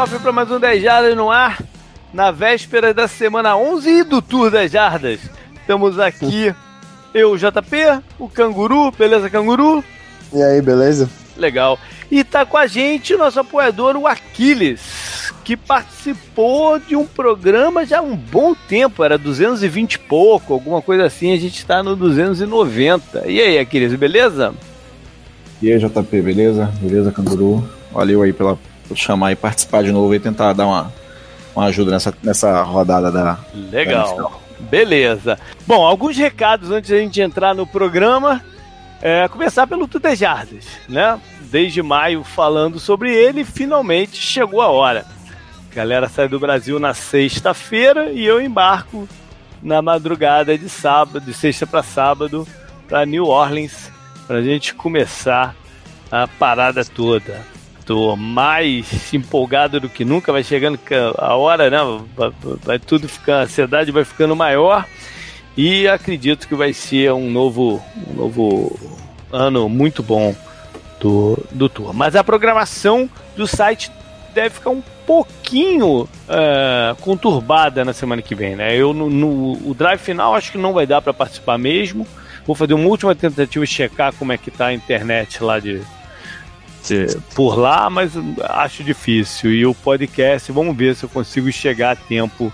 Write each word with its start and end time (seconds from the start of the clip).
cofre 0.00 0.18
para 0.18 0.32
mais 0.32 0.50
um 0.50 0.58
10 0.58 0.82
Jardas 0.82 1.14
no 1.14 1.30
ar, 1.30 1.62
na 2.10 2.30
véspera 2.30 2.94
da 2.94 3.06
semana 3.06 3.54
11 3.54 4.02
do 4.04 4.22
Tour 4.22 4.50
das 4.50 4.72
Jardas. 4.72 5.20
Estamos 5.60 5.98
aqui, 5.98 6.54
eu, 7.12 7.36
JP, 7.36 8.02
o 8.18 8.26
Canguru, 8.26 8.90
beleza, 8.92 9.28
Canguru? 9.28 9.84
E 10.32 10.42
aí, 10.42 10.62
beleza? 10.62 11.06
Legal. 11.36 11.78
E 12.10 12.24
tá 12.24 12.46
com 12.46 12.56
a 12.56 12.66
gente 12.66 13.12
o 13.12 13.18
nosso 13.18 13.40
apoiador, 13.40 13.94
o 13.94 14.06
Aquiles, 14.06 15.34
que 15.44 15.54
participou 15.54 16.78
de 16.78 16.96
um 16.96 17.04
programa 17.04 17.84
já 17.84 17.98
há 17.98 18.02
um 18.02 18.16
bom 18.16 18.54
tempo, 18.54 19.04
era 19.04 19.18
220 19.18 19.92
e 19.92 19.98
pouco, 19.98 20.54
alguma 20.54 20.80
coisa 20.80 21.04
assim, 21.04 21.30
a 21.34 21.36
gente 21.36 21.66
tá 21.66 21.82
no 21.82 21.94
290. 21.94 23.28
E 23.28 23.38
aí, 23.38 23.58
Aquiles, 23.58 23.94
beleza? 23.96 24.54
E 25.60 25.70
aí, 25.70 25.78
JP, 25.78 26.22
beleza? 26.22 26.72
Beleza, 26.80 27.12
Canguru? 27.12 27.68
Valeu 27.92 28.22
aí 28.22 28.32
pela, 28.32 28.58
por 28.90 28.96
chamar 28.96 29.30
e 29.30 29.36
participar 29.36 29.84
de 29.84 29.92
novo 29.92 30.12
e 30.12 30.18
tentar 30.18 30.52
dar 30.52 30.66
uma, 30.66 30.92
uma 31.54 31.66
ajuda 31.66 31.92
nessa, 31.92 32.12
nessa 32.24 32.62
rodada 32.62 33.10
da. 33.12 33.38
Legal. 33.54 34.16
Da 34.16 34.30
Beleza. 34.68 35.38
Bom, 35.64 35.86
alguns 35.86 36.16
recados 36.16 36.72
antes 36.72 36.90
da 36.90 36.98
gente 36.98 37.20
entrar 37.20 37.54
no 37.54 37.64
programa. 37.64 38.44
É, 39.00 39.26
começar 39.28 39.66
pelo 39.66 39.88
Tutejardas, 39.88 40.66
né? 40.86 41.18
Desde 41.50 41.80
maio 41.80 42.22
falando 42.22 42.78
sobre 42.78 43.14
ele, 43.14 43.44
finalmente 43.44 44.16
chegou 44.16 44.60
a 44.60 44.68
hora. 44.68 45.06
A 45.70 45.74
galera 45.74 46.08
sai 46.08 46.28
do 46.28 46.38
Brasil 46.38 46.78
na 46.78 46.92
sexta-feira 46.92 48.10
e 48.10 48.26
eu 48.26 48.42
embarco 48.42 49.08
na 49.62 49.80
madrugada 49.80 50.58
de 50.58 50.68
sábado, 50.68 51.20
de 51.20 51.32
sexta 51.32 51.66
para 51.66 51.82
sábado, 51.82 52.46
para 52.86 53.06
New 53.06 53.26
Orleans, 53.26 53.90
para 54.26 54.38
a 54.38 54.42
gente 54.42 54.74
começar 54.74 55.54
a 56.10 56.28
parada 56.28 56.84
toda. 56.84 57.40
Mais 58.16 59.12
empolgado 59.12 59.80
do 59.80 59.88
que 59.88 60.04
nunca, 60.04 60.32
vai 60.32 60.42
chegando 60.42 60.78
a 61.18 61.34
hora, 61.34 61.70
né? 61.70 61.78
Vai, 62.16 62.32
vai 62.62 62.78
tudo 62.78 63.08
ficar, 63.08 63.40
a 63.40 63.42
ansiedade 63.42 63.90
vai 63.90 64.04
ficando 64.04 64.36
maior 64.36 64.86
e 65.56 65.88
acredito 65.88 66.46
que 66.46 66.54
vai 66.54 66.72
ser 66.72 67.12
um 67.12 67.30
novo, 67.30 67.82
um 68.08 68.14
novo 68.14 68.78
ano 69.32 69.68
muito 69.68 70.02
bom 70.02 70.34
do, 71.00 71.38
do 71.50 71.68
tour. 71.68 71.92
Mas 71.92 72.14
a 72.14 72.22
programação 72.22 73.08
do 73.36 73.46
site 73.46 73.90
deve 74.34 74.50
ficar 74.50 74.70
um 74.70 74.82
pouquinho 75.06 76.02
uh, 76.02 76.94
conturbada 77.00 77.84
na 77.84 77.92
semana 77.92 78.22
que 78.22 78.34
vem, 78.34 78.54
né? 78.54 78.76
Eu 78.76 78.92
no, 78.92 79.10
no 79.10 79.52
o 79.68 79.74
drive 79.74 79.98
final 79.98 80.34
acho 80.34 80.52
que 80.52 80.58
não 80.58 80.72
vai 80.72 80.86
dar 80.86 81.02
para 81.02 81.12
participar 81.12 81.58
mesmo. 81.58 82.06
Vou 82.46 82.54
fazer 82.54 82.74
uma 82.74 82.86
última 82.86 83.14
tentativa 83.14 83.64
de 83.64 83.70
checar 83.70 84.14
como 84.14 84.32
é 84.32 84.38
que 84.38 84.50
tá 84.50 84.66
a 84.66 84.72
internet 84.72 85.42
lá 85.42 85.58
de, 85.58 85.82
por 87.34 87.58
lá, 87.58 87.88
mas 87.90 88.12
acho 88.42 88.82
difícil. 88.82 89.52
E 89.52 89.66
o 89.66 89.74
podcast, 89.74 90.50
vamos 90.52 90.76
ver 90.76 90.94
se 90.94 91.04
eu 91.04 91.08
consigo 91.08 91.50
chegar 91.52 91.92
a 91.92 91.96
tempo 91.96 92.52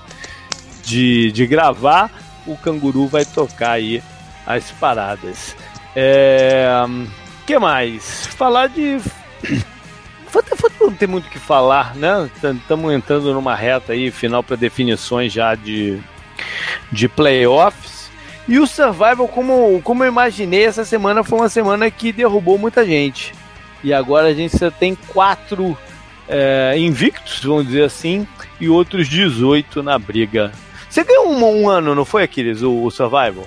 de, 0.84 1.30
de 1.32 1.46
gravar. 1.46 2.10
O 2.46 2.56
canguru 2.56 3.06
vai 3.06 3.24
tocar 3.24 3.72
aí 3.72 4.02
as 4.46 4.70
paradas. 4.72 5.56
É, 5.94 6.68
que 7.46 7.58
mais? 7.58 8.26
Falar 8.26 8.68
de 8.68 9.00
não 10.80 10.92
tem 10.92 11.08
muito 11.08 11.26
o 11.26 11.30
que 11.30 11.38
falar, 11.38 11.94
né? 11.94 12.28
Estamos 12.34 12.92
entrando 12.92 13.32
numa 13.32 13.54
reta 13.54 13.92
aí, 13.92 14.10
final 14.10 14.42
para 14.42 14.56
definições 14.56 15.32
já 15.32 15.54
de, 15.54 15.98
de 16.92 17.08
playoffs. 17.08 18.10
E 18.48 18.58
o 18.58 18.66
Survival, 18.66 19.26
como, 19.26 19.80
como 19.82 20.04
eu 20.04 20.08
imaginei, 20.08 20.64
essa 20.64 20.84
semana 20.84 21.24
foi 21.24 21.38
uma 21.38 21.48
semana 21.48 21.90
que 21.90 22.12
derrubou 22.12 22.56
muita 22.58 22.84
gente. 22.84 23.34
E 23.86 23.92
agora 23.92 24.26
a 24.26 24.34
gente 24.34 24.58
só 24.58 24.68
tem 24.68 24.96
quatro 24.96 25.78
é, 26.28 26.74
invictos, 26.76 27.44
vamos 27.44 27.66
dizer 27.68 27.84
assim, 27.84 28.26
e 28.60 28.68
outros 28.68 29.08
18 29.08 29.80
na 29.80 29.96
briga. 29.96 30.50
Você 30.90 31.04
ganhou 31.04 31.28
um, 31.30 31.62
um 31.62 31.70
ano, 31.70 31.94
não 31.94 32.04
foi, 32.04 32.24
Aquiles, 32.24 32.62
o, 32.62 32.82
o 32.82 32.90
Survival? 32.90 33.46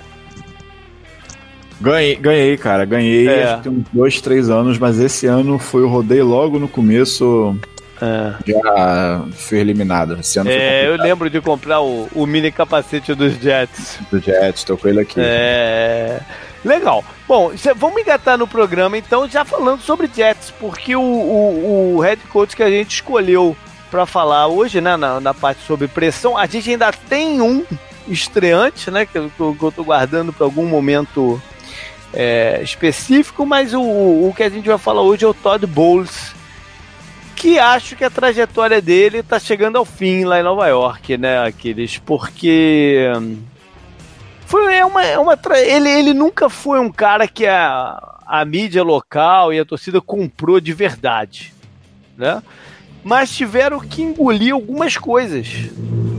Ganhei, 1.78 2.16
ganhei, 2.16 2.56
cara, 2.56 2.86
ganhei 2.86 3.28
é. 3.28 3.44
acho 3.44 3.56
que 3.58 3.68
tem 3.68 3.72
uns 3.80 3.84
dois, 3.92 4.20
três 4.22 4.48
anos, 4.48 4.78
mas 4.78 4.98
esse 4.98 5.26
ano 5.26 5.58
foi 5.58 5.82
o 5.82 5.88
rodeio 5.88 6.24
logo 6.24 6.58
no 6.58 6.68
começo. 6.68 7.54
É. 8.00 8.52
Já 8.52 9.24
foi 9.32 9.58
eliminado. 9.58 10.18
Esse 10.18 10.38
ano 10.38 10.50
é, 10.50 10.86
eu 10.86 10.96
lembro 10.96 11.28
de 11.28 11.40
comprar 11.40 11.80
o, 11.80 12.08
o 12.14 12.26
mini 12.26 12.50
capacete 12.50 13.14
dos 13.14 13.34
Jets. 13.34 13.98
Do 14.10 14.18
Jets, 14.18 14.64
tô 14.64 14.76
com 14.76 14.88
ele 14.88 15.00
aqui. 15.00 15.20
É. 15.20 16.20
Legal. 16.64 17.04
Bom, 17.26 17.52
vamos 17.76 18.00
engatar 18.00 18.36
no 18.36 18.46
programa 18.46 18.96
então, 18.96 19.28
já 19.28 19.44
falando 19.44 19.80
sobre 19.80 20.10
Jets, 20.14 20.52
porque 20.58 20.94
o, 20.94 21.00
o, 21.00 21.96
o 21.96 22.00
head 22.00 22.20
coach 22.24 22.54
que 22.54 22.62
a 22.62 22.70
gente 22.70 22.94
escolheu 22.96 23.56
para 23.90 24.06
falar 24.06 24.46
hoje, 24.46 24.80
né, 24.80 24.96
na, 24.96 25.20
na 25.20 25.34
parte 25.34 25.62
sobre 25.66 25.88
pressão, 25.88 26.36
a 26.36 26.46
gente 26.46 26.70
ainda 26.70 26.92
tem 26.92 27.40
um 27.40 27.64
estreante, 28.06 28.90
né, 28.90 29.06
que 29.06 29.18
eu, 29.18 29.30
que 29.30 29.62
eu 29.62 29.72
tô 29.72 29.84
guardando 29.84 30.32
para 30.32 30.44
algum 30.44 30.66
momento 30.66 31.40
é, 32.12 32.60
específico, 32.62 33.46
mas 33.46 33.72
o, 33.74 33.80
o 33.80 34.32
que 34.36 34.42
a 34.42 34.48
gente 34.48 34.68
vai 34.68 34.78
falar 34.78 35.02
hoje 35.02 35.24
é 35.24 35.28
o 35.28 35.34
Todd 35.34 35.66
Bowles, 35.66 36.34
que 37.40 37.58
acho 37.58 37.96
que 37.96 38.04
a 38.04 38.10
trajetória 38.10 38.82
dele 38.82 39.20
está 39.20 39.38
chegando 39.38 39.76
ao 39.76 39.84
fim 39.86 40.24
lá 40.24 40.38
em 40.38 40.42
Nova 40.42 40.68
York, 40.68 41.16
né, 41.16 41.38
aqueles, 41.38 41.96
porque 41.96 43.06
foi 44.44 44.74
é 44.74 44.84
uma, 44.84 45.02
é 45.02 45.18
uma 45.18 45.38
ele, 45.56 45.88
ele 45.88 46.12
nunca 46.12 46.50
foi 46.50 46.78
um 46.78 46.92
cara 46.92 47.26
que 47.26 47.46
a, 47.46 48.18
a 48.26 48.44
mídia 48.44 48.82
local 48.82 49.54
e 49.54 49.58
a 49.58 49.64
torcida 49.64 50.02
comprou 50.02 50.60
de 50.60 50.74
verdade, 50.74 51.54
né? 52.14 52.42
Mas 53.02 53.34
tiveram 53.34 53.80
que 53.80 54.02
engolir 54.02 54.52
algumas 54.52 54.98
coisas, 54.98 55.48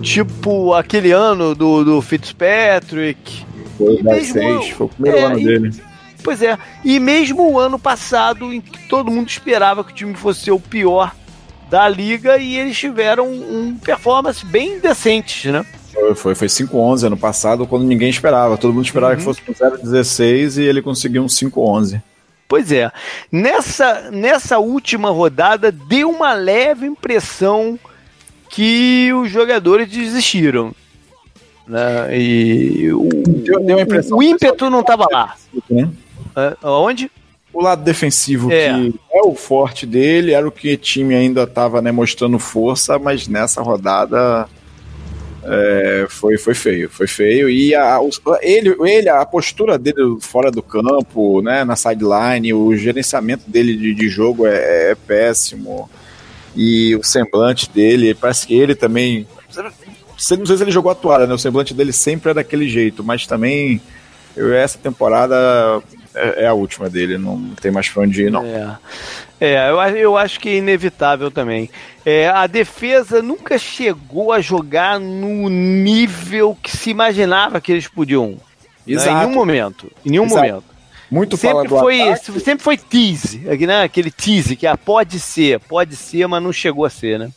tipo 0.02 0.74
aquele 0.74 1.12
ano 1.12 1.54
do, 1.54 1.84
do 1.84 2.02
Fitzpatrick, 2.02 3.46
foi 3.78 3.94
o 3.94 4.04
16, 4.04 4.70
foi 4.70 4.88
o 4.88 4.90
primeiro 4.90 5.18
é, 5.20 5.24
ano 5.24 5.40
e, 5.40 5.44
dele. 5.46 5.91
Pois 6.24 6.42
é, 6.42 6.58
e 6.84 7.00
mesmo 7.00 7.52
o 7.52 7.59
ano 7.59 7.80
passado, 7.80 8.54
em 8.54 8.62
que 8.62 8.88
todo 8.88 9.12
mundo 9.12 9.28
esperava 9.30 9.84
que 9.84 9.92
o 9.92 9.96
time 9.96 10.14
fosse 10.14 10.52
o 10.52 10.59
pior 10.59 11.16
da 11.70 11.88
liga, 11.88 12.38
e 12.38 12.58
eles 12.58 12.78
tiveram 12.78 13.32
um 13.32 13.78
performance 13.82 14.46
bem 14.46 14.80
decente, 14.80 15.50
né? 15.50 15.66
Foi, 15.94 16.16
foi, 16.16 16.36
foi 16.36 16.48
5-11 16.48 17.08
ano 17.08 17.18
passado, 17.18 17.66
quando 17.66 17.86
ninguém 17.86 18.10
esperava. 18.10 18.58
Todo 18.58 18.74
mundo 18.74 18.86
esperava 18.86 19.14
uhum. 19.14 19.18
que 19.18 19.24
fosse 19.24 19.42
um 19.48 19.54
0-16 19.54 20.62
e 20.62 20.66
ele 20.66 20.81
conseguiu 20.81 21.24
um 21.24 21.28
5-11. 21.28 22.02
Pois 22.48 22.72
é. 22.72 22.92
Nessa, 23.31 24.12
nessa 24.12 24.60
última 24.60 25.10
rodada, 25.10 25.72
deu 25.72 26.10
uma 26.10 26.34
leve 26.34 26.86
impressão 26.86 27.80
que 28.50 29.12
os 29.14 29.30
jogadores 29.30 29.90
desistiram. 29.90 30.74
Né? 31.68 32.18
E 32.20 32.92
o, 32.92 33.08
deu, 33.08 33.64
deu 33.64 33.78
o, 33.78 34.18
o 34.18 34.24
ímpeto 34.24 34.70
não 34.70 34.81
estava 34.81 35.08
lá. 35.10 35.36
Né? 35.70 35.90
É, 36.36 36.56
onde? 36.64 37.12
O 37.53 37.62
lado 37.62 37.84
defensivo, 37.84 38.52
é. 38.52 38.69
que 38.69 38.95
é 39.13 39.22
o 39.22 39.36
forte 39.36 39.86
dele, 39.86 40.31
era 40.31 40.48
o 40.48 40.51
que 40.51 40.74
o 40.74 40.78
time 40.78 41.13
ainda 41.13 41.44
estava 41.44 41.81
né, 41.81 41.92
mostrando 41.92 42.39
força, 42.39 42.98
mas 42.98 43.28
nessa 43.28 43.62
rodada 43.62 44.48
é, 45.44 46.06
foi, 46.07 46.38
foi 46.38 46.54
feio, 46.54 46.89
foi 46.89 47.07
feio. 47.07 47.50
E 47.50 47.75
a, 47.75 48.00
ele, 48.42 48.75
ele, 48.88 49.10
a 49.10 49.25
postura 49.25 49.78
dele 49.78 50.18
fora 50.22 50.50
do 50.50 50.63
campo, 50.63 51.42
né, 51.42 51.66
na 51.66 51.75
sideline, 51.75 52.54
o 52.54 52.74
gerenciamento 52.75 53.50
dele 53.50 53.75
de, 53.75 53.94
de 53.94 54.07
jogo 54.07 54.48
é, 54.48 54.92
é 54.92 54.95
péssimo. 54.95 55.89
E 56.56 56.95
o 56.95 57.04
semblante 57.04 57.69
dele, 57.69 58.13
parece 58.13 58.48
que 58.48 58.54
ele 58.54 58.75
também 58.75 59.28
não 60.38 60.45
sei 60.45 60.57
se 60.57 60.63
ele 60.63 60.72
jogou 60.72 60.92
a 60.92 60.95
toalha, 60.95 61.25
né? 61.25 61.33
O 61.33 61.38
semblante 61.38 61.74
dele 61.74 61.92
sempre 61.92 62.31
é 62.31 62.33
daquele 62.33 62.69
jeito, 62.69 63.04
mas 63.04 63.25
também 63.25 63.81
eu, 64.36 64.54
essa 64.54 64.78
temporada 64.78 65.81
é, 66.13 66.44
é, 66.44 66.48
a 66.48 66.54
última 66.54 66.90
dele, 66.90 67.18
não 67.18 67.50
tem 67.62 67.72
mais 67.72 67.90
pra 67.90 68.04
onde 68.04 68.24
ir, 68.24 68.31
não. 68.31 68.44
É, 68.44 68.78
é 69.40 69.69
eu, 69.69 69.80
eu 69.98 70.18
acho 70.18 70.40
que 70.40 70.50
é 70.50 70.56
inevitável 70.58 71.31
também. 71.31 71.69
É, 72.06 72.28
a 72.28 72.48
defesa 72.48 73.22
nunca 73.22 73.58
chegou 73.58 74.31
a 74.31 74.42
jogar 74.42 75.00
no 75.00 75.50
nível 75.50 76.58
que 76.62 76.75
se 76.75 76.90
imaginava 76.90 77.62
que 77.62 77.72
eles 77.72 77.88
podiam. 77.88 78.38
Exato. 78.86 79.12
Né? 79.12 79.24
Em 79.24 79.25
nenhum 79.25 79.36
momento. 79.36 79.92
Em 80.06 80.10
nenhum 80.10 80.25
Exato. 80.25 80.48
momento. 80.48 80.72
Muito 81.10 81.36
sempre 81.36 81.68
foi 81.68 82.02
ataque. 82.02 82.40
Sempre 82.40 82.64
foi 82.64 82.78
tease, 82.78 83.40
né? 83.40 83.84
aquele 83.84 84.10
tease 84.10 84.56
que 84.56 84.66
ah, 84.66 84.78
pode 84.78 85.19
ser, 85.19 85.60
pode 85.60 85.96
ser, 85.98 86.25
mas 86.25 86.42
não 86.42 86.54
chegou 86.54 86.86
a 86.86 86.90
ser, 86.90 87.19
né? 87.19 87.30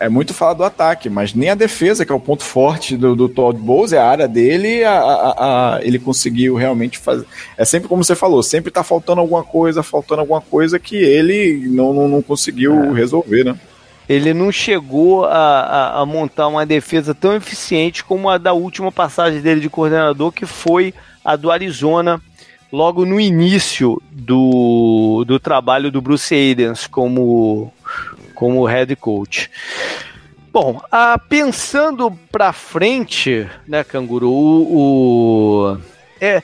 É 0.00 0.08
muito 0.08 0.32
falar 0.32 0.54
do 0.54 0.64
ataque, 0.64 1.10
mas 1.10 1.34
nem 1.34 1.50
a 1.50 1.54
defesa, 1.54 2.06
que 2.06 2.10
é 2.10 2.14
o 2.14 2.18
ponto 2.18 2.42
forte 2.42 2.96
do, 2.96 3.14
do 3.14 3.28
Todd 3.28 3.60
Bowles, 3.60 3.92
é 3.92 3.98
a 3.98 4.08
área 4.08 4.26
dele, 4.26 4.82
a, 4.82 4.98
a, 4.98 5.74
a, 5.76 5.84
ele 5.84 5.98
conseguiu 5.98 6.54
realmente 6.54 6.98
fazer. 6.98 7.26
É 7.54 7.66
sempre 7.66 7.86
como 7.86 8.02
você 8.02 8.16
falou, 8.16 8.42
sempre 8.42 8.70
tá 8.70 8.82
faltando 8.82 9.20
alguma 9.20 9.44
coisa, 9.44 9.82
faltando 9.82 10.22
alguma 10.22 10.40
coisa 10.40 10.78
que 10.78 10.96
ele 10.96 11.68
não, 11.68 11.92
não, 11.92 12.08
não 12.08 12.22
conseguiu 12.22 12.74
é. 12.74 12.92
resolver, 12.94 13.44
né? 13.44 13.60
Ele 14.08 14.32
não 14.32 14.50
chegou 14.50 15.26
a, 15.26 16.00
a, 16.00 16.06
montar 16.06 16.48
uma 16.48 16.64
defesa 16.64 17.14
tão 17.14 17.34
eficiente 17.36 18.02
como 18.02 18.28
a 18.28 18.38
da 18.38 18.54
última 18.54 18.90
passagem 18.90 19.40
dele 19.40 19.60
de 19.60 19.68
coordenador, 19.68 20.32
que 20.32 20.46
foi 20.46 20.94
a 21.22 21.36
do 21.36 21.50
Arizona, 21.50 22.20
logo 22.72 23.04
no 23.04 23.20
início 23.20 24.00
do, 24.10 25.24
do 25.26 25.38
trabalho 25.38 25.92
do 25.92 26.00
Bruce 26.00 26.34
Arians 26.34 26.86
como 26.86 27.72
como 28.40 28.64
head 28.64 28.96
coach. 28.96 29.50
Bom, 30.50 30.80
ah, 30.90 31.20
pensando 31.28 32.10
para 32.32 32.54
frente, 32.54 33.46
né, 33.68 33.84
Canguru, 33.84 34.32
o, 34.32 35.74
o, 35.74 35.78
é, 36.18 36.42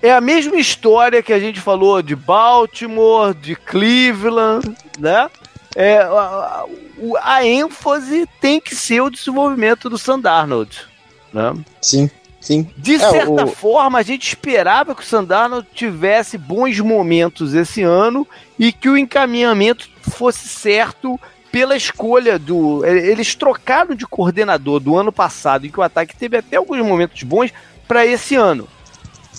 é 0.00 0.12
a 0.12 0.20
mesma 0.20 0.56
história 0.56 1.20
que 1.20 1.32
a 1.32 1.40
gente 1.40 1.60
falou 1.60 2.00
de 2.00 2.14
Baltimore, 2.14 3.34
de 3.34 3.56
Cleveland, 3.56 4.72
né? 4.96 5.28
É, 5.74 5.98
a, 5.98 6.64
a, 7.24 7.44
ênfase 7.44 8.28
tem 8.40 8.60
que 8.60 8.76
ser 8.76 9.00
o 9.00 9.10
desenvolvimento 9.10 9.90
do 9.90 9.98
Sandarnold, 9.98 10.86
né? 11.32 11.52
Sim. 11.82 12.08
Sim. 12.48 12.66
De 12.78 12.94
é, 12.94 12.98
certa 12.98 13.44
o... 13.44 13.48
forma, 13.48 13.98
a 13.98 14.02
gente 14.02 14.26
esperava 14.26 14.94
que 14.94 15.02
o 15.02 15.04
Sandarno 15.04 15.62
tivesse 15.62 16.38
bons 16.38 16.80
momentos 16.80 17.52
esse 17.52 17.82
ano 17.82 18.26
e 18.58 18.72
que 18.72 18.88
o 18.88 18.96
encaminhamento 18.96 19.86
fosse 20.00 20.48
certo 20.48 21.20
pela 21.52 21.76
escolha 21.76 22.38
do. 22.38 22.86
Eles 22.86 23.34
trocaram 23.34 23.94
de 23.94 24.06
coordenador 24.06 24.80
do 24.80 24.96
ano 24.96 25.12
passado, 25.12 25.66
em 25.66 25.70
que 25.70 25.78
o 25.78 25.82
ataque 25.82 26.16
teve 26.16 26.38
até 26.38 26.56
alguns 26.56 26.82
momentos 26.82 27.22
bons, 27.22 27.52
para 27.86 28.06
esse 28.06 28.34
ano. 28.34 28.66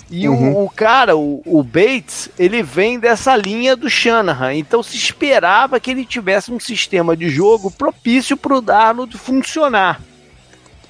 E 0.08 0.28
uhum. 0.28 0.52
o, 0.52 0.64
o, 0.66 0.70
cara, 0.70 1.16
o, 1.16 1.42
o, 1.44 1.64
Bates, 1.64 2.30
ele 2.38 2.62
vem 2.62 2.96
dessa 2.96 3.34
linha 3.34 3.74
do 3.74 3.90
Shanahan. 3.90 4.54
Então 4.54 4.84
se 4.84 4.96
esperava 4.96 5.80
que 5.80 5.90
ele 5.90 6.04
tivesse 6.04 6.52
um 6.52 6.60
sistema 6.60 7.16
de 7.16 7.28
jogo 7.28 7.72
propício 7.72 8.36
para 8.36 8.56
o 8.56 8.60
Darnold 8.60 9.18
funcionar. 9.18 10.00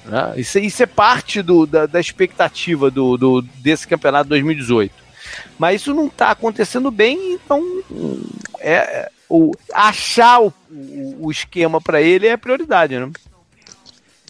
Né? 0.05 0.33
Isso, 0.37 0.59
isso 0.59 0.83
é 0.83 0.85
parte 0.85 1.41
do, 1.41 1.65
da, 1.65 1.85
da 1.85 1.99
expectativa 1.99 2.89
do, 2.89 3.17
do, 3.17 3.41
desse 3.41 3.87
campeonato 3.87 4.29
2018. 4.29 4.93
Mas 5.57 5.81
isso 5.81 5.93
não 5.93 6.07
está 6.07 6.31
acontecendo 6.31 6.91
bem, 6.91 7.33
então 7.33 7.63
é, 8.59 9.09
o, 9.29 9.51
achar 9.73 10.41
o, 10.41 10.53
o, 10.69 11.27
o 11.27 11.31
esquema 11.31 11.79
para 11.79 12.01
ele 12.01 12.27
é 12.27 12.35
prioridade, 12.35 12.97
né? 12.97 13.09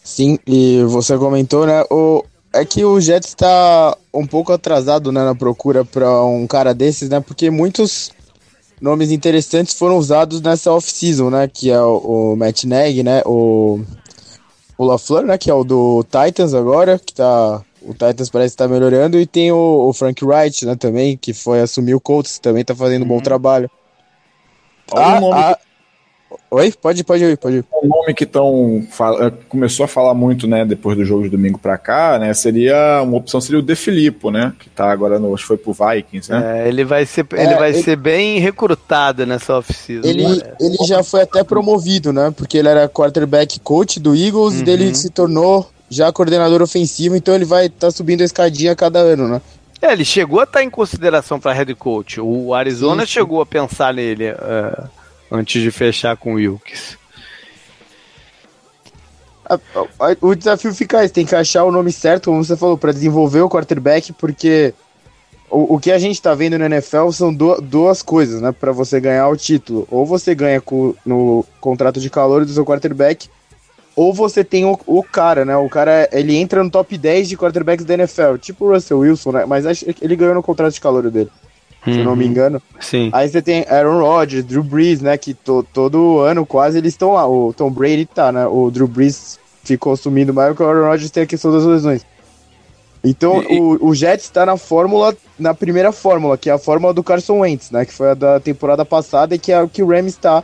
Sim, 0.03 0.37
e 0.45 0.83
você 0.83 1.17
comentou, 1.17 1.65
né? 1.65 1.83
O, 1.89 2.23
é 2.53 2.65
que 2.65 2.83
o 2.83 2.99
Jets 2.99 3.29
está 3.29 3.95
um 4.13 4.27
pouco 4.27 4.51
atrasado 4.51 5.11
né, 5.11 5.23
na 5.23 5.33
procura 5.33 5.85
para 5.85 6.23
um 6.23 6.45
cara 6.45 6.73
desses, 6.73 7.09
né? 7.09 7.19
Porque 7.19 7.49
muitos 7.49 8.11
nomes 8.79 9.11
interessantes 9.11 9.73
foram 9.73 9.97
usados 9.97 10.41
nessa 10.41 10.71
off-season, 10.71 11.29
né? 11.29 11.47
Que 11.47 11.69
é 11.69 11.79
o, 11.79 12.33
o 12.33 12.35
Matt 12.35 12.65
Nagy, 12.65 13.03
né? 13.03 13.21
O 13.25 13.81
o 14.81 14.85
LaFleur, 14.85 15.23
né, 15.23 15.37
que 15.37 15.49
é 15.49 15.53
o 15.53 15.63
do 15.63 16.03
Titans 16.03 16.55
agora, 16.55 16.97
que 16.97 17.13
tá 17.13 17.61
o 17.83 17.93
Titans 17.93 18.29
parece 18.31 18.53
estar 18.53 18.67
tá 18.67 18.73
melhorando 18.73 19.19
e 19.19 19.27
tem 19.27 19.51
o, 19.51 19.87
o, 19.87 19.93
Frank 19.93 20.25
Wright, 20.25 20.65
né, 20.65 20.75
também, 20.75 21.15
que 21.15 21.33
foi 21.33 21.61
assumir 21.61 21.93
o 21.93 21.99
Colts, 21.99 22.37
que 22.37 22.41
também 22.41 22.65
tá 22.65 22.75
fazendo 22.75 23.03
um 23.05 23.07
bom 23.07 23.15
uhum. 23.15 23.21
trabalho. 23.21 23.69
Ah, 24.91 25.19
ah, 25.33 25.59
Oi? 26.53 26.73
Pode, 26.73 27.01
pode 27.05 27.23
ir, 27.23 27.37
pode 27.37 27.55
ir. 27.57 27.65
O 27.71 27.87
nome 27.87 28.13
que 28.13 28.25
estão 28.25 28.85
eh, 29.21 29.31
começou 29.47 29.85
a 29.85 29.87
falar 29.87 30.13
muito, 30.13 30.45
né, 30.47 30.65
depois 30.65 30.97
do 30.97 31.05
jogo 31.05 31.23
de 31.23 31.29
domingo 31.29 31.57
para 31.57 31.77
cá, 31.77 32.19
né, 32.19 32.33
seria 32.33 33.01
uma 33.01 33.15
opção 33.15 33.39
seria 33.39 33.59
o 33.59 33.61
De 33.61 33.73
Filippo, 33.73 34.29
né, 34.29 34.51
que 34.59 34.69
tá 34.69 34.91
agora 34.91 35.17
no, 35.17 35.33
acho 35.33 35.43
que 35.43 35.47
foi 35.47 35.57
pro 35.57 35.71
Vikings, 35.71 36.29
né? 36.29 36.65
É, 36.65 36.67
ele 36.67 36.83
vai 36.83 37.05
ser 37.05 37.25
é, 37.35 37.45
ele 37.45 37.55
vai 37.55 37.69
ele, 37.69 37.81
ser 37.81 37.95
bem 37.95 38.39
recrutado 38.39 39.25
nessa 39.25 39.57
oficina. 39.57 40.05
Ele 40.05 40.25
ele 40.59 40.77
já 40.85 41.01
foi 41.01 41.21
até 41.21 41.41
promovido, 41.41 42.11
né? 42.11 42.33
Porque 42.35 42.57
ele 42.57 42.67
era 42.67 42.89
quarterback 42.89 43.57
coach 43.61 43.97
do 43.97 44.13
Eagles 44.13 44.55
uhum. 44.55 44.59
e 44.59 44.63
dele 44.63 44.93
se 44.93 45.09
tornou 45.09 45.69
já 45.89 46.11
coordenador 46.11 46.61
ofensivo, 46.61 47.15
então 47.15 47.33
ele 47.33 47.45
vai 47.45 47.67
estar 47.67 47.87
tá 47.87 47.91
subindo 47.91 48.21
a 48.21 48.25
escadinha 48.25 48.73
a 48.73 48.75
cada 48.75 48.99
ano, 48.99 49.25
né? 49.25 49.41
É, 49.81 49.93
ele 49.93 50.03
chegou 50.03 50.41
a 50.41 50.43
estar 50.43 50.59
tá 50.59 50.65
em 50.65 50.69
consideração 50.69 51.39
para 51.39 51.53
head 51.53 51.73
coach. 51.75 52.19
O 52.19 52.53
Arizona 52.53 53.03
sim, 53.03 53.07
sim. 53.07 53.13
chegou 53.13 53.41
a 53.41 53.45
pensar 53.45 53.93
nele. 53.93 54.31
Uh 54.31 55.00
antes 55.31 55.61
de 55.61 55.71
fechar 55.71 56.17
com 56.17 56.33
o 56.33 56.35
Wilkes. 56.35 56.97
O 60.21 60.35
desafio 60.35 60.73
fica 60.73 61.03
esse, 61.03 61.13
tem 61.13 61.25
que 61.25 61.35
achar 61.35 61.63
o 61.63 61.71
nome 61.71 61.91
certo, 61.91 62.25
como 62.25 62.43
você 62.43 62.55
falou, 62.55 62.77
para 62.77 62.91
desenvolver 62.91 63.41
o 63.41 63.49
quarterback, 63.49 64.13
porque 64.13 64.73
o, 65.49 65.75
o 65.75 65.79
que 65.79 65.91
a 65.91 65.99
gente 65.99 66.15
está 66.15 66.33
vendo 66.33 66.57
no 66.57 66.65
NFL 66.65 67.09
são 67.11 67.33
do, 67.33 67.59
duas 67.59 68.01
coisas, 68.01 68.41
né, 68.41 68.51
para 68.51 68.71
você 68.71 68.99
ganhar 68.99 69.27
o 69.27 69.35
título. 69.35 69.87
Ou 69.91 70.05
você 70.05 70.33
ganha 70.33 70.61
com, 70.61 70.95
no 71.05 71.45
contrato 71.59 71.99
de 71.99 72.09
calor 72.09 72.45
do 72.45 72.53
seu 72.53 72.63
quarterback, 72.65 73.29
ou 73.93 74.13
você 74.13 74.41
tem 74.41 74.63
o, 74.63 74.79
o, 74.85 75.03
cara, 75.03 75.43
né? 75.43 75.55
O 75.57 75.67
cara, 75.67 76.07
ele 76.13 76.33
entra 76.37 76.63
no 76.63 76.69
top 76.69 76.97
10 76.97 77.27
de 77.27 77.37
quarterbacks 77.37 77.83
da 77.83 77.95
NFL, 77.95 78.37
tipo 78.39 78.65
o 78.65 78.73
Russell 78.73 78.99
Wilson, 78.99 79.31
né? 79.33 79.45
Mas 79.45 79.65
acho 79.65 79.85
que 79.85 80.03
ele 80.03 80.15
ganhou 80.15 80.33
no 80.33 80.41
contrato 80.41 80.73
de 80.73 80.79
calor 80.79 81.09
dele 81.11 81.29
uhum. 81.85 81.93
se 81.93 81.99
eu 81.99 82.05
não 82.05 82.15
me 82.15 82.25
uhum. 82.25 82.31
engano. 82.31 82.61
Sim. 82.79 83.09
Aí 83.13 83.29
você 83.29 83.41
tem 83.41 83.65
Aaron 83.69 83.99
Rodgers, 83.99 84.45
Drew 84.45 84.63
Brees, 84.63 85.01
né? 85.01 85.17
Que 85.17 85.33
to, 85.33 85.65
todo 85.73 86.19
ano 86.19 86.45
quase 86.45 86.77
eles 86.77 86.93
estão 86.93 87.13
lá. 87.13 87.27
O 87.27 87.53
Tom 87.53 87.69
Brady 87.69 88.05
tá, 88.05 88.31
né? 88.31 88.45
O 88.45 88.69
Drew 88.71 88.87
Brees 88.87 89.39
ficou 89.63 89.95
sumindo 89.95 90.33
mais 90.33 90.49
porque 90.49 90.63
o 90.63 90.67
Aaron 90.67 90.87
Rodgers 90.87 91.11
tem 91.11 91.23
a 91.23 91.27
questão 91.27 91.51
das 91.51 91.63
lesões. 91.63 92.05
Então 93.03 93.41
e... 93.43 93.59
o, 93.59 93.87
o 93.87 93.95
Jets 93.95 94.25
está 94.25 94.45
na 94.45 94.57
fórmula, 94.57 95.15
na 95.37 95.53
primeira 95.53 95.91
fórmula, 95.91 96.37
que 96.37 96.49
é 96.49 96.53
a 96.53 96.59
fórmula 96.59 96.93
do 96.93 97.03
Carson 97.03 97.39
Wentz, 97.39 97.71
né? 97.71 97.85
Que 97.85 97.93
foi 97.93 98.11
a 98.11 98.13
da 98.13 98.39
temporada 98.39 98.85
passada 98.85 99.35
e 99.35 99.39
que 99.39 99.51
é 99.51 99.61
o 99.61 99.67
que 99.67 99.81
o 99.81 99.87
Rams 99.87 100.13
está. 100.13 100.43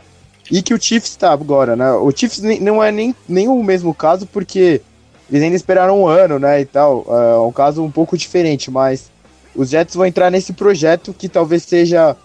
E 0.50 0.62
que 0.62 0.72
o 0.72 0.80
Chiefs 0.80 1.10
está 1.10 1.30
agora, 1.30 1.76
né? 1.76 1.92
O 1.92 2.10
Chiefs 2.10 2.40
não 2.60 2.82
é 2.82 2.90
nem, 2.90 3.14
nem 3.28 3.48
o 3.48 3.62
mesmo 3.62 3.92
caso, 3.92 4.26
porque 4.26 4.80
eles 5.30 5.42
ainda 5.42 5.56
esperaram 5.56 6.00
um 6.00 6.06
ano, 6.06 6.38
né? 6.38 6.60
E 6.60 6.64
tal. 6.64 7.04
É 7.06 7.38
um 7.38 7.52
caso 7.52 7.84
um 7.84 7.90
pouco 7.90 8.16
diferente, 8.16 8.70
mas 8.70 9.10
os 9.58 9.70
Jets 9.70 9.96
vão 9.96 10.06
entrar 10.06 10.30
nesse 10.30 10.52
projeto 10.52 11.12
que 11.12 11.28
talvez 11.28 11.64
seja 11.64 12.16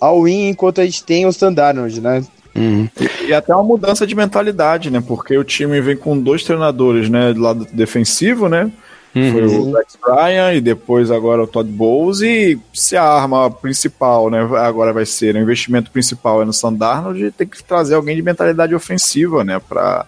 all-in 0.00 0.48
enquanto 0.48 0.80
a 0.80 0.84
gente 0.84 1.04
tem 1.04 1.24
o 1.24 1.32
Sandarnold, 1.32 2.00
né? 2.00 2.24
Uhum. 2.54 2.88
E, 3.00 3.28
e, 3.28 3.32
até 3.32 3.54
uma 3.54 3.62
mudança 3.62 4.04
de 4.04 4.14
mentalidade, 4.14 4.90
né? 4.90 5.00
Porque 5.06 5.38
o 5.38 5.44
time 5.44 5.80
vem 5.80 5.96
com 5.96 6.18
dois 6.18 6.42
treinadores, 6.42 7.08
né? 7.08 7.32
Do 7.32 7.40
lado 7.40 7.66
defensivo, 7.72 8.48
né? 8.48 8.72
Uhum. 9.14 9.32
Foi 9.32 9.42
o 9.44 9.72
Rex 9.72 9.98
Ryan 10.04 10.52
e 10.54 10.60
depois 10.60 11.10
agora 11.10 11.42
o 11.42 11.46
Todd 11.46 11.70
Bowles 11.70 12.20
e 12.22 12.58
se 12.72 12.96
a 12.96 13.04
arma 13.04 13.50
principal, 13.50 14.30
né, 14.30 14.40
agora 14.58 14.92
vai 14.92 15.04
ser, 15.04 15.34
o 15.34 15.38
investimento 15.38 15.90
principal 15.90 16.42
é 16.42 16.44
no 16.44 16.52
Sandarnold, 16.52 17.32
tem 17.32 17.46
que 17.46 17.62
trazer 17.64 17.96
alguém 17.96 18.14
de 18.14 18.22
mentalidade 18.22 18.72
ofensiva, 18.72 19.42
né, 19.42 19.60
para 19.68 20.06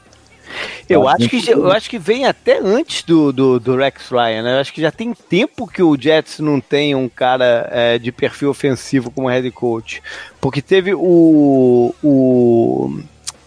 eu 0.88 1.08
acho, 1.08 1.28
que, 1.28 1.50
eu 1.50 1.70
acho 1.70 1.88
que 1.88 1.98
vem 1.98 2.26
até 2.26 2.58
antes 2.58 3.02
do, 3.02 3.32
do, 3.32 3.60
do, 3.60 3.76
Rex 3.76 4.08
Ryan, 4.10 4.42
né? 4.42 4.56
Eu 4.56 4.60
acho 4.60 4.72
que 4.72 4.80
já 4.80 4.90
tem 4.90 5.14
tempo 5.14 5.66
que 5.66 5.82
o 5.82 5.96
Jets 5.98 6.38
não 6.38 6.60
tem 6.60 6.94
um 6.94 7.08
cara 7.08 7.68
é, 7.70 7.98
de 7.98 8.12
perfil 8.12 8.50
ofensivo 8.50 9.10
como 9.10 9.28
head 9.28 9.50
coach. 9.50 10.02
Porque 10.40 10.60
teve 10.60 10.94
o, 10.94 11.94
o, 12.02 13.00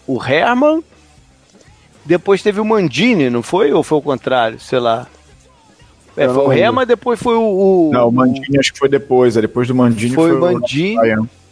o 0.06 0.24
Herman, 0.24 0.82
depois 2.04 2.42
teve 2.42 2.60
o 2.60 2.64
Mandini, 2.64 3.30
não 3.30 3.42
foi? 3.42 3.72
Ou 3.72 3.82
foi 3.82 3.98
o 3.98 4.02
contrário? 4.02 4.58
Sei 4.60 4.78
lá. 4.78 5.06
É, 6.16 6.26
foi 6.26 6.46
o 6.46 6.52
Herman, 6.52 6.86
depois 6.86 7.20
foi 7.20 7.34
o, 7.34 7.42
o, 7.42 7.90
Não, 7.92 8.08
o 8.08 8.12
Mandini 8.12 8.58
acho 8.58 8.72
que 8.72 8.78
foi 8.78 8.88
depois. 8.88 9.36
É 9.36 9.40
depois 9.40 9.68
do 9.68 9.74
Mandini 9.74 10.14
foi, 10.14 10.30
foi 10.30 10.38
o 10.38 10.40
Mandini. 10.40 10.96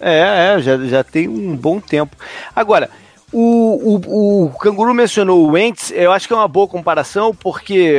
É, 0.01 0.55
é, 0.55 0.61
já, 0.61 0.79
já 0.79 1.05
tem 1.05 1.29
um 1.29 1.55
bom 1.57 1.81
tempo. 1.81 2.17
Agora, 2.55 2.89
o, 3.37 4.00
o, 4.07 4.45
o 4.45 4.50
Canguru 4.50 4.95
mencionou 4.95 5.45
o 5.45 5.53
Wentz, 5.53 5.91
eu 5.91 6.12
acho 6.12 6.29
que 6.29 6.33
é 6.33 6.37
uma 6.37 6.47
boa 6.47 6.69
comparação, 6.69 7.35
porque 7.35 7.99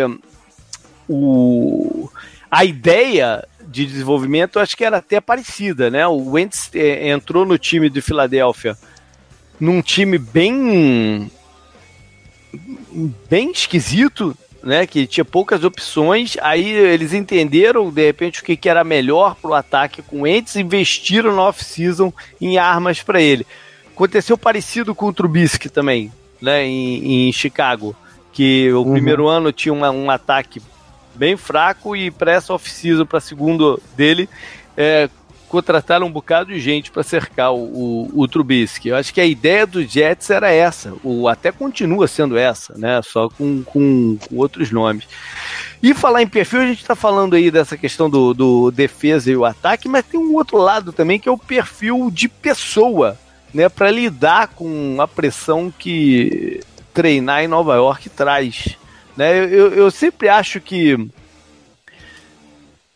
o, 1.10 2.10
a 2.50 2.64
ideia 2.64 3.46
de 3.68 3.86
desenvolvimento 3.86 4.60
acho 4.60 4.78
que 4.78 4.86
era 4.86 4.98
até 4.98 5.20
parecida, 5.20 5.90
né? 5.90 6.08
O 6.08 6.32
Wentz 6.32 6.70
é, 6.74 7.10
entrou 7.10 7.46
no 7.46 7.58
time 7.58 7.90
de 7.90 8.02
Filadélfia 8.02 8.78
num 9.60 9.82
time 9.82 10.18
bem 10.18 11.30
bem 13.30 13.52
esquisito, 13.52 14.38
né? 14.64 14.88
Que 14.88 15.06
tinha 15.06 15.26
poucas 15.26 15.66
opções. 15.66 16.38
Aí 16.42 16.70
eles 16.70 17.12
entenderam 17.12 17.92
de 17.92 18.06
repente 18.06 18.42
o 18.42 18.46
que, 18.46 18.56
que 18.56 18.70
era 18.70 18.86
melhor 18.86 19.36
para 19.36 19.52
o 19.52 19.54
ataque 19.54 20.02
com 20.02 20.20
o 20.20 20.22
Wentz, 20.22 20.56
investiram 20.56 21.36
no 21.36 21.42
off-season 21.42 22.14
em 22.40 22.58
armas 22.58 23.02
para 23.02 23.22
ele. 23.22 23.46
Aconteceu 23.96 24.38
parecido 24.38 24.94
com 24.94 25.06
o 25.06 25.14
Trubisky 25.14 25.70
também, 25.70 26.12
né, 26.42 26.66
em, 26.66 27.30
em 27.30 27.32
Chicago, 27.32 27.96
que 28.34 28.70
o 28.74 28.82
uhum. 28.82 28.92
primeiro 28.92 29.26
ano 29.26 29.54
tinha 29.54 29.72
uma, 29.72 29.90
um 29.90 30.10
ataque 30.12 30.62
bem 31.16 31.38
fraco 31.38 31.96
e 31.96 32.12
para 32.12 32.34
essa 32.34 32.54
off-season, 32.54 33.06
para 33.06 33.22
segundo 33.22 33.82
dele, 33.96 34.28
é, 34.76 35.10
contrataram 35.48 36.08
um 36.08 36.12
bocado 36.12 36.52
de 36.52 36.60
gente 36.60 36.92
para 36.92 37.04
cercar 37.04 37.54
o, 37.54 37.58
o, 37.58 38.12
o, 38.14 38.28
Trubisky. 38.28 38.90
Eu 38.90 38.98
acho 38.98 39.14
que 39.14 39.22
a 39.22 39.26
ideia 39.26 39.66
do 39.66 39.82
Jets 39.82 40.30
era 40.30 40.52
essa, 40.52 40.94
o, 41.02 41.30
até 41.30 41.50
continua 41.50 42.06
sendo 42.06 42.38
essa, 42.38 42.78
né? 42.78 43.02
Só 43.02 43.30
com, 43.30 43.64
com, 43.64 44.18
com 44.18 44.36
outros 44.36 44.72
nomes. 44.72 45.08
E 45.82 45.94
falar 45.94 46.22
em 46.22 46.28
perfil, 46.28 46.60
a 46.60 46.68
gente 46.68 46.82
está 46.82 46.96
falando 46.96 47.36
aí 47.36 47.50
dessa 47.50 47.78
questão 47.78 48.10
do, 48.10 48.34
do 48.34 48.72
defesa 48.72 49.32
e 49.32 49.38
o 49.38 49.46
ataque, 49.46 49.88
mas 49.88 50.06
tem 50.06 50.20
um 50.20 50.34
outro 50.34 50.58
lado 50.58 50.92
também 50.92 51.18
que 51.18 51.30
é 51.30 51.32
o 51.32 51.38
perfil 51.38 52.12
de 52.12 52.28
pessoa 52.28 53.18
né, 53.56 53.70
para 53.70 53.90
lidar 53.90 54.50
com 54.50 54.98
a 55.00 55.08
pressão 55.08 55.72
que 55.72 56.60
treinar 56.94 57.42
em 57.42 57.48
Nova 57.48 57.74
York 57.76 58.10
traz. 58.10 58.78
Né? 59.16 59.46
Eu, 59.46 59.74
eu 59.74 59.90
sempre 59.90 60.28
acho 60.28 60.60
que 60.60 61.10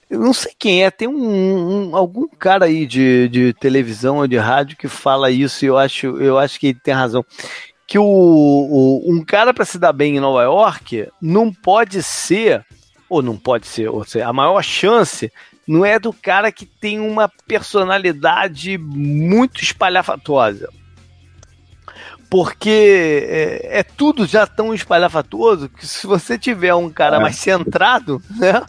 eu 0.09 0.19
não 0.19 0.33
sei 0.33 0.51
quem 0.59 0.83
é, 0.83 0.91
tem 0.91 1.07
um, 1.07 1.91
um, 1.91 1.95
algum 1.95 2.27
cara 2.27 2.65
aí 2.65 2.85
de, 2.85 3.29
de 3.29 3.53
televisão 3.53 4.17
ou 4.17 4.27
de 4.27 4.35
rádio 4.35 4.75
que 4.75 4.89
fala 4.89 5.31
isso 5.31 5.63
e 5.63 5.69
eu 5.69 5.77
acho, 5.77 6.07
eu 6.17 6.37
acho 6.37 6.59
que 6.59 6.67
ele 6.67 6.79
tem 6.83 6.93
razão. 6.93 7.23
Que 7.87 7.97
o, 7.97 8.03
o 8.03 9.03
um 9.07 9.23
cara 9.23 9.53
para 9.53 9.63
se 9.63 9.79
dar 9.79 9.93
bem 9.93 10.17
em 10.17 10.19
Nova 10.19 10.43
York 10.43 11.07
não 11.21 11.53
pode 11.53 12.03
ser, 12.03 12.65
ou 13.07 13.21
não 13.21 13.37
pode 13.37 13.65
ser, 13.65 13.89
ou 13.89 14.03
seja, 14.03 14.27
a 14.27 14.33
maior 14.33 14.61
chance 14.61 15.31
não 15.69 15.85
é 15.85 15.99
do 15.99 16.11
cara 16.11 16.51
que 16.51 16.65
tem 16.65 16.99
uma 16.99 17.31
personalidade 17.47 18.75
muito 18.79 19.61
espalhafatosa. 19.61 20.67
Porque 22.27 23.23
é, 23.29 23.79
é 23.79 23.83
tudo 23.83 24.25
já 24.25 24.47
tão 24.47 24.73
espalhafatoso 24.73 25.69
que 25.69 25.85
se 25.85 26.07
você 26.07 26.39
tiver 26.39 26.73
um 26.73 26.89
cara 26.89 27.17
é. 27.17 27.19
mais 27.19 27.35
centrado, 27.35 28.19
né? 28.35 28.63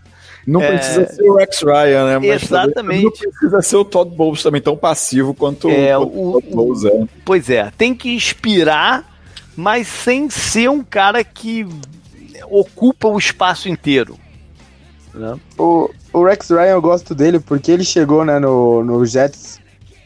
Não 0.47 0.61
é... 0.61 0.77
precisa 0.77 1.07
ser 1.07 1.23
o 1.23 1.37
Rex 1.37 1.63
Ryan, 1.63 2.07
né? 2.07 2.19
Mas 2.19 2.43
Exatamente. 2.43 3.05
Não 3.05 3.11
precisa 3.13 3.63
ser 3.63 3.77
o 3.77 3.85
Todd 3.85 4.15
Bowles 4.15 4.43
também 4.43 4.61
tão 4.61 4.77
passivo 4.77 5.33
quanto 5.33 5.71
é, 5.71 5.97
o, 5.97 6.03
o 6.03 6.33
Todd 6.33 6.55
Bowles 6.55 6.85
é. 6.85 7.05
Pois 7.25 7.49
é, 7.49 7.73
tem 7.79 7.95
que 7.95 8.11
inspirar, 8.11 9.11
mas 9.57 9.89
sem 9.89 10.29
ser 10.29 10.69
um 10.69 10.85
cara 10.85 11.25
que 11.25 11.67
ocupa 12.51 13.09
o 13.09 13.19
espaço 13.19 13.71
inteiro. 13.71 14.19
Né? 15.15 15.37
O, 15.59 15.91
o 16.13 16.25
Rex 16.25 16.51
Ryan 16.51 16.73
eu 16.73 16.83
gosto 16.83 17.15
dele 17.15 17.41
porque 17.41 17.71
ele 17.73 17.85
chegou 17.85 18.25
né, 18.25 18.39
no, 18.39 18.85
no 18.85 19.05
Jets 19.05 19.61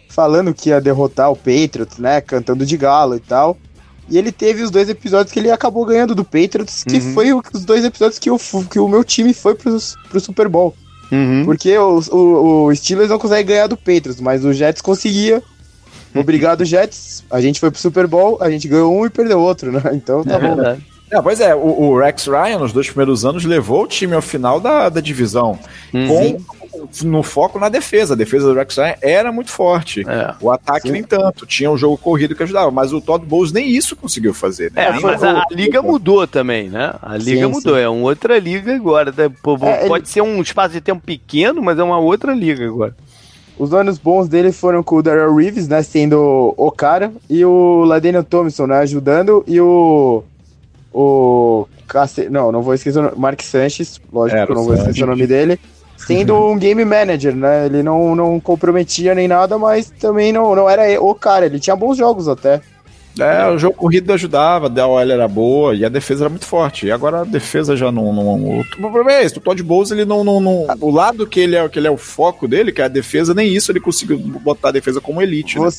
falando 0.09 0.55
que 0.55 0.71
ia 0.71 0.81
derrotar 0.81 1.31
o 1.31 1.37
Patriots, 1.37 1.99
né? 1.99 2.21
Cantando 2.21 2.65
de 2.65 2.77
galo 2.77 3.17
e 3.17 3.21
tal. 3.21 3.59
E 4.09 4.19
ele 4.19 4.31
teve 4.31 4.63
os 4.63 4.71
dois 4.71 4.89
episódios 4.89 5.33
que 5.33 5.39
ele 5.39 5.51
acabou 5.51 5.85
ganhando 5.85 6.15
do 6.15 6.25
Patriots, 6.25 6.85
que 6.85 6.97
uhum. 6.97 7.15
foi 7.15 7.33
os 7.33 7.65
dois 7.65 7.85
episódios 7.85 8.19
que, 8.19 8.29
eu, 8.29 8.39
que 8.71 8.79
o 8.79 8.87
meu 8.87 9.03
time 9.03 9.33
foi 9.33 9.55
pro, 9.55 9.77
pro 10.09 10.21
Super 10.21 10.49
Bowl. 10.49 10.75
Uhum. 11.11 11.45
Porque 11.45 11.77
o, 11.77 12.01
o, 12.11 12.67
o, 12.67 12.75
Steelers 12.75 13.11
não 13.11 13.19
consegue 13.19 13.49
ganhar 13.49 13.67
do 13.67 13.77
Patriots, 13.77 14.21
mas 14.21 14.45
o 14.45 14.53
Jets 14.53 14.83
conseguia. 14.83 15.43
Obrigado, 16.15 16.65
Jets. 16.67 17.25
A 17.31 17.41
gente 17.41 17.59
foi 17.59 17.71
pro 17.71 17.81
Super 17.81 18.07
Bowl, 18.07 18.39
a 18.41 18.51
gente 18.51 18.69
ganhou 18.69 18.95
um 18.95 19.07
e 19.07 19.11
perdeu 19.11 19.41
outro, 19.41 19.73
né? 19.73 19.83
Então 19.95 20.23
tá 20.23 20.35
é 20.35 20.39
bom. 20.39 20.55
Verdade. 20.55 20.87
É, 21.15 21.23
pois 21.23 21.41
é, 21.41 21.55
o, 21.55 21.59
o, 21.59 21.99
Rex 21.99 22.27
Ryan, 22.27 22.59
nos 22.59 22.73
dois 22.73 22.89
primeiros 22.89 23.25
anos, 23.25 23.45
levou 23.45 23.85
o 23.85 23.87
time 23.87 24.15
ao 24.15 24.23
final 24.23 24.59
da, 24.59 24.89
da 24.89 25.01
divisão. 25.01 25.59
Uhum. 25.93 26.09
Com 26.09 26.55
no 27.03 27.23
foco 27.23 27.59
na 27.59 27.69
defesa. 27.69 28.15
A 28.15 28.17
defesa 28.17 28.47
do 28.47 28.55
Rex 28.55 28.77
Ryan 28.77 28.95
era 29.01 29.33
muito 29.33 29.51
forte. 29.51 30.05
É, 30.07 30.35
o 30.41 30.51
ataque 30.51 30.89
sim. 30.89 30.93
nem 30.93 31.03
tanto. 31.03 31.47
Tinha 31.47 31.71
um 31.71 31.77
jogo 31.77 31.97
corrido 31.97 32.35
que 32.35 32.43
ajudava, 32.43 32.71
mas 32.71 32.93
o 32.93 33.01
Todd 33.01 33.25
Bowles 33.25 33.53
nem 33.53 33.69
isso 33.69 33.97
conseguiu 33.97 34.35
fazer. 34.35 34.73
Né? 34.73 34.87
É, 34.87 35.01
mas 35.01 35.23
a, 35.23 35.39
a, 35.39 35.47
liga 35.51 35.81
mudou 35.81 36.27
também, 36.27 36.69
né? 36.69 36.95
A 37.01 37.17
liga 37.17 37.47
sim, 37.47 37.53
mudou. 37.53 37.75
Sim. 37.77 37.81
É 37.81 37.89
uma 37.89 38.03
outra 38.03 38.39
liga 38.39 38.75
agora. 38.75 39.13
Né? 39.17 39.27
É, 39.27 39.89
pode 39.89 40.05
ele... 40.05 40.07
ser 40.07 40.21
um 40.21 40.41
espaço 40.43 40.75
de 40.75 40.81
tempo 40.81 41.03
pequeno, 41.05 41.63
mas 41.63 41.79
é 41.79 41.83
uma 41.83 41.99
outra 41.99 42.35
liga 42.35 42.67
agora. 42.67 42.95
Os 43.57 43.73
anos 43.73 43.99
bons 43.99 44.29
dele 44.29 44.51
foram 44.51 44.83
com 44.83 44.97
o 44.97 45.03
Daryl 45.03 45.37
Reeves, 45.37 45.69
né, 45.69 45.81
sendo 45.81 46.53
o 46.57 46.73
cara, 46.73 47.13
e 47.31 47.45
o 47.45 47.85
Ladaniel 47.85 48.25
Thompson, 48.25 48.67
né, 48.67 48.79
ajudando, 48.79 49.45
e 49.47 49.61
o... 49.61 50.25
O... 50.95 51.67
Não, 52.31 52.53
não 52.53 52.63
vou 52.63 52.73
esquecer 52.73 53.01
o 53.01 53.03
nome. 53.03 53.17
Mark 53.17 53.43
Sanchez, 53.43 54.01
lógico 54.13 54.41
é, 54.41 54.47
que 54.47 54.53
eu 54.53 54.57
não 54.57 54.65
vou 54.65 54.75
esquecer 54.75 55.03
o 55.03 55.07
nome 55.07 55.27
dele 55.27 55.59
sendo 55.97 56.35
um 56.35 56.59
game 56.59 56.85
manager, 56.85 57.35
né? 57.35 57.67
Ele 57.67 57.83
não, 57.83 58.15
não 58.15 58.41
comprometia 58.41 59.15
nem 59.15 59.29
nada, 59.29 59.59
mas 59.59 59.91
também 59.91 60.33
não, 60.33 60.55
não 60.55 60.69
era 60.69 61.01
o 61.03 61.15
cara, 61.15 61.47
ele 61.47 61.59
tinha 61.59 61.77
bons 61.77 61.97
jogos 61.97 62.29
até. 62.29 62.61
É, 63.19 63.47
o 63.49 63.57
jogo 63.57 63.77
corrido 63.77 64.13
ajudava, 64.13 64.67
a 64.69 64.87
OL 64.89 65.01
era 65.01 65.29
boa 65.29 65.73
e 65.73 65.85
a 65.85 65.89
defesa 65.89 66.25
era 66.25 66.29
muito 66.29 66.47
forte. 66.47 66.87
E 66.87 66.91
agora 66.91 67.21
a 67.21 67.25
defesa 67.25 67.77
já 67.77 67.93
não. 67.93 68.13
não 68.13 68.59
o 68.61 68.65
problema 68.77 69.13
é 69.13 69.25
esse: 69.25 69.39
o 69.39 69.41
Todd 69.41 69.63
Bowles, 69.63 69.93
ele 69.93 70.05
não, 70.05 70.25
não, 70.25 70.41
não. 70.41 70.67
O 70.81 70.91
lado 70.91 71.25
que 71.25 71.39
ele, 71.39 71.55
é, 71.55 71.69
que 71.69 71.79
ele 71.79 71.87
é 71.87 71.91
o 71.91 71.97
foco 71.97 72.49
dele, 72.49 72.73
que 72.73 72.83
é 72.83 72.87
a 72.87 72.89
defesa, 72.89 73.33
nem 73.33 73.55
isso 73.55 73.71
ele 73.71 73.79
conseguiu 73.79 74.19
botar 74.19 74.71
a 74.71 74.73
defesa 74.73 75.01
como 75.01 75.23
elite. 75.23 75.61
Né? 75.61 75.71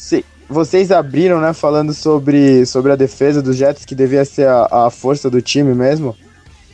Você, 0.48 0.78
vocês 0.78 0.92
abriram, 0.92 1.40
né, 1.40 1.54
falando 1.54 1.94
sobre, 1.94 2.66
sobre 2.66 2.92
a 2.92 2.96
defesa 2.96 3.42
dos 3.42 3.56
Jets, 3.56 3.86
que 3.86 3.96
devia 3.96 4.26
ser 4.26 4.48
a, 4.48 4.86
a 4.86 4.90
força 4.90 5.30
do 5.30 5.42
time 5.42 5.74
mesmo 5.74 6.16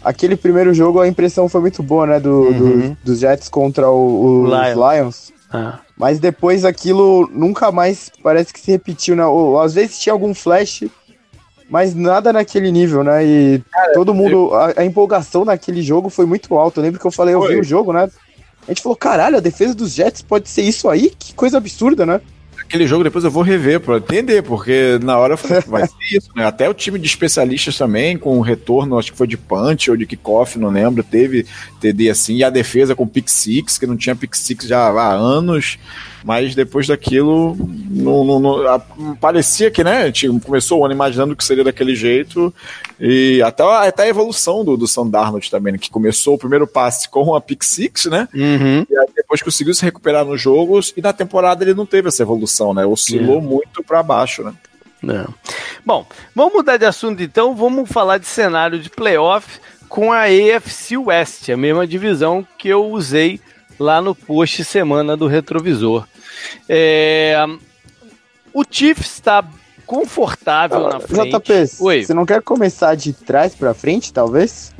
aquele 0.03 0.35
primeiro 0.35 0.73
jogo 0.73 0.99
a 0.99 1.07
impressão 1.07 1.47
foi 1.47 1.61
muito 1.61 1.81
boa, 1.83 2.07
né? 2.07 2.19
Do, 2.19 2.41
uhum. 2.41 2.89
do 2.89 2.97
dos 3.03 3.19
Jets 3.19 3.47
contra 3.47 3.89
o, 3.89 4.43
os 4.43 4.49
Lions. 4.49 4.95
Lions. 4.95 5.33
Ah. 5.51 5.79
Mas 5.97 6.19
depois 6.19 6.65
aquilo 6.65 7.29
nunca 7.31 7.71
mais 7.71 8.11
parece 8.23 8.53
que 8.53 8.59
se 8.59 8.71
repetiu, 8.71 9.15
né? 9.15 9.25
Ou, 9.25 9.59
às 9.59 9.73
vezes 9.73 9.99
tinha 9.99 10.13
algum 10.13 10.33
flash, 10.33 10.83
mas 11.69 11.93
nada 11.93 12.33
naquele 12.33 12.71
nível, 12.71 13.03
né? 13.03 13.23
E 13.23 13.63
Cara, 13.71 13.93
todo 13.93 14.13
mundo. 14.13 14.31
Eu... 14.31 14.55
A, 14.55 14.73
a, 14.77 14.85
empolgação 14.85 15.45
naquele 15.45 15.81
jogo 15.81 16.09
foi 16.09 16.25
muito 16.25 16.55
alta. 16.55 16.79
Eu 16.79 16.83
lembro 16.83 16.99
que 16.99 17.05
eu 17.05 17.11
falei, 17.11 17.35
eu 17.35 17.47
vi 17.47 17.59
o 17.59 17.63
jogo, 17.63 17.93
né? 17.93 18.09
A 18.67 18.71
gente 18.71 18.81
falou, 18.81 18.95
caralho, 18.95 19.37
a 19.37 19.41
defesa 19.41 19.73
dos 19.73 19.93
Jets 19.93 20.21
pode 20.21 20.47
ser 20.47 20.61
isso 20.61 20.87
aí? 20.87 21.11
Que 21.17 21.33
coisa 21.33 21.57
absurda, 21.57 22.05
né? 22.05 22.21
Aquele 22.71 22.87
jogo 22.87 23.03
depois 23.03 23.25
eu 23.25 23.29
vou 23.29 23.43
rever 23.43 23.81
para 23.81 23.97
entender, 23.97 24.41
porque 24.41 24.97
na 25.03 25.17
hora 25.17 25.33
eu 25.33 25.37
falei, 25.37 25.61
vai 25.67 25.85
ser 25.85 26.17
isso, 26.17 26.29
né? 26.33 26.45
Até 26.45 26.69
o 26.69 26.73
time 26.73 26.97
de 26.97 27.05
especialistas 27.05 27.77
também, 27.77 28.17
com 28.17 28.37
o 28.37 28.41
retorno, 28.41 28.97
acho 28.97 29.11
que 29.11 29.17
foi 29.17 29.27
de 29.27 29.35
punch 29.35 29.91
ou 29.91 29.97
de 29.97 30.05
kickoff, 30.05 30.57
não 30.57 30.69
lembro, 30.69 31.03
teve 31.03 31.45
TD 31.81 32.09
assim, 32.09 32.37
e 32.37 32.43
a 32.45 32.49
defesa 32.49 32.95
com 32.95 33.05
pick 33.05 33.27
six, 33.27 33.77
que 33.77 33.85
não 33.85 33.97
tinha 33.97 34.15
pick 34.15 34.33
six 34.35 34.65
já 34.65 34.87
há 34.87 35.11
anos. 35.11 35.77
Mas 36.23 36.53
depois 36.53 36.85
daquilo, 36.85 37.57
não, 37.89 38.23
não, 38.23 38.39
não, 38.39 38.67
a, 38.67 38.79
parecia 39.19 39.71
que, 39.71 39.83
né? 39.83 40.11
Tinha, 40.11 40.31
começou 40.39 40.79
o 40.79 40.85
ano 40.85 40.93
imaginando 40.93 41.35
que 41.35 41.43
seria 41.43 41.63
daquele 41.63 41.95
jeito. 41.95 42.53
E 42.99 43.41
até, 43.41 43.63
até 43.63 44.03
a 44.03 44.07
evolução 44.07 44.63
do, 44.63 44.77
do 44.77 44.87
Sam 44.87 45.07
Darnold 45.07 45.49
também, 45.49 45.73
né, 45.73 45.79
que 45.79 45.89
começou 45.89 46.35
o 46.35 46.37
primeiro 46.37 46.67
passe 46.67 47.09
com 47.09 47.33
a 47.33 47.41
pick 47.41 47.63
six, 47.63 48.05
né? 48.05 48.27
Uhum. 48.35 48.85
E 48.87 48.97
aí 48.97 49.20
depois 49.31 49.41
conseguiu 49.41 49.73
se 49.73 49.85
recuperar 49.85 50.25
nos 50.25 50.41
jogos. 50.41 50.93
E 50.95 51.01
na 51.01 51.13
temporada 51.13 51.63
ele 51.63 51.73
não 51.73 51.85
teve 51.85 52.09
essa 52.09 52.21
evolução, 52.21 52.73
né? 52.73 52.85
Oscilou 52.85 53.37
é. 53.37 53.41
muito 53.41 53.81
para 53.81 54.03
baixo, 54.03 54.43
né? 54.43 54.53
Não. 55.01 55.33
Bom, 55.85 56.05
vamos 56.35 56.53
mudar 56.53 56.75
de 56.75 56.85
assunto 56.85 57.23
então. 57.23 57.55
Vamos 57.55 57.89
falar 57.89 58.17
de 58.17 58.27
cenário 58.27 58.77
de 58.77 58.89
playoff 58.89 59.59
com 59.87 60.11
a 60.11 60.23
AFC 60.23 60.97
West, 60.97 61.49
a 61.49 61.55
mesma 61.55 61.87
divisão 61.87 62.45
que 62.57 62.67
eu 62.67 62.85
usei 62.91 63.39
lá 63.79 64.01
no 64.01 64.13
post 64.13 64.65
semana 64.65 65.15
do 65.15 65.27
retrovisor. 65.27 66.05
É, 66.67 67.37
o 68.53 68.63
Chiefs 68.69 69.13
está 69.13 69.43
confortável 69.85 70.87
ah, 70.87 70.93
na 70.93 70.99
frente. 70.99 71.37
JP, 71.37 71.83
Oi. 71.83 72.03
você 72.03 72.13
não 72.13 72.25
quer 72.25 72.41
começar 72.41 72.95
de 72.95 73.13
trás 73.13 73.55
para 73.55 73.73
frente, 73.73 74.11
talvez? 74.11 74.73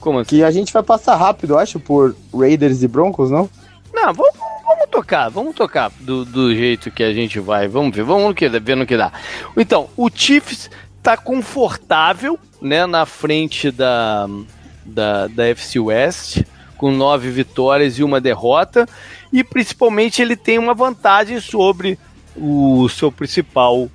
Como 0.00 0.18
assim? 0.18 0.28
Que 0.28 0.42
a 0.42 0.50
gente 0.50 0.72
vai 0.72 0.82
passar 0.82 1.16
rápido, 1.16 1.56
acho, 1.56 1.80
por 1.80 2.14
Raiders 2.32 2.82
e 2.82 2.88
Broncos, 2.88 3.30
não? 3.30 3.48
Não, 3.94 4.12
vamos, 4.12 4.34
vamos 4.64 4.86
tocar, 4.90 5.28
vamos 5.28 5.54
tocar 5.54 5.90
do, 6.00 6.24
do 6.24 6.54
jeito 6.54 6.90
que 6.90 7.02
a 7.02 7.12
gente 7.12 7.38
vai. 7.38 7.68
Vamos 7.68 7.94
ver, 7.94 8.02
vamos 8.02 8.34
ver 8.62 8.76
no 8.76 8.84
que 8.84 8.96
dá. 8.96 9.12
Então, 9.56 9.88
o 9.96 10.10
Chiefs 10.12 10.68
está 10.98 11.16
confortável, 11.16 12.38
né, 12.60 12.86
na 12.86 13.06
frente 13.06 13.70
da, 13.70 14.26
da, 14.84 15.28
da 15.28 15.46
FC 15.46 15.78
West 15.78 16.42
com 16.76 16.90
nove 16.90 17.30
vitórias 17.30 17.98
e 17.98 18.04
uma 18.04 18.20
derrota, 18.20 18.86
e 19.32 19.42
principalmente 19.44 20.20
ele 20.20 20.36
tem 20.36 20.58
uma 20.58 20.74
vantagem 20.74 21.40
sobre 21.40 21.98
o 22.36 22.88
seu 22.88 23.12
principal 23.12 23.88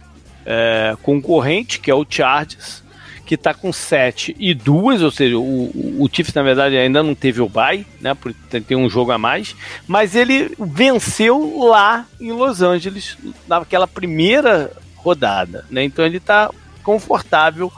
é, 0.45 0.95
concorrente, 1.03 1.79
que 1.79 1.91
é 1.91 1.93
o 1.93 2.05
Chargers, 2.09 2.83
que 3.29 3.35
está 3.35 3.53
com 3.53 3.71
sete 3.71 4.35
e 4.39 4.55
duas, 4.55 5.03
ou 5.03 5.11
seja, 5.11 5.37
o, 5.37 5.69
o 6.03 6.09
Chiefs 6.11 6.33
na 6.33 6.41
verdade 6.41 6.75
ainda 6.75 7.03
não 7.03 7.13
teve 7.13 7.39
o 7.39 7.47
bye, 7.47 7.85
né, 8.01 8.15
por 8.15 8.33
ter 8.33 8.75
um 8.75 8.89
jogo 8.89 9.11
a 9.11 9.19
mais, 9.19 9.55
mas 9.87 10.15
ele 10.15 10.55
venceu 10.57 11.59
lá 11.59 12.07
em 12.19 12.31
Los 12.31 12.63
Angeles 12.63 13.15
naquela 13.47 13.85
primeira 13.85 14.75
rodada, 14.95 15.63
né, 15.69 15.83
então 15.83 16.03
ele 16.03 16.17
está 16.17 16.49
confortável 16.81 17.71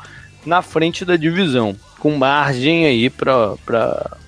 na 0.45 0.61
frente 0.61 1.03
da 1.03 1.17
divisão 1.17 1.75
com 1.99 2.15
margem 2.15 2.85
aí 2.85 3.09
para 3.09 3.57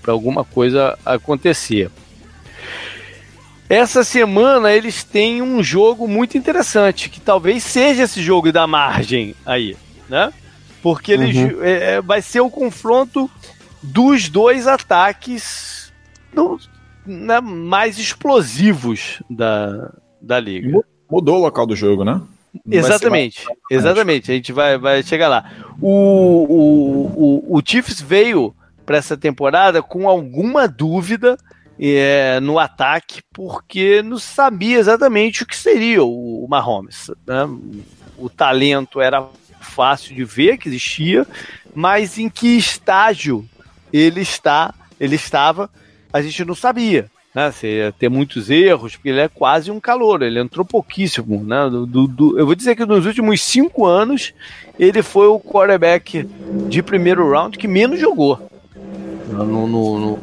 alguma 0.06 0.44
coisa 0.44 1.00
acontecer. 1.06 1.90
Essa 3.70 4.04
semana 4.04 4.74
eles 4.74 5.06
têm 5.06 5.42
um 5.42 5.64
jogo 5.64 6.06
muito 6.06 6.38
interessante, 6.38 7.08
que 7.10 7.22
talvez 7.22 7.64
seja 7.64 8.04
esse 8.04 8.22
jogo 8.22 8.52
da 8.52 8.68
margem 8.68 9.34
aí, 9.46 9.78
né? 10.10 10.34
Porque 10.84 11.14
eles, 11.14 11.36
uhum. 11.36 11.64
é, 11.64 11.94
é 11.94 12.02
vai 12.02 12.22
ser 12.22 12.42
o 12.42 12.50
confronto 12.50 13.32
dos 13.82 14.28
dois 14.28 14.68
ataques 14.68 15.94
né, 17.06 17.40
mais 17.40 17.98
explosivos 17.98 19.24
da, 19.30 19.94
da 20.22 20.40
liga. 20.40 20.84
Mudou 21.10 21.38
o 21.38 21.42
local 21.42 21.66
do 21.66 21.76
jogo, 21.76 22.04
né? 22.04 22.22
Exatamente, 22.70 23.46
exatamente. 23.72 24.32
A 24.32 24.36
gente 24.36 24.52
vai, 24.52 24.78
vai 24.78 25.02
chegar 25.02 25.30
lá. 25.30 25.52
O, 25.82 25.88
o, 25.90 27.48
o, 27.50 27.58
o 27.58 27.62
Chiefs 27.66 28.00
veio 28.02 28.54
para 28.86 28.98
essa 28.98 29.16
temporada 29.16 29.82
com 29.82 30.08
alguma 30.08 30.68
dúvida 30.68 31.38
é, 31.80 32.40
no 32.42 32.60
ataque, 32.60 33.22
porque 33.32 34.02
não 34.02 34.20
sabia 34.20 34.78
exatamente 34.78 35.44
o 35.44 35.48
que 35.48 35.56
seria 35.56 36.04
o, 36.04 36.44
o 36.44 36.48
Mahomes. 36.48 37.10
Né? 37.26 37.50
O 38.18 38.30
talento 38.30 39.02
era 39.02 39.26
fácil 39.64 40.16
de 40.16 40.24
ver 40.24 40.58
que 40.58 40.70
existia, 40.70 41.26
mas 41.74 42.18
em 42.18 42.30
que 42.30 42.58
estágio 42.58 43.48
ele 43.92 44.22
está, 44.22 44.74
ele 45.00 45.16
estava, 45.16 45.70
a 46.12 46.22
gente 46.22 46.44
não 46.46 46.56
sabia. 46.56 47.10
né, 47.34 47.52
ter 47.98 48.10
muitos 48.10 48.50
erros, 48.50 48.96
porque 48.96 49.10
ele 49.10 49.20
é 49.20 49.28
quase 49.28 49.72
um 49.72 49.80
calor, 49.80 50.22
ele 50.22 50.40
entrou 50.40 50.64
pouquíssimo. 50.64 51.44
Né, 51.44 51.70
do, 51.70 52.08
do, 52.08 52.40
eu 52.40 52.46
vou 52.46 52.56
dizer 52.56 52.76
que 52.76 52.86
nos 52.86 53.06
últimos 53.06 53.42
cinco 53.42 53.86
anos 53.86 54.34
ele 54.78 55.02
foi 55.02 55.28
o 55.28 55.40
quarterback 55.40 56.28
de 56.68 56.84
primeiro 56.84 57.30
round 57.30 57.58
que 57.58 57.68
menos 57.68 58.00
jogou 58.00 58.50
no, 59.28 59.68
no, 59.68 60.00
no, 60.00 60.20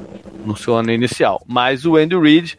no 0.46 0.56
seu 0.56 0.76
ano 0.76 0.92
inicial. 0.92 1.42
Mas 1.46 1.84
o 1.84 1.96
Andy 1.96 2.16
Reid 2.16 2.56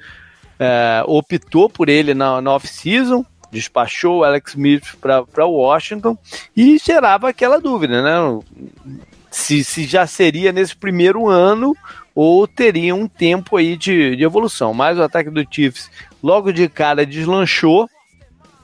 é, 0.59 1.03
optou 1.05 1.69
por 1.69 1.89
ele 1.89 2.13
na, 2.13 2.41
na 2.41 2.51
off-season, 2.51 3.25
despachou 3.51 4.20
o 4.20 4.24
Alex 4.24 4.51
Smith 4.51 4.96
para 5.00 5.46
Washington 5.46 6.17
e 6.55 6.77
gerava 6.77 7.29
aquela 7.29 7.60
dúvida, 7.60 8.01
né? 8.01 8.39
Se, 9.29 9.63
se 9.63 9.86
já 9.86 10.08
seria 10.08 10.51
nesse 10.51 10.75
primeiro 10.75 11.27
ano 11.27 11.75
ou 12.15 12.48
teria 12.48 12.96
um 12.96 13.08
tempo 13.08 13.58
aí 13.58 13.77
de, 13.77 14.15
de 14.15 14.24
evolução. 14.24 14.74
Mas 14.74 14.98
o 14.98 15.03
ataque 15.03 15.29
do 15.29 15.46
Chiefs 15.50 15.89
logo 16.22 16.51
de 16.51 16.67
cara 16.67 17.05
deslanchou 17.05 17.89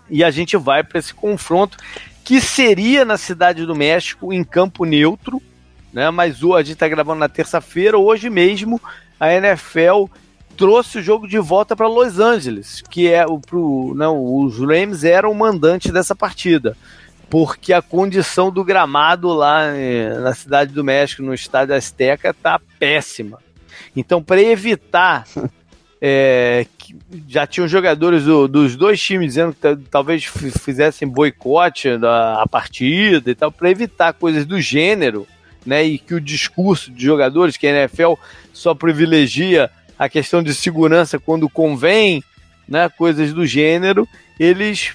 e 0.10 0.24
a 0.24 0.32
gente 0.32 0.56
vai 0.58 0.84
para 0.84 1.00
esse 1.00 1.14
confronto 1.14 1.78
que 2.24 2.42
seria 2.42 3.06
na 3.06 3.18
Cidade 3.18 3.66
do 3.66 3.76
México 3.76 4.34
em 4.34 4.44
campo 4.44 4.84
neutro, 4.84 5.42
né? 5.94 6.10
Mas 6.12 6.44
hoje 6.44 6.56
a 6.56 6.64
gente 6.64 6.74
está 6.74 6.88
gravando 6.88 7.20
na 7.20 7.30
terça-feira, 7.30 7.98
hoje 7.98 8.30
mesmo 8.30 8.82
a 9.20 9.34
NFL 9.34 10.06
trouxe 10.58 10.98
o 10.98 11.04
jogo 11.04 11.28
de 11.28 11.38
volta 11.38 11.76
para 11.76 11.88
Los 11.88 12.20
Angeles, 12.20 12.82
que 12.90 13.08
é 13.08 13.26
o 13.26 13.40
pro, 13.40 13.94
não, 13.96 14.22
os 14.24 14.58
Rams 14.58 15.04
eram 15.04 15.32
o 15.32 15.36
mandante 15.36 15.92
dessa 15.92 16.16
partida, 16.16 16.76
porque 17.30 17.72
a 17.72 17.82
condição 17.82 18.52
do 18.52 18.64
gramado 18.64 19.30
lá 19.30 19.68
eh, 19.68 20.18
na 20.20 20.34
cidade 20.34 20.74
do 20.74 20.84
México, 20.84 21.22
no 21.22 21.34
estádio 21.34 21.76
Azteca, 21.76 22.34
tá 22.34 22.60
péssima. 22.80 23.40
Então, 23.96 24.22
para 24.22 24.42
evitar 24.42 25.26
é, 26.02 26.66
já 27.28 27.46
tinham 27.46 27.68
jogadores 27.68 28.24
do, 28.24 28.48
dos 28.48 28.76
dois 28.76 29.02
times 29.02 29.28
dizendo 29.28 29.54
que 29.54 29.90
talvez 29.90 30.24
fizessem 30.26 31.08
boicote 31.08 31.98
da 31.98 32.46
partida 32.50 33.30
e 33.30 33.36
tal, 33.36 33.52
para 33.52 33.70
evitar 33.70 34.14
coisas 34.14 34.46
do 34.46 34.60
gênero, 34.60 35.28
né? 35.66 35.84
E 35.84 35.98
que 35.98 36.14
o 36.14 36.22
discurso 36.22 36.92
de 36.92 37.04
jogadores, 37.04 37.58
que 37.58 37.68
a 37.68 37.84
NFL 37.84 38.14
só 38.54 38.74
privilegia 38.74 39.70
a 39.98 40.08
questão 40.10 40.42
de 40.42 40.54
segurança 40.54 41.20
quando 41.20 41.50
convém, 41.50 42.24
né, 42.68 42.90
coisas 42.90 43.34
do 43.34 43.46
gênero, 43.46 44.08
eles 44.40 44.94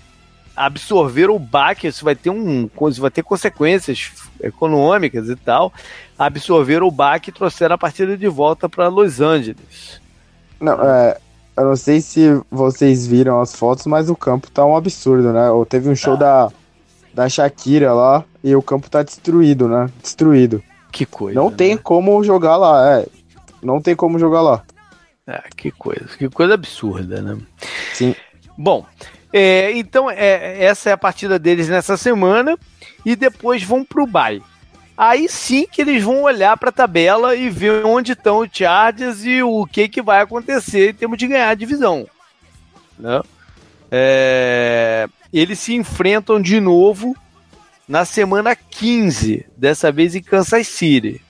absorveram 0.54 1.34
o 1.34 1.38
baque, 1.38 1.86
isso 1.86 2.04
vai 2.04 2.14
ter 2.14 2.30
um, 2.30 2.68
isso 2.88 3.00
vai 3.00 3.10
ter 3.10 3.22
consequências 3.22 4.12
econômicas 4.40 5.28
e 5.28 5.36
tal. 5.36 5.72
Absorveram 6.18 6.86
o 6.86 6.90
baque 6.90 7.30
e 7.30 7.32
trouxeram 7.32 7.74
a 7.74 7.78
partida 7.78 8.16
de 8.16 8.28
volta 8.28 8.68
para 8.68 8.88
Los 8.88 9.20
Angeles. 9.20 10.00
Não, 10.60 10.74
é, 10.74 11.18
eu 11.56 11.64
não 11.64 11.76
sei 11.76 12.00
se 12.00 12.40
vocês 12.50 13.06
viram 13.06 13.40
as 13.40 13.54
fotos, 13.54 13.86
mas 13.86 14.08
o 14.08 14.14
campo 14.14 14.50
tá 14.50 14.64
um 14.64 14.76
absurdo, 14.76 15.32
né? 15.32 15.48
Teve 15.68 15.88
um 15.88 15.96
show 15.96 16.16
tá. 16.16 16.46
da 16.46 16.52
da 17.12 17.28
Shakira 17.28 17.92
lá 17.92 18.24
e 18.42 18.54
o 18.56 18.62
campo 18.62 18.88
tá 18.88 19.02
destruído, 19.02 19.68
né? 19.68 19.88
Destruído. 20.02 20.62
Que 20.90 21.06
coisa. 21.06 21.38
Não 21.38 21.50
né? 21.50 21.56
tem 21.56 21.76
como 21.76 22.22
jogar 22.24 22.56
lá, 22.56 22.98
é. 22.98 23.06
Não 23.62 23.80
tem 23.80 23.94
como 23.94 24.18
jogar 24.18 24.40
lá. 24.40 24.62
É, 25.26 25.42
que 25.56 25.70
coisa, 25.70 26.08
que 26.18 26.28
coisa 26.28 26.54
absurda, 26.54 27.22
né? 27.22 27.38
Sim. 27.94 28.14
Bom, 28.58 28.84
é, 29.32 29.70
então 29.72 30.10
é, 30.10 30.64
essa 30.64 30.90
é 30.90 30.92
a 30.92 30.98
partida 30.98 31.38
deles 31.38 31.68
nessa 31.68 31.96
semana 31.96 32.58
e 33.04 33.14
depois 33.14 33.62
vão 33.62 33.84
pro 33.84 34.06
bye. 34.06 34.42
Aí 34.96 35.28
sim 35.28 35.66
que 35.70 35.80
eles 35.80 36.02
vão 36.02 36.22
olhar 36.22 36.56
para 36.56 36.68
a 36.68 36.72
tabela 36.72 37.34
e 37.34 37.48
ver 37.48 37.84
onde 37.84 38.12
estão 38.12 38.38
os 38.38 38.48
Chargers 38.52 39.24
e 39.24 39.42
o 39.42 39.64
que, 39.66 39.88
que 39.88 40.02
vai 40.02 40.20
acontecer 40.20 40.90
em 40.90 40.94
termos 40.94 41.18
de 41.18 41.28
ganhar 41.28 41.48
a 41.48 41.54
divisão. 41.54 42.06
Né? 42.98 43.20
É, 43.90 45.08
eles 45.32 45.58
se 45.58 45.74
enfrentam 45.74 46.40
de 46.40 46.60
novo 46.60 47.16
na 47.88 48.04
semana 48.04 48.54
15, 48.54 49.46
dessa 49.56 49.90
vez 49.90 50.14
em 50.14 50.22
Kansas 50.22 50.68
City. 50.68 51.20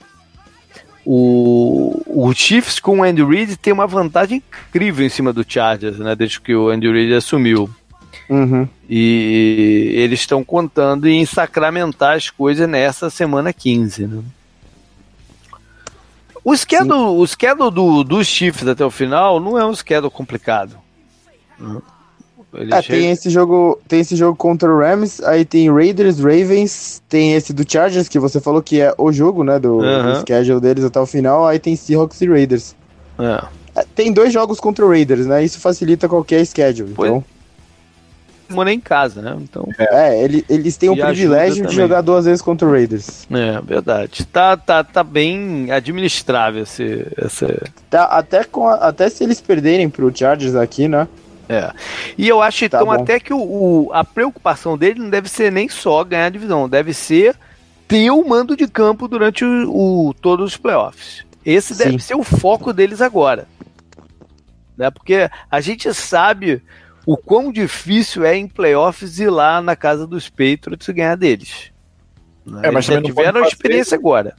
O, 1.05 2.01
o 2.07 2.33
Chiefs 2.33 2.79
com 2.79 2.99
o 2.99 3.03
Andy 3.03 3.23
Reid 3.23 3.57
tem 3.57 3.73
uma 3.73 3.85
vantagem 3.87 4.41
incrível 4.69 5.05
em 5.05 5.09
cima 5.09 5.33
do 5.33 5.45
Chargers, 5.47 5.99
né? 5.99 6.15
Desde 6.15 6.39
que 6.39 6.55
o 6.55 6.69
Andy 6.69 6.91
Reid 6.91 7.13
assumiu. 7.13 7.69
Uhum. 8.29 8.67
E 8.89 9.91
eles 9.95 10.21
estão 10.21 10.43
contando 10.43 11.07
em 11.07 11.25
sacramentar 11.25 12.15
as 12.15 12.29
coisas 12.29 12.67
nessa 12.69 13.09
semana 13.09 13.51
15, 13.51 14.07
né? 14.07 14.23
O 16.43 16.55
schedule, 16.57 17.21
o 17.21 17.25
schedule 17.25 17.71
do, 17.71 18.03
dos 18.03 18.27
Chiefs 18.27 18.67
até 18.67 18.85
o 18.85 18.91
final 18.91 19.39
não 19.39 19.57
é 19.57 19.65
um 19.65 19.73
schedule 19.73 20.11
complicado. 20.11 20.77
É, 22.53 22.81
tem 22.81 23.11
esse 23.11 23.29
jogo, 23.29 23.79
tem 23.87 23.99
esse 23.99 24.15
jogo 24.15 24.37
contra 24.37 24.71
o 24.71 24.79
Rams, 24.79 25.21
aí 25.23 25.43
tem 25.43 25.71
Raiders, 25.71 26.19
Ravens, 26.19 27.01
tem 27.09 27.33
esse 27.33 27.53
do 27.53 27.69
Chargers 27.69 28.07
que 28.07 28.19
você 28.19 28.39
falou 28.39 28.61
que 28.61 28.81
é 28.81 28.93
o 28.97 29.11
jogo, 29.11 29.43
né, 29.43 29.59
do, 29.59 29.79
do 29.79 30.19
schedule 30.21 30.61
deles 30.61 30.83
até 30.83 30.99
o 30.99 31.05
final, 31.05 31.47
aí 31.47 31.59
tem 31.59 31.75
Seahawks 31.75 32.21
e 32.21 32.27
Raiders. 32.27 32.75
É. 33.17 33.63
É, 33.75 33.85
tem 33.95 34.13
dois 34.13 34.31
jogos 34.31 34.59
contra 34.59 34.85
o 34.85 34.89
Raiders, 34.89 35.25
né? 35.25 35.43
Isso 35.43 35.59
facilita 35.59 36.07
qualquer 36.07 36.45
schedule. 36.45 36.93
Pois, 36.95 37.09
então 37.09 37.23
mora 38.53 38.71
em 38.71 38.79
casa, 38.79 39.21
né? 39.21 39.35
Então, 39.41 39.67
é, 39.77 40.23
ele, 40.23 40.45
eles 40.49 40.77
têm 40.77 40.89
o 40.89 40.95
privilégio 40.95 41.65
de 41.65 41.75
jogar 41.75 42.01
duas 42.01 42.25
vezes 42.25 42.41
contra 42.41 42.67
o 42.67 42.71
Raiders. 42.71 43.27
É, 43.31 43.59
verdade. 43.61 44.25
Tá, 44.27 44.55
tá, 44.55 44.83
tá 44.83 45.03
bem 45.03 45.71
administrável 45.71 46.63
esse. 46.63 47.05
esse... 47.17 47.45
Tá, 47.89 48.05
até, 48.05 48.43
com 48.43 48.67
a, 48.67 48.75
até 48.75 49.09
se 49.09 49.23
eles 49.23 49.41
perderem 49.41 49.89
pro 49.89 50.15
Chargers 50.15 50.55
aqui, 50.55 50.87
né? 50.87 51.07
É. 51.53 51.71
E 52.17 52.27
eu 52.27 52.41
acho 52.41 52.67
tá 52.69 52.77
então 52.77 52.85
bom. 52.87 52.91
até 52.91 53.19
que 53.19 53.33
o, 53.33 53.39
o, 53.39 53.89
a 53.93 54.03
preocupação 54.03 54.77
dele 54.77 54.99
não 54.99 55.09
deve 55.09 55.29
ser 55.29 55.51
nem 55.51 55.69
só 55.69 56.03
ganhar 56.03 56.25
a 56.25 56.29
divisão, 56.29 56.67
deve 56.67 56.93
ser 56.93 57.35
ter 57.87 58.09
o 58.11 58.27
mando 58.27 58.55
de 58.55 58.67
campo 58.67 59.07
durante 59.07 59.45
o, 59.45 60.09
o 60.09 60.13
todos 60.13 60.51
os 60.51 60.57
playoffs. 60.57 61.25
Esse 61.45 61.75
Sim. 61.75 61.83
deve 61.83 61.99
ser 61.99 62.15
o 62.15 62.23
foco 62.23 62.73
deles 62.73 63.01
agora. 63.01 63.47
Né? 64.77 64.89
Porque 64.89 65.29
a 65.51 65.61
gente 65.61 65.93
sabe 65.93 66.61
o 67.05 67.17
quão 67.17 67.51
difícil 67.51 68.23
é 68.23 68.35
em 68.35 68.47
playoffs 68.47 69.19
ir 69.19 69.29
lá 69.29 69.61
na 69.61 69.75
casa 69.75 70.07
dos 70.07 70.29
Patriots 70.29 70.87
e 70.87 70.93
ganhar 70.93 71.15
deles. 71.15 71.71
É, 72.61 72.71
mas 72.71 72.85
já 72.85 73.01
tiveram 73.01 73.43
a 73.43 73.47
experiência 73.47 73.95
agora. 73.95 74.35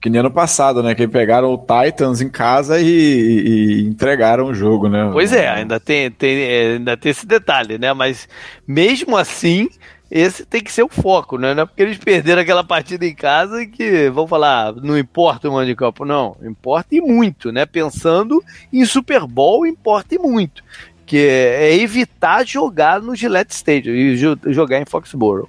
Que 0.00 0.10
nem 0.10 0.20
ano 0.20 0.30
passado, 0.30 0.82
né? 0.82 0.94
Que 0.94 1.08
pegaram 1.08 1.52
o 1.52 1.58
Titans 1.58 2.20
em 2.20 2.28
casa 2.28 2.80
e, 2.80 2.86
e 2.86 3.82
entregaram 3.82 4.46
o 4.46 4.54
jogo, 4.54 4.88
né? 4.88 5.08
Pois 5.12 5.32
é, 5.32 5.48
ainda 5.48 5.80
tem, 5.80 6.10
tem, 6.10 6.42
é, 6.42 6.72
ainda 6.74 6.96
tem 6.96 7.10
esse 7.10 7.26
detalhe, 7.26 7.78
né? 7.78 7.92
Mas 7.92 8.28
mesmo 8.66 9.16
assim, 9.16 9.68
esse 10.10 10.44
tem 10.44 10.62
que 10.62 10.70
ser 10.70 10.82
o 10.82 10.88
foco, 10.88 11.38
né? 11.38 11.54
Não 11.54 11.62
é 11.62 11.66
porque 11.66 11.82
eles 11.82 11.98
perderam 11.98 12.42
aquela 12.42 12.62
partida 12.62 13.06
em 13.06 13.14
casa 13.14 13.66
que 13.66 14.10
vão 14.10 14.26
falar, 14.26 14.74
não 14.74 14.96
importa 14.98 15.48
o 15.48 15.52
mando 15.52 15.66
de 15.66 15.74
campo, 15.74 16.04
não. 16.04 16.36
Importa 16.42 16.94
e 16.94 17.00
muito, 17.00 17.50
né? 17.50 17.66
Pensando 17.66 18.44
em 18.72 18.84
Super 18.84 19.26
Bowl, 19.26 19.66
importa 19.66 20.14
e 20.14 20.18
muito 20.18 20.62
que 21.06 21.18
é 21.18 21.72
evitar 21.76 22.44
jogar 22.44 23.00
no 23.00 23.14
Gillette 23.14 23.54
Stadium 23.54 23.94
e 23.94 24.16
jogar 24.52 24.80
em 24.80 24.84
Foxborough. 24.84 25.48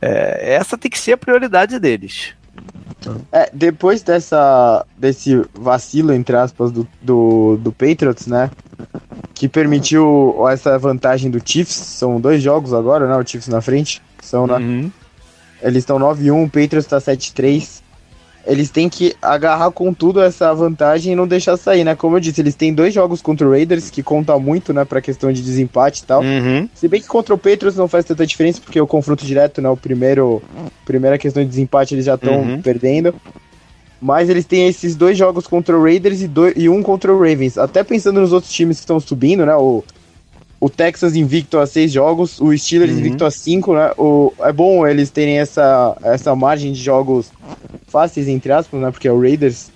É, 0.00 0.54
essa 0.54 0.78
tem 0.78 0.90
que 0.90 0.98
ser 0.98 1.12
a 1.12 1.18
prioridade 1.18 1.78
deles. 1.80 2.32
É, 3.32 3.50
depois 3.52 4.02
dessa 4.02 4.84
desse 4.96 5.44
vacilo, 5.54 6.12
entre 6.12 6.36
aspas, 6.36 6.70
do, 6.72 6.86
do, 7.00 7.56
do 7.58 7.72
Patriots, 7.72 8.26
né? 8.26 8.50
Que 9.34 9.48
permitiu 9.48 10.36
essa 10.48 10.78
vantagem 10.78 11.30
do 11.30 11.40
Chiefs. 11.44 11.76
São 11.76 12.20
dois 12.20 12.42
jogos 12.42 12.72
agora, 12.72 13.06
né? 13.06 13.16
O 13.16 13.26
Chiefs 13.26 13.48
na 13.48 13.60
frente. 13.60 14.02
São, 14.22 14.46
né? 14.46 14.56
Uhum. 14.56 14.90
Eles 15.62 15.78
estão 15.78 15.98
9-1, 15.98 16.44
o 16.44 16.50
Patriots 16.50 16.86
tá 16.86 16.98
7-3 16.98 17.83
eles 18.46 18.70
têm 18.70 18.88
que 18.88 19.14
agarrar 19.22 19.70
com 19.70 19.92
tudo 19.92 20.20
essa 20.20 20.52
vantagem 20.52 21.12
e 21.12 21.16
não 21.16 21.26
deixar 21.26 21.56
sair, 21.56 21.84
né? 21.84 21.94
Como 21.94 22.16
eu 22.16 22.20
disse, 22.20 22.40
eles 22.40 22.54
têm 22.54 22.74
dois 22.74 22.92
jogos 22.92 23.22
contra 23.22 23.46
o 23.46 23.50
Raiders, 23.50 23.90
que 23.90 24.02
conta 24.02 24.38
muito, 24.38 24.72
né, 24.72 24.84
pra 24.84 25.00
questão 25.00 25.32
de 25.32 25.42
desempate 25.42 26.02
e 26.02 26.06
tal. 26.06 26.22
Uhum. 26.22 26.68
Se 26.74 26.86
bem 26.86 27.00
que 27.00 27.06
contra 27.06 27.34
o 27.34 27.38
Patriots 27.38 27.76
não 27.76 27.88
faz 27.88 28.04
tanta 28.04 28.26
diferença, 28.26 28.60
porque 28.60 28.80
o 28.80 28.86
confronto 28.86 29.24
direto, 29.24 29.62
né, 29.62 29.68
o 29.68 29.76
primeiro, 29.76 30.42
primeira 30.84 31.16
questão 31.16 31.42
de 31.42 31.48
desempate 31.48 31.94
eles 31.94 32.04
já 32.04 32.16
estão 32.16 32.40
uhum. 32.40 32.62
perdendo. 32.62 33.14
Mas 34.00 34.28
eles 34.28 34.44
têm 34.44 34.68
esses 34.68 34.94
dois 34.94 35.16
jogos 35.16 35.46
contra 35.46 35.78
o 35.78 35.82
Raiders 35.82 36.20
e, 36.20 36.28
dois, 36.28 36.52
e 36.56 36.68
um 36.68 36.82
contra 36.82 37.10
o 37.10 37.18
Ravens. 37.18 37.56
Até 37.56 37.82
pensando 37.82 38.20
nos 38.20 38.32
outros 38.34 38.52
times 38.52 38.76
que 38.76 38.82
estão 38.82 39.00
subindo, 39.00 39.46
né, 39.46 39.54
o, 39.56 39.82
o 40.64 40.70
Texas 40.70 41.14
invicto 41.14 41.58
a 41.58 41.66
seis 41.66 41.92
jogos, 41.92 42.40
o 42.40 42.56
Steelers 42.56 42.92
uhum. 42.92 42.98
invicto 43.00 43.26
a 43.26 43.30
cinco, 43.30 43.74
né? 43.74 43.92
O, 43.98 44.32
é 44.40 44.50
bom 44.50 44.86
eles 44.86 45.10
terem 45.10 45.38
essa, 45.38 45.94
essa 46.02 46.34
margem 46.34 46.72
de 46.72 46.82
jogos 46.82 47.30
fáceis, 47.86 48.28
entre 48.28 48.50
aspas, 48.50 48.80
né? 48.80 48.90
Porque 48.90 49.06
é 49.06 49.12
o 49.12 49.20
Raiders, 49.20 49.70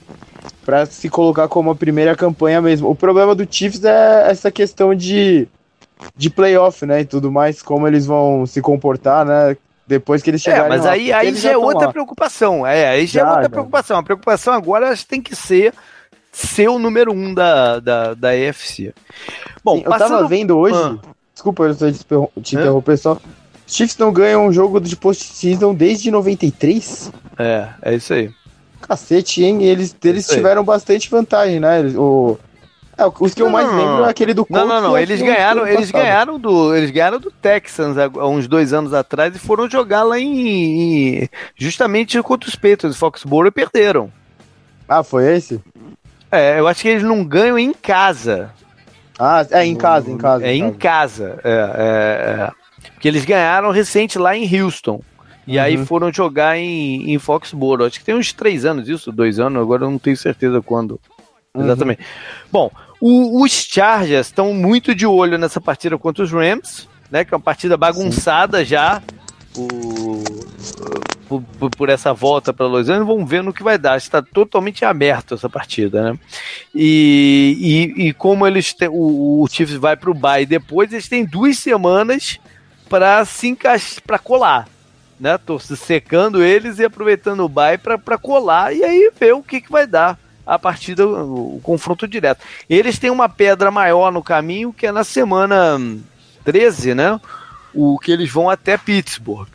para 0.64 0.86
se 0.86 1.10
colocar 1.10 1.46
como 1.46 1.70
a 1.70 1.76
primeira 1.76 2.16
campanha 2.16 2.62
mesmo. 2.62 2.88
O 2.88 2.94
problema 2.94 3.34
do 3.34 3.46
Chiefs 3.50 3.84
é 3.84 4.30
essa 4.30 4.50
questão 4.50 4.94
de, 4.94 5.46
de 6.16 6.30
playoff, 6.30 6.86
né? 6.86 7.02
E 7.02 7.04
tudo 7.04 7.30
mais, 7.30 7.60
como 7.60 7.86
eles 7.86 8.06
vão 8.06 8.46
se 8.46 8.62
comportar, 8.62 9.26
né? 9.26 9.58
Depois 9.86 10.22
que 10.22 10.30
eles 10.30 10.40
é, 10.40 10.44
chegarem 10.44 10.64
É, 10.64 10.68
mas 10.70 10.86
lá, 10.86 10.92
aí, 10.92 11.12
aí 11.12 11.34
já, 11.34 11.50
é 11.50 11.56
outra 11.58 11.88
lá. 11.88 11.92
preocupação. 11.92 12.66
É, 12.66 12.88
aí 12.88 13.06
já, 13.06 13.20
é 13.20 13.24
já 13.24 13.28
é 13.28 13.30
outra 13.30 13.42
já. 13.42 13.48
preocupação. 13.50 13.98
A 13.98 14.02
preocupação 14.02 14.54
agora 14.54 14.94
tem 15.06 15.20
que 15.20 15.36
ser 15.36 15.74
ser 16.38 16.68
o 16.68 16.78
número 16.78 17.12
um 17.12 17.34
da, 17.34 17.80
da, 17.80 18.14
da 18.14 18.36
EFC. 18.36 18.94
Bom, 19.64 19.76
Sim, 19.78 19.82
eu 19.84 19.90
passando... 19.90 20.10
tava 20.10 20.28
vendo 20.28 20.56
hoje. 20.56 20.76
Ah. 20.76 20.96
Desculpa 21.34 21.64
eu 21.64 21.74
te 22.42 22.56
interromper 22.56 22.96
só. 22.96 23.18
Chiefs 23.66 23.98
não 23.98 24.12
ganham 24.12 24.46
um 24.46 24.52
jogo 24.52 24.80
de 24.80 24.96
postseason 24.96 25.74
desde 25.74 26.10
93? 26.10 27.12
É, 27.38 27.68
é 27.82 27.94
isso 27.94 28.14
aí. 28.14 28.30
Cacete, 28.80 29.44
hein? 29.44 29.62
Eles, 29.62 29.94
é 30.02 30.08
eles 30.08 30.26
tiveram 30.26 30.64
bastante 30.64 31.10
vantagem, 31.10 31.60
né? 31.60 31.82
O, 31.96 32.38
é, 32.96 33.04
os 33.20 33.34
que 33.34 33.42
eu 33.42 33.50
mais 33.50 33.68
lembro 33.68 34.04
é 34.04 34.08
aquele 34.08 34.32
do 34.32 34.44
Colts. 34.44 34.66
Não, 34.66 34.80
não, 34.80 34.88
não. 34.88 34.98
Eles 34.98 35.20
ganharam, 35.20 35.66
eles 35.66 35.90
ganharam 35.90 36.38
do, 36.38 36.74
eles 36.74 36.90
ganharam 36.90 37.20
do 37.20 37.30
Texans 37.30 37.96
há 37.98 38.26
uns 38.26 38.48
dois 38.48 38.72
anos 38.72 38.94
atrás 38.94 39.34
e 39.36 39.38
foram 39.38 39.68
jogar 39.68 40.02
lá 40.02 40.18
em, 40.18 41.22
em 41.22 41.28
justamente 41.56 42.20
contra 42.22 42.48
os 42.48 42.56
Patriots, 42.56 42.96
Foxborough 42.96 43.48
e 43.48 43.52
perderam. 43.52 44.10
Ah, 44.88 45.02
foi 45.02 45.36
esse? 45.36 45.60
É, 46.30 46.58
eu 46.58 46.68
acho 46.68 46.82
que 46.82 46.88
eles 46.88 47.02
não 47.02 47.24
ganham 47.24 47.58
em 47.58 47.72
casa. 47.72 48.50
Ah, 49.18 49.44
é 49.50 49.64
em 49.64 49.74
casa, 49.74 50.10
em 50.10 50.18
casa. 50.18 50.46
É 50.46 50.54
em 50.54 50.72
casa. 50.72 51.40
É, 51.42 51.50
é, 51.50 52.42
é. 52.42 52.50
Porque 52.92 53.08
eles 53.08 53.24
ganharam 53.24 53.70
recente 53.70 54.18
lá 54.18 54.36
em 54.36 54.62
Houston. 54.62 55.02
E 55.46 55.56
uhum. 55.56 55.62
aí 55.64 55.78
foram 55.78 56.12
jogar 56.12 56.58
em, 56.58 57.12
em 57.12 57.18
Foxborough. 57.18 57.86
Acho 57.86 57.98
que 57.98 58.04
tem 58.04 58.14
uns 58.14 58.32
três 58.32 58.64
anos 58.64 58.88
isso, 58.88 59.10
dois 59.10 59.40
anos, 59.40 59.60
agora 59.60 59.84
eu 59.84 59.90
não 59.90 59.98
tenho 59.98 60.16
certeza 60.16 60.60
quando. 60.60 61.00
Uhum. 61.54 61.64
Exatamente. 61.64 62.00
Bom, 62.52 62.70
o, 63.00 63.42
os 63.42 63.52
Chargers 63.52 64.26
estão 64.26 64.52
muito 64.52 64.94
de 64.94 65.06
olho 65.06 65.38
nessa 65.38 65.60
partida 65.60 65.96
contra 65.96 66.22
os 66.22 66.30
Rams, 66.30 66.88
né? 67.10 67.24
Que 67.24 67.32
é 67.32 67.36
uma 67.36 67.42
partida 67.42 67.76
bagunçada 67.76 68.58
Sim. 68.58 68.66
já. 68.66 69.02
Por, 71.28 71.42
por, 71.42 71.70
por, 71.70 71.88
essa 71.90 72.14
volta 72.14 72.54
para 72.54 72.66
Los 72.66 72.88
Angeles, 72.88 73.06
vamos 73.06 73.28
ver 73.28 73.42
no 73.42 73.52
que 73.52 73.62
vai 73.62 73.76
dar. 73.76 73.98
Está 73.98 74.22
totalmente 74.22 74.84
aberto 74.84 75.34
essa 75.34 75.48
partida, 75.48 76.12
né? 76.12 76.18
E, 76.74 77.94
e, 77.98 78.08
e 78.08 78.12
como 78.14 78.46
eles 78.46 78.72
têm, 78.72 78.88
o, 78.88 79.42
o 79.42 79.46
Chiefs 79.48 79.76
vai 79.76 79.96
para 79.96 80.10
o 80.10 80.14
bye 80.14 80.46
depois, 80.46 80.92
eles 80.92 81.08
têm 81.08 81.24
duas 81.24 81.58
semanas 81.58 82.38
para 82.88 83.24
se 83.24 83.48
encaixar, 83.48 84.02
para 84.02 84.18
colar. 84.18 84.68
Né? 85.20 85.36
Tô 85.36 85.58
secando 85.58 86.42
eles 86.42 86.78
e 86.78 86.84
aproveitando 86.84 87.40
o 87.40 87.48
bye 87.48 87.76
para 87.76 88.18
colar 88.18 88.74
e 88.74 88.82
aí 88.82 89.10
ver 89.18 89.34
o 89.34 89.42
que, 89.42 89.60
que 89.60 89.70
vai 89.70 89.86
dar 89.86 90.18
a 90.46 90.58
partida, 90.58 91.06
o 91.06 91.60
confronto 91.62 92.08
direto. 92.08 92.42
Eles 92.70 92.98
têm 92.98 93.10
uma 93.10 93.28
pedra 93.28 93.70
maior 93.70 94.10
no 94.10 94.22
caminho 94.22 94.72
que 94.72 94.86
é 94.86 94.92
na 94.92 95.04
semana 95.04 95.78
13, 96.42 96.94
né? 96.94 97.20
O 97.74 97.98
que 97.98 98.10
eles 98.10 98.30
vão 98.30 98.48
até 98.48 98.76
Pittsburgh. 98.76 99.48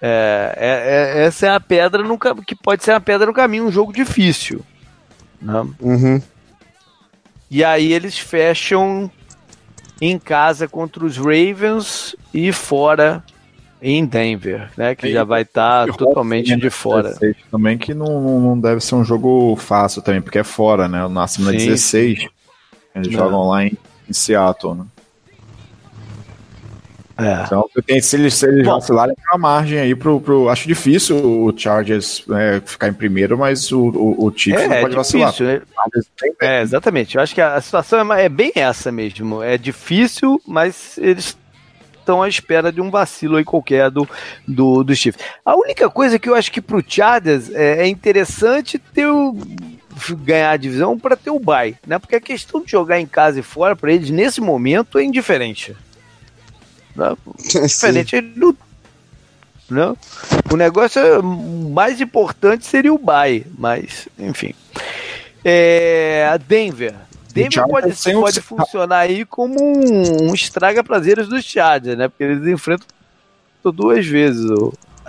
É, 0.00 0.54
é, 0.56 1.20
é, 1.20 1.24
essa 1.26 1.46
é 1.46 1.50
a 1.50 1.60
pedra 1.60 2.02
no, 2.02 2.18
que 2.44 2.56
pode 2.56 2.82
ser 2.82 2.90
a 2.90 3.00
pedra 3.00 3.26
no 3.26 3.32
caminho, 3.32 3.66
um 3.66 3.72
jogo 3.72 3.92
difícil. 3.92 4.60
Né? 5.40 5.66
Uhum. 5.80 6.20
E 7.48 7.62
aí 7.62 7.92
eles 7.92 8.18
fecham 8.18 9.10
em 10.00 10.18
casa 10.18 10.66
contra 10.66 11.04
os 11.04 11.16
Ravens 11.16 12.16
e 12.34 12.50
fora 12.50 13.22
em 13.80 14.04
Denver, 14.04 14.70
né? 14.76 14.94
Que 14.94 15.08
e, 15.08 15.12
já 15.12 15.22
vai 15.22 15.42
estar 15.42 15.86
tá 15.86 15.92
totalmente 15.92 16.56
de 16.56 16.70
fora. 16.70 17.16
Também 17.50 17.76
que 17.76 17.92
não, 17.92 18.40
não 18.40 18.58
deve 18.58 18.80
ser 18.80 18.94
um 18.94 19.04
jogo 19.04 19.54
fácil 19.56 20.02
também, 20.02 20.22
porque 20.22 20.38
é 20.38 20.44
fora, 20.44 20.88
né? 20.88 21.06
Na 21.08 21.26
semana 21.26 21.58
Sim. 21.58 21.66
16, 21.66 22.26
eles 22.94 23.08
não. 23.08 23.12
jogam 23.12 23.48
lá 23.48 23.64
em, 23.64 23.76
em 24.08 24.12
Seattle, 24.12 24.74
né? 24.74 24.84
É. 27.22 27.44
Então, 27.44 27.68
tem, 27.86 28.00
se 28.00 28.16
eles, 28.16 28.34
se 28.34 28.46
eles 28.46 28.66
vacilarem, 28.66 29.14
tem 29.14 29.24
uma 29.32 29.38
margem 29.38 29.78
aí 29.78 29.94
pro, 29.94 30.20
pro. 30.20 30.48
Acho 30.48 30.66
difícil 30.66 31.16
o 31.16 31.52
Chargers 31.56 32.24
é, 32.30 32.60
ficar 32.64 32.88
em 32.88 32.92
primeiro, 32.92 33.36
mas 33.38 33.70
o, 33.72 33.80
o, 33.80 34.26
o 34.26 34.32
Chiefs 34.34 34.62
é, 34.62 34.68
não 34.68 34.80
pode 34.80 34.94
é 34.94 34.96
vacilar. 34.96 35.34
Né? 35.40 35.62
É, 36.40 36.62
exatamente. 36.62 37.16
Eu 37.16 37.22
acho 37.22 37.34
que 37.34 37.40
a, 37.40 37.54
a 37.54 37.60
situação 37.60 38.12
é, 38.12 38.24
é, 38.24 38.28
bem 38.28 38.52
essa 38.54 38.90
mesmo. 38.90 39.42
É 39.42 39.56
difícil, 39.56 40.40
mas 40.46 40.98
eles 40.98 41.36
estão 41.98 42.22
à 42.22 42.28
espera 42.28 42.72
de 42.72 42.80
um 42.80 42.90
vacilo 42.90 43.36
aí 43.36 43.44
qualquer 43.44 43.90
do, 43.90 44.08
do, 44.46 44.82
do 44.82 44.94
Chiefs. 44.94 45.22
A 45.44 45.54
única 45.56 45.88
coisa 45.88 46.18
que 46.18 46.28
eu 46.28 46.34
acho 46.34 46.50
que 46.50 46.60
pro 46.60 46.84
Chargers 46.86 47.50
é, 47.50 47.84
é 47.84 47.86
interessante 47.86 48.78
ter 48.78 49.06
o 49.06 49.36
ganhar 50.24 50.50
a 50.50 50.56
divisão 50.56 50.98
para 50.98 51.16
ter 51.16 51.30
o 51.30 51.38
bye, 51.38 51.76
né? 51.86 51.98
Porque 51.98 52.16
a 52.16 52.20
questão 52.20 52.62
de 52.62 52.70
jogar 52.70 52.98
em 52.98 53.06
casa 53.06 53.38
e 53.38 53.42
fora 53.42 53.76
para 53.76 53.92
eles 53.92 54.10
nesse 54.10 54.40
momento 54.40 54.98
é 54.98 55.04
indiferente. 55.04 55.76
Né? 56.96 57.16
Diferente 57.66 58.20
do 58.20 58.56
não? 59.72 59.96
O 60.52 60.56
negócio 60.56 61.00
é, 61.00 61.22
mais 61.22 62.00
importante 62.00 62.66
seria 62.66 62.92
o 62.92 62.98
bye, 62.98 63.46
mas 63.58 64.06
enfim. 64.18 64.54
É, 65.44 66.38
Denver. 66.46 66.94
Denver 67.32 67.66
pode, 67.66 68.12
pode 68.12 68.40
funcionar 68.42 68.98
aí 68.98 69.24
como 69.24 69.56
um, 69.58 70.30
um 70.30 70.34
estraga-prazeres 70.34 71.26
do 71.26 71.40
Chargers, 71.40 71.96
né? 71.96 72.08
Porque 72.08 72.22
eles 72.22 72.46
enfrentam 72.46 72.86
duas 73.74 74.06
vezes, 74.06 74.44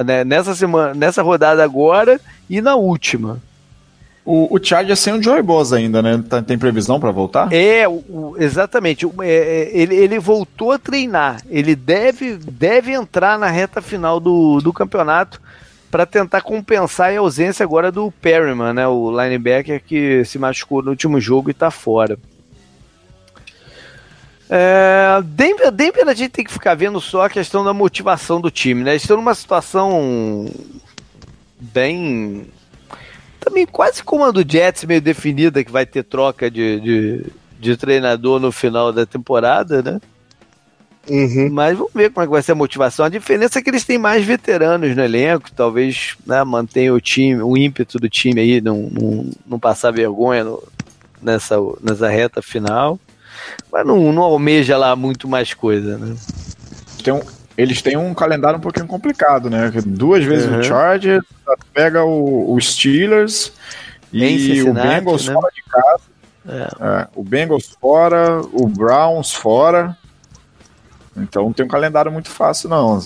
né? 0.05 0.23
nessa 0.23 0.55
semana, 0.55 0.93
nessa 0.93 1.21
rodada 1.21 1.63
agora 1.63 2.19
e 2.49 2.61
na 2.61 2.75
última. 2.75 3.41
O, 4.25 4.55
o 4.55 4.63
Chargers 4.63 4.99
sem 4.99 5.13
o 5.13 5.21
Joey 5.21 5.41
Bosa 5.41 5.75
ainda, 5.75 6.01
né? 6.01 6.23
Tá, 6.29 6.41
tem 6.41 6.57
previsão 6.57 6.99
para 6.99 7.11
voltar? 7.11 7.51
É, 7.51 7.85
o, 7.87 8.35
exatamente. 8.39 9.05
É, 9.21 9.27
é, 9.27 9.71
ele, 9.73 9.95
ele 9.95 10.19
voltou 10.19 10.71
a 10.71 10.79
treinar. 10.79 11.41
Ele 11.49 11.75
deve, 11.75 12.37
deve 12.37 12.93
entrar 12.93 13.37
na 13.37 13.47
reta 13.47 13.81
final 13.81 14.19
do, 14.21 14.61
do 14.61 14.71
campeonato 14.71 15.41
para 15.91 16.05
tentar 16.05 16.41
compensar 16.41 17.13
a 17.13 17.19
ausência 17.19 17.63
agora 17.63 17.91
do 17.91 18.11
Perryman, 18.11 18.73
né? 18.73 18.87
O 18.87 19.11
linebacker 19.11 19.83
que 19.85 20.23
se 20.23 20.39
machucou 20.39 20.81
no 20.81 20.91
último 20.91 21.19
jogo 21.19 21.49
e 21.49 21.51
está 21.51 21.69
fora. 21.69 22.17
É, 24.49 25.21
Denver, 25.23 25.71
Denver 25.71 26.07
a 26.07 26.13
gente 26.13 26.31
tem 26.31 26.45
que 26.45 26.51
ficar 26.51 26.75
vendo 26.75 27.01
só 27.01 27.25
a 27.25 27.29
questão 27.29 27.63
da 27.63 27.73
motivação 27.73 28.39
do 28.39 28.49
time, 28.49 28.83
né? 28.83 28.91
Eles 28.91 29.03
estão 29.03 29.17
numa 29.17 29.35
situação 29.35 30.49
bem 31.59 32.47
também 33.43 33.65
quase 33.65 34.03
como 34.03 34.23
a 34.23 34.31
do 34.31 34.49
Jets, 34.49 34.85
meio 34.85 35.01
definida, 35.01 35.63
que 35.63 35.71
vai 35.71 35.85
ter 35.85 36.03
troca 36.03 36.49
de, 36.49 36.79
de, 36.79 37.25
de 37.59 37.77
treinador 37.77 38.39
no 38.39 38.51
final 38.51 38.91
da 38.91 39.05
temporada, 39.05 39.81
né? 39.81 39.99
Uhum. 41.09 41.49
Mas 41.51 41.77
vamos 41.77 41.91
ver 41.93 42.11
como 42.11 42.23
é 42.23 42.27
que 42.27 42.31
vai 42.31 42.41
ser 42.41 42.53
a 42.53 42.55
motivação. 42.55 43.05
A 43.05 43.09
diferença 43.09 43.59
é 43.59 43.61
que 43.61 43.69
eles 43.69 43.83
têm 43.83 43.97
mais 43.97 44.23
veteranos 44.25 44.95
no 44.95 45.03
elenco, 45.03 45.51
talvez 45.51 46.15
né, 46.25 46.41
mantenha 46.43 46.93
o 46.93 47.01
time, 47.01 47.41
o 47.41 47.57
ímpeto 47.57 47.99
do 47.99 48.09
time 48.09 48.39
aí, 48.39 48.61
não, 48.61 48.89
não, 48.89 49.29
não 49.45 49.59
passar 49.59 49.91
vergonha 49.91 50.45
no, 50.45 50.63
nessa, 51.21 51.57
nessa 51.81 52.07
reta 52.07 52.41
final. 52.41 52.97
Mas 53.71 53.85
não, 53.85 54.13
não 54.13 54.21
almeja 54.21 54.77
lá 54.77 54.95
muito 54.95 55.27
mais 55.27 55.53
coisa, 55.53 55.97
né? 55.97 56.15
Tem 57.03 57.13
um, 57.13 57.21
eles 57.57 57.81
têm 57.81 57.97
um 57.97 58.13
calendário 58.13 58.57
um 58.57 58.61
pouquinho 58.61 58.87
complicado, 58.87 59.49
né? 59.49 59.71
Duas 59.85 60.23
vezes 60.23 60.49
uhum. 60.49 60.59
o 60.59 60.63
Chargers, 60.63 61.23
pega 61.73 62.03
o, 62.03 62.53
o 62.53 62.59
Steelers 62.61 63.53
e 64.11 64.61
o 64.63 64.73
Bengals 64.73 65.27
né? 65.27 65.33
fora 65.33 65.51
de 65.53 65.63
casa. 65.63 66.13
É. 66.47 67.01
É, 67.01 67.07
o 67.15 67.23
Bengals 67.23 67.75
fora, 67.79 68.41
o 68.51 68.67
Browns 68.67 69.33
fora. 69.33 69.97
Então 71.15 71.53
tem 71.53 71.65
um 71.65 71.69
calendário 71.69 72.11
muito 72.11 72.29
fácil, 72.29 72.69
não. 72.69 72.99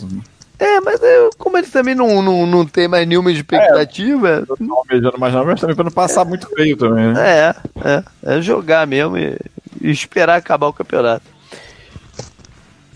É, 0.60 0.80
mas 0.82 1.00
eu, 1.02 1.30
como 1.38 1.58
eles 1.58 1.70
também 1.70 1.94
não, 1.94 2.22
não, 2.22 2.48
não 2.48 2.66
tem 2.66 2.88
mais 2.88 3.08
nenhuma 3.08 3.32
expectativa. 3.32 4.44
É, 4.50 4.64
não 4.64 4.80
almejando 4.80 5.20
mais 5.20 5.34
não, 5.34 5.46
mas 5.46 5.60
também 5.60 5.76
para 5.76 5.86
não 5.86 5.92
passar 5.92 6.22
é, 6.22 6.26
muito 6.26 6.50
feio 6.50 6.76
também. 6.76 7.14
Né? 7.14 7.30
É, 7.30 7.56
é, 7.86 8.04
é 8.38 8.42
jogar 8.42 8.88
mesmo 8.88 9.18
e, 9.18 9.38
e 9.82 9.92
esperar 9.92 10.36
acabar 10.36 10.68
o 10.68 10.74
campeonato. 10.74 11.37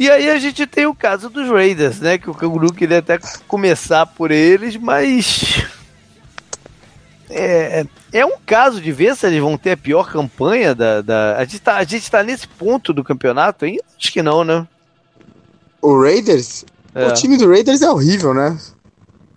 E 0.02 0.10
aí 0.10 0.32
a 0.32 0.40
gente 0.40 0.66
tem 0.66 0.88
o 0.88 0.96
caso 0.96 1.30
dos 1.30 1.48
Raiders, 1.48 2.00
né? 2.00 2.18
Que 2.18 2.28
o 2.28 2.34
Canguru 2.34 2.74
queria 2.74 2.98
até 2.98 3.20
começar 3.48 4.04
por 4.08 4.32
eles, 4.32 4.76
mas. 4.76 5.64
É, 7.30 7.86
é 8.12 8.26
um 8.26 8.40
caso 8.44 8.82
de 8.82 8.92
ver 8.92 9.16
se 9.16 9.28
eles 9.28 9.40
vão 9.40 9.60
ter 9.60 9.74
a 9.74 9.78
pior 9.78 10.12
campanha 10.12 10.74
da. 10.74 11.04
da... 11.04 11.38
A, 11.38 11.44
gente 11.44 11.60
tá, 11.60 11.76
a 11.78 11.84
gente 11.84 12.10
tá 12.10 12.24
nesse 12.24 12.48
ponto 12.48 12.92
do 12.92 13.04
campeonato 13.04 13.64
ainda? 13.64 13.84
Acho 13.96 14.12
que 14.12 14.24
não, 14.24 14.44
né? 14.44 14.68
O 15.80 16.02
Raiders? 16.02 16.66
É. 16.96 17.06
O 17.06 17.14
time 17.14 17.38
do 17.38 17.48
Raiders 17.48 17.84
é 17.84 17.92
horrível, 17.92 18.34
né? 18.34 18.58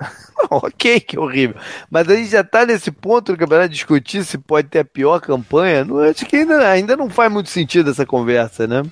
ok, 0.49 0.99
que 0.99 1.19
horrível. 1.19 1.57
Mas 1.91 2.09
a 2.09 2.17
gente 2.17 2.31
já 2.31 2.43
tá 2.43 2.65
nesse 2.65 2.91
ponto 2.91 3.33
do 3.33 3.39
campeonato 3.39 3.69
discutir 3.69 4.25
se 4.25 4.39
pode 4.39 4.69
ter 4.69 4.79
a 4.79 4.85
pior 4.87 5.21
campanha. 5.21 5.85
Não, 5.85 5.99
acho 5.99 6.25
que 6.25 6.37
ainda, 6.37 6.67
ainda 6.67 6.97
não 6.97 7.11
faz 7.11 7.31
muito 7.31 7.51
sentido 7.51 7.91
essa 7.91 8.07
conversa, 8.07 8.67
né? 8.67 8.83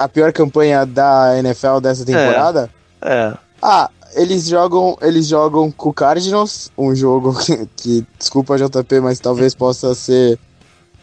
A 0.00 0.08
pior 0.08 0.32
campanha 0.32 0.86
da 0.86 1.38
NFL 1.38 1.78
dessa 1.82 2.06
temporada? 2.06 2.70
É. 3.02 3.12
é. 3.12 3.34
Ah, 3.60 3.90
eles 4.14 4.46
jogam, 4.46 4.96
eles 5.02 5.26
jogam 5.26 5.70
com 5.70 5.90
o 5.90 5.92
Cardinals, 5.92 6.72
um 6.76 6.94
jogo 6.94 7.34
que, 7.44 7.68
que, 7.76 8.06
desculpa 8.18 8.56
JP, 8.56 9.00
mas 9.00 9.20
talvez 9.20 9.54
possa 9.54 9.94
ser 9.94 10.38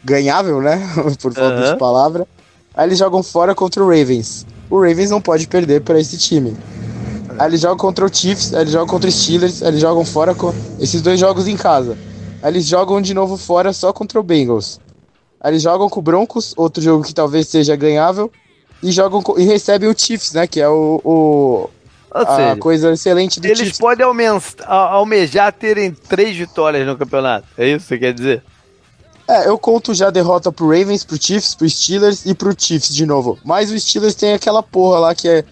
ganhável, 0.03 0.59
né? 0.61 0.81
Por 1.21 1.31
falta 1.31 1.63
uhum. 1.63 1.73
de 1.73 1.77
palavra. 1.77 2.27
Aí 2.73 2.87
eles 2.87 2.97
jogam 2.97 3.21
fora 3.21 3.53
contra 3.53 3.83
o 3.83 3.87
Ravens. 3.87 4.47
O 4.67 4.81
Ravens 4.81 5.11
não 5.11 5.21
pode 5.21 5.47
perder 5.47 5.81
para 5.81 5.99
esse 5.99 6.17
time. 6.17 6.57
Aí 7.37 7.49
eles 7.49 7.61
jogam 7.61 7.77
contra 7.77 8.03
o 8.03 8.11
Chiefs, 8.11 8.51
aí 8.55 8.61
eles 8.61 8.73
jogam 8.73 8.87
contra 8.87 9.09
os 9.09 9.15
Steelers, 9.15 9.61
aí 9.61 9.69
eles 9.69 9.81
jogam 9.81 10.03
fora 10.03 10.33
com 10.33 10.51
esses 10.79 11.03
dois 11.03 11.19
jogos 11.19 11.47
em 11.47 11.55
casa. 11.55 11.95
Aí 12.41 12.51
eles 12.51 12.65
jogam 12.65 12.99
de 12.99 13.13
novo 13.13 13.37
fora 13.37 13.71
só 13.73 13.93
contra 13.93 14.19
o 14.19 14.23
Bengals. 14.23 14.79
Aí 15.39 15.51
eles 15.51 15.61
jogam 15.61 15.87
com 15.87 15.99
o 15.99 16.03
Broncos, 16.03 16.55
outro 16.57 16.81
jogo 16.81 17.03
que 17.03 17.13
talvez 17.13 17.47
seja 17.47 17.75
ganhável, 17.75 18.31
e 18.81 18.91
jogam 18.91 19.23
e 19.37 19.43
recebem 19.43 19.89
o 19.89 19.95
Chiefs, 19.97 20.33
né? 20.33 20.47
Que 20.47 20.61
é 20.61 20.69
o, 20.69 21.01
o 21.03 21.69
a 22.11 22.35
seja, 22.35 22.55
coisa 22.57 22.91
excelente 22.91 23.39
do 23.39 23.45
eles 23.45 23.59
Chiefs. 23.59 23.79
Eles 23.79 23.97
podem 23.97 24.05
almejar 24.65 25.51
terem 25.53 25.91
três 25.91 26.35
vitórias 26.35 26.85
no 26.85 26.97
campeonato. 26.97 27.47
É 27.57 27.67
isso 27.67 27.79
que 27.79 27.87
você 27.89 27.97
quer 27.97 28.13
dizer? 28.13 28.43
É, 29.27 29.49
eu 29.49 29.57
conto 29.57 29.93
já 29.93 30.07
a 30.07 30.11
derrota 30.11 30.51
pro 30.51 30.67
Ravens, 30.67 31.03
pro 31.03 31.21
Chiefs, 31.21 31.53
pro 31.53 31.69
Steelers 31.69 32.25
e 32.25 32.33
pro 32.33 32.55
Chiefs 32.57 32.95
de 32.95 33.05
novo. 33.05 33.37
Mas 33.43 33.69
o 33.69 33.79
Steelers 33.79 34.15
tem 34.15 34.33
aquela 34.33 34.63
porra 34.63 34.99
lá 34.99 35.15
que 35.15 35.27
é 35.27 35.43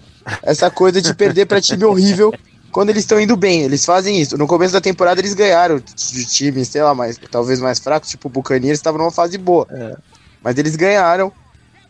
essa 0.41 0.71
coisa 0.71 1.01
de 1.01 1.13
perder 1.13 1.45
pra 1.45 1.59
time 1.59 1.83
horrível 1.83 2.33
quando 2.71 2.89
eles 2.89 3.03
estão 3.03 3.19
indo 3.19 3.35
bem. 3.35 3.63
Eles 3.63 3.85
fazem 3.85 4.19
isso. 4.19 4.37
No 4.37 4.47
começo 4.47 4.73
da 4.73 4.81
temporada 4.81 5.19
eles 5.19 5.33
ganharam 5.33 5.77
de 5.79 6.25
times, 6.25 6.69
sei 6.69 6.83
lá, 6.83 6.95
mais, 6.95 7.19
talvez 7.29 7.59
mais 7.59 7.79
fracos, 7.79 8.09
tipo 8.09 8.29
o 8.29 8.31
Buccaneers 8.31 8.79
estava 8.79 8.97
numa 8.97 9.11
fase 9.11 9.37
boa. 9.37 9.67
É. 9.69 9.97
Mas 10.41 10.57
eles 10.57 10.75
ganharam, 10.77 11.31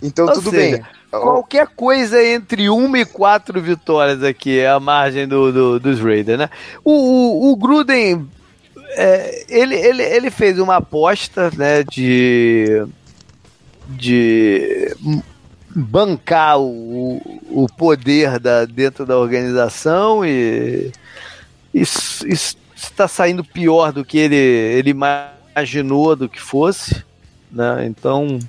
então 0.01 0.25
Ou 0.25 0.33
tudo 0.33 0.49
seja, 0.49 0.77
bem. 0.77 0.85
Qualquer 1.21 1.67
coisa 1.67 2.23
entre 2.23 2.69
uma 2.69 2.99
e 2.99 3.05
quatro 3.05 3.61
vitórias 3.61 4.23
aqui 4.23 4.59
é 4.59 4.69
a 4.69 4.79
margem 4.79 5.27
do, 5.27 5.51
do 5.51 5.79
dos 5.79 5.99
Raiders, 5.99 6.39
né? 6.39 6.49
O, 6.83 6.91
o, 6.91 7.51
o 7.51 7.55
Gruden, 7.55 8.27
é, 8.91 9.45
ele, 9.49 9.75
ele, 9.75 10.03
ele 10.03 10.31
fez 10.31 10.59
uma 10.59 10.77
aposta, 10.77 11.51
né, 11.55 11.83
de 11.83 12.85
de 13.87 14.95
bancar 15.75 16.59
o, 16.59 17.21
o 17.49 17.67
poder 17.77 18.39
da, 18.39 18.65
dentro 18.65 19.05
da 19.05 19.17
organização 19.17 20.25
e 20.25 20.91
isso 21.73 22.25
está 22.75 23.07
saindo 23.07 23.43
pior 23.43 23.91
do 23.91 24.05
que 24.05 24.17
ele, 24.17 24.35
ele 24.35 24.89
imaginou 24.89 26.15
do 26.15 26.29
que 26.29 26.39
fosse. 26.39 27.03
Né? 27.51 27.85
Então 27.85 28.39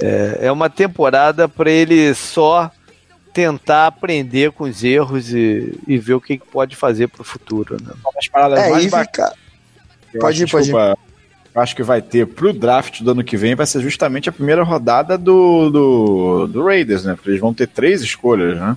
é, 0.00 0.38
é 0.42 0.52
uma 0.52 0.70
temporada 0.70 1.48
para 1.48 1.70
ele 1.70 2.14
só 2.14 2.70
tentar 3.32 3.86
aprender 3.86 4.52
com 4.52 4.64
os 4.64 4.84
erros 4.84 5.32
e, 5.32 5.78
e 5.86 5.96
ver 5.98 6.14
o 6.14 6.20
que, 6.20 6.38
pode 6.38 6.76
fazer 6.76 7.08
para 7.08 7.22
o 7.22 7.24
futuro. 7.24 7.76
Né? 7.82 7.92
é, 8.58 8.70
mais 8.70 8.84
fica... 8.84 9.32
Pode 10.20 10.42
ir, 10.42 10.50
pode 10.50 10.70
ir 10.70 10.74
acho 11.54 11.76
que 11.76 11.82
vai 11.82 12.00
ter 12.00 12.26
pro 12.26 12.52
draft 12.52 13.02
do 13.02 13.10
ano 13.10 13.24
que 13.24 13.36
vem 13.36 13.54
vai 13.54 13.66
ser 13.66 13.80
justamente 13.80 14.28
a 14.28 14.32
primeira 14.32 14.62
rodada 14.62 15.18
do, 15.18 15.70
do, 15.70 16.46
do 16.46 16.64
Raiders, 16.64 17.04
né? 17.04 17.14
Porque 17.14 17.30
eles 17.30 17.40
vão 17.40 17.52
ter 17.52 17.68
três 17.68 18.00
escolhas, 18.00 18.58
né? 18.58 18.76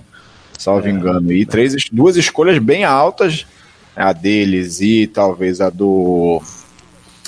Salvo 0.57 0.87
é, 0.87 0.91
engano. 0.91 1.31
E 1.31 1.45
três, 1.45 1.75
duas 1.91 2.15
escolhas 2.15 2.57
bem 2.59 2.83
altas, 2.83 3.45
a 3.95 4.11
deles 4.11 4.81
e 4.81 5.07
talvez 5.07 5.61
a 5.61 5.69
do. 5.69 6.41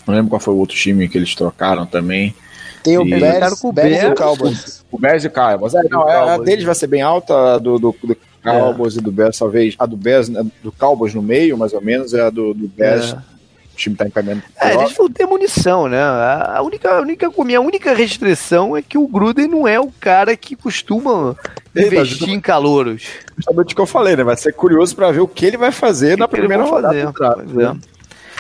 Não 0.06 0.16
lembro 0.16 0.30
qual 0.30 0.40
foi 0.40 0.54
o 0.54 0.58
outro 0.58 0.76
time 0.76 1.08
que 1.08 1.18
eles 1.18 1.36
trocaram 1.36 1.86
também. 1.86 2.36
Tem 2.84 2.98
o. 2.98 3.06
Bears, 3.06 3.60
com 3.60 3.70
o 3.70 3.74
Bears, 3.74 3.90
Bears 3.90 4.04
e 4.04 4.08
o 4.08 4.16
Cowboys. 4.16 4.86
O 4.92 5.00
Bears 5.00 5.24
e 5.24 5.28
o 5.28 5.32
Cowboys. 5.32 5.74
É, 5.76 5.84
não, 5.90 6.08
a, 6.08 6.34
a 6.36 6.38
deles 6.38 6.66
vai 6.66 6.76
ser 6.76 6.88
bem 6.88 7.02
alta, 7.02 7.56
a 7.56 7.58
do, 7.58 7.78
do, 7.78 7.96
do 8.04 8.18
Cowboys 8.44 8.96
é. 8.96 9.00
e 9.00 9.04
do 9.04 9.12
Bears, 9.12 9.38
talvez. 9.38 9.76
A 9.78 9.86
do 9.86 9.98
Bears, 9.98 10.30
né, 10.30 10.46
do 10.64 10.72
Cowboys 10.72 11.14
no 11.14 11.22
meio, 11.22 11.58
mais 11.58 11.74
ou 11.74 11.82
menos, 11.82 12.14
é 12.14 12.22
a 12.22 12.30
do, 12.30 12.54
do 12.54 12.68
Bears. 12.68 13.14
É 13.14 13.38
o 13.74 13.80
time 13.80 13.96
tá 13.96 14.08
encaminhando. 14.08 14.42
É, 14.60 14.74
eles 14.74 14.94
vão 14.94 15.08
ter 15.08 15.28
munição, 15.28 15.88
né? 15.88 16.02
A 16.02 16.60
única, 16.64 16.90
a 16.90 17.00
única, 17.00 17.32
minha 17.46 17.62
única 17.62 17.94
restrição 17.94 18.76
é 18.76 18.82
que 18.82 18.98
o 18.98 19.08
Gruden 19.08 19.48
não 19.48 19.68
é 19.68 19.80
o 19.80 19.92
cara 20.00 20.36
que 20.36 20.56
costuma 20.56 21.36
investir 21.76 22.30
em 22.30 22.42
calouros. 22.42 23.04
Justamente 23.38 23.74
o 23.74 23.76
que 23.76 23.82
eu 23.82 23.86
falei, 23.86 24.16
né? 24.16 24.24
Vai 24.24 24.36
ser 24.36 24.52
curioso 24.54 24.96
para 24.96 25.12
ver 25.12 25.20
o 25.20 25.28
que 25.28 25.46
ele 25.46 25.58
vai 25.58 25.72
fazer 25.72 26.16
que 26.16 26.22
na 26.22 26.28
que 26.28 26.36
primeira 26.38 26.64
rodada. 26.64 26.98
É. 26.98 27.76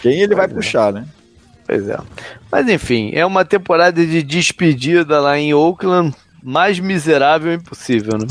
Quem 0.02 0.14
ele 0.14 0.30
pois 0.30 0.38
vai 0.38 0.46
é. 0.46 0.50
puxar, 0.50 0.92
né? 0.92 1.06
Pois 1.68 1.88
é. 1.88 1.98
Mas 2.52 2.68
enfim, 2.70 3.12
é 3.14 3.26
uma 3.26 3.44
temporada 3.44 4.06
de 4.06 4.24
despedida 4.24 5.20
lá 5.20 5.38
em 5.38 5.54
Oakland, 5.54 6.16
mais 6.42 6.80
miserável 6.80 7.54
impossível, 7.54 8.18
né? 8.18 8.28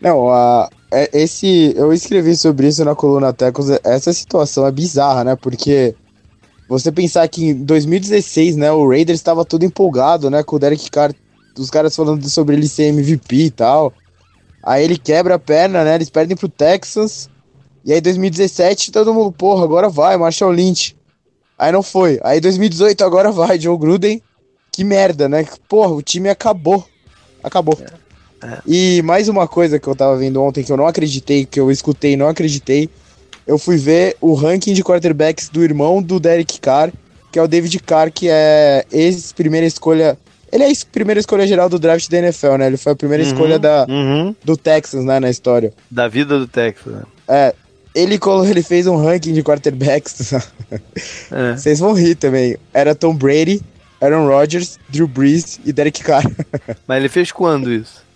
Não, 0.00 0.30
a, 0.30 0.70
é, 0.90 1.10
esse, 1.12 1.74
eu 1.76 1.92
escrevi 1.92 2.36
sobre 2.36 2.68
isso 2.68 2.84
na 2.84 2.94
coluna 2.94 3.32
Tecos. 3.32 3.68
Essa 3.84 4.12
situação 4.12 4.66
é 4.66 4.72
bizarra, 4.72 5.24
né? 5.24 5.36
Porque 5.36 5.94
você 6.68 6.90
pensar 6.92 7.26
que 7.28 7.50
em 7.50 7.64
2016, 7.64 8.56
né, 8.56 8.70
o 8.70 8.88
Raiders 8.88 9.18
estava 9.18 9.44
todo 9.44 9.64
empolgado, 9.64 10.30
né, 10.30 10.42
com 10.42 10.56
o 10.56 10.58
Derek 10.58 10.90
Carr, 10.90 11.14
os 11.58 11.70
caras 11.70 11.96
falando 11.96 12.28
sobre 12.28 12.54
ele 12.54 12.68
ser 12.68 12.84
MVP 12.84 13.36
e 13.36 13.50
tal. 13.50 13.92
Aí 14.62 14.84
ele 14.84 14.96
quebra 14.96 15.34
a 15.34 15.38
perna, 15.38 15.82
né? 15.82 15.94
Eles 15.94 16.10
perdem 16.10 16.36
pro 16.36 16.48
Texans. 16.48 17.28
E 17.84 17.92
aí 17.92 18.00
2017, 18.00 18.92
todo 18.92 19.14
mundo, 19.14 19.32
porra, 19.32 19.64
agora 19.64 19.88
vai, 19.88 20.16
Marshall 20.16 20.52
Lynch. 20.52 20.96
Aí 21.58 21.72
não 21.72 21.82
foi. 21.82 22.20
Aí 22.22 22.40
2018, 22.40 23.04
agora 23.04 23.32
vai, 23.32 23.58
Joe 23.58 23.76
Gruden. 23.76 24.22
Que 24.70 24.84
merda, 24.84 25.28
né? 25.28 25.44
Porra, 25.68 25.92
o 25.92 26.02
time 26.02 26.28
acabou. 26.28 26.86
Acabou. 27.42 27.76
É. 27.80 28.08
É. 28.42 28.58
E 28.66 29.02
mais 29.02 29.28
uma 29.28 29.48
coisa 29.48 29.78
que 29.78 29.88
eu 29.88 29.96
tava 29.96 30.16
vendo 30.16 30.42
ontem 30.42 30.62
que 30.62 30.70
eu 30.70 30.76
não 30.76 30.86
acreditei, 30.86 31.44
que 31.44 31.58
eu 31.58 31.70
escutei 31.70 32.12
e 32.12 32.16
não 32.16 32.28
acreditei. 32.28 32.88
Eu 33.46 33.58
fui 33.58 33.76
ver 33.76 34.16
o 34.20 34.34
ranking 34.34 34.74
de 34.74 34.84
quarterbacks 34.84 35.48
do 35.48 35.64
irmão 35.64 36.02
do 36.02 36.20
Derek 36.20 36.60
Carr, 36.60 36.92
que 37.32 37.38
é 37.38 37.42
o 37.42 37.48
David 37.48 37.78
Carr, 37.80 38.12
que 38.12 38.28
é 38.30 38.84
ex-primeira 38.92 39.66
escolha. 39.66 40.18
Ele 40.52 40.64
é 40.64 40.70
a 40.70 40.72
primeira 40.92 41.18
escolha 41.18 41.46
geral 41.46 41.68
do 41.68 41.78
draft 41.78 42.08
da 42.08 42.18
NFL, 42.18 42.56
né? 42.58 42.66
Ele 42.66 42.76
foi 42.76 42.92
a 42.92 42.96
primeira 42.96 43.22
uhum, 43.22 43.30
escolha 43.30 43.58
da, 43.58 43.86
uhum. 43.88 44.34
do 44.44 44.56
Texas, 44.56 45.04
né, 45.04 45.18
na 45.20 45.28
história. 45.28 45.72
Da 45.90 46.08
vida 46.08 46.38
do 46.38 46.46
Texas, 46.46 46.92
né? 46.92 47.02
É. 47.26 47.54
Ele, 47.94 48.18
ele 48.48 48.62
fez 48.62 48.86
um 48.86 48.96
ranking 48.96 49.32
de 49.32 49.42
quarterbacks. 49.42 50.32
é. 50.32 51.56
Vocês 51.56 51.78
vão 51.78 51.92
rir 51.92 52.14
também. 52.14 52.56
Era 52.72 52.94
Tom 52.94 53.14
Brady, 53.14 53.60
Aaron 54.00 54.26
Rodgers, 54.26 54.78
Drew 54.88 55.08
Brees 55.08 55.58
e 55.64 55.72
Derek 55.72 56.02
Carr. 56.02 56.24
Mas 56.86 56.98
ele 56.98 57.08
fez 57.08 57.32
quando 57.32 57.72
isso? 57.72 58.08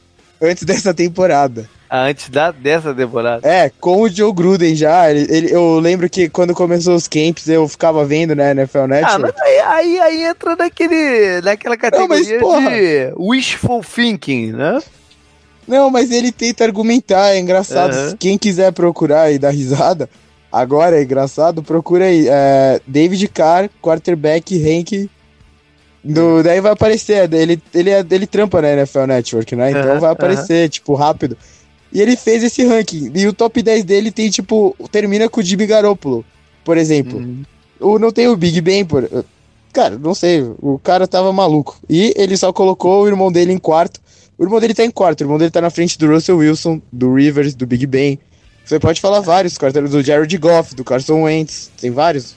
antes 0.43 0.65
dessa 0.65 0.93
temporada. 0.93 1.69
Ah, 1.89 2.05
antes 2.05 2.29
da, 2.29 2.51
dessa 2.51 2.93
temporada? 2.93 3.47
É, 3.47 3.71
com 3.81 4.01
o 4.01 4.09
Joe 4.09 4.33
Gruden 4.33 4.75
já. 4.75 5.11
Ele, 5.11 5.27
ele, 5.31 5.55
eu 5.55 5.79
lembro 5.79 6.09
que 6.09 6.29
quando 6.29 6.55
começou 6.55 6.95
os 6.95 7.07
camps 7.07 7.47
eu 7.49 7.69
ficava 7.69 8.05
vendo, 8.05 8.35
né, 8.35 8.51
NFL 8.53 8.87
Network. 8.87 9.15
Ah, 9.15 9.19
mas 9.19 9.35
aí, 9.43 9.61
aí, 9.61 10.01
aí 10.01 10.25
entra 10.25 10.57
naquele, 10.57 11.41
naquela 11.43 11.77
categoria 11.77 12.41
Não, 12.41 12.61
mas, 12.61 12.73
de 12.73 13.13
wishful 13.19 13.83
thinking, 13.85 14.53
né? 14.53 14.81
Não, 15.67 15.91
mas 15.91 16.11
ele 16.11 16.33
tenta 16.33 16.65
argumentar, 16.65 17.35
é 17.35 17.39
engraçado. 17.39 17.95
Uhum. 17.95 18.17
Quem 18.17 18.37
quiser 18.37 18.73
procurar 18.73 19.31
e 19.33 19.39
dar 19.39 19.51
risada, 19.51 20.09
agora 20.51 20.99
é 20.99 21.03
engraçado, 21.03 21.63
procura 21.63 22.07
aí. 22.07 22.27
É, 22.29 22.81
David 22.87 23.29
Carr, 23.29 23.71
quarterback, 23.81 24.59
rank 24.59 25.09
do, 26.05 26.43
daí 26.43 26.61
vai 26.61 26.73
aparecer, 26.73 27.33
ele, 27.33 27.63
ele, 27.73 27.91
é, 27.91 28.05
ele 28.11 28.27
trampa 28.27 28.61
na 28.61 28.73
NFL 28.73 29.07
Network, 29.07 29.55
né? 29.55 29.71
Então 29.71 30.01
vai 30.01 30.11
aparecer, 30.11 30.69
tipo, 30.69 30.95
rápido. 30.95 31.37
E 31.93 32.01
ele 32.01 32.17
fez 32.17 32.43
esse 32.43 32.65
ranking. 32.65 33.13
E 33.15 33.27
o 33.27 33.33
top 33.33 33.63
10 33.63 33.85
dele 33.85 34.11
tem, 34.11 34.29
tipo, 34.29 34.75
termina 34.91 35.29
com 35.29 35.41
o 35.41 35.43
Jimmy 35.43 35.67
Garoppolo, 35.67 36.25
por 36.65 36.77
exemplo. 36.77 37.19
Uhum. 37.19 37.43
O, 37.79 37.99
não 37.99 38.11
tem 38.11 38.27
o 38.27 38.37
Big 38.37 38.61
Ben, 38.61 38.85
por. 38.85 39.09
Cara, 39.73 39.97
não 39.99 40.15
sei. 40.15 40.43
O 40.61 40.79
cara 40.83 41.07
tava 41.07 41.33
maluco. 41.33 41.79
E 41.89 42.13
ele 42.17 42.37
só 42.37 42.53
colocou 42.53 43.03
o 43.03 43.09
irmão 43.09 43.31
dele 43.31 43.53
em 43.53 43.59
quarto. 43.59 44.01
O 44.39 44.45
irmão 44.45 44.61
dele 44.61 44.75
tá 44.75 44.85
em 44.85 44.91
quarto. 44.91 45.21
O 45.21 45.25
irmão 45.25 45.39
dele 45.39 45.51
tá 45.51 45.61
na 45.61 45.71
frente 45.71 45.99
do 45.99 46.09
Russell 46.09 46.39
Wilson, 46.39 46.81
do 46.93 47.15
Rivers, 47.15 47.55
do 47.55 47.67
Big 47.67 47.87
Ben. 47.87 48.19
Você 48.65 48.79
pode 48.79 49.01
falar 49.01 49.21
vários, 49.21 49.57
do 49.91 50.03
Jared 50.03 50.37
Goff, 50.39 50.75
do 50.75 50.85
Carson 50.85 51.23
Wentz. 51.23 51.71
Tem 51.81 51.91
vários. 51.91 52.37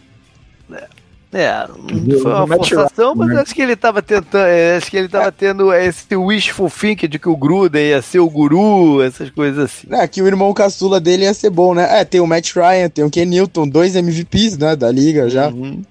É. 0.71 0.95
É, 1.35 1.67
não 1.67 2.19
foi 2.21 2.33
uma 2.33 2.47
forçação, 2.47 3.13
mas 3.13 3.29
acho 3.35 3.53
que 3.53 3.61
ele 3.61 3.75
tava 3.75 4.01
tentando, 4.01 4.45
é, 4.45 4.77
acho 4.77 4.89
que 4.89 4.95
ele 4.95 5.09
tava 5.09 5.29
tendo 5.33 5.73
esse 5.73 6.15
wishful 6.15 6.69
thinking 6.69 7.09
de 7.09 7.19
que 7.19 7.27
o 7.27 7.35
Gruden 7.35 7.89
ia 7.89 8.01
ser 8.01 8.19
o 8.19 8.29
guru, 8.29 9.01
essas 9.01 9.29
coisas 9.31 9.65
assim. 9.65 9.87
É, 9.91 10.07
que 10.07 10.21
o 10.21 10.27
irmão 10.27 10.53
caçula 10.53 10.97
dele 10.97 11.23
ia 11.23 11.33
ser 11.33 11.49
bom, 11.49 11.73
né? 11.73 11.99
É, 11.99 12.05
tem 12.05 12.21
o 12.21 12.27
Matt 12.27 12.53
Ryan, 12.55 12.87
tem 12.87 13.03
o 13.03 13.09
Ken 13.09 13.25
Newton, 13.25 13.67
dois 13.67 13.97
MVPs, 13.97 14.57
né, 14.57 14.77
da 14.77 14.89
liga 14.89 15.29
já. 15.29 15.49
Uhum. 15.49 15.81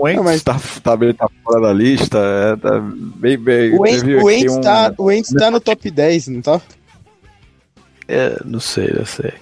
O 0.00 0.04
Wentz 0.04 0.22
mas... 0.22 0.42
tá, 0.42 0.54
tá, 0.82 0.96
tá 1.14 1.28
fora 1.44 1.60
da 1.60 1.72
lista, 1.72 2.18
é, 2.18 2.56
tá 2.56 2.80
bem, 2.80 3.36
bem... 3.36 3.74
O 3.74 3.82
Wentz, 3.82 4.56
um... 4.56 4.60
tá, 4.60 4.94
o 4.96 5.10
tá 5.38 5.50
no 5.50 5.60
top 5.60 5.90
10, 5.90 6.28
não 6.28 6.40
tá? 6.40 6.60
É, 8.08 8.40
não 8.44 8.60
sei, 8.60 8.92
não 8.96 9.04
sei. 9.04 9.32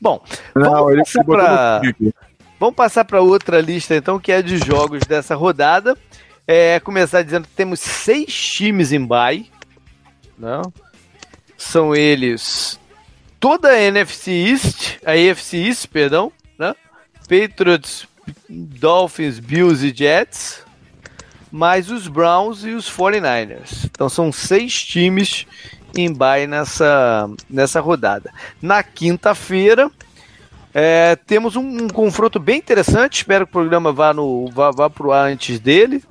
Bom, 0.00 0.22
não, 0.54 0.70
vamos 0.70 1.14
ele 1.14 1.24
pra... 1.24 1.80
Vamos 2.58 2.74
passar 2.74 3.04
para 3.04 3.20
outra 3.20 3.60
lista, 3.60 3.94
então, 3.94 4.18
que 4.18 4.32
é 4.32 4.42
de 4.42 4.58
jogos 4.58 5.00
dessa 5.06 5.36
rodada. 5.36 5.96
É, 6.46 6.80
começar 6.80 7.22
dizendo 7.22 7.46
que 7.46 7.54
temos 7.54 7.78
seis 7.78 8.34
times 8.34 8.90
em 8.90 9.06
bye. 9.06 9.46
Não? 10.36 10.62
Né? 10.62 10.72
São 11.56 11.94
eles 11.94 12.78
toda 13.38 13.68
a 13.68 13.80
NFC 13.80 14.30
East, 14.30 14.98
a 15.04 15.12
AFC 15.12 15.56
East, 15.58 15.86
perdão, 15.86 16.32
né? 16.58 16.74
Patriots, 17.28 18.07
Dolphins, 18.48 19.38
Bills 19.38 19.86
e 19.86 19.94
Jets, 19.94 20.62
mais 21.50 21.90
os 21.90 22.08
Browns 22.08 22.64
e 22.64 22.70
os 22.70 22.90
49ers. 22.90 23.86
Então 23.86 24.08
são 24.08 24.30
seis 24.30 24.82
times 24.84 25.46
em 25.96 26.12
bye 26.12 26.46
nessa, 26.46 27.28
nessa 27.48 27.80
rodada. 27.80 28.32
Na 28.60 28.82
quinta-feira, 28.82 29.90
É, 30.74 31.16
temos 31.16 31.56
um, 31.56 31.84
um, 31.84 31.88
confronto 31.88 32.38
bem 32.38 32.58
interessante, 32.58 33.16
espero 33.16 33.46
que 33.46 33.50
o 33.50 33.52
programa 33.52 33.90
vá, 33.90 34.12
no, 34.12 34.48
vá, 34.52 34.70
vá 34.70 34.88
pro 34.88 35.10
ar 35.10 35.30
antes 35.30 35.58
dele, 35.58 36.04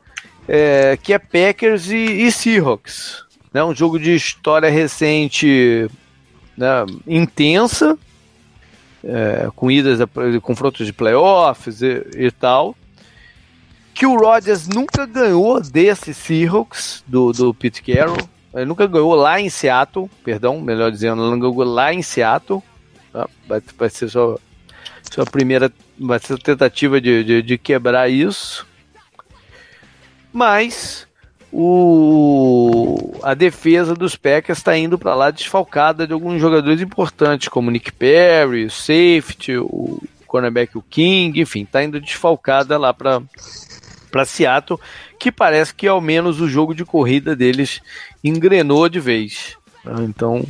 é, 0.47 0.97
que 1.01 1.13
é 1.13 1.19
Packers 1.19 1.89
e, 1.89 2.25
e 2.25 2.32
Seahawks. 2.32 3.23
Né, 3.53 3.63
um 3.63 3.73
jogo 3.73 3.99
de 3.99 4.15
história 4.15 4.69
recente 4.69 5.88
né, 6.58 6.86
intensa, 7.06 7.97
é, 9.07 9.49
com 9.55 9.71
idas, 9.71 10.01
a, 10.01 10.07
confrontos 10.41 10.85
de 10.85 10.93
playoffs 10.93 11.81
e, 11.81 12.05
e, 12.15 12.31
tal. 12.31 12.75
Que 13.93 14.05
o 14.05 14.17
Rodgers 14.17 14.67
nunca 14.67 15.05
ganhou 15.05 15.61
desse 15.61 16.13
Seahawks, 16.13 17.03
do, 17.07 17.31
do 17.31 17.53
Pete 17.53 17.81
Carroll. 17.81 18.29
Ele 18.53 18.65
nunca 18.65 18.85
ganhou 18.85 19.15
lá 19.15 19.39
em 19.39 19.49
Seattle, 19.49 20.09
perdão, 20.23 20.59
melhor 20.59 20.91
dizendo, 20.91 21.21
ele 21.21 21.31
não 21.31 21.39
ganhou 21.39 21.63
lá 21.63 21.93
em 21.93 22.01
Seattle. 22.01 22.61
Tá? 23.11 23.27
Vai, 23.47 23.61
vai 23.77 23.89
ser 23.89 24.09
sua, 24.09 24.39
sua 25.11 25.25
primeira 25.25 25.71
vai 25.99 26.19
ser 26.19 26.37
tentativa 26.39 27.01
de, 27.01 27.23
de, 27.23 27.41
de 27.41 27.57
quebrar 27.57 28.09
isso. 28.09 28.67
Mas 30.31 31.06
o, 31.59 33.15
a 33.23 33.33
defesa 33.33 33.95
dos 33.95 34.15
Packers 34.15 34.59
está 34.59 34.77
indo 34.77 34.95
para 34.95 35.15
lá 35.15 35.31
desfalcada 35.31 36.05
de 36.05 36.13
alguns 36.13 36.39
jogadores 36.39 36.79
importantes, 36.79 37.47
como 37.47 37.71
Nick 37.71 37.91
Perry, 37.91 38.65
o 38.65 38.69
safety, 38.69 39.57
o 39.57 39.99
cornerback, 40.27 40.77
o 40.77 40.83
King, 40.83 41.41
enfim, 41.41 41.63
está 41.63 41.83
indo 41.83 41.99
desfalcada 41.99 42.77
lá 42.77 42.93
para 42.93 43.23
para 44.11 44.23
Seattle, 44.23 44.79
que 45.19 45.31
parece 45.31 45.73
que 45.73 45.87
ao 45.87 45.99
menos 45.99 46.39
o 46.39 46.47
jogo 46.47 46.75
de 46.75 46.85
corrida 46.85 47.35
deles 47.35 47.81
engrenou 48.23 48.87
de 48.87 48.99
vez. 48.99 49.57
Então 50.01 50.45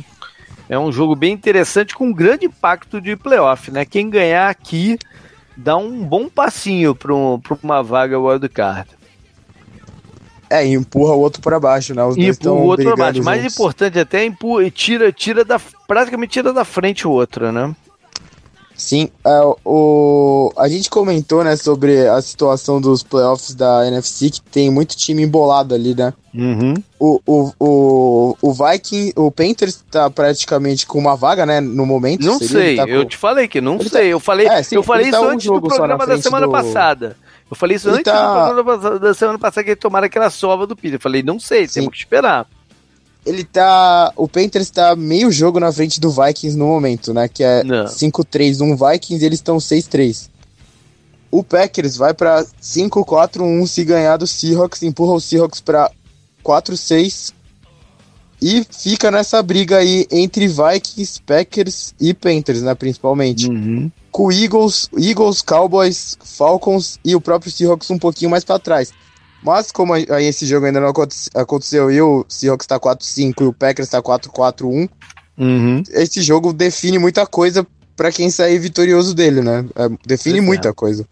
é 0.68 0.78
um 0.78 0.92
jogo 0.92 1.16
bem 1.16 1.32
interessante 1.32 1.94
com 1.94 2.08
um 2.08 2.12
grande 2.12 2.44
impacto 2.44 3.00
de 3.00 3.16
playoff, 3.16 3.70
né? 3.70 3.86
Quem 3.86 4.10
ganhar 4.10 4.50
aqui 4.50 4.98
dá 5.56 5.74
um 5.74 6.04
bom 6.04 6.28
passinho 6.28 6.94
para 6.94 7.14
uma 7.14 7.82
vaga 7.82 8.20
wildcard. 8.20 8.97
É, 10.50 10.66
empurra 10.66 11.14
o 11.14 11.20
outro 11.20 11.42
para 11.42 11.60
baixo, 11.60 11.94
né? 11.94 12.04
Os 12.04 12.16
empurra 12.16 12.52
o 12.52 12.66
outro 12.66 12.84
para 12.84 12.96
baixo. 12.96 13.22
Mais 13.22 13.44
importante 13.44 13.98
até, 13.98 14.24
empurra, 14.24 14.70
tira, 14.70 15.12
tira 15.12 15.44
da, 15.44 15.60
praticamente 15.86 16.32
tira 16.32 16.52
da 16.52 16.64
frente 16.64 17.06
o 17.06 17.10
outro, 17.10 17.52
né? 17.52 17.74
Sim, 18.78 19.08
é, 19.24 19.40
o, 19.64 20.52
a 20.56 20.68
gente 20.68 20.88
comentou, 20.88 21.42
né, 21.42 21.56
sobre 21.56 22.06
a 22.06 22.22
situação 22.22 22.80
dos 22.80 23.02
playoffs 23.02 23.52
da 23.52 23.84
NFC, 23.88 24.30
que 24.30 24.40
tem 24.40 24.70
muito 24.70 24.96
time 24.96 25.24
embolado 25.24 25.74
ali, 25.74 25.96
né? 25.96 26.14
Uhum. 26.32 26.74
O, 26.96 27.20
o, 27.26 27.52
o, 27.58 28.36
o 28.40 28.52
Viking, 28.52 29.12
o 29.16 29.32
Panthers 29.32 29.84
tá 29.90 30.08
praticamente 30.08 30.86
com 30.86 30.96
uma 30.96 31.16
vaga, 31.16 31.44
né, 31.44 31.60
no 31.60 31.84
momento. 31.84 32.24
Não 32.24 32.38
sei, 32.38 32.76
tá 32.76 32.84
com... 32.84 32.92
eu 32.92 33.04
te 33.04 33.16
falei 33.16 33.48
que 33.48 33.60
não 33.60 33.74
ele 33.74 33.88
sei. 33.88 34.02
Tá... 34.02 34.06
Eu 34.06 34.20
falei, 34.20 34.46
é, 34.46 34.62
sim, 34.62 34.76
eu 34.76 34.82
falei 34.84 35.08
isso 35.08 35.20
tá 35.20 35.26
antes 35.26 35.48
um 35.48 35.54
do 35.54 35.68
programa 35.68 36.06
da 36.06 36.22
semana 36.22 36.46
do... 36.46 36.52
passada. 36.52 37.16
Eu 37.50 37.56
falei 37.56 37.76
isso 37.76 37.88
antes 37.88 38.04
tá... 38.04 38.52
do 38.52 38.98
da 38.98 39.14
semana 39.14 39.38
passada 39.38 39.64
que 39.64 39.70
ele 39.70 39.76
tomaram 39.76 40.06
aquela 40.06 40.30
sova 40.30 40.66
do 40.66 40.76
Peter. 40.76 40.96
Eu 40.96 41.00
falei, 41.00 41.22
não 41.22 41.40
sei, 41.40 41.66
Sim. 41.66 41.80
temos 41.80 41.92
que 41.92 41.98
esperar. 41.98 42.46
Ele 43.24 43.44
tá. 43.44 44.12
O 44.16 44.28
Panthers 44.28 44.70
tá 44.70 44.94
meio 44.94 45.30
jogo 45.30 45.58
na 45.58 45.72
frente 45.72 46.00
do 46.00 46.10
Vikings 46.10 46.56
no 46.56 46.66
momento, 46.66 47.12
né? 47.12 47.28
Que 47.28 47.42
é 47.42 47.62
5-3 47.62 48.60
um 48.60 48.76
Vikings 48.76 49.22
e 49.22 49.26
eles 49.26 49.38
estão 49.38 49.56
6-3. 49.56 50.30
O 51.30 51.42
Packers 51.42 51.96
vai 51.96 52.14
pra 52.14 52.44
5-4-1 52.62 53.66
se 53.66 53.84
ganhar 53.84 54.16
do 54.16 54.26
Seahawks, 54.26 54.82
empurra 54.82 55.12
o 55.12 55.20
Seahawks 55.20 55.60
pra 55.60 55.90
4-6 56.42 57.34
e 58.40 58.64
fica 58.70 59.10
nessa 59.10 59.42
briga 59.42 59.76
aí 59.76 60.06
entre 60.10 60.48
Vikings, 60.48 61.20
Packers 61.26 61.94
e 62.00 62.14
Panthers, 62.14 62.62
né? 62.62 62.74
Principalmente. 62.74 63.48
Uhum 63.48 63.90
com 64.18 64.32
Eagles, 64.32 64.90
Eagles, 64.98 65.42
Cowboys, 65.42 66.18
Falcons 66.24 66.98
e 67.04 67.14
o 67.14 67.20
próprio 67.20 67.52
Seahawks 67.52 67.88
um 67.88 67.98
pouquinho 68.00 68.32
mais 68.32 68.42
para 68.42 68.58
trás. 68.58 68.92
Mas 69.44 69.70
como 69.70 69.94
aí 69.94 70.26
esse 70.26 70.44
jogo 70.44 70.66
ainda 70.66 70.80
não 70.80 70.92
aconteceu 71.36 71.88
e 71.88 72.02
o 72.02 72.26
Seahawks 72.28 72.64
está 72.64 72.80
4-5 72.80 73.34
e 73.40 73.44
o 73.44 73.52
Packers 73.52 73.86
está 73.86 74.02
4-4-1, 74.02 74.90
uhum. 75.38 75.82
esse 75.90 76.20
jogo 76.20 76.52
define 76.52 76.98
muita 76.98 77.28
coisa 77.28 77.64
para 77.94 78.10
quem 78.10 78.28
sair 78.28 78.58
vitorioso 78.58 79.14
dele, 79.14 79.40
né? 79.40 79.64
É, 79.76 79.88
define 80.04 80.38
pois 80.38 80.44
é. 80.44 80.46
muita 80.46 80.68
é. 80.70 80.72
coisa. 80.72 81.06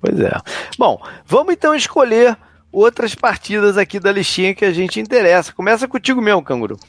Pois 0.00 0.18
é. 0.18 0.32
Bom, 0.78 0.98
vamos 1.26 1.52
então 1.52 1.74
escolher 1.74 2.38
outras 2.72 3.14
partidas 3.14 3.76
aqui 3.76 4.00
da 4.00 4.10
listinha 4.10 4.54
que 4.54 4.64
a 4.64 4.72
gente 4.72 4.98
interessa. 4.98 5.52
Começa 5.52 5.86
contigo 5.86 6.22
mesmo, 6.22 6.42
Canguru. 6.42 6.80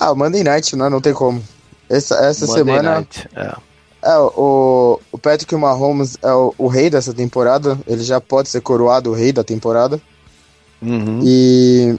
Ah, 0.00 0.14
Monday 0.14 0.42
Night, 0.42 0.74
né? 0.76 0.88
Não 0.88 1.02
tem 1.02 1.12
como. 1.12 1.44
Essa, 1.90 2.14
essa 2.24 2.46
semana. 2.46 2.94
Night, 2.94 3.28
é. 3.36 3.71
É, 4.02 4.18
o, 4.18 4.98
o 5.12 5.18
Patrick 5.18 5.54
Mahomes 5.54 6.18
é 6.20 6.32
o, 6.32 6.52
o, 6.58 6.66
rei 6.66 6.90
dessa 6.90 7.14
temporada. 7.14 7.78
Ele 7.86 8.02
já 8.02 8.20
pode 8.20 8.48
ser 8.48 8.60
coroado 8.60 9.10
o 9.10 9.14
rei 9.14 9.32
da 9.32 9.44
temporada. 9.44 10.00
Uhum. 10.82 11.20
E 11.22 11.96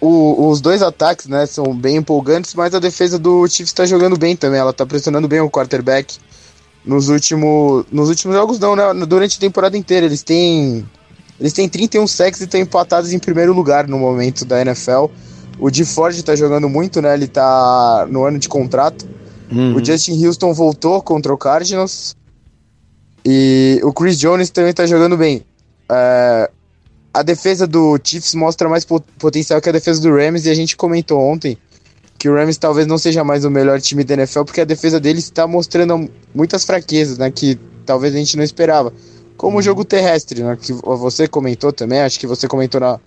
o, 0.00 0.48
os 0.48 0.62
dois 0.62 0.82
ataques, 0.82 1.26
né, 1.26 1.44
são 1.44 1.76
bem 1.76 1.96
empolgantes, 1.96 2.54
mas 2.54 2.74
a 2.74 2.78
defesa 2.78 3.18
do 3.18 3.46
Chiefs 3.46 3.70
está 3.70 3.84
jogando 3.84 4.16
bem 4.16 4.34
também. 4.34 4.58
Ela 4.58 4.70
está 4.70 4.86
pressionando 4.86 5.28
bem 5.28 5.40
o 5.40 5.50
quarterback. 5.50 6.16
Nos, 6.84 7.08
último, 7.08 7.84
nos 7.92 8.08
últimos 8.08 8.36
jogos, 8.36 8.58
não, 8.58 8.74
né? 8.74 8.84
Durante 9.06 9.36
a 9.36 9.40
temporada 9.40 9.76
inteira. 9.76 10.06
Eles 10.06 10.22
têm. 10.22 10.86
Eles 11.38 11.52
têm 11.52 11.68
31 11.68 12.06
sacks 12.06 12.40
e 12.40 12.44
estão 12.44 12.60
empatados 12.60 13.12
em 13.12 13.18
primeiro 13.18 13.52
lugar 13.52 13.88
no 13.88 13.98
momento 13.98 14.44
da 14.44 14.60
NFL. 14.60 15.06
O 15.58 15.70
de 15.70 15.84
Ford 15.84 16.14
está 16.14 16.34
jogando 16.36 16.68
muito, 16.68 17.02
né? 17.02 17.12
Ele 17.12 17.24
está 17.24 18.06
no 18.08 18.24
ano 18.24 18.38
de 18.38 18.48
contrato. 18.48 19.06
Uhum. 19.50 19.76
O 19.76 19.84
Justin 19.84 20.24
Houston 20.24 20.52
voltou 20.52 21.00
contra 21.02 21.32
o 21.32 21.38
Cardinals. 21.38 22.16
E 23.24 23.80
o 23.82 23.92
Chris 23.92 24.18
Jones 24.18 24.50
também 24.50 24.72
tá 24.72 24.86
jogando 24.86 25.16
bem. 25.16 25.42
É, 25.90 26.50
a 27.12 27.22
defesa 27.22 27.66
do 27.66 27.98
Chiefs 28.02 28.34
mostra 28.34 28.68
mais 28.68 28.84
potencial 28.84 29.60
que 29.60 29.68
a 29.68 29.72
defesa 29.72 30.00
do 30.00 30.14
Rams. 30.14 30.46
E 30.46 30.50
a 30.50 30.54
gente 30.54 30.76
comentou 30.76 31.20
ontem 31.20 31.56
que 32.18 32.28
o 32.28 32.34
Rams 32.34 32.56
talvez 32.56 32.86
não 32.86 32.98
seja 32.98 33.22
mais 33.22 33.44
o 33.44 33.50
melhor 33.50 33.80
time 33.80 34.02
da 34.02 34.14
NFL, 34.14 34.44
porque 34.44 34.60
a 34.60 34.64
defesa 34.64 34.98
deles 34.98 35.24
está 35.24 35.46
mostrando 35.46 36.10
muitas 36.34 36.64
fraquezas, 36.64 37.18
né? 37.18 37.30
Que 37.30 37.58
talvez 37.84 38.14
a 38.14 38.18
gente 38.18 38.36
não 38.36 38.44
esperava. 38.44 38.92
Como 39.36 39.56
o 39.56 39.56
uhum. 39.56 39.62
jogo 39.62 39.84
terrestre, 39.84 40.42
né? 40.42 40.56
Que 40.60 40.72
você 40.72 41.28
comentou 41.28 41.72
também, 41.72 42.00
acho 42.00 42.18
que 42.18 42.26
você 42.26 42.48
comentou 42.48 42.80
na, 42.80 42.98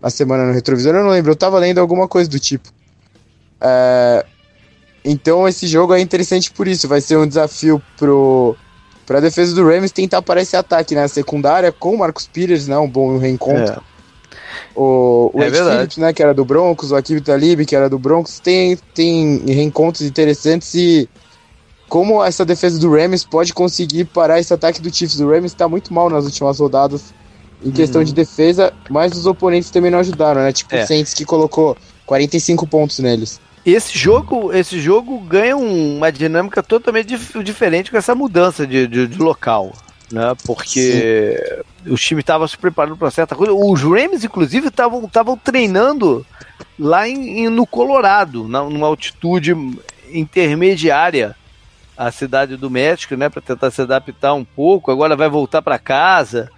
na 0.00 0.10
semana 0.10 0.44
no 0.46 0.52
retrovisor, 0.52 0.94
eu 0.94 1.04
não 1.04 1.10
lembro, 1.10 1.32
eu 1.32 1.36
tava 1.36 1.58
lendo 1.58 1.78
alguma 1.78 2.08
coisa 2.08 2.28
do 2.28 2.38
tipo. 2.38 2.68
É, 3.60 4.26
então 5.06 5.46
esse 5.46 5.68
jogo 5.68 5.94
é 5.94 6.00
interessante 6.00 6.50
por 6.50 6.66
isso, 6.66 6.88
vai 6.88 7.00
ser 7.00 7.16
um 7.16 7.26
desafio 7.26 7.80
pro 7.96 8.56
para 9.06 9.18
a 9.18 9.20
defesa 9.20 9.54
do 9.54 9.64
Rams 9.64 9.92
tentar 9.92 10.20
parar 10.20 10.42
esse 10.42 10.56
ataque, 10.56 10.96
né? 10.96 11.06
secundária 11.06 11.70
com 11.70 11.94
o 11.94 11.98
Marcos 11.98 12.26
Pires, 12.26 12.66
né? 12.66 12.76
Um 12.76 12.88
bom 12.88 13.18
reencontro. 13.18 13.74
É. 13.74 13.96
O, 14.74 15.30
o 15.32 15.42
é 15.42 15.46
Ed 15.46 15.56
Phillips, 15.56 15.96
né? 15.96 16.12
Que 16.12 16.24
era 16.24 16.34
do 16.34 16.44
Broncos, 16.44 16.90
o 16.90 16.96
Akib 16.96 17.20
Talib, 17.20 17.64
que 17.64 17.76
era 17.76 17.88
do 17.88 18.00
Broncos, 18.00 18.40
tem, 18.40 18.76
tem 18.92 19.44
reencontros 19.46 20.02
interessantes 20.02 20.74
e 20.74 21.08
como 21.88 22.22
essa 22.22 22.44
defesa 22.44 22.80
do 22.80 22.90
Rams 22.90 23.24
pode 23.24 23.54
conseguir 23.54 24.06
parar 24.06 24.40
esse 24.40 24.52
ataque 24.52 24.80
do 24.80 24.92
Chiefs. 24.92 25.20
O 25.20 25.30
Rams 25.30 25.52
está 25.52 25.68
muito 25.68 25.94
mal 25.94 26.10
nas 26.10 26.24
últimas 26.24 26.58
rodadas 26.58 27.14
em 27.64 27.70
questão 27.70 28.00
uhum. 28.00 28.04
de 28.04 28.12
defesa, 28.12 28.72
mas 28.90 29.12
os 29.12 29.24
oponentes 29.24 29.70
também 29.70 29.90
não 29.90 30.00
ajudaram, 30.00 30.42
né? 30.42 30.52
Tipo 30.52 30.74
é. 30.74 30.82
o 30.82 30.86
Saints 30.86 31.14
que 31.14 31.24
colocou 31.24 31.76
45 32.06 32.66
pontos 32.66 32.98
neles 32.98 33.40
esse 33.72 33.98
jogo, 33.98 34.52
esse 34.52 34.80
jogo 34.80 35.18
ganha 35.20 35.56
uma 35.56 36.12
dinâmica 36.12 36.62
totalmente 36.62 37.06
dif 37.06 37.42
diferente 37.42 37.90
com 37.90 37.96
essa 37.96 38.14
mudança 38.14 38.66
de, 38.66 38.86
de, 38.86 39.06
de 39.08 39.18
local. 39.18 39.72
Né? 40.10 40.34
Porque 40.44 41.64
Sim. 41.84 41.92
os 41.92 42.00
times 42.00 42.22
estavam 42.22 42.46
se 42.46 42.56
preparando 42.56 42.96
para 42.96 43.10
certa 43.10 43.34
coisa. 43.34 43.52
Os 43.52 43.82
Rams, 43.82 44.22
inclusive, 44.22 44.68
estavam 44.68 45.36
treinando 45.36 46.24
lá 46.78 47.08
em, 47.08 47.40
em, 47.40 47.48
no 47.48 47.66
Colorado, 47.66 48.46
na, 48.46 48.62
numa 48.62 48.86
altitude 48.86 49.52
intermediária 50.12 51.34
à 51.96 52.12
cidade 52.12 52.56
do 52.56 52.70
México, 52.70 53.16
né, 53.16 53.28
para 53.28 53.42
tentar 53.42 53.70
se 53.70 53.82
adaptar 53.82 54.34
um 54.34 54.44
pouco. 54.44 54.92
Agora 54.92 55.16
vai 55.16 55.28
voltar 55.28 55.60
para 55.60 55.78
casa, 55.78 56.50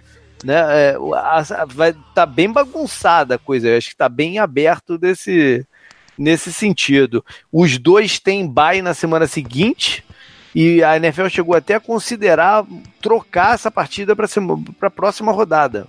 né? 0.43 0.55
É, 0.69 0.97
a, 1.15 1.39
a, 1.39 1.65
vai 1.65 1.95
tá 2.13 2.25
bem 2.25 2.51
bagunçada 2.51 3.35
a 3.35 3.39
coisa. 3.39 3.67
Eu 3.67 3.77
acho 3.77 3.87
que 3.87 3.93
está 3.95 4.07
bem 4.07 4.37
aberto 4.37 4.97
desse 4.97 5.65
nesse 6.19 6.51
sentido. 6.51 7.23
Os 7.51 7.77
dois 7.77 8.19
têm 8.19 8.45
bye 8.45 8.81
na 8.81 8.93
semana 8.93 9.25
seguinte 9.25 10.03
e 10.53 10.83
a 10.83 10.97
NFL 10.97 11.29
chegou 11.29 11.55
até 11.55 11.75
a 11.75 11.79
considerar 11.79 12.65
trocar 13.01 13.55
essa 13.55 13.71
partida 13.71 14.15
para 14.15 14.27
a 14.81 14.91
próxima 14.91 15.31
rodada. 15.31 15.87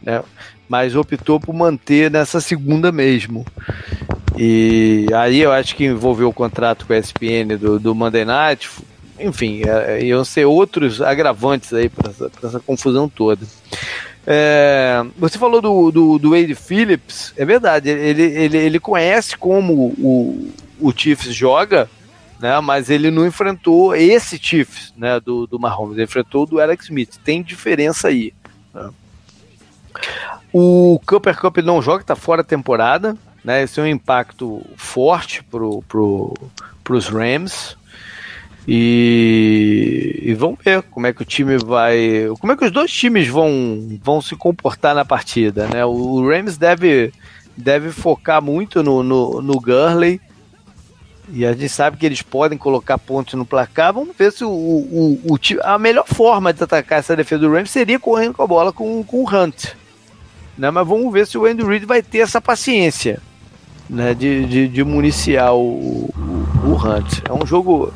Né? 0.00 0.22
Mas 0.68 0.96
optou 0.96 1.38
por 1.38 1.54
manter 1.54 2.10
nessa 2.10 2.40
segunda 2.40 2.90
mesmo. 2.90 3.44
E 4.38 5.06
aí 5.14 5.40
eu 5.40 5.52
acho 5.52 5.76
que 5.76 5.84
envolveu 5.84 6.30
o 6.30 6.32
contrato 6.32 6.86
com 6.86 6.94
a 6.94 6.98
ESPN 6.98 7.58
do, 7.60 7.78
do 7.78 7.94
Monday 7.94 8.24
Night. 8.24 8.70
Enfim, 9.20 9.60
é, 9.66 10.02
iam 10.02 10.24
ser 10.24 10.46
outros 10.46 11.02
agravantes 11.02 11.74
aí 11.74 11.90
para 11.90 12.10
essa, 12.10 12.30
essa 12.42 12.60
confusão 12.60 13.08
toda. 13.08 13.46
É, 14.26 15.04
você 15.18 15.36
falou 15.38 15.60
do, 15.60 15.90
do, 15.90 16.18
do, 16.18 16.30
Wade 16.30 16.54
Phillips, 16.54 17.34
é 17.36 17.44
verdade, 17.44 17.88
ele, 17.88 18.22
ele, 18.22 18.56
ele 18.56 18.78
conhece 18.78 19.36
como 19.36 19.88
o, 19.98 20.52
o 20.78 20.92
Chiefs 20.96 21.34
joga, 21.34 21.90
né? 22.42 22.60
Mas 22.60 22.90
ele 22.90 23.10
não 23.10 23.26
enfrentou 23.26 23.94
esse 23.94 24.38
Chiefs, 24.38 24.92
né? 24.96 25.18
Do, 25.20 25.46
do 25.46 25.58
Mahomes, 25.58 25.96
ele 25.96 26.04
enfrentou 26.04 26.42
o 26.42 26.46
do 26.46 26.60
Alex 26.60 26.84
Smith. 26.84 27.16
Tem 27.24 27.42
diferença 27.42 28.08
aí. 28.08 28.32
Né? 28.74 28.90
O 30.52 31.00
Cooper 31.06 31.38
Cup 31.38 31.58
não 31.58 31.80
joga, 31.80 32.02
está 32.02 32.16
fora 32.16 32.42
da 32.42 32.48
temporada, 32.48 33.16
né? 33.44 33.62
Esse 33.62 33.80
é 33.80 33.82
um 33.82 33.86
impacto 33.86 34.60
forte 34.76 35.42
pro, 35.44 35.82
pro, 35.88 36.34
pros 36.82 37.08
Rams. 37.08 37.76
E, 38.66 40.20
e 40.22 40.34
vamos 40.34 40.58
ver 40.64 40.82
como 40.82 41.06
é 41.06 41.12
que 41.12 41.22
o 41.22 41.24
time 41.24 41.58
vai. 41.58 42.28
Como 42.38 42.52
é 42.52 42.56
que 42.56 42.64
os 42.64 42.70
dois 42.70 42.92
times 42.92 43.28
vão, 43.28 43.98
vão 44.02 44.20
se 44.20 44.36
comportar 44.36 44.94
na 44.94 45.04
partida, 45.04 45.66
né? 45.66 45.84
O 45.84 46.26
Rams 46.28 46.56
deve, 46.56 47.12
deve 47.56 47.90
focar 47.90 48.40
muito 48.40 48.82
no, 48.82 49.02
no, 49.02 49.42
no 49.42 49.60
Gurley. 49.60 50.20
E 51.34 51.46
a 51.46 51.52
gente 51.52 51.68
sabe 51.70 51.96
que 51.96 52.04
eles 52.04 52.20
podem 52.20 52.58
colocar 52.58 52.98
pontos 52.98 53.34
no 53.34 53.46
placar. 53.46 53.92
Vamos 53.92 54.14
ver 54.16 54.32
se 54.32 54.44
o, 54.44 54.50
o, 54.50 55.20
o, 55.24 55.38
a 55.62 55.78
melhor 55.78 56.06
forma 56.06 56.52
de 56.52 56.62
atacar 56.62 56.98
essa 56.98 57.16
defesa 57.16 57.40
do 57.40 57.52
Rams 57.52 57.70
seria 57.70 57.98
correndo 57.98 58.34
com 58.34 58.42
a 58.42 58.46
bola 58.46 58.72
com, 58.72 59.02
com 59.02 59.24
o 59.24 59.28
Hunt. 59.28 59.68
Né? 60.58 60.70
Mas 60.70 60.86
vamos 60.86 61.10
ver 61.12 61.26
se 61.26 61.38
o 61.38 61.46
Andy 61.46 61.64
Reid 61.64 61.86
vai 61.86 62.02
ter 62.02 62.18
essa 62.18 62.40
paciência 62.40 63.18
né? 63.88 64.12
de, 64.12 64.44
de, 64.44 64.68
de 64.68 64.84
municiar 64.84 65.54
o, 65.54 66.10
o, 66.14 66.44
o 66.64 66.74
Hunt. 66.74 67.22
É 67.26 67.32
um 67.32 67.46
jogo 67.46 67.92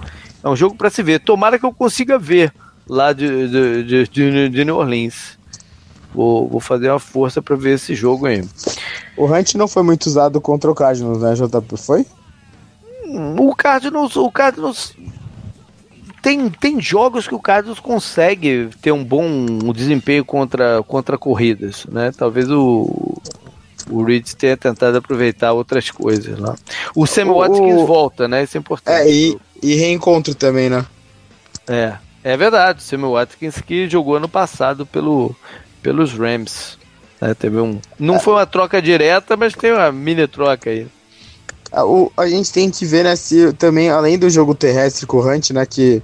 é 0.47 0.49
um 0.49 0.55
jogo 0.55 0.76
para 0.76 0.90
se 0.90 1.03
ver. 1.03 1.18
Tomara 1.18 1.59
que 1.59 1.66
eu 1.66 1.72
consiga 1.72 2.18
ver 2.18 2.53
lá 2.88 3.12
de, 3.12 3.82
de, 3.84 4.07
de, 4.07 4.49
de 4.49 4.64
New 4.64 4.76
Orleans. 4.76 5.36
Vou, 6.14 6.49
vou 6.49 6.61
fazer 6.61 6.88
uma 6.88 7.01
força 7.01 7.42
para 7.42 7.57
ver 7.57 7.74
esse 7.74 7.97
jogo 7.97 8.26
aí. 8.26 8.44
O 9.16 9.26
Hunt 9.26 9.55
não 9.55 9.66
foi 9.66 9.82
muito 9.82 10.07
usado 10.07 10.40
contra 10.40 10.70
o 10.70 10.74
Cardinals, 10.74 11.20
né, 11.20 11.34
JP? 11.34 11.76
Foi? 11.76 12.07
O 13.38 13.55
Cardinals, 13.57 14.14
o 14.16 14.30
Cardinals 14.30 14.94
tem, 16.22 16.49
tem 16.49 16.80
jogos 16.80 17.26
que 17.26 17.34
o 17.34 17.40
Cardinals 17.40 17.80
consegue 17.80 18.68
ter 18.80 18.92
um 18.92 19.05
bom 19.05 19.47
desempenho 19.72 20.24
contra, 20.24 20.80
contra 20.84 21.18
corridas, 21.18 21.86
né? 21.86 22.12
Talvez 22.16 22.49
o, 22.51 23.20
o 23.90 24.03
Reed 24.05 24.32
tenha 24.34 24.57
tentado 24.57 24.97
aproveitar 24.99 25.53
outras 25.53 25.90
coisas 25.90 26.38
lá. 26.38 26.55
O 26.94 27.05
Sam 27.05 27.32
Watkins 27.32 27.86
volta, 27.86 28.28
né? 28.28 28.44
Isso 28.44 28.57
é 28.57 28.61
importante. 28.61 29.09
É, 29.09 29.11
e, 29.11 29.38
e 29.62 29.74
reencontro 29.74 30.34
também, 30.34 30.70
né? 30.70 30.84
É, 31.66 31.94
é 32.22 32.36
verdade. 32.36 32.80
O 32.80 32.82
Samuel 32.82 33.12
Watkins 33.12 33.61
que 33.61 33.88
jogou 33.88 34.16
ano 34.16 34.28
passado 34.28 34.86
pelo, 34.86 35.34
pelos 35.82 36.12
Rams. 36.12 36.78
É, 37.20 37.32
teve 37.34 37.59
um, 37.59 37.80
não 37.98 38.16
é. 38.16 38.18
foi 38.18 38.34
uma 38.34 38.46
troca 38.46 38.80
direta, 38.80 39.36
mas 39.36 39.54
tem 39.54 39.72
uma 39.72 39.90
mini 39.90 40.26
troca 40.28 40.68
aí. 40.68 40.86
A, 41.72 41.80
ah, 41.80 41.86
o, 41.86 42.12
a 42.16 42.26
gente 42.26 42.52
tem 42.52 42.70
que 42.70 42.84
ver, 42.84 43.04
né, 43.04 43.16
se 43.16 43.52
também, 43.54 43.88
além 43.88 44.18
do 44.18 44.28
jogo 44.28 44.54
terrestre 44.54 45.07
corrente, 45.07 45.52
né, 45.52 45.64
que 45.64 46.02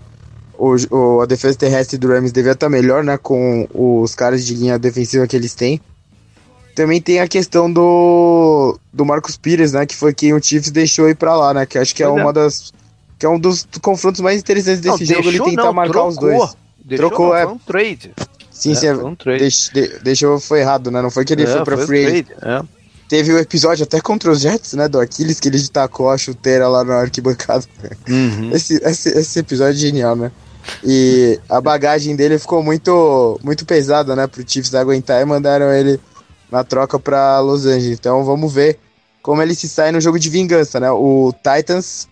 o, 0.57 0.75
o, 0.91 1.21
a 1.21 1.27
defesa 1.27 1.59
terrestre 1.59 1.99
do 1.99 2.09
Rams 2.09 2.33
devia 2.33 2.53
estar 2.53 2.69
melhor, 2.69 3.05
né, 3.05 3.19
com 3.19 3.69
os 3.75 4.15
caras 4.15 4.45
de 4.45 4.55
linha 4.55 4.79
defensiva 4.79 5.27
que 5.27 5.37
eles 5.37 5.55
têm. 5.55 5.81
Também 6.75 7.03
tem 7.03 7.21
a 7.21 7.29
questão 7.29 7.71
do, 7.71 8.79
do 8.93 9.05
Marcos 9.05 9.37
Pires, 9.37 9.73
né, 9.73 9.85
que 9.85 9.95
foi 9.95 10.15
quem 10.15 10.33
o 10.33 10.43
Chiefs 10.43 10.71
deixou 10.71 11.09
ir 11.09 11.15
para 11.15 11.37
lá, 11.37 11.53
né, 11.53 11.67
que 11.67 11.79
acho 11.79 11.95
que 11.95 12.03
é 12.03 12.09
uma 12.09 12.31
é. 12.31 12.33
das 12.33 12.73
que 13.23 13.27
é 13.27 13.29
um 13.29 13.39
dos 13.39 13.69
confrontos 13.81 14.21
mais 14.21 14.41
interessantes 14.41 14.81
desse 14.81 15.05
não, 15.05 15.23
jogo, 15.23 15.29
ele 15.29 15.39
tentar 15.39 15.63
não, 15.63 15.73
marcar 15.73 15.93
trocou. 15.93 16.09
os 16.09 16.19
dois. 16.19 16.57
Deixou, 16.85 17.09
trocou, 17.09 17.29
não, 17.29 17.37
é. 17.37 17.45
Foi 17.45 17.53
um 17.53 17.59
trade. 17.59 18.13
Sim, 18.51 18.73
é, 18.73 18.75
sim, 18.75 18.87
é, 18.89 18.95
foi 18.97 19.05
um 19.05 19.15
trade. 19.15 19.39
Deix, 19.39 19.71
de, 19.73 19.99
deixou, 20.01 20.41
foi 20.41 20.59
errado, 20.59 20.91
né? 20.91 21.01
Não 21.01 21.09
foi 21.09 21.25
que 21.25 21.33
ele 21.33 21.45
é, 21.45 21.47
foi 21.47 21.63
pra 21.63 21.77
foi 21.77 21.87
free. 21.87 22.27
é. 22.43 22.63
Teve 23.09 23.33
o 23.33 23.37
um 23.37 23.39
episódio 23.39 23.85
até 23.85 24.01
contra 24.01 24.29
os 24.33 24.41
Jets, 24.41 24.73
né? 24.73 24.89
Do 24.89 24.99
Aquiles, 24.99 25.39
que 25.39 25.47
ele 25.47 25.69
tacou 25.69 26.11
a 26.11 26.19
chuteira 26.19 26.67
lá 26.67 26.83
na 26.83 26.97
arquibancada. 26.97 27.65
Uhum. 28.09 28.51
Esse, 28.53 28.83
esse, 28.83 29.09
esse 29.11 29.39
episódio 29.39 29.75
é 29.75 29.81
genial, 29.81 30.17
né? 30.17 30.33
E 30.83 31.39
a 31.49 31.61
bagagem 31.61 32.17
dele 32.17 32.41
ficou 32.41 32.61
muito, 32.61 33.39
muito 33.41 33.65
pesada, 33.65 34.17
né? 34.17 34.27
Pro 34.27 34.43
Chiefs 34.45 34.75
aguentar 34.75 35.23
e 35.23 35.25
mandaram 35.25 35.73
ele 35.73 36.01
na 36.51 36.65
troca 36.65 36.99
para 36.99 37.39
Los 37.39 37.67
Angeles. 37.67 38.01
Então 38.01 38.25
vamos 38.25 38.53
ver 38.53 38.81
como 39.23 39.41
ele 39.41 39.55
se 39.55 39.69
sai 39.69 39.93
no 39.93 40.01
jogo 40.01 40.19
de 40.19 40.29
vingança, 40.29 40.81
né? 40.81 40.91
O 40.91 41.33
Titans 41.33 42.11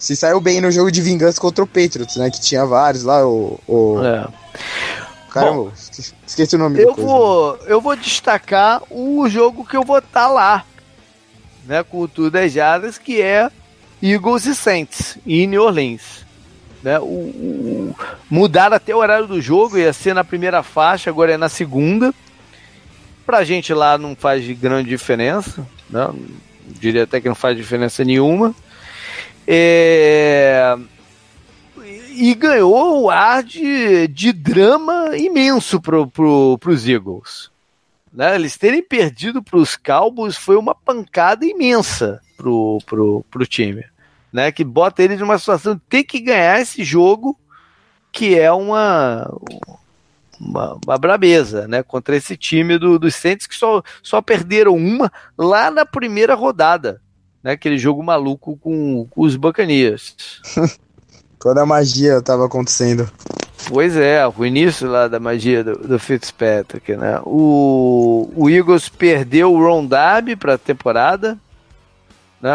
se 0.00 0.16
saiu 0.16 0.40
bem 0.40 0.62
no 0.62 0.70
jogo 0.70 0.90
de 0.90 1.02
vingança 1.02 1.38
contra 1.38 1.62
o 1.62 1.66
Patriots, 1.66 2.16
né? 2.16 2.30
Que 2.30 2.40
tinha 2.40 2.64
vários 2.64 3.04
lá, 3.04 3.24
o. 3.24 3.60
o... 3.68 4.02
É. 4.02 4.26
Caramba, 5.30 5.54
Bom, 5.54 5.72
esqueci 6.26 6.56
o 6.56 6.58
nome 6.58 6.82
eu 6.82 6.92
vou 6.92 7.56
Eu 7.66 7.80
vou 7.80 7.94
destacar 7.94 8.82
o 8.90 9.28
jogo 9.28 9.64
que 9.64 9.76
eu 9.76 9.84
vou 9.84 9.98
estar 9.98 10.22
tá 10.22 10.28
lá, 10.28 10.64
né? 11.66 11.84
Com 11.84 12.00
o 12.00 12.08
Tudo 12.08 12.48
Jadas, 12.48 12.98
que 12.98 13.20
é 13.20 13.48
Eagles 14.02 14.46
e 14.46 14.54
Saints, 14.54 15.18
em 15.24 15.46
New 15.46 15.62
Orleans. 15.62 16.24
Né, 16.82 16.98
o, 16.98 17.04
o, 17.04 17.96
mudaram 18.30 18.74
até 18.74 18.94
o 18.94 18.98
horário 18.98 19.26
do 19.26 19.38
jogo, 19.38 19.76
ia 19.76 19.92
ser 19.92 20.14
na 20.14 20.24
primeira 20.24 20.62
faixa, 20.62 21.10
agora 21.10 21.32
é 21.32 21.36
na 21.36 21.50
segunda. 21.50 22.14
Pra 23.26 23.44
gente 23.44 23.74
lá 23.74 23.98
não 23.98 24.16
faz 24.16 24.44
grande 24.58 24.88
diferença, 24.88 25.64
né? 25.90 26.08
diria 26.66 27.04
até 27.04 27.20
que 27.20 27.28
não 27.28 27.34
faz 27.34 27.54
diferença 27.54 28.02
nenhuma. 28.02 28.54
É... 29.46 30.76
E 32.12 32.34
ganhou 32.34 33.02
o 33.02 33.10
ar 33.10 33.42
de, 33.42 34.06
de 34.08 34.32
drama 34.32 35.16
imenso 35.16 35.80
para 35.80 36.06
pro, 36.06 36.58
os 36.66 36.86
Eagles. 36.86 37.50
Né? 38.12 38.34
Eles 38.34 38.58
terem 38.58 38.82
perdido 38.82 39.42
para 39.42 39.58
os 39.58 39.76
Cowboys 39.76 40.36
foi 40.36 40.56
uma 40.56 40.74
pancada 40.74 41.46
imensa 41.46 42.20
pro, 42.36 42.78
pro, 42.84 43.24
pro 43.30 43.46
time. 43.46 43.84
Né? 44.32 44.52
Que 44.52 44.62
bota 44.62 45.02
eles 45.02 45.18
numa 45.18 45.38
situação 45.38 45.74
de 45.74 45.80
ter 45.88 46.04
que 46.04 46.20
ganhar 46.20 46.60
esse 46.60 46.84
jogo, 46.84 47.38
que 48.12 48.38
é 48.38 48.52
uma, 48.52 49.30
uma, 50.38 50.78
uma 50.84 50.98
brabeza, 50.98 51.66
né? 51.68 51.82
Contra 51.82 52.16
esse 52.16 52.36
time 52.36 52.78
do, 52.78 52.98
dos 52.98 53.14
Saints 53.14 53.46
que 53.46 53.54
só, 53.54 53.82
só 54.02 54.20
perderam 54.20 54.76
uma 54.76 55.10
lá 55.38 55.70
na 55.70 55.86
primeira 55.86 56.34
rodada 56.34 57.00
né? 57.42 57.52
Aquele 57.52 57.78
jogo 57.78 58.02
maluco 58.02 58.56
com, 58.56 59.06
com 59.10 59.22
os 59.22 59.36
Buccaneers. 59.36 60.14
Quando 61.38 61.58
a 61.58 61.66
magia 61.66 62.18
estava 62.18 62.44
acontecendo. 62.44 63.10
Pois 63.66 63.96
é, 63.96 64.26
o 64.26 64.44
início 64.44 64.88
lá 64.88 65.08
da 65.08 65.20
magia 65.20 65.62
do, 65.62 65.76
do 65.76 65.98
Fitzpatrick, 65.98 66.96
né? 66.96 67.20
O, 67.24 68.30
o 68.34 68.50
Eagles 68.50 68.88
perdeu 68.88 69.52
o 69.52 69.58
Ron 69.58 69.86
Darby 69.86 70.36
para 70.36 70.54
a 70.54 70.58
temporada, 70.58 71.38
né? 72.40 72.52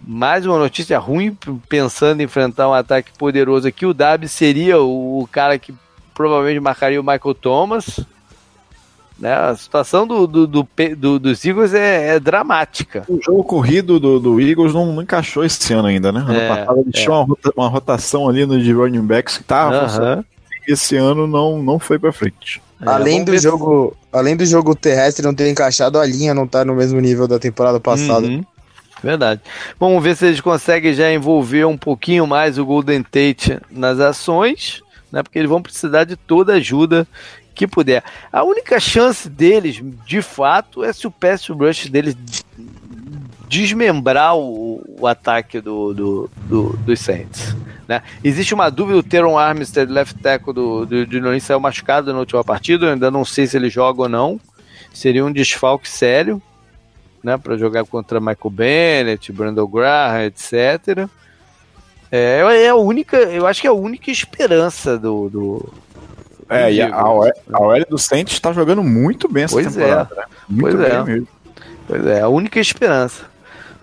Mais 0.00 0.44
uma 0.44 0.58
notícia 0.58 0.98
ruim, 0.98 1.36
pensando 1.68 2.20
em 2.20 2.24
enfrentar 2.24 2.68
um 2.68 2.74
ataque 2.74 3.10
poderoso 3.18 3.66
aqui. 3.66 3.86
O 3.86 3.94
Darby 3.94 4.28
seria 4.28 4.78
o, 4.80 5.22
o 5.22 5.26
cara 5.26 5.58
que 5.58 5.74
provavelmente 6.14 6.60
marcaria 6.60 7.00
o 7.00 7.04
Michael 7.04 7.34
Thomas, 7.34 8.00
né? 9.18 9.32
A 9.32 9.56
situação 9.56 10.06
do, 10.06 10.26
do, 10.26 10.46
do, 10.46 10.68
do 10.96 11.18
dos 11.18 11.44
Eagles 11.44 11.72
é, 11.72 12.16
é, 12.16 12.20
dramática. 12.20 13.04
O 13.08 13.20
jogo 13.22 13.44
corrido 13.44 14.00
do, 14.00 14.18
do 14.18 14.40
Eagles 14.40 14.74
não, 14.74 14.92
não, 14.92 15.02
encaixou 15.02 15.44
esse 15.44 15.72
ano 15.72 15.88
ainda, 15.88 16.10
né? 16.10 16.20
Ano 16.20 16.34
é, 16.34 16.48
passado 16.48 16.80
ele 16.80 16.90
é. 16.90 16.92
tinha 16.92 17.12
uma, 17.12 17.24
rota, 17.24 17.52
uma, 17.56 17.68
rotação 17.68 18.28
ali 18.28 18.44
no 18.44 18.60
de 18.60 18.72
running 18.72 19.06
backs 19.06 19.38
que 19.38 19.44
tava 19.44 19.84
uh 19.84 19.88
-huh. 19.88 20.24
Esse 20.66 20.96
ano 20.96 21.26
não, 21.26 21.62
não 21.62 21.78
foi 21.78 21.98
pra 21.98 22.10
frente. 22.10 22.62
É, 22.80 22.88
além 22.88 23.22
do 23.22 23.36
jogo, 23.36 23.94
além 24.10 24.34
do 24.34 24.46
jogo 24.46 24.74
terrestre 24.74 25.24
não 25.24 25.34
ter 25.34 25.50
encaixado, 25.50 25.98
a 25.98 26.06
linha 26.06 26.32
não 26.32 26.46
tá 26.46 26.64
no 26.64 26.74
mesmo 26.74 26.98
nível 27.00 27.28
da 27.28 27.38
temporada 27.38 27.78
passada. 27.78 28.26
Uhum. 28.26 28.42
Verdade. 29.02 29.42
Vamos 29.78 30.02
ver 30.02 30.16
se 30.16 30.26
eles 30.26 30.40
conseguem 30.40 30.94
já 30.94 31.12
envolver 31.12 31.66
um 31.66 31.76
pouquinho 31.76 32.26
mais 32.26 32.56
o 32.58 32.64
Golden 32.64 33.02
Tate 33.02 33.60
nas 33.70 34.00
ações, 34.00 34.82
né? 35.12 35.22
Porque 35.22 35.38
eles 35.38 35.50
vão 35.50 35.60
precisar 35.60 36.04
de 36.04 36.16
toda 36.16 36.54
a 36.54 36.56
ajuda 36.56 37.06
que 37.54 37.66
puder. 37.66 38.02
A 38.32 38.42
única 38.42 38.80
chance 38.80 39.28
deles, 39.28 39.80
de 40.04 40.20
fato, 40.20 40.84
é 40.84 40.92
se 40.92 41.06
o 41.06 41.10
pass 41.10 41.48
rush 41.48 41.88
deles 41.88 42.16
desmembrar 43.48 44.36
o, 44.36 44.82
o 44.98 45.06
ataque 45.06 45.60
do, 45.60 45.94
do, 45.94 46.30
do, 46.48 46.76
dos 46.78 47.00
Saints. 47.00 47.54
Né? 47.86 48.02
Existe 48.22 48.54
uma 48.54 48.70
dúvida, 48.70 48.98
o 48.98 49.02
Teron 49.02 49.38
Armstead, 49.38 49.92
left 49.92 50.20
tackle 50.20 50.52
do, 50.52 50.86
do, 50.86 51.06
do 51.06 51.20
Nunes, 51.20 51.44
saiu 51.44 51.60
machucado 51.60 52.12
na 52.12 52.18
última 52.18 52.42
partida, 52.42 52.86
eu 52.86 52.92
ainda 52.92 53.10
não 53.10 53.24
sei 53.24 53.46
se 53.46 53.56
ele 53.56 53.70
joga 53.70 54.02
ou 54.02 54.08
não. 54.08 54.40
Seria 54.92 55.24
um 55.24 55.32
desfalque 55.32 55.88
sério, 55.88 56.40
né, 57.22 57.36
para 57.36 57.56
jogar 57.56 57.84
contra 57.84 58.20
Michael 58.20 58.50
Bennett, 58.50 59.32
Brandon 59.32 59.66
Graham, 59.66 60.22
etc. 60.22 61.08
É, 62.10 62.40
é 62.64 62.68
a 62.68 62.76
única, 62.76 63.16
eu 63.16 63.46
acho 63.46 63.60
que 63.60 63.66
é 63.66 63.70
a 63.70 63.74
única 63.74 64.10
esperança 64.10 64.98
do, 64.98 65.28
do, 65.28 65.74
é, 66.48 66.72
e 66.72 66.82
a, 66.82 66.94
a 66.94 67.10
OL 67.10 67.84
do 67.88 67.98
Saints 67.98 68.34
está 68.34 68.52
jogando 68.52 68.82
muito 68.82 69.28
bem 69.28 69.44
essa 69.44 69.54
pois 69.54 69.74
temporada. 69.74 70.08
É. 70.12 70.16
Né? 70.16 70.24
Muito 70.48 70.76
pois 70.76 70.88
bem 70.88 70.98
é. 70.98 71.02
mesmo. 71.02 71.28
Pois 71.86 72.06
é, 72.06 72.20
a 72.20 72.28
única 72.28 72.60
esperança. 72.60 73.24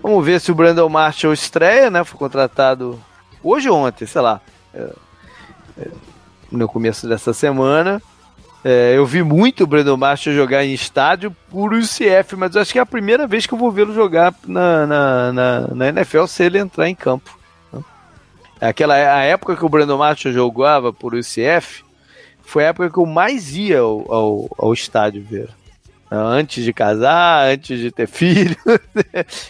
Vamos 0.01 0.25
ver 0.25 0.41
se 0.41 0.51
o 0.51 0.55
Brandon 0.55 0.89
Marshall 0.89 1.33
estreia, 1.33 1.89
né? 1.89 2.03
Foi 2.03 2.17
contratado 2.17 2.99
hoje 3.43 3.69
ou 3.69 3.77
ontem, 3.77 4.05
sei 4.05 4.21
lá. 4.21 4.41
É, 4.73 4.89
é, 5.79 5.87
no 6.51 6.67
começo 6.67 7.07
dessa 7.07 7.33
semana. 7.33 8.01
É, 8.63 8.93
eu 8.95 9.05
vi 9.05 9.23
muito 9.23 9.63
o 9.63 9.67
Brandon 9.67 9.97
Marshall 9.97 10.35
jogar 10.35 10.63
em 10.63 10.73
estádio 10.73 11.35
por 11.49 11.73
UCF, 11.73 12.35
mas 12.35 12.55
acho 12.55 12.71
que 12.71 12.79
é 12.79 12.81
a 12.81 12.85
primeira 12.85 13.25
vez 13.25 13.47
que 13.47 13.53
eu 13.53 13.57
vou 13.57 13.71
vê-lo 13.71 13.93
jogar 13.93 14.33
na, 14.45 14.85
na, 14.85 15.33
na, 15.33 15.67
na, 15.73 15.87
NFL 15.89 16.25
se 16.25 16.43
ele 16.43 16.59
entrar 16.59 16.87
em 16.87 16.93
campo. 16.93 17.39
Aquela, 18.59 18.93
a 18.93 19.23
época 19.23 19.55
que 19.55 19.65
o 19.65 19.69
Brandon 19.69 19.97
Marshall 19.97 20.33
jogava 20.33 20.93
por 20.93 21.15
UCF 21.15 21.83
foi 22.51 22.65
a 22.65 22.67
época 22.67 22.89
que 22.89 22.97
eu 22.97 23.05
mais 23.05 23.55
ia 23.55 23.79
ao, 23.79 24.13
ao, 24.13 24.55
ao 24.57 24.73
estádio 24.73 25.23
ver. 25.23 25.49
Antes 26.11 26.65
de 26.65 26.73
casar, 26.73 27.49
antes 27.49 27.79
de 27.79 27.89
ter 27.89 28.05
filho, 28.11 28.57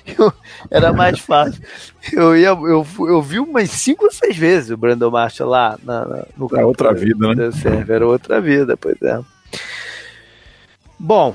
eu, 0.06 0.32
era 0.70 0.94
mais 0.94 1.18
fácil. 1.18 1.60
Eu, 2.14 2.38
ia, 2.38 2.50
eu, 2.50 2.86
eu 3.00 3.20
vi 3.20 3.40
umas 3.40 3.72
cinco 3.72 4.06
ou 4.06 4.12
seis 4.12 4.38
vezes 4.38 4.70
o 4.70 4.78
Brandon 4.78 5.10
Marshall 5.10 5.50
lá 5.50 5.80
na, 5.84 6.06
na, 6.06 6.26
no 6.38 6.48
Era 6.54 6.68
outra 6.68 6.94
vida, 6.94 7.34
né? 7.34 7.50
Era 7.90 8.06
outra 8.06 8.40
vida, 8.40 8.78
pois 8.78 9.02
é. 9.02 9.20
Bom, 11.00 11.34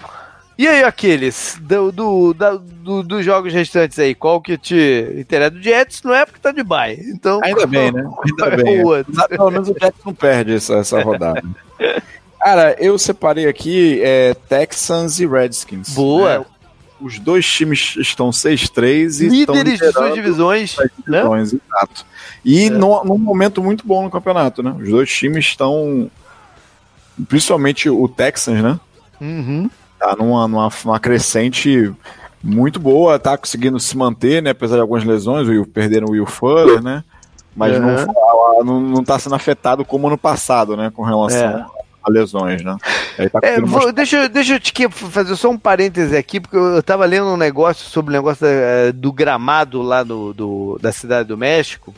e 0.59 0.67
aí, 0.67 0.83
aqueles 0.83 1.59
do, 1.61 1.93
do, 1.93 2.35
do, 2.35 3.03
dos 3.03 3.25
jogos 3.25 3.53
restantes 3.53 3.99
aí, 3.99 4.15
qual 4.15 4.41
que 4.41 4.57
te 4.57 5.15
interessa? 5.19 5.51
Do 5.51 5.63
Jets 5.63 6.03
não 6.03 6.15
é 6.15 6.25
porque 6.25 6.41
tá 6.41 6.51
de 6.51 6.63
bye. 6.63 6.99
Então, 7.09 7.41
Ainda 7.45 7.67
bem, 7.69 7.93
né? 7.93 8.09
Ainda 8.25 8.47
é 8.47 8.57
bem. 8.57 8.83
Pelo 9.29 9.51
menos 9.51 9.69
o 9.69 9.77
Jets 9.79 10.01
não 10.05 10.15
perde 10.15 10.55
essa, 10.55 10.77
essa 10.77 11.03
rodada. 11.03 11.43
Cara, 12.41 12.75
eu 12.79 12.99
separei 12.99 13.47
aqui 13.47 14.01
é, 14.03 14.33
Texans 14.49 15.21
e 15.21 15.27
Redskins. 15.27 15.91
Boa. 15.91 16.39
Né? 16.39 16.47
Os 17.03 17.19
dois 17.19 17.47
times 17.47 17.95
estão 17.99 18.31
6-3 18.31 19.21
e 19.21 19.29
Líderes 19.29 19.79
de 19.79 19.93
suas 19.93 20.15
divisões, 20.15 20.75
né? 20.79 20.89
divisões 20.97 21.53
né? 21.53 21.61
Exato. 21.69 22.07
E 22.43 22.65
é. 22.69 22.71
num, 22.71 23.05
num 23.05 23.19
momento 23.19 23.63
muito 23.63 23.87
bom 23.87 24.03
no 24.03 24.11
campeonato, 24.11 24.63
né? 24.63 24.75
Os 24.81 24.89
dois 24.89 25.13
times 25.13 25.45
estão. 25.45 26.11
Principalmente 27.29 27.91
o 27.91 28.09
Texans, 28.09 28.63
né? 28.63 28.81
Uhum 29.21 29.69
tá 29.99 30.15
numa, 30.17 30.47
numa, 30.47 30.69
numa 30.85 31.01
crescente 31.01 31.93
muito 32.43 32.79
boa, 32.79 33.19
tá 33.19 33.37
conseguindo 33.37 33.79
se 33.81 33.97
manter, 33.97 34.43
né? 34.43 34.51
Apesar 34.51 34.77
de 34.77 34.83
algumas 34.83 35.05
lesões, 35.05 35.49
o 35.49 35.67
perderam 35.67 36.09
o 36.09 36.13
Will 36.13 36.27
Fuller, 36.27 36.83
né? 36.83 37.03
Mas 37.55 37.77
uhum. 37.77 38.07
não, 38.07 38.65
não, 38.65 38.81
não 38.81 39.05
tá 39.05 39.19
sendo 39.19 39.35
afetado 39.35 39.85
como 39.85 40.09
no 40.09 40.19
passado, 40.19 40.77
né? 40.77 40.91
Com 40.95 41.03
relação 41.03 41.49
é. 41.49 41.67
a 42.03 42.11
lesões, 42.11 42.63
né? 42.63 42.77
Tá 43.33 43.41
é, 43.43 43.61
vou, 43.61 43.93
deixa, 43.93 44.29
deixa 44.29 44.55
eu 44.55 44.61
te 44.61 44.89
fazer 44.91 45.35
só 45.37 45.49
um 45.51 45.59
parêntese 45.59 46.17
aqui, 46.17 46.39
porque 46.39 46.57
eu 46.57 46.83
tava 46.83 47.07
lendo 47.07 47.29
um 47.29 47.37
negócio 47.37 47.89
sobre 47.89 48.11
o 48.11 48.13
negócio 48.13 48.47
da, 48.47 48.53
eh, 48.53 48.93
do 48.93 49.11
gramado 49.11 49.81
lá 49.81 50.03
do, 50.03 50.35
do, 50.35 50.79
da 50.81 50.93
cidade 50.93 51.29
do 51.29 51.37
México 51.37 51.95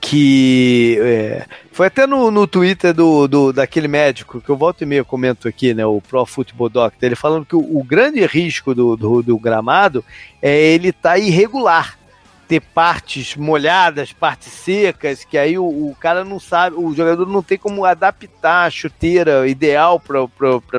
que 0.00 0.98
é, 1.00 1.46
foi 1.72 1.86
até 1.86 2.06
no, 2.06 2.30
no 2.30 2.46
Twitter 2.46 2.94
do, 2.94 3.26
do, 3.26 3.52
daquele 3.52 3.88
médico 3.88 4.40
que 4.40 4.48
eu 4.48 4.56
volto 4.56 4.82
e 4.82 4.86
meia 4.86 5.04
comento 5.04 5.48
aqui, 5.48 5.74
né, 5.74 5.84
o 5.84 6.00
Pro 6.00 6.24
Football 6.24 6.68
Doctor, 6.68 7.04
ele 7.06 7.14
falando 7.14 7.44
que 7.44 7.56
o, 7.56 7.78
o 7.78 7.82
grande 7.84 8.24
risco 8.24 8.74
do, 8.74 8.96
do, 8.96 9.22
do, 9.22 9.38
gramado 9.38 10.04
é 10.40 10.56
ele 10.56 10.88
estar 10.88 11.10
tá 11.10 11.18
irregular, 11.18 11.98
ter 12.46 12.60
partes 12.60 13.36
molhadas, 13.36 14.12
partes 14.12 14.52
secas, 14.52 15.24
que 15.24 15.36
aí 15.36 15.58
o, 15.58 15.64
o, 15.64 15.96
cara 16.00 16.24
não 16.24 16.40
sabe, 16.40 16.76
o 16.76 16.94
jogador 16.94 17.26
não 17.26 17.42
tem 17.42 17.58
como 17.58 17.84
adaptar 17.84 18.66
a 18.66 18.70
chuteira 18.70 19.46
ideal 19.46 20.00
para 20.00 20.26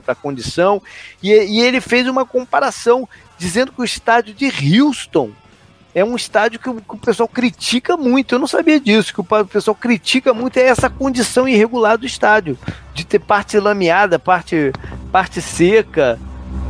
a 0.07 0.15
condição, 0.15 0.81
e, 1.21 1.29
e 1.31 1.61
ele 1.61 1.79
fez 1.79 2.07
uma 2.07 2.25
comparação 2.25 3.07
dizendo 3.37 3.71
que 3.71 3.81
o 3.81 3.85
estádio 3.85 4.33
de 4.33 4.47
Houston 4.47 5.31
é 5.93 6.03
um 6.03 6.15
estádio 6.15 6.59
que 6.59 6.69
o, 6.69 6.75
que 6.75 6.95
o, 6.95 6.97
pessoal 6.97 7.27
critica 7.27 7.97
muito. 7.97 8.35
Eu 8.35 8.39
não 8.39 8.47
sabia 8.47 8.79
disso, 8.79 9.13
que 9.13 9.21
o 9.21 9.45
pessoal 9.45 9.75
critica 9.75 10.33
muito 10.33 10.57
é 10.57 10.63
essa 10.63 10.89
condição 10.89 11.47
irregular 11.47 11.97
do 11.97 12.05
estádio, 12.05 12.57
de 12.93 13.05
ter 13.05 13.19
parte 13.19 13.59
lameada, 13.59 14.19
parte, 14.19 14.71
parte 15.11 15.41
seca 15.41 16.19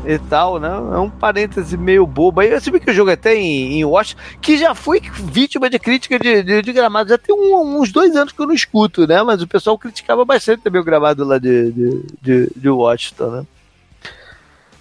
e 0.05 0.17
tal, 0.17 0.59
né? 0.59 0.70
É 0.70 0.97
um 0.97 1.09
parêntese 1.09 1.76
meio 1.76 2.07
bobo. 2.07 2.39
Aí 2.39 2.49
eu 2.49 2.61
sabia 2.61 2.80
que 2.80 2.89
o 2.89 2.93
jogo 2.93 3.11
até 3.11 3.36
em, 3.36 3.80
em 3.80 3.86
Washington, 3.86 4.22
que 4.41 4.57
já 4.57 4.74
foi 4.74 5.01
vítima 5.01 5.70
de 5.70 5.78
crítica 5.78 6.17
de, 6.17 6.41
de, 6.41 6.61
de 6.61 6.74
gramado. 6.74 7.09
Já 7.09 7.17
tem 7.17 7.36
um, 7.36 7.80
uns 7.80 7.91
dois 7.91 8.15
anos 8.15 8.32
que 8.32 8.41
eu 8.41 8.47
não 8.47 8.53
escuto, 8.53 9.05
né? 9.05 9.22
Mas 9.22 9.41
o 9.41 9.47
pessoal 9.47 9.78
criticava 9.78 10.24
bastante 10.24 10.63
também 10.63 10.82
o 10.82 10.86
gramado 10.86 11.26
lá 11.26 11.38
de, 11.38 11.72
de, 11.72 12.05
de, 12.22 12.51
de 12.55 12.70
Washington, 12.70 13.30
né? 13.30 13.45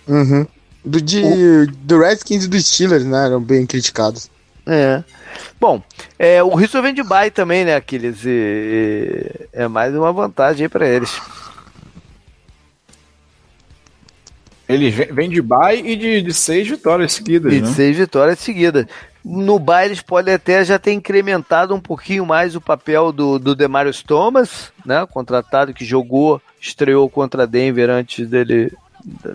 Uhum. 0.06 0.46
Do, 0.84 1.00
de, 1.00 1.22
o... 1.22 1.66
do 1.66 1.98
Redskins 2.00 2.44
e 2.44 2.48
do 2.48 2.60
Steelers, 2.60 3.04
né? 3.04 3.26
Eram 3.26 3.40
bem 3.40 3.66
criticados. 3.66 4.30
É. 4.66 5.02
Bom, 5.58 5.82
é, 6.18 6.42
o 6.42 6.50
Houston 6.50 6.82
vem 6.82 6.94
de 6.94 7.02
bye 7.02 7.30
também, 7.30 7.64
né, 7.64 7.74
Aquiles? 7.74 8.24
E, 8.24 8.28
e 8.28 9.48
é 9.52 9.66
mais 9.66 9.94
uma 9.94 10.12
vantagem 10.12 10.64
aí 10.64 10.68
pra 10.68 10.86
eles. 10.86 11.20
Eles 14.68 14.94
vêm 14.94 15.30
de 15.30 15.40
bye 15.40 15.80
e 15.80 15.96
de, 15.96 16.20
de 16.20 16.34
seis 16.34 16.68
vitórias 16.68 17.14
seguidas, 17.14 17.52
e 17.52 17.60
né? 17.60 17.66
de 17.66 17.74
seis 17.74 17.96
vitórias 17.96 18.38
seguidas. 18.38 18.86
No 19.24 19.58
bye 19.58 19.86
eles 19.86 20.02
podem 20.02 20.34
até 20.34 20.62
já 20.62 20.78
ter 20.78 20.92
incrementado 20.92 21.74
um 21.74 21.80
pouquinho 21.80 22.26
mais 22.26 22.54
o 22.54 22.60
papel 22.60 23.10
do, 23.10 23.38
do 23.38 23.54
Demarius 23.54 24.02
Thomas, 24.02 24.70
né? 24.84 25.06
Contratado 25.10 25.72
que 25.72 25.84
jogou, 25.84 26.40
estreou 26.60 27.08
contra 27.08 27.46
Denver 27.46 27.88
antes 27.88 28.28
dele 28.28 28.70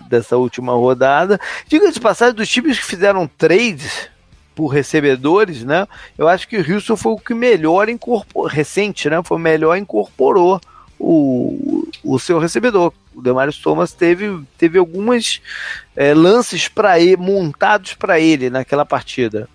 dessa 0.08 0.36
última 0.36 0.72
rodada. 0.72 1.40
Diga 1.66 1.90
de 1.90 2.00
passagem, 2.00 2.34
dos 2.34 2.48
times 2.48 2.78
que 2.78 2.86
fizeram 2.86 3.26
trades 3.26 4.08
por 4.54 4.68
recebedores, 4.68 5.64
né? 5.64 5.86
Eu 6.16 6.28
acho 6.28 6.46
que 6.48 6.56
o 6.56 6.72
Houston 6.72 6.96
foi 6.96 7.12
o 7.12 7.18
que 7.18 7.34
melhor 7.34 7.88
incorporou, 7.88 8.48
recente, 8.48 9.10
né? 9.10 9.20
Foi 9.24 9.36
o 9.36 9.40
melhor 9.40 9.76
incorporou 9.76 10.60
o, 10.98 11.88
o 12.02 12.18
seu 12.18 12.38
recebedor. 12.38 12.92
O 13.14 13.20
Demarius 13.20 13.58
Thomas 13.58 13.92
teve, 13.92 14.40
teve 14.56 14.78
algumas 14.78 15.40
é, 15.96 16.14
lances 16.14 16.68
para 16.68 16.98
ele 16.98 17.16
montados 17.16 17.94
para 17.94 18.18
ele 18.20 18.50
naquela 18.50 18.84
partida. 18.84 19.48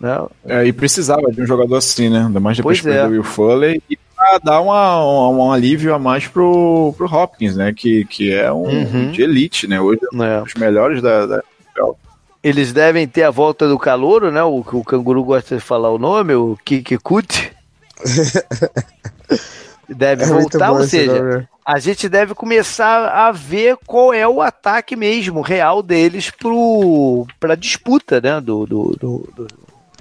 Né? 0.00 0.18
É, 0.46 0.66
e 0.66 0.72
precisava 0.72 1.30
de 1.30 1.42
um 1.42 1.46
jogador 1.46 1.76
assim, 1.76 2.08
né? 2.08 2.24
Ainda 2.26 2.40
mais 2.40 2.56
depois 2.56 2.80
pois 2.80 2.94
é. 2.94 3.06
o 3.06 3.10
Will 3.10 3.24
Fuller 3.24 3.82
e 3.88 3.98
dar 4.42 4.60
uma, 4.60 5.04
um, 5.04 5.38
um, 5.38 5.52
alívio 5.52 5.94
a 5.94 5.98
mais 5.98 6.26
pro, 6.26 6.94
pro 6.96 7.06
Hopkins, 7.06 7.56
né? 7.56 7.72
Que, 7.72 8.04
que 8.04 8.32
é 8.32 8.52
um 8.52 8.64
uhum. 8.64 9.10
de 9.10 9.22
elite, 9.22 9.66
né? 9.66 9.80
Hoje 9.80 10.00
é. 10.02 10.40
um 10.40 10.44
dos 10.44 10.54
melhores 10.54 11.00
da, 11.02 11.26
da 11.26 11.42
eles 12.42 12.72
devem 12.72 13.06
ter 13.06 13.22
a 13.22 13.30
volta 13.30 13.68
do 13.68 13.78
calouro, 13.78 14.30
né? 14.30 14.42
O, 14.42 14.60
o 14.60 14.84
canguru 14.84 15.22
gosta 15.22 15.56
de 15.56 15.60
falar 15.60 15.90
o 15.90 15.98
nome, 15.98 16.34
o 16.34 16.56
Kikikut. 16.64 17.52
deve 19.88 20.22
é 20.22 20.26
voltar, 20.26 20.72
ou 20.72 20.84
seja, 20.84 21.46
a 21.66 21.78
gente 21.78 22.08
deve 22.08 22.34
começar 22.34 23.08
a 23.08 23.30
ver 23.30 23.76
qual 23.86 24.14
é 24.14 24.26
o 24.26 24.40
ataque 24.40 24.96
mesmo 24.96 25.42
real 25.42 25.82
deles 25.82 26.32
para 27.38 27.52
a 27.52 27.56
disputa, 27.56 28.20
né? 28.20 28.40
Do, 28.40 28.64
do, 28.64 28.96
do, 28.98 29.28
do 29.36 29.46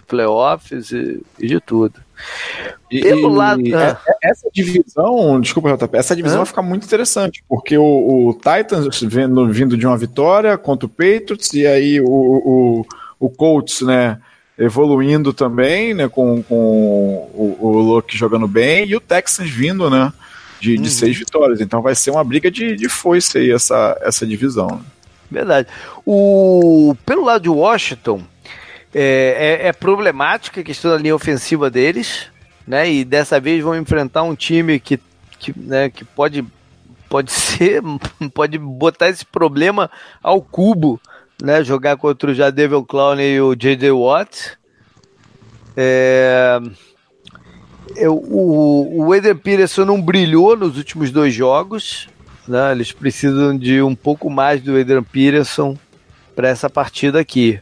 playoffs 0.08 0.92
e, 0.92 1.22
e 1.38 1.48
de 1.48 1.60
tudo. 1.60 1.96
E, 2.92 3.02
Pelo 3.02 3.30
lado. 3.30 3.62
Ah. 3.76 4.02
É, 4.08 4.30
essa 4.30 4.50
divisão, 4.52 5.40
desculpa, 5.40 5.78
JP, 5.78 5.98
essa 5.98 6.16
divisão 6.16 6.38
ah. 6.38 6.40
vai 6.40 6.48
ficar 6.48 6.62
muito 6.62 6.86
interessante, 6.86 7.44
porque 7.48 7.78
o, 7.78 7.84
o 8.30 8.34
Titans 8.34 9.00
vindo, 9.02 9.48
vindo 9.52 9.78
de 9.78 9.86
uma 9.86 9.98
vitória 9.98 10.58
contra 10.58 10.88
o 10.88 10.90
Patriots, 10.90 11.54
e 11.54 11.68
aí 11.68 12.02
o, 12.02 12.06
o, 12.08 12.86
o 13.20 13.30
Colts, 13.30 13.82
né? 13.82 14.20
Evoluindo 14.58 15.32
também, 15.32 15.94
né? 15.94 16.10
Com, 16.10 16.44
com 16.44 16.56
o, 17.34 17.58
o 17.60 17.80
Luke 17.80 18.18
jogando 18.18 18.48
bem, 18.48 18.88
e 18.88 18.96
o 18.96 19.00
Texans 19.00 19.50
vindo, 19.50 19.90
né? 19.90 20.12
De, 20.60 20.76
de 20.76 20.80
uhum. 20.82 20.86
seis 20.86 21.18
vitórias. 21.18 21.62
Então 21.62 21.82
vai 21.82 21.96
ser 21.96 22.12
uma 22.12 22.24
briga 22.24 22.52
de, 22.52 22.76
de 22.76 22.90
foice 22.90 23.38
aí, 23.38 23.52
essa, 23.52 23.98
essa 24.02 24.26
divisão. 24.26 24.82
Verdade. 25.32 25.68
O, 26.06 26.96
pelo 27.06 27.24
lado 27.24 27.44
de 27.44 27.50
Washington, 27.50 28.22
é, 28.94 29.60
é, 29.62 29.68
é 29.68 29.74
problemática 29.74 30.62
a 30.62 30.64
questão 30.64 30.92
da 30.92 30.98
linha 30.98 31.16
ofensiva 31.16 31.70
deles, 31.70 32.28
né? 32.68 32.90
E 32.92 33.06
dessa 33.06 33.40
vez 33.40 33.64
vão 33.64 33.78
enfrentar 33.78 34.24
um 34.24 34.36
time 34.36 34.80
que, 34.80 35.00
que, 35.38 35.58
né, 35.58 35.90
que 35.90 36.04
pode, 36.04 36.46
pode 37.08 37.32
ser, 37.34 37.82
pode 38.34 38.58
botar 38.58 39.10
esse 39.10 39.26
problema 39.26 39.90
ao 40.22 40.42
cubo, 40.42 41.00
né? 41.42 41.64
Jogar 41.64 41.98
contra 41.98 42.32
o 42.32 42.34
Jadevil 42.34 42.84
Clown 42.84 43.20
e 43.20 43.40
o 43.40 43.56
J.J. 43.56 43.92
Watt. 43.92 44.58
É, 45.78 46.60
eu, 47.96 48.16
o, 48.16 49.06
o 49.06 49.16
Eden 49.16 49.36
Peterson 49.36 49.86
não 49.86 50.02
brilhou 50.02 50.58
nos 50.58 50.78
últimos 50.78 51.12
dois 51.12 51.34
jogos. 51.34 52.10
Né? 52.48 52.72
Eles 52.72 52.92
precisam 52.92 53.56
de 53.56 53.82
um 53.82 53.96
pouco 53.96 54.30
mais 54.30 54.62
do 54.62 54.78
Eden 54.78 55.04
Peterson 55.04 55.78
para 56.36 56.50
essa 56.50 56.70
partida 56.70 57.20
aqui 57.20 57.62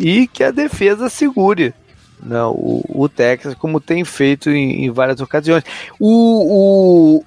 e 0.00 0.26
que 0.26 0.42
a 0.42 0.50
defesa 0.50 1.08
segure 1.08 1.74
né, 2.22 2.42
o, 2.44 2.82
o 2.88 3.08
Texas, 3.08 3.54
como 3.54 3.80
tem 3.80 4.04
feito 4.04 4.50
em, 4.50 4.84
em 4.84 4.90
várias 4.90 5.20
ocasiões. 5.20 5.64
O, 5.98 7.22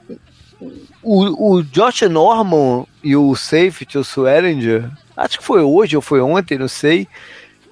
o, 0.61 0.69
o, 1.01 1.53
o, 1.53 1.63
Josh 1.63 2.01
Norman 2.03 2.85
e 3.03 3.15
o 3.15 3.35
safety, 3.35 3.97
o 3.97 4.05
acho 5.15 5.39
que 5.39 5.43
foi 5.43 5.61
hoje 5.61 5.95
ou 5.95 6.01
foi 6.01 6.21
ontem, 6.21 6.57
não 6.57 6.67
sei, 6.67 7.07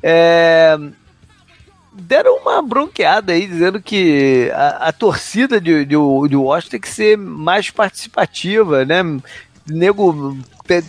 é, 0.02 0.78
deram 1.93 2.38
uma 2.38 2.62
bronqueada 2.62 3.34
aí, 3.34 3.45
dizendo 3.45 3.82
que 3.82 4.52
a, 4.54 4.88
a 4.88 4.91
torcida 4.91 5.60
de, 5.60 5.86
de, 5.86 5.95
de 6.30 6.36
Washington 6.36 6.72
tem 6.72 6.80
que 6.80 6.89
ser 6.89 7.18
mais 7.18 7.70
participativa, 7.70 8.86
né? 8.86 9.02
Nego 9.72 10.38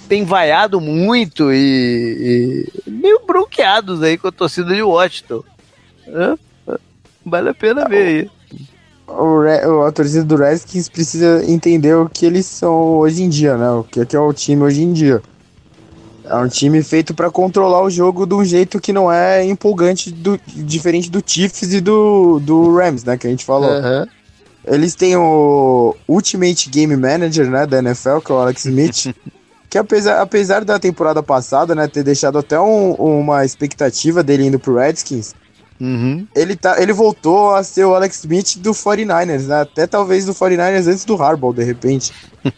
tem 0.09 0.25
vaiado 0.25 0.81
muito 0.81 1.53
e, 1.53 2.69
e, 2.87 2.91
meio 2.91 3.21
bronqueados 3.27 4.03
aí 4.03 4.17
com 4.17 4.29
a 4.29 4.33
torcida 4.33 4.75
de 4.75 4.83
Washington. 4.83 5.43
vale 7.25 7.49
a 7.49 7.55
pena 7.55 7.89
ver 7.89 8.07
aí. 8.07 8.31
O, 9.09 9.83
a 9.87 9.93
torcida 9.93 10.25
do 10.25 10.37
Redskins 10.37 10.89
precisa 10.89 11.45
entender 11.45 11.95
o 11.95 12.09
que 12.09 12.25
eles 12.25 12.47
são 12.47 12.99
hoje 12.99 13.23
em 13.23 13.29
dia, 13.29 13.57
né? 13.57 13.71
O 13.71 13.85
que 13.85 14.01
é, 14.01 14.07
que 14.07 14.17
é 14.17 14.21
o 14.21 14.33
time 14.33 14.63
hoje 14.63 14.83
em 14.83 14.93
dia. 14.93 15.21
É 16.25 16.37
um 16.37 16.49
time 16.49 16.83
feito 16.83 17.13
para 17.13 17.31
controlar 17.31 17.83
o 17.83 17.91
jogo 17.91 18.25
de 18.25 18.35
um 18.35 18.45
jeito 18.45 18.81
que 18.81 18.93
não 18.93 19.13
é 19.13 19.45
empolgante, 19.45 20.11
do, 20.11 20.41
diferente 20.47 21.11
do 21.11 21.23
Chiefs 21.25 21.73
e 21.73 21.81
do, 21.81 22.39
do 22.39 22.75
Rams, 22.75 23.05
né? 23.05 23.19
Que 23.19 23.27
a 23.27 23.31
gente 23.31 23.45
falou. 23.45 23.71
Uhum. 23.71 24.07
Eles 24.65 24.95
têm 24.95 25.17
o 25.17 25.97
Ultimate 26.09 26.71
Game 26.71 26.97
Manager, 26.97 27.51
né, 27.51 27.67
da 27.67 27.79
NFL, 27.79 28.19
que 28.19 28.31
é 28.31 28.35
o 28.35 28.39
Alex 28.39 28.65
Smith. 28.65 29.15
que 29.69 29.79
apesar, 29.79 30.21
apesar 30.21 30.65
da 30.65 30.79
temporada 30.79 31.23
passada, 31.23 31.75
né, 31.75 31.89
ter 31.89 32.03
deixado 32.03 32.39
até 32.39 32.61
um, 32.61 32.93
uma 32.93 33.45
expectativa 33.45 34.23
dele 34.23 34.47
indo 34.47 34.59
pro 34.59 34.77
Redskins, 34.77 35.35
uhum. 35.81 36.27
ele, 36.37 36.55
tá, 36.55 36.81
ele 36.81 36.93
voltou 36.93 37.55
a 37.55 37.63
ser 37.65 37.85
o 37.85 37.95
Alex 37.95 38.19
Smith 38.19 38.59
do 38.59 38.73
49ers, 38.73 39.47
né? 39.47 39.63
Até 39.63 39.87
talvez 39.87 40.27
do 40.27 40.35
49ers 40.35 40.87
antes 40.87 41.05
do 41.05 41.21
Harbaugh, 41.21 41.55
de 41.55 41.65
repente. 41.65 42.13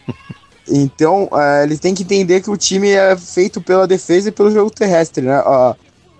então, 0.69 1.29
é, 1.33 1.63
eles 1.63 1.79
têm 1.79 1.95
que 1.95 2.03
entender 2.03 2.41
que 2.41 2.51
o 2.51 2.57
time 2.57 2.89
é 2.89 3.15
feito 3.15 3.61
pela 3.61 3.87
defesa 3.87 4.27
e 4.27 4.31
pelo 4.33 4.51
jogo 4.51 4.69
terrestre, 4.69 5.25
né? 5.25 5.35
A, 5.35 5.75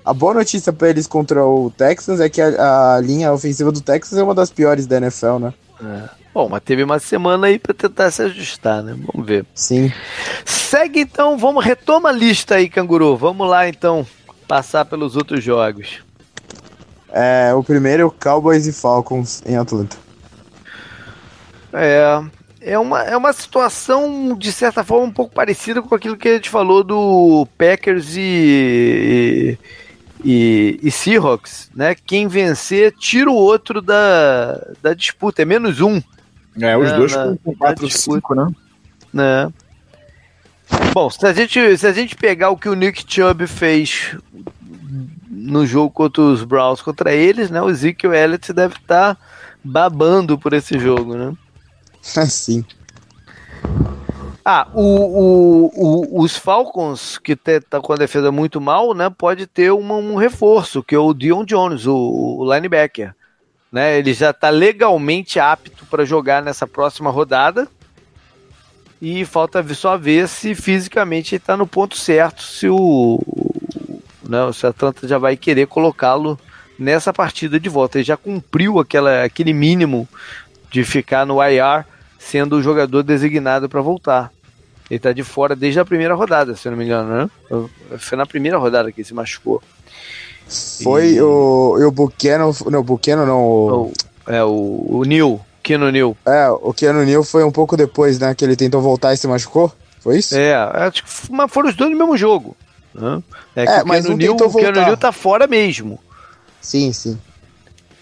a 0.06 0.14
boa 0.14 0.34
notícia 0.34 0.72
para 0.72 0.90
eles 0.90 1.06
contra 1.08 1.46
o 1.46 1.70
Texans 1.72 2.22
é 2.22 2.30
que 2.30 2.42
a, 2.42 2.96
a 2.96 3.02
linha 3.02 3.34
ofensiva 3.34 3.70
do 3.70 3.82
Texas 3.82 4.18
é 4.18 4.24
uma 4.24 4.34
das 4.34 4.50
piores 4.50 4.88
da 4.88 4.96
NFL, 4.96 5.40
né? 5.40 5.54
É. 5.84 6.10
Bom, 6.34 6.50
mas 6.50 6.64
teve 6.64 6.84
uma 6.84 7.00
semana 7.00 7.48
aí 7.48 7.58
para 7.58 7.74
tentar 7.74 8.12
se 8.12 8.22
ajustar, 8.22 8.84
né? 8.84 8.96
Vamos 9.14 9.26
ver. 9.26 9.46
Sim. 9.54 9.92
Segue 10.44 11.00
então, 11.00 11.38
vamos 11.38 11.64
retoma 11.64 12.10
a 12.10 12.12
lista 12.12 12.56
aí, 12.56 12.70
canguru. 12.70 13.16
Vamos 13.16 13.48
lá 13.50 13.68
então 13.68 14.06
passar 14.48 14.86
pelos 14.86 15.16
outros 15.16 15.44
jogos. 15.44 16.04
É, 17.10 17.54
o 17.54 17.64
primeiro 17.64 18.02
é 18.02 18.06
o 18.06 18.12
Cowboys 18.12 18.68
e 18.68 18.74
Falcons 18.74 19.42
em 19.46 19.56
Atlanta. 19.56 19.96
É, 21.72 22.22
é 22.60 22.80
uma, 22.80 23.04
é 23.04 23.16
uma 23.16 23.32
situação, 23.32 24.36
de 24.38 24.52
certa 24.52 24.84
forma, 24.84 25.06
um 25.06 25.12
pouco 25.12 25.34
parecida 25.34 25.82
com 25.82 25.94
aquilo 25.94 26.18
que 26.18 26.28
a 26.28 26.34
gente 26.34 26.50
falou 26.50 26.84
do 26.84 27.48
Packers 27.58 28.18
e, 28.18 28.22
e, 28.22 29.58
e 30.82 30.90
Seahawks, 30.90 31.70
né? 31.76 31.94
Quem 31.94 32.28
vencer 32.28 32.92
tira 32.94 33.30
o 33.30 33.36
outro 33.36 33.82
da, 33.82 34.60
da 34.82 34.94
disputa, 34.94 35.44
é 35.44 35.46
menos 35.46 35.82
um. 35.82 36.02
É, 36.60 36.76
os 36.76 36.90
né, 36.90 36.98
dois 36.98 37.16
na, 37.16 37.36
com 37.44 37.56
4 37.56 37.90
5, 37.90 38.36
né? 38.36 38.48
né? 39.14 39.54
Bom, 40.94 41.10
se 41.12 41.26
a, 41.28 41.34
gente, 41.34 41.78
se 41.78 41.86
a 41.86 41.94
gente 41.94 42.16
pegar 42.16 42.50
o 42.50 42.58
que 42.58 42.68
o 42.68 42.74
Nick 42.74 43.06
Chubb 43.08 43.46
fez 43.46 44.16
no 45.30 45.66
jogo 45.68 45.92
contra 45.92 46.24
os 46.24 46.44
Browns 46.44 46.82
contra 46.82 47.14
eles, 47.14 47.52
né? 47.52 47.62
O 47.62 47.70
Ezekiel 47.70 48.14
Elliott 48.14 48.52
deve 48.52 48.76
estar 48.76 49.16
tá 49.16 49.22
babando 49.64 50.40
por 50.40 50.54
esse 50.54 50.80
jogo, 50.80 51.16
né? 51.16 51.34
Sim. 52.02 52.66
Ah, 54.48 54.68
o, 54.76 54.84
o, 54.84 55.72
o, 55.76 56.22
os 56.22 56.38
Falcons, 56.38 57.18
que 57.18 57.36
tá 57.36 57.82
com 57.82 57.94
a 57.94 57.96
defesa 57.96 58.32
muito 58.32 58.62
mal, 58.62 58.94
né, 58.94 59.10
pode 59.10 59.48
ter 59.48 59.72
um 59.72 60.16
reforço, 60.16 60.84
que 60.84 60.94
é 60.94 61.00
o 61.00 61.16
Dion 61.16 61.44
Jones, 61.44 61.88
o, 61.88 61.96
o 61.96 62.54
linebacker. 62.54 63.16
Né, 63.72 63.98
ele 63.98 64.14
já 64.14 64.30
está 64.30 64.52
legalmente 64.52 65.40
apto 65.40 65.84
para 65.88 66.06
jogar 66.06 66.44
nessa 66.44 66.68
próxima 66.68 67.10
rodada. 67.10 67.68
E 69.02 69.26
falta 69.26 69.64
só 69.74 69.98
ver 69.98 70.28
se 70.28 70.54
fisicamente 70.54 71.36
está 71.36 71.58
no 71.58 71.66
ponto 71.66 71.98
certo, 71.98 72.44
se 72.44 72.70
o, 72.70 73.20
né, 74.22 74.54
se 74.54 74.68
a 74.68 74.70
Atlanta 74.70 75.08
já 75.08 75.18
vai 75.18 75.36
querer 75.36 75.66
colocá-lo 75.66 76.40
nessa 76.78 77.12
partida 77.12 77.60
de 77.60 77.68
volta. 77.68 77.98
Ele 77.98 78.06
já 78.06 78.16
cumpriu 78.16 78.80
aquela, 78.80 79.24
aquele 79.24 79.54
mínimo 79.54 80.08
de 80.70 80.84
ficar 80.84 81.26
no 81.26 81.44
IR 81.44 81.84
sendo 82.30 82.58
o 82.58 82.62
jogador 82.62 83.04
designado 83.04 83.70
para 83.70 83.82
voltar. 83.82 84.32
Ele 84.90 85.00
tá 85.00 85.12
de 85.12 85.24
fora 85.24 85.56
desde 85.56 85.80
a 85.80 85.86
primeira 85.86 86.14
rodada, 86.14 86.56
se 86.56 86.68
eu 86.68 86.72
não 86.72 86.78
me 86.78 86.86
engano, 86.86 87.10
né? 87.10 87.30
Foi 87.98 88.18
na 88.18 88.26
primeira 88.26 88.58
rodada 88.58 88.92
que 88.92 89.02
ele 89.02 89.08
se 89.08 89.14
machucou. 89.14 89.62
Foi 90.84 91.14
e... 91.14 91.22
o, 91.22 91.76
o 91.88 91.92
Buchanan, 91.92 92.52
não, 92.70 92.80
o 92.80 92.84
Buchanan 92.84 93.26
não, 93.26 93.42
o... 93.42 93.94
É, 94.28 94.44
o, 94.44 94.86
o 94.90 95.04
Neil, 95.04 95.40
Keanu 95.64 95.92
Neil. 95.92 96.16
É, 96.26 96.50
o 96.50 96.74
Keanu 96.74 97.04
Neil 97.04 97.24
foi 97.24 97.44
um 97.44 97.52
pouco 97.52 97.76
depois, 97.76 98.20
né, 98.20 98.34
que 98.36 98.46
ele 98.46 98.56
tentou 98.56 98.82
voltar 98.82 99.14
e 99.14 99.18
se 99.18 99.28
machucou, 99.28 99.72
foi 100.00 100.20
isso? 100.20 100.36
É, 100.36 100.54
acho 100.56 101.04
que 101.04 101.10
foram 101.10 101.70
os 101.70 101.76
dois 101.76 101.92
no 101.92 101.98
mesmo 101.98 102.16
jogo. 102.18 102.56
Né? 102.94 103.24
É, 103.56 103.66
é 103.66 103.84
o 103.84 103.88
mas 103.88 104.06
Keanu, 104.06 104.36
o 104.36 104.54
Keanu 104.54 104.82
Neil 104.82 104.98
tá 104.98 105.12
fora 105.12 105.48
mesmo. 105.48 106.00
Sim, 106.62 106.92
sim. 106.94 107.20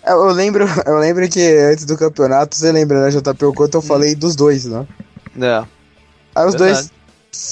Eu 0.05 0.25
lembro, 0.31 0.65
eu 0.85 0.97
lembro 0.97 1.27
que 1.29 1.41
antes 1.41 1.85
do 1.85 1.97
campeonato, 1.97 2.55
você 2.55 2.71
lembra, 2.71 3.01
né, 3.01 3.09
JP, 3.09 3.45
o 3.45 3.53
quanto 3.53 3.77
eu 3.77 3.81
falei 3.81 4.15
dos 4.15 4.35
dois, 4.35 4.65
né? 4.65 4.85
É. 5.39 5.65
Aí 6.35 6.45
os 6.45 6.55
Verdade. 6.55 6.73
dois 6.73 6.91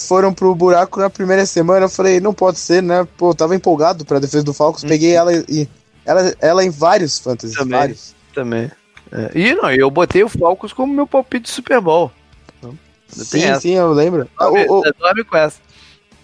foram 0.07 0.33
pro 0.33 0.53
buraco 0.53 0.99
na 0.99 1.09
primeira 1.09 1.45
semana. 1.45 1.85
Eu 1.85 1.89
falei, 1.89 2.19
não 2.19 2.33
pode 2.33 2.59
ser, 2.59 2.81
né? 2.83 3.07
Pô, 3.17 3.31
eu 3.31 3.35
tava 3.35 3.55
empolgado 3.55 4.05
pra 4.05 4.19
defesa 4.19 4.43
do 4.43 4.53
Falcons. 4.53 4.83
Uhum. 4.83 4.89
Peguei 4.89 5.13
ela 5.13 5.33
e 5.33 5.67
ela, 6.05 6.35
ela 6.39 6.65
em 6.65 6.69
vários 6.69 7.19
fantasy. 7.19 7.55
Também. 7.55 7.79
Vários. 7.79 8.15
Também. 8.33 8.71
É. 9.11 9.31
E 9.35 9.53
não, 9.55 9.71
eu 9.71 9.89
botei 9.89 10.23
o 10.23 10.29
Falcons 10.29 10.73
como 10.73 10.93
meu 10.93 11.05
palpite 11.07 11.43
de 11.43 11.51
Super 11.51 11.81
Bowl. 11.81 12.11
Então, 12.57 12.77
sim, 13.09 13.59
sim, 13.59 13.73
eu 13.73 13.91
lembro. 13.91 14.27
Ah, 14.37 14.49
o, 14.49 14.79
o, 14.79 14.93
dorme 14.97 15.23
com 15.23 15.37
essa. 15.37 15.59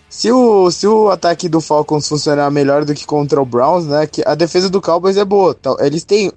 Se 0.09 0.31
o, 0.31 0.71
se 0.71 0.87
o 0.87 1.09
ataque 1.09 1.49
do 1.49 1.59
Falcons 1.59 2.07
funcionar 2.07 2.49
melhor 2.49 2.85
do 2.85 2.93
que 2.93 3.05
contra 3.05 3.41
o 3.41 3.45
Browns, 3.45 3.85
né? 3.85 4.07
Que 4.07 4.23
a 4.25 4.35
defesa 4.35 4.69
do 4.69 4.81
Cowboys 4.81 5.17
é 5.17 5.25
boa. 5.25 5.55
Eles 5.79 6.03
têm, 6.03 6.31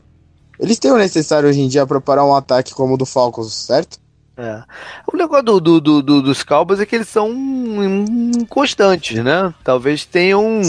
eles 0.58 0.78
têm 0.78 0.90
o 0.90 0.98
necessário 0.98 1.48
hoje 1.48 1.60
em 1.60 1.68
dia 1.68 1.86
para 1.86 2.00
parar 2.00 2.24
um 2.24 2.34
ataque 2.34 2.74
como 2.74 2.94
o 2.94 2.96
do 2.96 3.06
Falcons, 3.06 3.52
certo? 3.52 3.98
É. 4.36 4.62
O 5.12 5.16
negócio 5.16 5.44
do, 5.44 5.60
do, 5.60 5.80
do, 5.80 6.02
do, 6.02 6.22
dos 6.22 6.42
Cowboys 6.42 6.80
é 6.80 6.86
que 6.86 6.96
eles 6.96 7.08
são 7.08 7.30
inconstantes, 8.40 9.22
né? 9.22 9.54
Talvez 9.62 10.04
tenham 10.04 10.60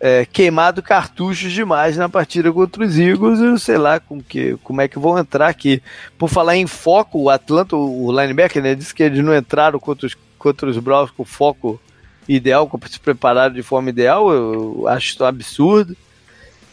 é, 0.00 0.24
queimado 0.24 0.82
cartuchos 0.82 1.52
demais 1.52 1.96
na 1.96 2.08
partida 2.08 2.52
contra 2.52 2.84
os 2.84 2.98
Eagles. 2.98 3.38
Eu 3.38 3.58
sei 3.58 3.78
lá 3.78 4.00
com 4.00 4.20
que, 4.20 4.56
como 4.64 4.80
é 4.80 4.88
que 4.88 4.98
vão 4.98 5.18
entrar 5.18 5.48
aqui. 5.48 5.82
Por 6.18 6.28
falar 6.28 6.56
em 6.56 6.66
foco, 6.66 7.20
o 7.20 7.30
Atlanta, 7.30 7.76
o 7.76 8.10
linebacker, 8.10 8.62
né, 8.62 8.74
disse 8.74 8.94
que 8.94 9.02
eles 9.02 9.22
não 9.24 9.36
entraram 9.36 9.78
contra 9.78 10.06
os, 10.06 10.16
contra 10.38 10.68
os 10.68 10.78
Browns 10.78 11.10
com 11.10 11.24
foco 11.24 11.80
ideal, 12.28 12.70
se 12.90 13.00
prepararam 13.00 13.54
de 13.54 13.62
forma 13.62 13.90
ideal. 13.90 14.32
Eu 14.32 14.86
acho 14.88 15.08
isso 15.08 15.22
um 15.22 15.26
absurdo. 15.26 15.96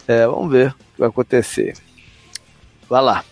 É, 0.08 0.26
vamos 0.28 0.52
ver 0.52 0.70
o 0.70 0.74
que 0.74 1.00
vai 1.00 1.10
acontecer. 1.10 1.76
Vai 2.90 3.02
lá. 3.02 3.24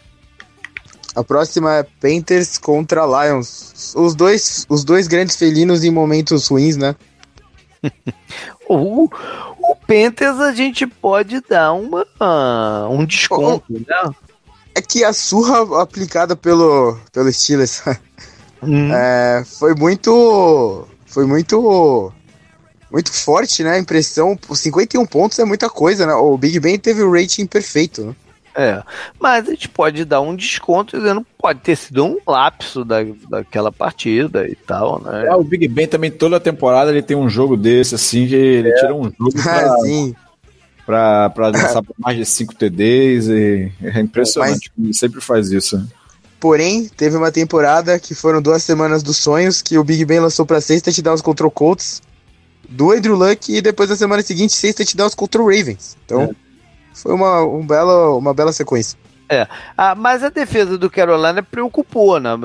A 1.14 1.24
próxima 1.24 1.76
é 1.76 1.84
Panthers 1.84 2.58
contra 2.58 3.06
Lions. 3.06 3.94
Os 3.96 4.16
dois, 4.16 4.66
os 4.70 4.84
dois 4.84 5.08
grandes 5.08 5.36
felinos 5.36 5.84
em 5.84 5.92
momentos 5.92 6.48
ruins, 6.48 6.78
né? 6.78 6.96
o, 8.70 9.10
o 9.60 9.76
Panthers 9.88 10.40
a 10.40 10.54
gente 10.54 10.88
pode 10.88 11.42
dar 11.42 11.74
uma, 11.74 12.06
um 12.90 13.06
desconto, 13.06 13.66
oh, 13.70 13.74
né? 13.74 14.16
É 14.74 14.82
que 14.82 15.04
a 15.04 15.12
surra 15.12 15.82
aplicada 15.82 16.34
pelo, 16.34 16.98
pelo 17.12 17.32
Steelers 17.32 17.84
hum. 18.64 18.94
é, 18.94 19.44
foi 19.60 19.76
muito. 19.76 20.88
Foi 21.12 21.26
muito. 21.26 22.12
Muito 22.92 23.12
forte, 23.12 23.64
né? 23.64 23.76
A 23.76 23.80
impressão. 23.80 24.38
51 24.52 25.06
pontos 25.06 25.40
é 25.40 25.46
muita 25.46 25.70
coisa, 25.70 26.06
né? 26.06 26.14
O 26.14 26.38
Big 26.38 26.60
Ben 26.60 26.78
teve 26.78 27.02
o 27.02 27.12
rating 27.12 27.46
perfeito, 27.46 28.04
né? 28.04 28.16
É, 28.54 28.84
mas 29.18 29.48
a 29.48 29.52
gente 29.52 29.70
pode 29.70 30.04
dar 30.04 30.20
um 30.20 30.36
desconto 30.36 30.98
dizendo 30.98 31.26
pode 31.38 31.62
ter 31.62 31.78
sido 31.78 32.04
um 32.04 32.18
lapso 32.28 32.84
da, 32.84 32.98
daquela 33.30 33.72
partida 33.72 34.46
e 34.46 34.56
tal, 34.56 35.02
né? 35.02 35.28
É, 35.28 35.34
o 35.34 35.42
Big 35.44 35.70
Ben 35.70 35.88
também 35.88 36.12
toda 36.12 36.36
a 36.36 36.40
temporada 36.40 36.92
ele 36.92 37.02
tem 37.02 37.16
um 37.16 37.30
jogo 37.30 37.56
desse, 37.56 37.96
assim, 37.96 38.28
que 38.28 38.36
ele 38.36 38.70
é. 38.70 38.76
tira 38.76 38.94
um 38.94 39.04
jogo 39.04 39.32
pra, 39.42 39.78
Sim. 39.78 40.16
pra, 40.86 41.30
pra 41.30 41.48
lançar 41.48 41.82
por 41.82 41.96
mais 41.98 42.18
de 42.18 42.26
5 42.26 42.54
TDs 42.56 43.28
e 43.30 43.72
é 43.82 44.00
impressionante, 44.04 44.70
mas, 44.76 44.86
ele 44.86 44.94
sempre 44.94 45.22
faz 45.22 45.50
isso. 45.50 45.82
Porém, 46.42 46.90
teve 46.90 47.16
uma 47.16 47.32
temporada 47.32 47.98
que 47.98 48.14
foram 48.14 48.42
duas 48.42 48.64
semanas 48.64 49.02
dos 49.02 49.16
sonhos 49.16 49.62
que 49.62 49.78
o 49.78 49.84
Big 49.84 50.04
Ben 50.04 50.20
lançou 50.20 50.46
pra 50.46 50.60
sexta 50.60 50.92
touchdowns 50.92 51.22
contra 51.22 51.48
o 51.48 51.52
Colts, 51.52 52.02
do 52.68 52.92
Andrew 52.92 53.16
Luck 53.16 53.56
e 53.56 53.62
depois 53.62 53.90
na 53.90 53.96
semana 53.96 54.22
seguinte 54.22 54.52
sexta 54.52 54.84
touchdowns 54.84 55.16
contra 55.16 55.42
o 55.42 55.46
Ravens. 55.46 55.96
Então... 56.04 56.24
É 56.24 56.52
foi 56.94 57.14
uma, 57.14 57.44
um 57.44 57.66
bela, 57.66 58.16
uma 58.16 58.34
bela 58.34 58.52
sequência. 58.52 58.98
É, 59.30 59.48
ah, 59.78 59.96
mas 59.96 60.24
a 60.24 60.30
defesa 60.30 60.78
do 60.78 60.90
Carolina 60.90 61.42
preocupou 61.42 62.20
na, 62.20 62.38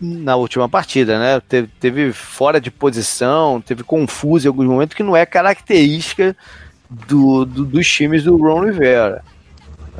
na 0.00 0.36
última 0.36 0.68
partida, 0.68 1.18
né? 1.18 1.40
Teve, 1.40 1.68
teve 1.80 2.12
fora 2.12 2.60
de 2.60 2.70
posição, 2.70 3.60
teve 3.60 3.82
confuso 3.82 4.46
em 4.46 4.48
alguns 4.48 4.66
momentos, 4.66 4.96
que 4.96 5.02
não 5.02 5.16
é 5.16 5.26
característica 5.26 6.36
do, 6.88 7.44
do 7.44 7.64
dos 7.64 7.88
times 7.88 8.22
do 8.22 8.36
Ron 8.36 8.66
Rivera. 8.66 9.24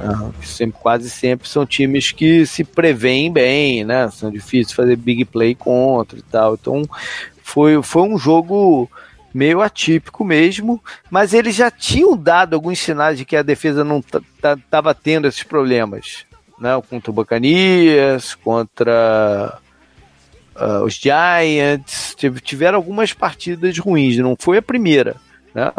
Ah, 0.02 0.30
sempre, 0.42 0.80
quase 0.80 1.10
sempre 1.10 1.46
são 1.46 1.66
times 1.66 2.10
que 2.10 2.46
se 2.46 2.64
preveem 2.64 3.30
bem, 3.30 3.84
né? 3.84 4.08
São 4.10 4.30
difíceis 4.30 4.72
fazer 4.72 4.96
big 4.96 5.26
play 5.26 5.54
contra 5.54 6.18
e 6.18 6.22
tal. 6.22 6.54
Então 6.54 6.82
foi, 7.42 7.82
foi 7.82 8.02
um 8.02 8.16
jogo 8.16 8.90
meio 9.32 9.60
atípico 9.60 10.24
mesmo, 10.24 10.82
mas 11.10 11.34
eles 11.34 11.54
já 11.54 11.70
tinham 11.70 12.16
dado 12.16 12.54
alguns 12.54 12.78
sinais 12.78 13.18
de 13.18 13.24
que 13.24 13.36
a 13.36 13.42
defesa 13.42 13.84
não 13.84 14.02
estava 14.02 14.94
tendo 14.94 15.28
esses 15.28 15.42
problemas, 15.42 16.24
né? 16.58 16.80
Contra 16.88 17.10
o 17.10 17.14
Bacanias, 17.14 18.34
contra 18.34 19.58
uh, 20.56 20.84
os 20.84 20.94
Giants, 20.94 22.16
tiveram 22.42 22.76
algumas 22.76 23.12
partidas 23.12 23.78
ruins, 23.78 24.16
não 24.16 24.34
foi 24.38 24.58
a 24.58 24.62
primeira, 24.62 25.16
né? 25.54 25.70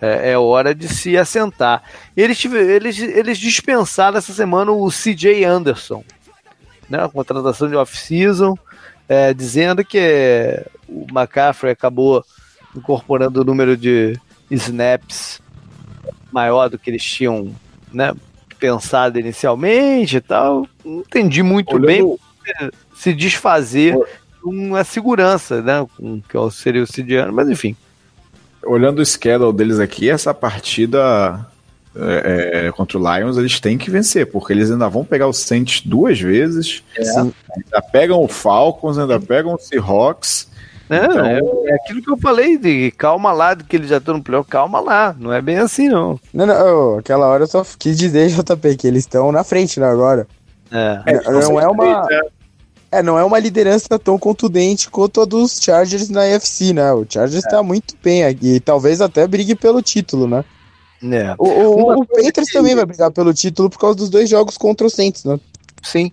É, 0.00 0.32
é 0.32 0.38
hora 0.38 0.74
de 0.74 0.88
se 0.88 1.16
assentar. 1.16 1.82
Eles, 2.16 2.42
eles, 2.44 2.98
eles 2.98 3.38
dispensaram 3.38 4.16
essa 4.16 4.32
semana 4.32 4.72
o 4.72 4.88
CJ 4.88 5.44
Anderson, 5.44 6.02
né? 6.88 7.04
A 7.04 7.08
contratação 7.08 7.68
de 7.68 7.76
off-season, 7.76 8.56
é, 9.08 9.34
dizendo 9.34 9.84
que 9.84 10.64
o 10.88 11.06
McCaffrey 11.10 11.72
acabou 11.72 12.24
incorporando 12.74 13.40
o 13.40 13.44
número 13.44 13.76
de 13.76 14.18
snaps 14.50 15.40
maior 16.32 16.68
do 16.68 16.78
que 16.78 16.90
eles 16.90 17.04
tinham 17.04 17.54
né, 17.92 18.12
pensado 18.58 19.18
inicialmente 19.18 20.16
e 20.16 20.20
tal. 20.20 20.66
Não 20.84 21.00
entendi 21.00 21.42
muito 21.42 21.74
Olhando... 21.74 21.86
bem 21.86 22.18
se 22.94 23.12
desfazer 23.12 23.96
com 24.42 24.74
a 24.74 24.84
segurança, 24.84 25.62
né? 25.62 25.86
Que 26.28 26.50
seria 26.50 26.82
o 26.82 26.86
Cidiano, 26.86 27.32
mas 27.32 27.48
enfim. 27.48 27.76
Olhando 28.64 29.00
o 29.00 29.06
schedule 29.06 29.52
deles 29.52 29.78
aqui, 29.78 30.10
essa 30.10 30.34
partida 30.34 31.46
é, 31.96 32.66
é, 32.66 32.72
contra 32.72 32.98
o 32.98 33.16
Lions, 33.16 33.36
eles 33.36 33.58
têm 33.58 33.78
que 33.78 33.90
vencer, 33.90 34.30
porque 34.30 34.52
eles 34.52 34.70
ainda 34.70 34.88
vão 34.88 35.04
pegar 35.04 35.26
o 35.26 35.32
Saints 35.32 35.82
duas 35.84 36.20
vezes, 36.20 36.82
é. 36.96 37.08
ainda 37.18 37.82
pegam 37.90 38.22
o 38.22 38.28
Falcons, 38.28 38.98
ainda 38.98 39.18
pegam 39.18 39.54
o 39.54 39.58
Seahawks, 39.58 40.50
é, 40.90 41.04
então, 41.04 41.24
é, 41.24 41.38
é, 41.70 41.74
aquilo 41.76 42.02
que 42.02 42.10
eu 42.10 42.16
falei, 42.18 42.58
de 42.58 42.90
calma 42.90 43.30
lá, 43.32 43.54
de 43.54 43.62
que 43.62 43.76
eles 43.76 43.88
já 43.88 43.98
estão 43.98 44.16
no 44.16 44.22
playoff, 44.22 44.50
calma 44.50 44.80
lá, 44.80 45.14
não 45.16 45.32
é 45.32 45.40
bem 45.40 45.56
assim 45.58 45.88
não. 45.88 46.18
Não, 46.34 46.44
não, 46.44 46.98
aquela 46.98 47.28
hora 47.28 47.44
eu 47.44 47.46
só 47.46 47.64
quis 47.78 47.96
dizer, 47.96 48.28
JP, 48.28 48.76
que 48.76 48.88
eles 48.88 49.04
estão 49.04 49.30
na 49.30 49.44
frente, 49.44 49.78
né, 49.78 49.86
agora. 49.86 50.26
É. 50.72 51.00
é 51.06 51.30
não, 51.30 51.40
não 51.40 51.60
é 51.60 51.68
uma... 51.68 52.08
É, 52.92 53.02
não 53.02 53.18
é 53.18 53.24
uma 53.24 53.38
liderança 53.38 53.98
tão 53.98 54.18
contundente 54.18 54.90
quanto 54.90 55.20
a 55.20 55.24
dos 55.24 55.60
Chargers 55.62 56.08
na 56.08 56.22
UFC, 56.22 56.72
né? 56.72 56.92
O 56.92 57.06
Chargers 57.08 57.44
é. 57.44 57.48
tá 57.48 57.62
muito 57.62 57.94
bem 58.02 58.24
aqui, 58.24 58.56
e 58.56 58.60
talvez 58.60 59.00
até 59.00 59.26
brigue 59.28 59.54
pelo 59.54 59.80
título, 59.80 60.26
né? 60.26 60.44
É. 61.02 61.34
O, 61.38 61.46
o, 61.46 62.00
o 62.00 62.06
Patriots 62.06 62.50
que... 62.50 62.52
também 62.52 62.74
vai 62.74 62.84
brigar 62.84 63.10
pelo 63.12 63.32
título 63.32 63.70
por 63.70 63.78
causa 63.78 63.96
dos 63.96 64.10
dois 64.10 64.28
jogos 64.28 64.58
contra 64.58 64.86
o 64.86 64.90
Saints, 64.90 65.24
né? 65.24 65.38
Sim. 65.82 66.10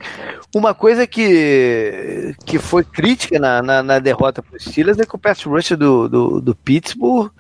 Uma 0.56 0.74
coisa 0.74 1.06
que, 1.06 2.36
que 2.46 2.58
foi 2.58 2.84
crítica 2.84 3.38
na, 3.38 3.62
na, 3.62 3.84
na 3.84 4.00
derrota 4.00 4.42
para 4.42 4.56
os 4.56 4.64
Steelers 4.64 5.00
é 5.00 5.06
que 5.06 5.16
o 5.16 5.20
pass 5.20 5.44
rush 5.44 5.72
do, 5.72 6.08
do, 6.08 6.42
do 6.42 6.56
Pittsburgh 6.56 7.32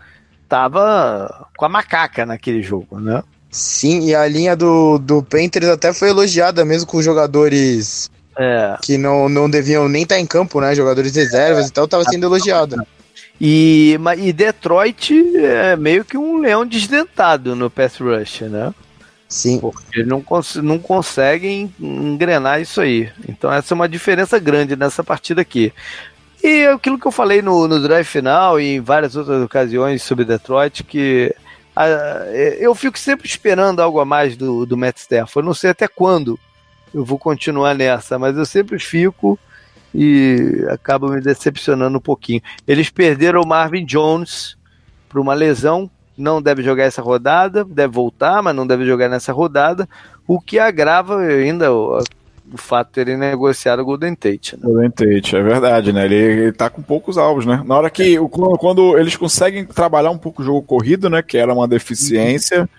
tava 0.50 1.48
com 1.56 1.66
a 1.66 1.70
macaca 1.70 2.26
naquele 2.26 2.62
jogo, 2.62 3.00
né? 3.00 3.24
Sim, 3.50 4.08
e 4.08 4.16
a 4.16 4.28
linha 4.28 4.56
do, 4.56 4.98
do 4.98 5.24
Panthers 5.24 5.68
até 5.68 5.94
foi 5.94 6.10
elogiada, 6.10 6.66
mesmo 6.66 6.88
com 6.88 7.02
jogadores 7.02 8.12
é. 8.38 8.78
que 8.82 8.98
não, 8.98 9.28
não 9.28 9.50
deviam 9.50 9.90
nem 9.90 10.04
estar 10.04 10.16
tá 10.16 10.22
em 10.22 10.26
campo, 10.26 10.62
né? 10.62 10.76
Jogadores 10.76 11.16
reservas 11.16 11.66
é. 11.66 11.68
e 11.70 11.72
tal, 11.72 11.88
tava 11.88 12.04
sendo 12.04 12.26
elogiada. 12.26 12.86
E, 13.40 13.98
e 14.18 14.34
Detroit 14.34 15.14
é 15.38 15.76
meio 15.76 16.04
que 16.04 16.18
um 16.18 16.40
leão 16.40 16.66
desdentado 16.66 17.56
no 17.56 17.70
pass 17.70 17.98
rush, 17.98 18.42
né? 18.42 18.74
Sim. 19.28 19.60
Porque 19.60 20.04
não, 20.04 20.22
cons 20.22 20.56
não 20.56 20.80
conseguem 20.80 21.74
engrenar 21.80 22.62
isso 22.62 22.82
aí. 22.82 23.12
Então 23.28 23.52
essa 23.52 23.74
é 23.74 23.76
uma 23.76 23.90
diferença 23.90 24.40
grande 24.40 24.76
nessa 24.76 25.04
partida 25.04 25.42
aqui. 25.42 25.74
E 26.44 26.66
aquilo 26.66 27.00
que 27.00 27.08
eu 27.08 27.12
falei 27.12 27.42
no, 27.42 27.68
no 27.68 27.82
drive 27.82 28.06
final 28.06 28.60
e 28.60 28.76
em 28.76 28.82
várias 28.82 29.16
outras 29.16 29.44
ocasiões 29.44 30.02
sobre 30.02 30.24
Detroit, 30.24 30.84
que 30.84 31.34
a, 31.76 31.88
eu 32.60 32.74
fico 32.74 32.98
sempre 32.98 33.28
esperando 33.28 33.82
algo 33.82 34.00
a 34.00 34.06
mais 34.06 34.38
do, 34.38 34.66
do 34.66 34.78
Matt 34.78 34.98
Stafford. 34.98 35.38
Eu 35.38 35.44
não 35.44 35.54
sei 35.54 35.72
até 35.72 35.88
quando 35.88 36.40
eu 36.94 37.04
vou 37.04 37.18
continuar 37.18 37.74
nessa, 37.74 38.18
mas 38.18 38.38
eu 38.38 38.46
sempre 38.46 38.80
fico 38.80 39.38
e 39.94 40.66
acabo 40.70 41.10
me 41.10 41.22
decepcionando 41.22 41.98
um 41.98 42.02
pouquinho. 42.02 42.42
Eles 42.68 42.90
perderam 42.90 43.42
o 43.42 43.48
Marvin 43.48 43.86
Jones 43.86 44.58
para 45.10 45.22
uma 45.22 45.34
lesão 45.34 45.90
não 46.18 46.42
deve 46.42 46.64
jogar 46.64 46.86
essa 46.86 47.02
rodada, 47.02 47.64
deve 47.64 47.94
voltar, 47.94 48.42
mas 48.42 48.56
não 48.56 48.66
deve 48.66 48.86
jogar 48.86 49.08
nessa 49.08 49.32
rodada, 49.32 49.88
o 50.28 50.42
que 50.42 50.58
agrava 50.58 51.20
ainda 51.20 51.68
o, 52.52 52.56
o 52.56 52.58
fato 52.58 52.88
de 52.88 52.94
terem 52.94 53.18
negociado 53.18 53.82
o 53.82 53.86
Golden 53.86 54.16
Tate. 54.16 54.56
Né? 54.56 54.62
Golden 54.64 54.92
Tate, 54.92 55.36
é 55.36 55.42
verdade, 55.42 55.94
né? 55.94 56.06
Ele, 56.06 56.16
ele 56.16 56.52
tá 56.52 56.70
com 56.70 56.82
poucos 56.82 57.18
alvos, 57.18 57.46
né? 57.46 57.64
Na 57.66 57.76
hora 57.76 57.90
que, 57.90 58.18
o, 58.20 58.30
quando 58.30 58.98
eles 58.98 59.16
conseguem 59.16 59.66
trabalhar 59.66 60.12
um 60.12 60.18
pouco 60.18 60.42
o 60.42 60.46
jogo 60.46 60.62
corrido, 60.62 61.10
né, 61.10 61.22
que 61.22 61.38
era 61.38 61.54
uma 61.54 61.68
deficiência, 61.68 62.70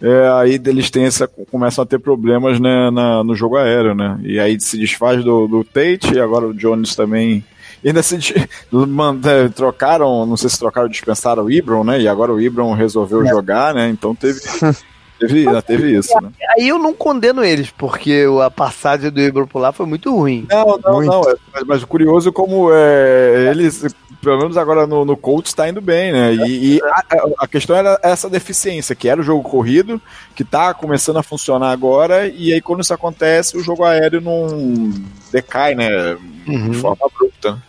é, 0.00 0.28
aí 0.34 0.60
eles 0.64 0.90
têm 0.90 1.04
essa, 1.04 1.28
começam 1.28 1.82
a 1.82 1.86
ter 1.86 1.98
problemas 1.98 2.58
né, 2.58 2.90
na, 2.90 3.22
no 3.22 3.34
jogo 3.34 3.56
aéreo, 3.56 3.94
né? 3.94 4.18
E 4.22 4.38
aí 4.38 4.60
se 4.60 4.78
desfaz 4.78 5.22
do, 5.24 5.46
do 5.46 5.64
Tate, 5.64 6.14
e 6.14 6.20
agora 6.20 6.46
o 6.46 6.54
Jones 6.54 6.94
também 6.94 7.44
e 7.82 7.88
ainda 7.88 8.02
se 8.02 8.16
é, 8.16 9.48
trocaram, 9.48 10.26
não 10.26 10.36
sei 10.36 10.50
se 10.50 10.58
trocaram, 10.58 10.88
dispensaram 10.88 11.44
o 11.44 11.50
Ibron, 11.50 11.82
né? 11.82 12.00
E 12.00 12.06
agora 12.06 12.32
o 12.32 12.40
Ibron 12.40 12.74
resolveu 12.74 13.24
é. 13.24 13.28
jogar, 13.28 13.74
né? 13.74 13.88
Então 13.88 14.14
teve. 14.14 14.40
Teve, 15.20 15.62
teve 15.62 15.98
isso, 15.98 16.18
né? 16.22 16.30
Aí 16.56 16.68
eu 16.68 16.78
não 16.78 16.94
condeno 16.94 17.44
eles, 17.44 17.70
porque 17.70 18.24
a 18.42 18.50
passagem 18.50 19.10
do 19.10 19.20
Ibron 19.20 19.46
por 19.46 19.58
lá 19.58 19.70
foi 19.70 19.84
muito 19.84 20.16
ruim. 20.16 20.46
Não, 20.48 20.78
não, 20.82 20.92
muito. 20.94 21.10
não. 21.10 21.30
É, 21.30 21.34
mas, 21.52 21.64
mas, 21.64 21.84
curioso 21.84 22.32
como 22.32 22.70
é, 22.72 23.50
eles, 23.50 23.84
pelo 24.22 24.38
menos 24.38 24.56
agora 24.56 24.86
no, 24.86 25.04
no 25.04 25.18
Colts, 25.18 25.50
está 25.50 25.68
indo 25.68 25.82
bem, 25.82 26.10
né? 26.10 26.32
E, 26.32 26.76
e 26.76 26.80
a, 26.82 27.04
a, 27.40 27.46
questão 27.46 27.76
era 27.76 28.00
essa 28.02 28.30
deficiência, 28.30 28.94
que 28.94 29.10
era 29.10 29.20
o 29.20 29.24
jogo 29.24 29.42
corrido, 29.42 30.00
que 30.34 30.42
tá 30.42 30.72
começando 30.72 31.18
a 31.18 31.22
funcionar 31.22 31.70
agora, 31.70 32.26
e 32.26 32.54
aí 32.54 32.62
quando 32.62 32.80
isso 32.80 32.94
acontece, 32.94 33.58
o 33.58 33.62
jogo 33.62 33.84
aéreo 33.84 34.22
não 34.22 34.90
decai, 35.30 35.74
né? 35.74 36.16
Uhum. 36.48 36.70
De 36.70 36.78
forma 36.78 37.04
abrupta. 37.04 37.62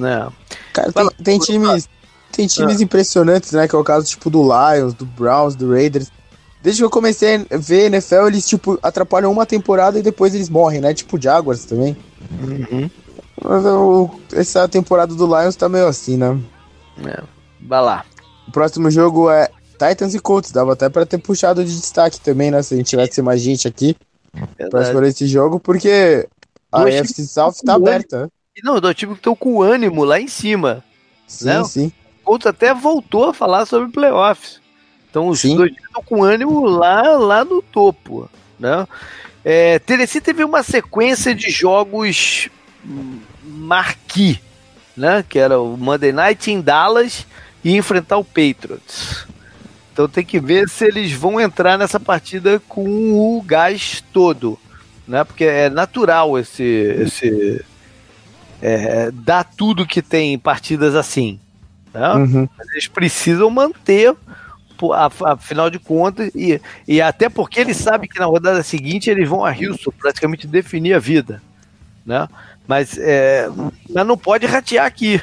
É. 0.00 0.28
Cara, 0.72 0.92
tem, 0.92 1.08
tem 1.24 1.38
times, 1.40 1.88
tem 2.30 2.46
times 2.46 2.80
é. 2.80 2.84
impressionantes, 2.84 3.50
né? 3.50 3.66
Que 3.66 3.74
é 3.74 3.78
o 3.78 3.82
caso 3.82 4.06
tipo 4.06 4.30
do 4.30 4.42
Lions, 4.42 4.94
do 4.94 5.04
Browns, 5.04 5.56
do 5.56 5.72
Raiders. 5.72 6.12
Desde 6.64 6.80
que 6.80 6.86
eu 6.86 6.90
comecei 6.90 7.46
a 7.50 7.58
ver 7.58 7.92
NFL, 7.92 8.26
eles 8.26 8.48
tipo 8.48 8.78
atrapalham 8.82 9.30
uma 9.30 9.44
temporada 9.44 9.98
e 9.98 10.02
depois 10.02 10.34
eles 10.34 10.48
morrem, 10.48 10.80
né? 10.80 10.94
Tipo 10.94 11.20
Jaguars 11.20 11.66
também. 11.66 11.94
Uhum. 12.40 12.90
Mas 13.44 13.66
eu, 13.66 14.18
essa 14.32 14.66
temporada 14.66 15.14
do 15.14 15.26
Lions 15.26 15.56
tá 15.56 15.68
meio 15.68 15.86
assim, 15.86 16.16
né? 16.16 16.40
É. 17.04 17.22
Vai 17.60 17.82
lá. 17.82 18.06
O 18.48 18.50
próximo 18.50 18.90
jogo 18.90 19.30
é 19.30 19.50
Titans 19.72 20.14
e 20.14 20.18
Colts. 20.18 20.52
Dava 20.52 20.72
até 20.72 20.88
pra 20.88 21.04
ter 21.04 21.18
puxado 21.18 21.62
de 21.62 21.70
destaque 21.70 22.18
também, 22.18 22.50
né? 22.50 22.62
Se 22.62 22.72
a 22.72 22.78
gente 22.78 22.88
tivesse 22.88 23.20
mais 23.20 23.42
gente 23.42 23.68
aqui 23.68 23.94
Verdade. 24.32 24.70
pra 24.70 24.82
escolher 24.84 25.08
esse 25.08 25.26
jogo, 25.26 25.60
porque 25.60 26.26
a 26.72 26.84
AFC 26.84 27.26
South 27.26 27.56
tá 27.62 27.74
aberta. 27.74 28.30
Não, 28.62 28.80
do 28.80 28.94
time 28.94 29.12
que 29.12 29.18
estão 29.18 29.36
com 29.36 29.60
ânimo 29.60 30.02
lá 30.02 30.18
em 30.18 30.28
cima. 30.28 30.82
Sim, 31.26 31.44
né? 31.44 31.64
sim. 31.64 31.92
O 32.22 32.24
Colts 32.24 32.46
até 32.46 32.72
voltou 32.72 33.28
a 33.28 33.34
falar 33.34 33.66
sobre 33.66 33.92
playoffs. 33.92 34.63
Então 35.14 35.28
os 35.28 35.42
sim. 35.42 35.54
dois 35.54 35.70
estão 35.70 36.02
com 36.02 36.24
ânimo 36.24 36.66
lá, 36.66 37.02
lá 37.12 37.44
no 37.44 37.62
topo. 37.62 38.28
Né? 38.58 38.84
É, 39.44 39.78
Tennessee 39.78 40.20
teve 40.20 40.42
uma 40.42 40.64
sequência 40.64 41.32
de 41.32 41.50
jogos 41.50 42.48
marquee, 43.44 44.40
né? 44.96 45.24
Que 45.28 45.38
era 45.38 45.60
o 45.60 45.76
Monday 45.76 46.10
Night 46.10 46.50
em 46.50 46.60
Dallas 46.60 47.28
e 47.62 47.76
enfrentar 47.76 48.16
o 48.16 48.24
Patriots. 48.24 49.24
Então 49.92 50.08
tem 50.08 50.24
que 50.24 50.40
ver 50.40 50.68
se 50.68 50.84
eles 50.84 51.12
vão 51.12 51.40
entrar 51.40 51.78
nessa 51.78 52.00
partida 52.00 52.60
com 52.68 53.12
o 53.12 53.40
gás 53.40 54.02
todo, 54.12 54.58
né? 55.06 55.22
Porque 55.22 55.44
é 55.44 55.70
natural 55.70 56.36
esse, 56.36 56.64
esse 56.64 57.64
é, 58.60 59.12
dá 59.12 59.44
tudo 59.44 59.86
que 59.86 60.02
tem 60.02 60.36
partidas 60.36 60.96
assim. 60.96 61.38
Né? 61.92 62.08
Uhum. 62.14 62.48
Eles 62.72 62.88
precisam 62.88 63.48
manter, 63.48 64.12
afinal 65.24 65.70
de 65.70 65.78
contas, 65.78 66.30
e, 66.34 66.60
e 66.86 67.00
até 67.00 67.28
porque 67.28 67.60
eles 67.60 67.76
sabem 67.76 68.08
que 68.08 68.18
na 68.18 68.26
rodada 68.26 68.62
seguinte 68.62 69.10
eles 69.10 69.28
vão 69.28 69.44
a 69.44 69.50
Houston 69.50 69.92
praticamente 69.98 70.46
definir 70.46 70.94
a 70.94 70.98
vida. 70.98 71.42
Né? 72.04 72.28
Mas, 72.66 72.98
é, 72.98 73.48
mas 73.90 74.06
não 74.06 74.16
pode 74.16 74.46
ratear 74.46 74.86
aqui. 74.86 75.20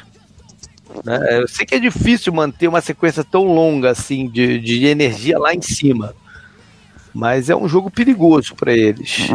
Né? 1.04 1.40
Eu 1.40 1.48
sei 1.48 1.64
que 1.64 1.74
é 1.74 1.78
difícil 1.78 2.32
manter 2.32 2.68
uma 2.68 2.80
sequência 2.80 3.24
tão 3.24 3.44
longa 3.44 3.90
assim 3.90 4.28
de, 4.28 4.58
de 4.58 4.86
energia 4.86 5.38
lá 5.38 5.54
em 5.54 5.62
cima. 5.62 6.14
Mas 7.14 7.50
é 7.50 7.56
um 7.56 7.68
jogo 7.68 7.90
perigoso 7.90 8.54
para 8.54 8.72
eles. 8.72 9.28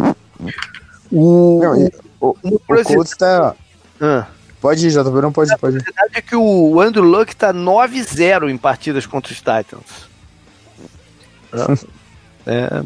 O, 1.12 1.60
não, 1.62 1.90
o, 2.20 2.38
o, 2.44 2.56
o 2.56 2.84
Colts 2.84 3.16
tá, 3.18 3.56
ah. 4.02 4.28
Pode 4.68 4.86
ir, 4.86 4.92
JP, 4.92 5.22
não 5.22 5.32
pode, 5.32 5.58
pode 5.60 5.78
ir. 5.78 5.80
A 5.80 5.84
verdade 5.84 6.12
é 6.16 6.22
que 6.22 6.36
o 6.36 6.82
Andrew 6.82 7.06
Luck 7.06 7.34
tá 7.34 7.54
9-0 7.54 8.50
em 8.50 8.58
partidas 8.58 9.06
contra 9.06 9.32
os 9.32 9.38
Titans. 9.38 10.10
é, 12.46 12.84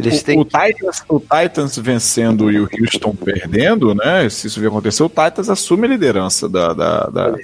eles 0.00 0.22
o, 0.22 0.24
têm... 0.24 0.40
o, 0.40 0.44
Titans, 0.46 1.04
o 1.06 1.20
Titans 1.20 1.76
vencendo 1.76 2.50
e 2.50 2.58
o 2.58 2.66
Houston 2.80 3.14
perdendo, 3.14 3.94
né? 3.94 4.26
Se 4.30 4.46
isso 4.46 4.58
vier 4.58 4.70
acontecer, 4.70 5.02
o 5.02 5.10
Titans 5.10 5.50
assume 5.50 5.86
a 5.86 5.90
liderança 5.90 6.48
da, 6.48 6.72
da, 6.72 7.06
da, 7.08 7.34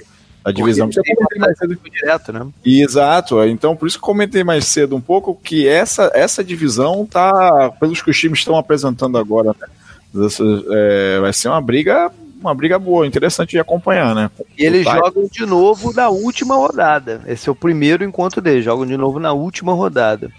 a 0.43 0.51
divisão. 0.51 0.89
Porque 0.89 1.11
eu 1.11 1.15
comentei 1.15 1.37
mais 1.37 1.55
cedo 1.59 1.77
direto, 1.83 2.33
né? 2.33 2.47
Exato, 2.65 3.43
então 3.43 3.75
por 3.75 3.87
isso 3.87 3.99
que 3.99 4.03
eu 4.03 4.07
comentei 4.07 4.43
mais 4.43 4.65
cedo 4.65 4.95
um 4.95 5.01
pouco 5.01 5.35
que 5.35 5.67
essa, 5.67 6.09
essa 6.15 6.43
divisão 6.43 7.05
tá, 7.05 7.71
pelos 7.79 8.01
que 8.01 8.09
os 8.09 8.19
times 8.19 8.39
estão 8.39 8.57
apresentando 8.57 9.19
agora, 9.19 9.55
né? 9.59 10.25
Essa, 10.25 10.43
é, 10.71 11.19
vai 11.19 11.31
ser 11.31 11.47
uma 11.47 11.61
briga 11.61 12.11
uma 12.41 12.53
briga 12.53 12.77
boa, 12.77 13.07
interessante 13.07 13.51
de 13.51 13.59
acompanhar, 13.59 14.13
né? 14.13 14.29
E 14.57 14.65
eles 14.65 14.83
jogam 14.83 15.27
de 15.31 15.45
novo 15.45 15.93
na 15.93 16.09
última 16.09 16.55
rodada. 16.55 17.21
Esse 17.27 17.47
é 17.47 17.51
o 17.51 17.55
primeiro 17.55 18.03
encontro 18.03 18.41
deles, 18.41 18.65
jogam 18.65 18.85
de 18.85 18.97
novo 18.97 19.19
na 19.19 19.31
última 19.31 19.73
rodada. 19.73 20.29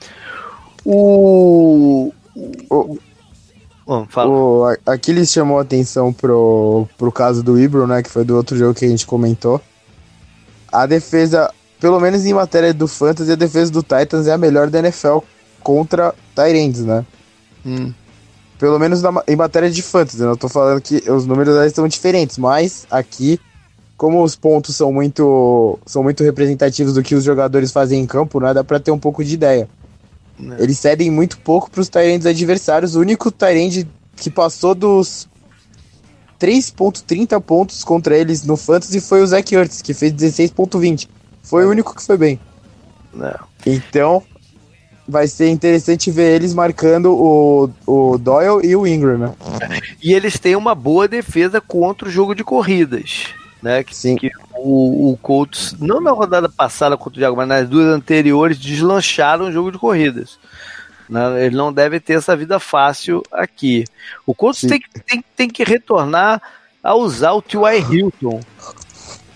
O. 0.85 2.13
o... 2.69 2.99
Bom, 3.85 4.07
o 4.27 4.65
Aquiles 4.87 5.31
chamou 5.31 5.59
a 5.59 5.63
atenção 5.63 6.13
pro, 6.13 6.87
pro 6.97 7.11
caso 7.11 7.43
do 7.43 7.59
Ibro, 7.59 7.87
né? 7.87 8.03
Que 8.03 8.11
foi 8.11 8.25
do 8.25 8.37
outro 8.37 8.57
jogo 8.57 8.75
que 8.75 8.85
a 8.85 8.89
gente 8.89 9.07
comentou 9.07 9.61
a 10.73 10.87
defesa, 10.87 11.53
pelo 11.79 12.01
menos 12.01 12.25
em 12.25 12.33
matéria 12.33 12.73
do 12.73 12.89
Fantasy, 12.89 13.31
a 13.31 13.37
defesa 13.37 13.71
do 13.71 13.83
Titans 13.83 14.27
é 14.27 14.33
a 14.33 14.39
melhor 14.39 14.71
da 14.71 14.79
NFL 14.79 15.19
contra 15.63 16.15
Tyrands, 16.35 16.81
né? 16.81 17.05
Hum. 17.65 17.93
Pelo 18.63 18.79
menos 18.79 19.03
na, 19.03 19.11
em 19.27 19.35
matéria 19.35 19.69
de 19.69 19.83
Fantasy, 19.83 20.23
né? 20.23 20.29
eu 20.29 20.37
tô 20.37 20.49
falando 20.49 20.81
que 20.81 21.03
os 21.11 21.27
números 21.27 21.57
estão 21.67 21.89
diferentes, 21.89 22.39
mas 22.39 22.87
aqui, 22.89 23.41
como 23.97 24.23
os 24.23 24.37
pontos 24.37 24.77
são 24.77 24.93
muito, 24.93 25.81
são 25.85 26.01
muito 26.01 26.23
representativos 26.23 26.95
do 26.95 27.03
que 27.03 27.17
os 27.17 27.25
jogadores 27.25 27.73
fazem 27.73 28.01
em 28.01 28.07
campo, 28.07 28.39
né? 28.39 28.55
Dá 28.55 28.63
pra 28.63 28.79
ter 28.79 28.93
um 28.93 29.01
pouco 29.01 29.25
de 29.25 29.35
ideia. 29.35 29.69
Não. 30.39 30.57
Eles 30.61 30.79
cedem 30.79 31.11
muito 31.11 31.39
pouco 31.39 31.69
pros 31.73 31.89
Tyrands 31.89 32.25
adversários. 32.25 32.95
O 32.95 33.01
único 33.01 33.33
Tyrande 33.33 33.85
que 34.15 34.31
passou 34.31 34.77
dos 34.77 35.27
3.30 36.41 37.41
pontos 37.41 37.83
contra 37.83 38.17
eles 38.17 38.45
no 38.45 38.57
Fantasy 38.57 39.01
foi 39.01 39.23
o 39.23 39.27
Zach 39.27 39.53
Ertz, 39.53 39.83
que 39.83 39.93
fez 39.93 40.13
16.20. 40.13 41.09
Foi 41.43 41.65
é. 41.65 41.67
o 41.67 41.71
único 41.71 41.97
que 41.97 42.03
foi 42.05 42.17
bem. 42.17 42.39
Não. 43.13 43.41
Então, 43.67 44.23
vai 45.07 45.27
ser 45.27 45.49
interessante 45.49 46.11
ver 46.11 46.35
eles 46.35 46.55
marcando 46.55 47.13
o, 47.13 47.71
o 47.87 48.19
Doyle 48.19 48.67
e 48.67 48.77
o 48.77 48.87
Ingram, 48.87 49.19
né? 49.19 49.35
E 50.03 50.13
eles 50.13 50.39
têm 50.39 50.57
uma 50.57 50.75
boa 50.75 51.09
defesa 51.09 51.61
contra 51.61 52.09
o 52.09 52.11
jogo 52.11 52.35
de 52.35 52.45
corridas, 52.45 53.27
né? 53.63 53.83
Que, 53.83 53.95
Sim. 53.95 54.17
Que 54.17 54.31
o, 54.55 55.13
o 55.13 55.17
Colts, 55.17 55.75
não 55.79 56.01
na 56.01 56.13
rodada 56.13 56.49
passada 56.49 56.97
contra 56.97 57.17
o 57.17 57.19
Diago, 57.19 57.37
mas 57.37 57.49
nas 57.49 57.69
duas 57.69 57.87
anteriores, 57.87 58.59
deslancharam 58.59 59.47
o 59.47 59.53
jogo 59.53 59.73
de 59.73 59.79
corridas. 59.79 60.39
Né? 61.09 61.47
Ele 61.47 61.57
não 61.57 61.73
deve 61.73 61.99
ter 62.01 62.15
essa 62.15 62.37
vida 62.37 62.61
fácil 62.61 63.23
aqui. 63.33 63.85
O 64.25 64.35
Colts 64.35 64.61
tem, 64.61 64.81
tem, 65.07 65.25
tem 65.37 65.49
que 65.49 65.65
retornar 65.65 66.41
a 66.83 66.95
usar 66.95 67.33
o 67.33 67.43
T.Y. 67.43 67.79
Hilton. 67.91 68.41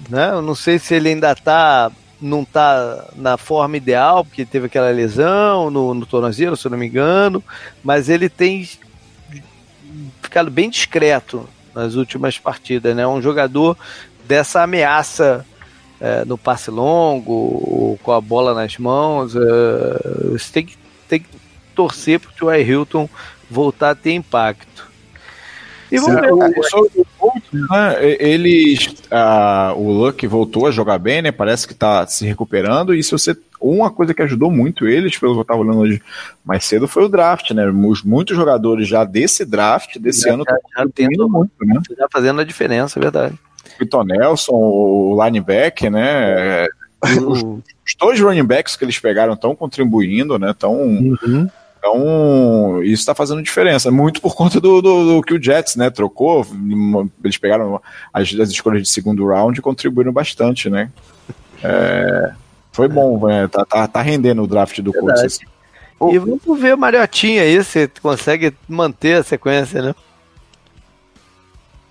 Né? 0.08 0.30
Eu 0.30 0.42
não 0.42 0.54
sei 0.54 0.78
se 0.78 0.94
ele 0.94 1.10
ainda 1.10 1.32
está 1.32 1.90
não 2.20 2.42
está 2.42 3.04
na 3.14 3.36
forma 3.36 3.76
ideal, 3.76 4.24
porque 4.24 4.44
teve 4.44 4.66
aquela 4.66 4.90
lesão 4.90 5.70
no, 5.70 5.94
no 5.94 6.06
tornozelo, 6.06 6.56
se 6.56 6.66
eu 6.66 6.70
não 6.70 6.78
me 6.78 6.86
engano, 6.86 7.42
mas 7.84 8.08
ele 8.08 8.28
tem 8.28 8.68
ficado 10.22 10.50
bem 10.50 10.70
discreto 10.70 11.48
nas 11.74 11.94
últimas 11.94 12.38
partidas, 12.38 12.96
né? 12.96 13.06
Um 13.06 13.20
jogador 13.20 13.76
dessa 14.24 14.62
ameaça 14.62 15.44
é, 16.00 16.24
no 16.24 16.36
passe 16.36 16.70
longo, 16.70 17.98
com 18.02 18.12
a 18.12 18.20
bola 18.20 18.54
nas 18.54 18.76
mãos, 18.78 19.34
é, 19.34 19.40
você 20.30 20.52
tem 20.52 20.66
que, 20.66 20.78
tem 21.08 21.20
que 21.20 21.28
torcer 21.74 22.20
para 22.20 22.30
o 22.30 22.32
T.Y. 22.32 22.70
Hilton 22.70 23.08
voltar 23.50 23.90
a 23.90 23.94
ter 23.94 24.12
impacto. 24.12 24.90
E 25.90 25.98
vamos 25.98 26.20
ver. 26.20 26.32
O, 26.32 27.35
né, 27.70 28.16
eles, 28.20 28.94
ah, 29.10 29.72
o 29.76 29.90
Luck 29.90 30.26
voltou 30.26 30.66
a 30.66 30.70
jogar 30.70 30.98
bem, 30.98 31.22
né? 31.22 31.32
Parece 31.32 31.66
que 31.66 31.72
está 31.72 32.06
se 32.06 32.26
recuperando. 32.26 32.94
E 32.94 33.02
se 33.02 33.12
você, 33.12 33.36
uma 33.60 33.90
coisa 33.90 34.14
que 34.14 34.22
ajudou 34.22 34.50
muito 34.50 34.86
eles, 34.86 35.18
pelo 35.18 35.32
que 35.32 35.38
eu 35.38 35.42
estava 35.42 35.60
olhando 35.60 35.80
hoje 35.80 36.02
mais 36.44 36.64
cedo, 36.64 36.86
foi 36.86 37.04
o 37.04 37.08
draft, 37.08 37.50
né? 37.52 37.66
Muitos 37.70 38.36
jogadores 38.36 38.88
já 38.88 39.04
desse 39.04 39.44
draft, 39.44 39.98
desse 39.98 40.22
já, 40.22 40.34
ano, 40.34 40.44
já, 40.48 40.56
já 40.78 40.90
tendo 40.94 41.28
muito, 41.28 41.52
né? 41.60 41.80
Já 41.96 42.06
fazendo 42.12 42.40
a 42.40 42.44
diferença, 42.44 42.98
é 42.98 43.02
verdade. 43.02 43.34
O 43.34 43.78
Vitor 43.78 44.04
Nelson, 44.04 44.54
o 44.54 45.24
linebacker, 45.24 45.90
né? 45.90 46.66
Os, 47.02 47.42
os, 47.42 47.94
dois 47.98 48.20
running 48.20 48.44
backs 48.44 48.74
que 48.74 48.84
eles 48.84 48.98
pegaram 48.98 49.34
estão 49.34 49.54
contribuindo, 49.54 50.38
né? 50.38 50.50
Estão. 50.50 50.74
Uhum 50.74 51.48
então, 51.86 52.82
isso 52.82 53.00
está 53.00 53.14
fazendo 53.14 53.42
diferença, 53.42 53.90
muito 53.90 54.20
por 54.20 54.34
conta 54.34 54.60
do, 54.60 54.82
do, 54.82 55.14
do, 55.14 55.22
que 55.22 55.34
o 55.34 55.42
Jets, 55.42 55.76
né, 55.76 55.88
trocou, 55.88 56.44
eles 57.22 57.38
pegaram 57.38 57.80
as, 58.12 58.34
as 58.34 58.50
escolhas 58.50 58.82
de 58.82 58.88
segundo 58.88 59.26
round 59.26 59.58
e 59.58 59.62
contribuíram 59.62 60.12
bastante, 60.12 60.68
né. 60.68 60.90
É, 61.62 62.32
foi 62.72 62.88
bom, 62.88 63.30
é, 63.30 63.46
tá, 63.46 63.64
tá, 63.64 63.86
tá, 63.86 64.02
rendendo 64.02 64.42
o 64.42 64.46
draft 64.46 64.80
do 64.80 64.92
Colts. 64.92 65.22
Assim. 65.22 65.44
E 66.12 66.18
vamos 66.18 66.60
ver 66.60 66.74
o 66.74 66.78
Mariotinha 66.78 67.42
aí, 67.42 67.62
se 67.62 67.88
consegue 68.02 68.52
manter 68.68 69.18
a 69.18 69.22
sequência, 69.22 69.80
né? 69.80 69.94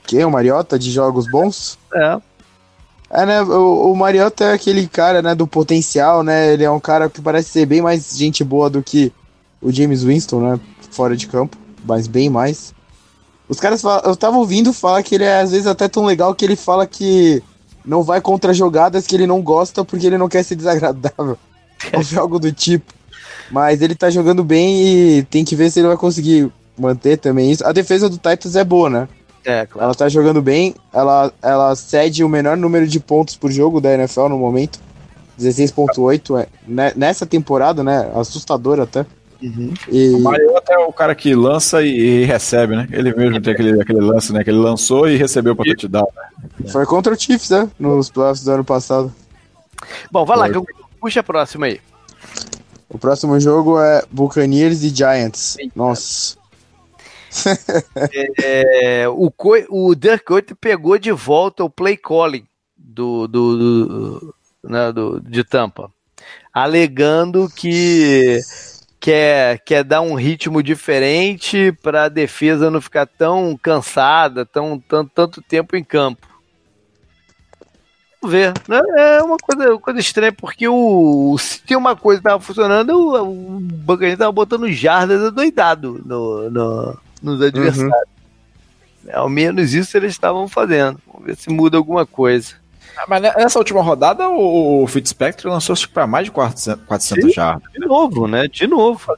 Quem? 0.06 0.24
O 0.26 0.30
Mariota 0.30 0.78
de 0.78 0.92
jogos 0.92 1.26
bons? 1.28 1.80
É. 1.94 2.18
É, 3.10 3.26
né? 3.26 3.42
O, 3.42 3.92
o 3.92 3.96
Mariota 3.96 4.44
é 4.44 4.54
aquele 4.54 4.88
cara, 4.88 5.22
né, 5.22 5.34
do 5.34 5.48
potencial, 5.48 6.22
né? 6.22 6.54
Ele 6.54 6.64
é 6.64 6.70
um 6.70 6.80
cara 6.80 7.10
que 7.10 7.22
parece 7.22 7.50
ser 7.50 7.66
bem 7.66 7.82
mais 7.82 8.16
gente 8.16 8.44
boa 8.44 8.70
do 8.70 8.84
que 8.84 9.12
o 9.66 9.72
James 9.72 10.04
Winston, 10.04 10.42
né? 10.42 10.60
Fora 10.92 11.18
de 11.18 11.26
campo, 11.28 11.58
mas 11.84 12.06
bem 12.06 12.30
mais. 12.30 12.74
Os 13.50 13.60
caras 13.60 13.82
falam, 13.82 14.04
eu 14.06 14.16
tava 14.16 14.38
ouvindo 14.38 14.72
falar 14.72 15.02
que 15.02 15.16
ele 15.16 15.24
é 15.24 15.42
às 15.42 15.52
vezes 15.52 15.66
até 15.66 15.88
tão 15.88 16.06
legal 16.06 16.36
que 16.36 16.46
ele 16.46 16.56
fala 16.56 16.86
que 16.86 17.42
não 17.84 18.04
vai 18.04 18.22
contra 18.22 18.54
jogadas 18.54 19.06
que 19.08 19.16
ele 19.16 19.28
não 19.28 19.42
gosta 19.42 19.84
porque 19.84 20.06
ele 20.06 20.18
não 20.18 20.30
quer 20.30 20.44
ser 20.44 20.56
desagradável. 20.56 21.38
Ou 21.94 22.20
algo 22.20 22.40
do 22.40 22.52
tipo. 22.52 22.94
Mas 23.52 23.82
ele 23.82 23.96
tá 23.96 24.10
jogando 24.10 24.44
bem 24.44 25.18
e 25.18 25.24
tem 25.24 25.44
que 25.44 25.56
ver 25.56 25.72
se 25.72 25.80
ele 25.80 25.88
vai 25.88 25.98
conseguir 25.98 26.52
manter 26.78 27.18
também 27.18 27.52
isso. 27.52 27.66
A 27.66 27.72
defesa 27.72 28.08
do 28.08 28.18
Titans 28.18 28.56
é 28.56 28.64
boa, 28.64 28.90
né? 28.90 29.08
É, 29.44 29.66
claro. 29.66 29.86
Ela 29.86 29.96
tá 29.96 30.10
jogando 30.10 30.42
bem, 30.42 30.74
ela, 30.92 31.32
ela 31.42 31.76
cede 31.76 32.24
o 32.24 32.30
menor 32.30 32.58
número 32.58 32.88
de 32.88 33.00
pontos 33.00 33.36
por 33.36 33.52
jogo 33.52 33.82
da 33.82 33.94
NFL 33.94 34.30
no 34.30 34.38
momento. 34.38 34.80
16.8 35.40 36.40
é, 36.40 36.48
né, 36.68 36.94
nessa 36.96 37.26
temporada, 37.26 37.84
né? 37.84 38.10
Assustador 38.16 38.80
até. 38.80 39.06
Uhum. 39.46 39.74
E... 39.92 40.10
O 40.10 40.20
Mariota 40.20 40.74
é 40.74 40.78
o 40.80 40.92
cara 40.92 41.14
que 41.14 41.36
lança 41.36 41.84
e, 41.84 41.90
e, 41.90 42.26
recebe, 42.26 42.76
né? 42.76 42.88
Ele 42.92 43.14
mesmo 43.14 43.40
tem 43.40 43.54
aquele, 43.54 43.80
aquele 43.80 44.02
lance, 44.02 44.34
né? 44.34 44.44
Que 44.44 44.50
ele 44.50 44.58
lançou 44.58 45.08
e 45.08 45.18
recebeu 45.18 45.56
para 45.56 45.66
touchdown. 45.66 46.08
Né? 46.60 46.70
Foi 46.72 46.86
contra 46.86 47.14
o 47.14 47.20
Chiefs, 47.20 47.52
né? 47.52 47.70
Nos 47.80 48.10
playoffs 48.10 48.44
do 48.44 48.52
ano 48.52 48.66
passado. 48.66 49.14
Bom, 50.12 50.26
vai 50.26 50.38
lá, 50.38 50.48
puxa 51.00 51.20
a 51.20 51.24
próxima 51.24 51.68
aí. 51.68 51.80
O 52.90 52.98
próximo 52.98 53.40
jogo 53.40 53.80
é 53.80 54.04
Buccaneers 54.10 54.82
e 54.84 54.90
Giants. 54.90 55.58
Eita. 55.60 55.74
Nossa. 55.76 56.38
é, 58.42 59.08
o, 59.10 59.32
o 59.70 59.96
Dirk 59.96 60.26
Coit 60.26 60.56
pegou 60.56 60.98
de 60.98 61.12
volta 61.12 61.64
o 61.64 61.70
play 61.70 61.98
calling 61.98 62.48
do, 62.76 63.28
do, 63.28 63.58
do, 63.58 64.36
né, 64.64 64.92
do, 64.92 65.20
de 65.20 65.44
Tampa, 65.44 65.92
alegando 66.54 67.50
que 67.54 68.40
quer, 69.06 69.60
quer 69.60 69.84
dar 69.84 70.02
um 70.02 70.16
ritmo 70.16 70.64
diferente 70.64 71.72
para 71.84 72.06
a 72.06 72.10
defesa 72.10 72.72
não 72.72 72.82
ficar 72.82 73.06
tão 73.06 73.56
cansada, 73.56 74.44
tão, 74.44 74.80
tão, 74.80 75.06
tanto 75.06 75.44
tempo 75.44 75.76
em 75.76 75.84
campo. 75.84 76.28
Vamos 78.20 78.36
ver. 78.36 78.52
Né? 78.68 78.82
É 78.98 79.22
uma 79.22 79.38
coisa, 79.38 79.78
coisa 79.78 80.00
estranha, 80.00 80.34
porque 80.34 80.68
o, 80.68 81.38
se 81.38 81.76
uma 81.76 81.96
coisa 81.96 82.20
que 82.20 82.28
estava 82.28 82.42
funcionando, 82.42 82.90
o, 82.98 83.58
o 83.58 83.60
Buccaneers 83.60 84.14
estava 84.14 84.32
botando 84.32 84.72
jardas 84.72 85.32
doidado 85.32 86.02
no, 86.04 86.50
no, 86.50 86.98
nos 87.22 87.40
adversários. 87.44 87.94
Uhum. 87.94 89.12
Ao 89.14 89.30
menos 89.30 89.76
isso 89.76 89.96
eles 89.96 90.14
estavam 90.14 90.48
fazendo. 90.48 91.00
Vamos 91.06 91.28
ver 91.28 91.36
se 91.36 91.52
muda 91.52 91.78
alguma 91.78 92.08
coisa. 92.08 92.56
Mas 93.08 93.22
nessa 93.22 93.60
última 93.60 93.82
rodada, 93.82 94.30
o 94.30 94.86
Fitzpatrick 94.88 95.48
lançou-se 95.48 95.88
para 95.88 96.08
mais 96.08 96.26
de 96.26 96.32
400, 96.32 96.86
400 96.86 97.34
jardas. 97.34 97.72
De 97.72 97.80
novo, 97.80 98.28
né? 98.28 98.48
De 98.48 98.68
novo. 98.68 99.16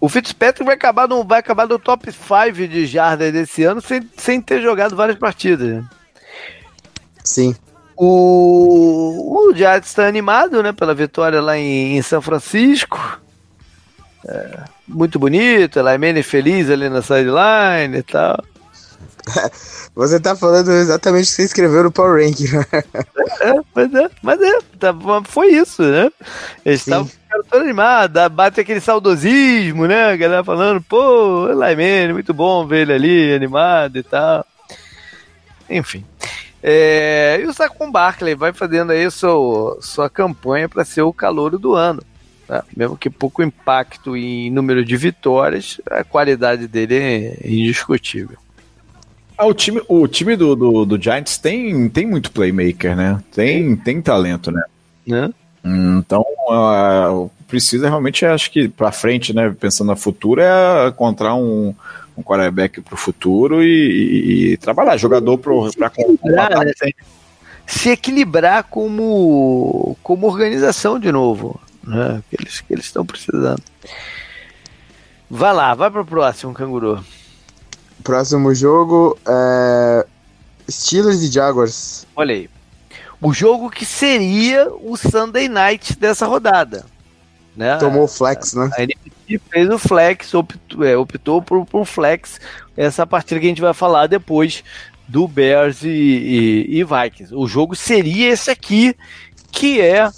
O 0.00 0.08
Fitzpatrick 0.08 0.64
vai 0.64 0.74
acabar 0.74 1.08
no, 1.08 1.24
vai 1.24 1.40
acabar 1.40 1.66
no 1.66 1.78
top 1.78 2.12
5 2.12 2.68
de 2.68 2.86
jardas 2.86 3.32
desse 3.32 3.64
ano 3.64 3.80
sem, 3.80 4.08
sem 4.16 4.40
ter 4.40 4.60
jogado 4.60 4.94
várias 4.94 5.18
partidas. 5.18 5.84
Sim. 7.22 7.56
O, 7.96 9.48
o 9.48 9.54
Giants 9.54 9.88
está 9.88 10.06
animado 10.06 10.62
né, 10.62 10.72
pela 10.72 10.94
vitória 10.94 11.40
lá 11.40 11.56
em, 11.56 11.96
em 11.96 12.02
São 12.02 12.20
Francisco. 12.20 13.20
É, 14.26 14.64
muito 14.86 15.18
bonito, 15.18 15.78
ela 15.78 15.94
é 15.94 16.22
feliz 16.22 16.68
ali 16.70 16.88
na 16.88 17.00
sideline 17.00 17.98
e 17.98 18.02
tal. 18.02 18.42
Você 19.94 20.20
tá 20.20 20.36
falando 20.36 20.70
exatamente 20.70 21.24
o 21.24 21.26
que 21.28 21.32
você 21.32 21.42
escreveu 21.44 21.84
no 21.84 21.92
Power 21.92 22.24
Ranking. 22.24 22.48
Né? 22.48 22.64
É, 23.40 23.52
mas 23.74 23.94
é, 23.94 24.10
mas 24.22 24.42
é, 24.42 24.58
tá, 24.78 24.94
foi 25.24 25.48
isso, 25.48 25.82
né? 25.82 26.10
Eles 26.64 26.80
estavam 26.80 27.08
todos 27.30 27.62
animados, 27.62 28.28
bate 28.28 28.60
aquele 28.60 28.80
saudosismo, 28.80 29.86
né? 29.86 30.12
A 30.12 30.16
galera 30.16 30.44
falando, 30.44 30.82
pô, 30.82 31.46
Laimene, 31.52 32.12
muito 32.12 32.34
bom 32.34 32.66
ver 32.66 32.82
ele 32.82 32.92
ali, 32.92 33.34
animado 33.34 33.98
e 33.98 34.02
tal. 34.02 34.44
Enfim. 35.68 36.04
É, 36.62 37.40
e 37.42 37.46
o 37.46 37.52
Saquon 37.52 37.90
Barkley 37.90 38.34
vai 38.34 38.52
fazendo 38.52 38.90
aí 38.90 39.10
sua, 39.10 39.78
sua 39.80 40.08
campanha 40.08 40.68
para 40.68 40.84
ser 40.84 41.02
o 41.02 41.12
calor 41.12 41.58
do 41.58 41.74
ano. 41.74 42.02
Né? 42.48 42.62
Mesmo 42.76 42.96
que 42.96 43.10
pouco 43.10 43.42
impacto 43.42 44.16
em 44.16 44.50
número 44.50 44.84
de 44.84 44.96
vitórias, 44.96 45.80
a 45.90 46.02
qualidade 46.04 46.66
dele 46.66 46.96
é 46.96 47.38
indiscutível. 47.44 48.38
Ah, 49.36 49.46
o 49.46 49.54
time, 49.54 49.82
o 49.88 50.06
time 50.06 50.36
do, 50.36 50.54
do, 50.54 50.84
do, 50.84 51.02
Giants 51.02 51.38
tem, 51.38 51.88
tem 51.88 52.06
muito 52.06 52.30
playmaker, 52.30 52.96
né? 52.96 53.20
Tem, 53.32 53.74
tem 53.76 54.00
talento, 54.00 54.50
né? 54.50 54.62
né? 55.06 55.30
Então, 55.64 56.24
uh, 56.48 57.30
precisa 57.48 57.88
realmente, 57.88 58.24
acho 58.24 58.50
que 58.50 58.68
para 58.68 58.92
frente, 58.92 59.34
né? 59.34 59.54
Pensando 59.58 59.88
na 59.88 59.96
futura, 59.96 60.42
é 60.44 60.88
encontrar 60.88 61.34
um, 61.34 61.74
um 62.16 62.22
quarterback 62.22 62.80
para 62.80 62.94
o 62.94 62.98
futuro 62.98 63.62
e, 63.62 63.66
e, 63.66 64.52
e, 64.52 64.56
trabalhar. 64.56 64.96
Jogador 64.96 65.38
para 65.38 65.52
né? 66.24 66.92
Se 67.66 67.90
equilibrar 67.90 68.64
como, 68.64 69.96
como 70.02 70.26
organização 70.26 70.98
de 70.98 71.10
novo 71.10 71.60
né? 71.86 72.22
Que 72.28 72.36
eles 72.40 72.60
que 72.60 72.72
eles 72.72 72.84
estão 72.86 73.04
precisando. 73.04 73.62
Vai 75.28 75.52
lá, 75.52 75.74
vai 75.74 75.90
para 75.90 76.02
o 76.02 76.06
próximo, 76.06 76.54
canguru. 76.54 77.04
Próximo 78.02 78.54
jogo 78.54 79.18
é 79.26 80.06
Steelers 80.70 81.22
e 81.22 81.30
Jaguars. 81.30 82.06
Olha 82.16 82.34
aí. 82.34 82.50
O 83.20 83.32
jogo 83.32 83.70
que 83.70 83.86
seria 83.86 84.70
o 84.70 84.96
Sunday 84.96 85.48
Night 85.48 85.98
dessa 85.98 86.26
rodada. 86.26 86.84
Né? 87.56 87.76
Tomou 87.78 88.04
o 88.04 88.08
flex, 88.08 88.52
né? 88.54 88.68
A 88.76 89.38
fez 89.50 89.70
o 89.70 89.78
flex, 89.78 90.34
optou, 90.34 90.84
é, 90.84 90.96
optou 90.96 91.40
por, 91.40 91.64
por 91.64 91.84
flex 91.86 92.40
essa 92.76 93.06
partida 93.06 93.40
que 93.40 93.46
a 93.46 93.48
gente 93.48 93.60
vai 93.62 93.72
falar 93.72 94.08
depois 94.08 94.64
do 95.06 95.28
Bears 95.28 95.82
e, 95.82 95.88
e, 95.88 96.78
e 96.78 96.84
Vikings. 96.84 97.34
O 97.34 97.46
jogo 97.46 97.76
seria 97.76 98.30
esse 98.30 98.50
aqui, 98.50 98.96
que 99.52 99.80
é 99.80 100.10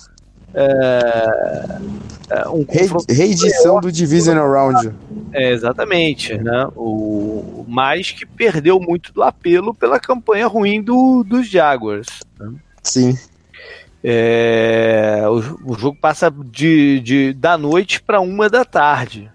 é, 0.57 2.48
um 2.48 2.64
reedição 3.09 3.78
do 3.78 3.92
Divisional 3.92 4.50
Round. 4.50 4.94
É, 5.32 5.52
exatamente, 5.52 6.36
né? 6.38 6.66
O, 6.74 7.64
mas 7.68 8.11
que 8.11 8.24
perdeu 8.24 8.80
muito 8.80 9.12
do 9.12 9.22
apelo 9.22 9.74
pela 9.74 10.00
campanha 10.00 10.46
ruim 10.46 10.82
do, 10.82 11.22
dos 11.22 11.46
Jaguars. 11.46 12.07
Né? 12.40 12.54
Sim. 12.82 13.18
É, 14.02 15.24
o, 15.28 15.72
o, 15.72 15.78
jogo 15.78 15.98
passa 16.00 16.30
de, 16.30 17.00
de 17.00 17.32
da 17.34 17.59
noite 17.59 18.00
para 18.00 18.20
uma 18.20 18.48
da 18.48 18.64
tarde. 18.64 19.30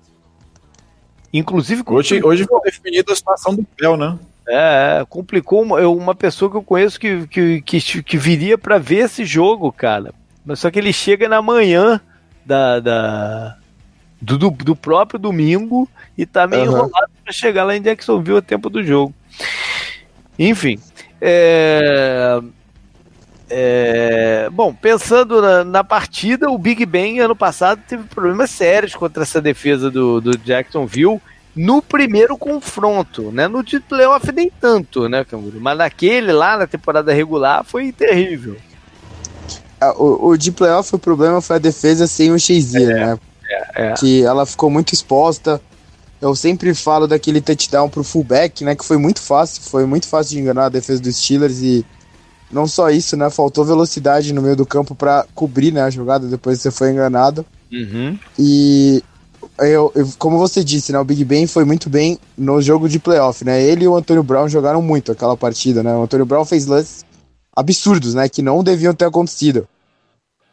Inclusive. 1.32 1.84
Hoje, 1.86 2.24
hoje 2.24 2.46
foi 2.46 2.62
definida 2.62 3.14
a 3.14 3.16
situação 3.16 3.56
do 3.56 3.64
Pel, 3.64 3.96
né? 3.96 4.18
É, 4.48 5.06
complicou 5.08 5.62
uma, 5.62 5.80
uma 5.88 6.16
pessoa 6.16 6.50
que 6.50 6.58
eu 6.58 6.64
conheço 6.64 7.00
que, 7.00 7.28
que, 7.28 7.62
que, 7.62 8.04
que 8.04 8.18
viria 8.18 8.58
para 8.58 8.80
ver 8.80 9.06
esse 9.06 9.24
jogo, 9.24 9.72
cara. 9.72 10.14
Mas 10.46 10.60
só 10.60 10.72
que 10.72 10.80
ele 10.80 10.92
chega 10.92 11.30
na 11.30 11.42
manhã 11.42 12.02
da, 12.46 12.80
da 12.80 13.58
do, 14.20 14.38
do, 14.38 14.50
do, 14.52 14.76
próprio 14.76 15.20
domingo 15.20 15.88
e 16.18 16.26
tá 16.26 16.48
meio 16.48 16.64
uhum. 16.64 16.68
enrolado 16.70 17.12
para 17.24 17.34
chegar 17.34 17.64
lá 17.64 17.76
em 17.76 17.82
Jacksonville 17.82 18.40
a 18.40 18.42
tempo 18.42 18.70
do 18.70 18.84
jogo. 18.84 19.14
Enfim. 20.38 20.80
É... 21.20 22.42
É... 23.50 24.50
Bom, 24.52 24.74
pensando 24.74 25.42
na, 25.42 25.64
na, 25.64 25.84
partida, 25.84 26.50
o 26.50 26.58
Big 26.58 26.86
Ben 26.86 27.20
ano 27.20 27.36
passado 27.36 27.82
teve 27.88 28.04
problemas 28.04 28.50
sérios 28.50 28.96
contra 28.96 29.24
essa 29.24 29.42
defesa 29.42 29.92
do, 29.92 30.22
do 30.22 30.38
Jacksonville 30.38 31.22
no 31.54 31.82
primeiro 31.82 32.38
confronto, 32.38 33.32
né? 33.32 33.48
No 33.48 33.62
de 33.62 33.80
playoff 33.82 34.32
nem 34.32 34.50
tanto, 34.50 35.10
né, 35.10 35.26
Canguru? 35.26 35.60
Mas 35.60 35.78
naquele 35.78 36.32
lá, 36.32 36.58
na 36.58 36.66
temporada 36.66 37.14
regular, 37.14 37.66
foi 37.66 37.92
terrível 37.92 38.56
o, 39.98 40.30
o 40.30 40.38
de 40.38 40.52
playoff 40.52 40.94
o 40.96 41.00
problema 41.00 41.42
foi 41.42 41.56
a 41.56 41.60
defesa 41.60 42.06
sem 42.06 42.32
o 42.32 42.40
Shazier, 42.40 42.90
é, 42.90 42.94
né? 42.94 43.20
É, 43.50 43.88
é. 43.88 43.94
Que 43.94 44.24
ela 44.24 44.46
ficou 44.46 44.70
muito 44.70 44.94
exposta. 44.94 45.60
Eu 46.22 46.36
sempre 46.36 46.74
falo 46.76 47.08
daquele 47.08 47.42
touchdown 47.42 47.90
pro 47.90 48.04
fullback, 48.04 48.64
né? 48.64 48.76
Que 48.76 48.86
foi 48.86 48.98
muito 48.98 49.20
fácil, 49.20 49.64
foi 49.64 49.86
muito 49.86 50.08
fácil 50.08 50.36
de 50.36 50.40
enganar 50.40 50.66
a 50.66 50.70
defesa 50.70 51.02
dos 51.02 51.16
Steelers 51.16 51.62
e 51.62 51.86
não 52.52 52.68
só 52.68 52.92
isso, 52.92 53.18
né? 53.18 53.30
Faltou 53.30 53.66
velocidade 53.66 54.32
no 54.34 54.42
meio 54.42 54.56
do 54.56 54.66
campo 54.66 54.94
para 54.94 55.26
cobrir 55.34 55.72
né, 55.72 55.82
a 55.82 55.90
jogada 55.90 56.28
depois 56.28 56.58
que 56.58 56.64
você 56.64 56.72
foi 56.72 56.92
enganado. 56.92 57.44
Uhum. 57.72 58.20
E 58.38 59.04
eu, 59.60 59.92
eu, 59.96 60.10
como 60.20 60.38
você 60.38 60.64
disse, 60.64 60.92
né? 60.92 61.00
O 61.00 61.04
Big 61.04 61.26
Ben 61.26 61.48
foi 61.48 61.66
muito 61.66 61.90
bem 61.90 62.20
no 62.38 62.62
jogo 62.62 62.88
de 62.88 63.00
playoff, 63.00 63.44
né? 63.44 63.62
Ele 63.62 63.86
e 63.86 63.88
o 63.88 63.96
Antônio 63.96 64.22
Brown 64.22 64.48
jogaram 64.48 64.82
muito 64.82 65.12
aquela 65.12 65.36
partida, 65.36 65.82
né? 65.82 65.92
O 65.96 66.04
Antônio 66.04 66.26
Brown 66.26 66.46
fez 66.46 66.68
lances 66.68 67.04
absurdos, 67.56 68.14
né? 68.14 68.28
Que 68.30 68.42
não 68.42 68.64
deviam 68.64 68.94
ter 68.94 69.06
acontecido. 69.06 69.68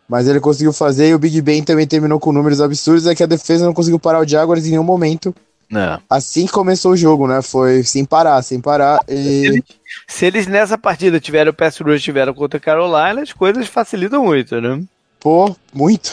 Mas 0.09 0.27
ele 0.27 0.41
conseguiu 0.41 0.73
fazer 0.73 1.11
e 1.11 1.15
o 1.15 1.19
Big 1.19 1.41
Ben 1.43 1.63
também 1.63 1.87
terminou 1.87 2.19
com 2.19 2.33
números 2.33 2.61
absurdos. 2.61 3.07
É 3.07 3.15
que 3.15 3.23
a 3.23 3.27
defesa 3.27 3.67
não 3.67 3.75
conseguiu 3.75 3.99
parar 3.99 4.21
o 4.21 4.27
Jaguars 4.27 4.67
em 4.67 4.71
nenhum 4.71 4.85
momento. 4.85 5.35
É. 5.75 6.01
Assim 6.09 6.47
que 6.47 6.53
começou 6.53 6.93
o 6.93 6.97
jogo, 6.97 7.27
né? 7.27 7.43
Foi 7.43 7.83
sem 7.83 8.05
parar, 8.05 8.41
sem 8.43 8.61
parar. 8.61 9.01
E... 9.07 9.13
Se, 9.13 9.47
eles, 9.47 9.65
se, 10.07 10.27
eles, 10.27 10.47
nessa 10.47 10.79
partida 10.79 11.21
tiveram 11.21 11.51
o 11.51 11.55
pass 11.55 11.79
rush 11.79 12.03
tiveram 12.03 12.33
contra 12.33 12.57
a 12.57 12.61
Carolina, 12.61 13.21
as 13.21 13.35
coisas 13.35 13.67
facilitam 13.67 14.25
muito, 14.25 14.59
né? 14.61 14.83
Pô, 15.21 15.55
muito. 15.75 16.11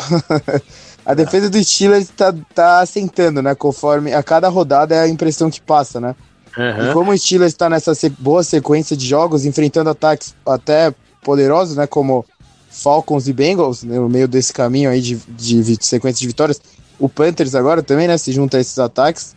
a 1.06 1.14
defesa 1.14 1.50
do 1.50 1.64
Steelers 1.64 2.10
tá, 2.10 2.34
tá 2.54 2.80
assentando, 2.80 3.42
né? 3.42 3.56
Conforme 3.56 4.14
a 4.14 4.22
cada 4.22 4.50
rodada 4.50 4.94
é 4.94 5.00
a 5.00 5.08
impressão 5.08 5.50
que 5.50 5.62
passa, 5.62 6.02
né? 6.02 6.16
Uhum. 6.58 6.89
E 6.89 6.93
como 6.93 7.12
o 7.12 7.18
Steelers 7.18 7.51
está 7.51 7.70
nessa 7.70 7.93
boa 8.18 8.43
sequência 8.43 8.95
de 8.95 9.06
jogos, 9.06 9.45
enfrentando 9.45 9.89
ataques 9.89 10.36
até 10.45 10.93
poderosos, 11.24 11.76
né? 11.76 11.86
Como 11.88 12.26
Falcons 12.70 13.28
e 13.28 13.34
Bengals, 13.34 13.84
né, 13.84 13.97
no 13.97 14.10
meio 14.10 14.28
desse 14.28 14.51
caminho 14.53 14.89
aí 14.89 15.01
de, 15.01 15.16
de, 15.30 15.64
de, 15.64 15.86
sequência 15.86 16.20
de 16.20 16.28
vitórias. 16.28 16.62
O 16.99 17.10
Panthers 17.10 17.56
agora 17.56 17.82
também, 17.82 18.08
né? 18.08 18.18
Se 18.18 18.32
junta 18.32 18.58
a 18.58 18.62
esses 18.62 18.78
ataques. 18.80 19.36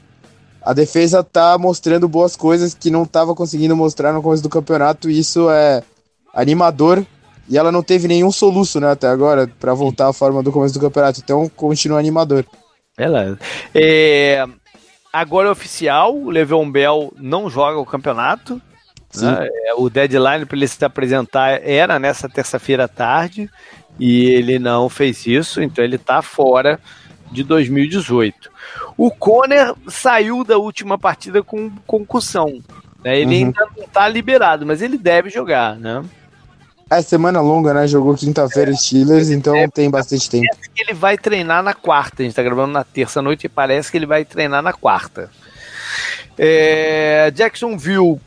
A 0.62 0.72
defesa 0.72 1.24
tá 1.24 1.56
mostrando 1.56 2.08
boas 2.08 2.36
coisas 2.36 2.74
que 2.74 2.90
não 2.90 3.04
estava 3.04 3.34
conseguindo 3.34 3.76
mostrar 3.76 4.12
no 4.12 4.22
começo 4.22 4.42
do 4.42 4.48
campeonato, 4.48 5.08
e 5.08 5.18
isso 5.18 5.48
é 5.50 5.82
animador. 6.34 7.04
E 7.48 7.56
ela 7.56 7.72
não 7.72 7.82
teve 7.82 8.06
nenhum 8.06 8.30
soluço, 8.30 8.78
né, 8.78 8.90
até 8.90 9.08
agora, 9.08 9.50
para 9.58 9.72
voltar 9.72 10.08
à 10.08 10.12
forma 10.12 10.42
do 10.42 10.52
começo 10.52 10.74
do 10.74 10.80
campeonato. 10.80 11.20
Então, 11.24 11.50
continua 11.56 11.98
animador. 11.98 12.44
Ela. 12.98 13.38
É, 13.74 14.44
agora 15.12 15.48
é 15.48 15.50
oficial, 15.50 16.16
o 16.16 16.30
Le'Veon 16.30 16.70
Bell 16.70 17.12
não 17.16 17.48
joga 17.48 17.78
o 17.78 17.86
campeonato. 17.86 18.60
Né? 19.16 19.48
É, 19.66 19.74
o 19.74 19.88
deadline 19.88 20.44
para 20.44 20.56
ele 20.56 20.68
se 20.68 20.84
apresentar 20.84 21.60
era 21.62 21.98
nessa 21.98 22.28
terça-feira 22.28 22.84
à 22.84 22.88
tarde 22.88 23.48
e 23.98 24.26
ele 24.26 24.58
não 24.58 24.88
fez 24.88 25.26
isso, 25.26 25.62
então 25.62 25.82
ele 25.82 25.96
está 25.96 26.20
fora 26.22 26.78
de 27.30 27.42
2018. 27.42 28.50
O 28.96 29.10
Conner 29.10 29.74
saiu 29.86 30.44
da 30.44 30.58
última 30.58 30.98
partida 30.98 31.42
com 31.42 31.70
concussão. 31.86 32.60
Né? 33.02 33.20
Ele 33.20 33.36
uhum. 33.36 33.46
ainda 33.46 33.66
não 33.76 33.84
está 33.84 34.08
liberado, 34.08 34.66
mas 34.66 34.82
ele 34.82 34.98
deve 34.98 35.30
jogar, 35.30 35.76
né? 35.76 36.04
É 36.90 37.02
semana 37.02 37.40
longa, 37.40 37.74
né? 37.74 37.86
Jogou 37.86 38.14
quinta-feira 38.14 38.70
é, 38.70 38.74
Steelers, 38.74 39.30
então 39.30 39.54
é, 39.54 39.68
tem 39.68 39.90
bastante 39.90 40.28
tempo. 40.30 40.46
que 40.74 40.82
ele 40.82 40.94
vai 40.94 41.18
treinar 41.18 41.62
na 41.62 41.74
quarta. 41.74 42.22
A 42.22 42.24
gente 42.24 42.34
tá 42.34 42.42
gravando 42.42 42.72
na 42.72 42.84
terça-noite 42.84 43.44
e 43.44 43.48
parece 43.48 43.90
que 43.90 43.98
ele 43.98 44.06
vai 44.06 44.24
treinar 44.24 44.62
na 44.62 44.72
quarta. 44.72 45.30
É, 46.38 47.30
Jacksonville 47.34 48.20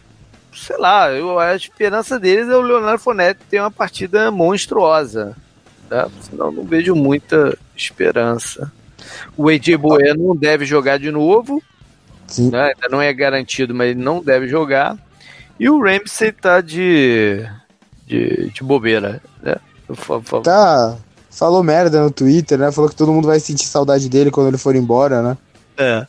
sei 0.53 0.77
lá, 0.77 1.11
eu, 1.11 1.39
a 1.39 1.55
esperança 1.55 2.19
deles 2.19 2.47
é 2.49 2.55
o 2.55 2.61
Leonardo 2.61 2.99
Fonetti 2.99 3.41
ter 3.49 3.59
uma 3.59 3.71
partida 3.71 4.29
monstruosa. 4.29 5.35
Tá? 5.89 6.07
Senão 6.21 6.51
não 6.51 6.63
vejo 6.63 6.95
muita 6.95 7.57
esperança. 7.75 8.71
O 9.35 9.49
AJ 9.49 9.75
Bueno 9.77 10.27
não 10.27 10.35
deve 10.35 10.65
jogar 10.65 10.99
de 10.99 11.09
novo. 11.09 11.61
Né? 12.37 12.73
Ainda 12.73 12.87
não 12.89 13.01
é 13.01 13.11
garantido, 13.11 13.73
mas 13.73 13.89
ele 13.91 14.01
não 14.01 14.23
deve 14.23 14.47
jogar. 14.47 14.97
E 15.59 15.69
o 15.69 15.81
Ramsey 15.81 16.31
tá 16.31 16.61
de, 16.61 17.45
de, 18.11 18.49
de 18.49 18.63
bobeira. 18.63 19.21
Né? 19.41 19.55
Tá. 20.41 20.97
Falou 21.29 21.63
merda 21.63 22.01
no 22.01 22.11
Twitter, 22.11 22.57
né? 22.57 22.71
Falou 22.71 22.89
que 22.89 22.95
todo 22.95 23.13
mundo 23.13 23.27
vai 23.27 23.39
sentir 23.39 23.65
saudade 23.65 24.09
dele 24.09 24.29
quando 24.29 24.47
ele 24.47 24.57
for 24.57 24.75
embora, 24.75 25.21
né? 25.21 25.37
É. 25.77 26.05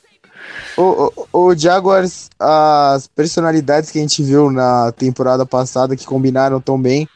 O, 0.76 1.12
o, 1.32 1.46
o, 1.46 1.57
Jaguars, 1.57 2.28
as 2.38 3.07
personalidades 3.07 3.90
que 3.90 3.98
a 3.98 4.03
gente 4.03 4.22
viu 4.22 4.50
na 4.50 4.90
temporada 4.92 5.46
passada 5.46 5.94
que 5.94 6.05
combinaram 6.05 6.61
tão 6.61 6.80
bem, 6.80 7.09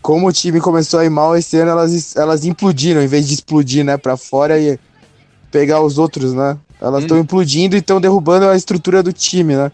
como 0.00 0.28
o 0.28 0.32
time 0.32 0.60
começou 0.60 1.00
a 1.00 1.04
ir 1.04 1.10
mal 1.10 1.36
esse 1.36 1.56
ano, 1.58 1.72
elas, 1.72 2.14
elas 2.14 2.44
implodiram 2.44 3.02
em 3.02 3.08
vez 3.08 3.26
de 3.26 3.34
explodir, 3.34 3.84
né, 3.84 3.96
pra 3.96 4.16
fora 4.16 4.58
e 4.58 4.78
pegar 5.50 5.80
os 5.80 5.98
outros, 5.98 6.32
né? 6.32 6.56
Elas 6.80 7.02
estão 7.02 7.16
hum. 7.16 7.20
implodindo 7.20 7.74
e 7.76 7.80
estão 7.80 8.00
derrubando 8.00 8.46
a 8.48 8.56
estrutura 8.56 9.02
do 9.02 9.12
time, 9.12 9.56
né? 9.56 9.72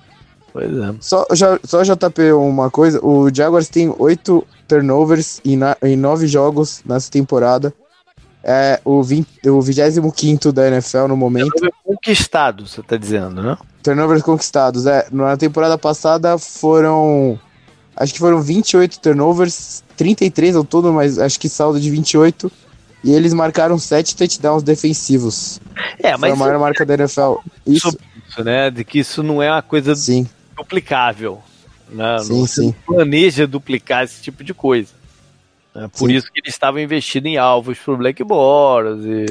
Pois 0.52 0.76
é. 0.76 0.94
Só, 1.00 1.26
já, 1.32 1.58
só 1.64 1.82
JP, 1.82 2.32
uma 2.32 2.70
coisa: 2.70 3.04
o 3.04 3.32
Jaguars 3.32 3.68
tem 3.68 3.94
oito 3.98 4.46
turnovers 4.66 5.40
em, 5.44 5.56
na, 5.56 5.76
em 5.82 5.96
nove 5.96 6.26
jogos 6.26 6.82
nessa 6.84 7.10
temporada 7.10 7.72
é 8.42 8.80
o, 8.84 9.02
20, 9.02 9.48
o 9.48 9.60
25 9.60 10.52
da 10.52 10.68
NFL 10.68 11.08
no 11.08 11.16
momento. 11.16 11.50
Turnover 11.50 11.74
conquistados, 11.84 12.70
você 12.70 12.82
tá 12.82 12.96
dizendo, 12.96 13.42
né? 13.42 13.58
Turnovers 13.82 14.22
conquistados, 14.22 14.86
é. 14.86 15.06
Na 15.10 15.36
temporada 15.36 15.76
passada 15.76 16.38
foram 16.38 17.38
Acho 17.98 18.12
que 18.12 18.20
foram 18.20 18.40
28 18.40 19.00
turnovers, 19.00 19.82
33 19.96 20.54
ao 20.54 20.62
todo, 20.62 20.92
mas 20.92 21.18
acho 21.18 21.38
que 21.38 21.48
saldo 21.48 21.80
de 21.80 21.90
28. 21.90 22.50
E 23.02 23.12
eles 23.12 23.34
marcaram 23.34 23.76
7 23.76 24.14
touchdowns 24.14 24.62
defensivos. 24.62 25.60
É, 25.98 26.12
mas. 26.12 26.20
Foi 26.20 26.30
a 26.30 26.36
maior 26.36 26.58
marca 26.60 26.86
da 26.86 26.94
NFL. 26.94 27.36
Isso... 27.66 27.96
isso, 28.28 28.44
né? 28.44 28.70
De 28.70 28.84
que 28.84 29.00
isso 29.00 29.22
não 29.22 29.42
é 29.42 29.50
uma 29.50 29.62
coisa 29.62 29.96
sim. 29.96 30.28
Duplicável. 30.58 31.40
Né? 31.88 32.18
Sim, 32.18 32.38
não 32.38 32.46
sim. 32.46 32.74
planeja 32.84 33.46
duplicar 33.46 34.04
esse 34.04 34.22
tipo 34.22 34.44
de 34.44 34.52
coisa. 34.52 34.92
Né? 35.74 35.88
Por 35.96 36.10
sim. 36.10 36.16
isso 36.16 36.30
que 36.30 36.40
eles 36.40 36.52
estavam 36.52 36.80
investindo 36.80 37.26
em 37.26 37.38
alvos 37.38 37.78
pro 37.78 37.96
Black 37.96 38.22
Boros 38.24 39.04
e 39.04 39.26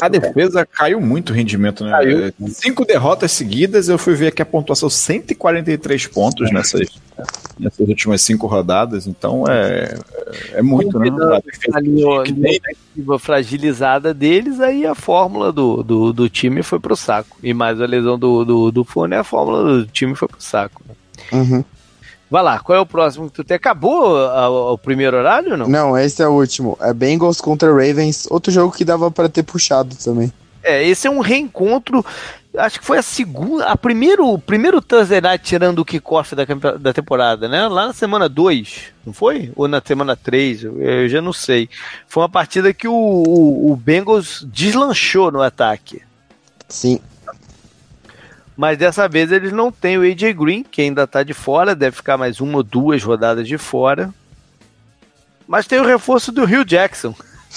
a 0.00 0.08
defesa 0.08 0.64
caiu 0.64 1.00
muito 1.00 1.30
o 1.30 1.32
rendimento, 1.34 1.84
né? 1.84 1.90
Caiu. 1.90 2.32
Cinco 2.48 2.84
derrotas 2.84 3.32
seguidas, 3.32 3.88
eu 3.88 3.98
fui 3.98 4.14
ver 4.14 4.28
aqui 4.28 4.40
a 4.40 4.46
pontuação 4.46 4.88
143 4.88 6.06
pontos 6.06 6.52
nessas, 6.52 6.88
nessas 7.58 7.88
últimas 7.88 8.22
cinco 8.22 8.46
rodadas, 8.46 9.06
então 9.06 9.44
é, 9.48 9.98
é 10.52 10.62
muito, 10.62 10.98
né? 10.98 11.08
A 11.08 11.40
defesa 11.40 11.78
a 13.14 13.18
fragilizada 13.18 14.14
deles, 14.14 14.60
aí 14.60 14.86
a 14.86 14.94
fórmula 14.94 15.52
do, 15.52 15.82
do, 15.82 16.12
do 16.12 16.28
time 16.28 16.62
foi 16.62 16.78
pro 16.78 16.96
saco. 16.96 17.36
E 17.42 17.52
mais 17.52 17.80
a 17.80 17.86
lesão 17.86 18.18
do, 18.18 18.44
do, 18.44 18.70
do 18.70 18.84
Fone, 18.84 19.14
a 19.14 19.24
fórmula 19.24 19.78
do 19.78 19.86
time 19.86 20.14
foi 20.14 20.28
pro 20.28 20.40
saco. 20.40 20.82
Uhum. 21.32 21.64
Vai 22.30 22.42
lá, 22.42 22.58
qual 22.58 22.76
é 22.76 22.80
o 22.80 22.86
próximo 22.86 23.28
que 23.28 23.36
tu 23.36 23.44
tem? 23.44 23.56
Acabou 23.56 24.18
a, 24.18 24.72
o 24.72 24.78
primeiro 24.78 25.16
horário 25.16 25.52
ou 25.52 25.56
não? 25.56 25.68
Não, 25.68 25.98
esse 25.98 26.22
é 26.22 26.28
o 26.28 26.32
último. 26.32 26.76
É 26.80 26.92
Bengals 26.92 27.40
contra 27.40 27.70
Ravens, 27.70 28.26
outro 28.30 28.52
jogo 28.52 28.74
que 28.74 28.84
dava 28.84 29.10
para 29.10 29.28
ter 29.28 29.42
puxado 29.42 29.96
também. 29.96 30.32
É, 30.62 30.86
esse 30.86 31.06
é 31.06 31.10
um 31.10 31.20
reencontro. 31.20 32.04
Acho 32.56 32.80
que 32.80 32.86
foi 32.86 32.98
a 32.98 33.02
segunda, 33.02 33.66
a 33.66 33.76
primeiro, 33.76 34.38
primeiro 34.38 34.82
Thursday 34.82 35.20
Night 35.20 35.44
tirando 35.44 35.78
o 35.78 35.84
kickoff 35.84 36.34
da, 36.34 36.44
da 36.78 36.92
temporada, 36.92 37.48
né? 37.48 37.66
Lá 37.68 37.86
na 37.86 37.92
semana 37.92 38.28
2, 38.28 38.92
não 39.06 39.12
foi? 39.12 39.52
Ou 39.54 39.68
na 39.68 39.80
semana 39.84 40.16
3, 40.16 40.64
eu, 40.64 40.82
eu 40.82 41.08
já 41.08 41.22
não 41.22 41.32
sei. 41.32 41.68
Foi 42.06 42.22
uma 42.22 42.28
partida 42.28 42.74
que 42.74 42.88
o, 42.88 42.92
o, 42.92 43.72
o 43.72 43.76
Bengals 43.76 44.44
deslanchou 44.50 45.30
no 45.30 45.40
ataque. 45.40 46.02
Sim, 46.68 47.00
mas 48.58 48.76
dessa 48.76 49.08
vez 49.08 49.30
eles 49.30 49.52
não 49.52 49.70
têm 49.70 49.96
o 49.96 50.02
AJ 50.02 50.34
Green, 50.34 50.64
que 50.64 50.82
ainda 50.82 51.04
está 51.04 51.22
de 51.22 51.32
fora, 51.32 51.76
deve 51.76 51.94
ficar 51.94 52.18
mais 52.18 52.40
uma 52.40 52.56
ou 52.56 52.62
duas 52.64 53.00
rodadas 53.04 53.46
de 53.46 53.56
fora. 53.56 54.12
Mas 55.46 55.68
tem 55.68 55.78
o 55.78 55.86
reforço 55.86 56.32
do 56.32 56.44
Rio 56.44 56.64
Jackson. 56.64 57.14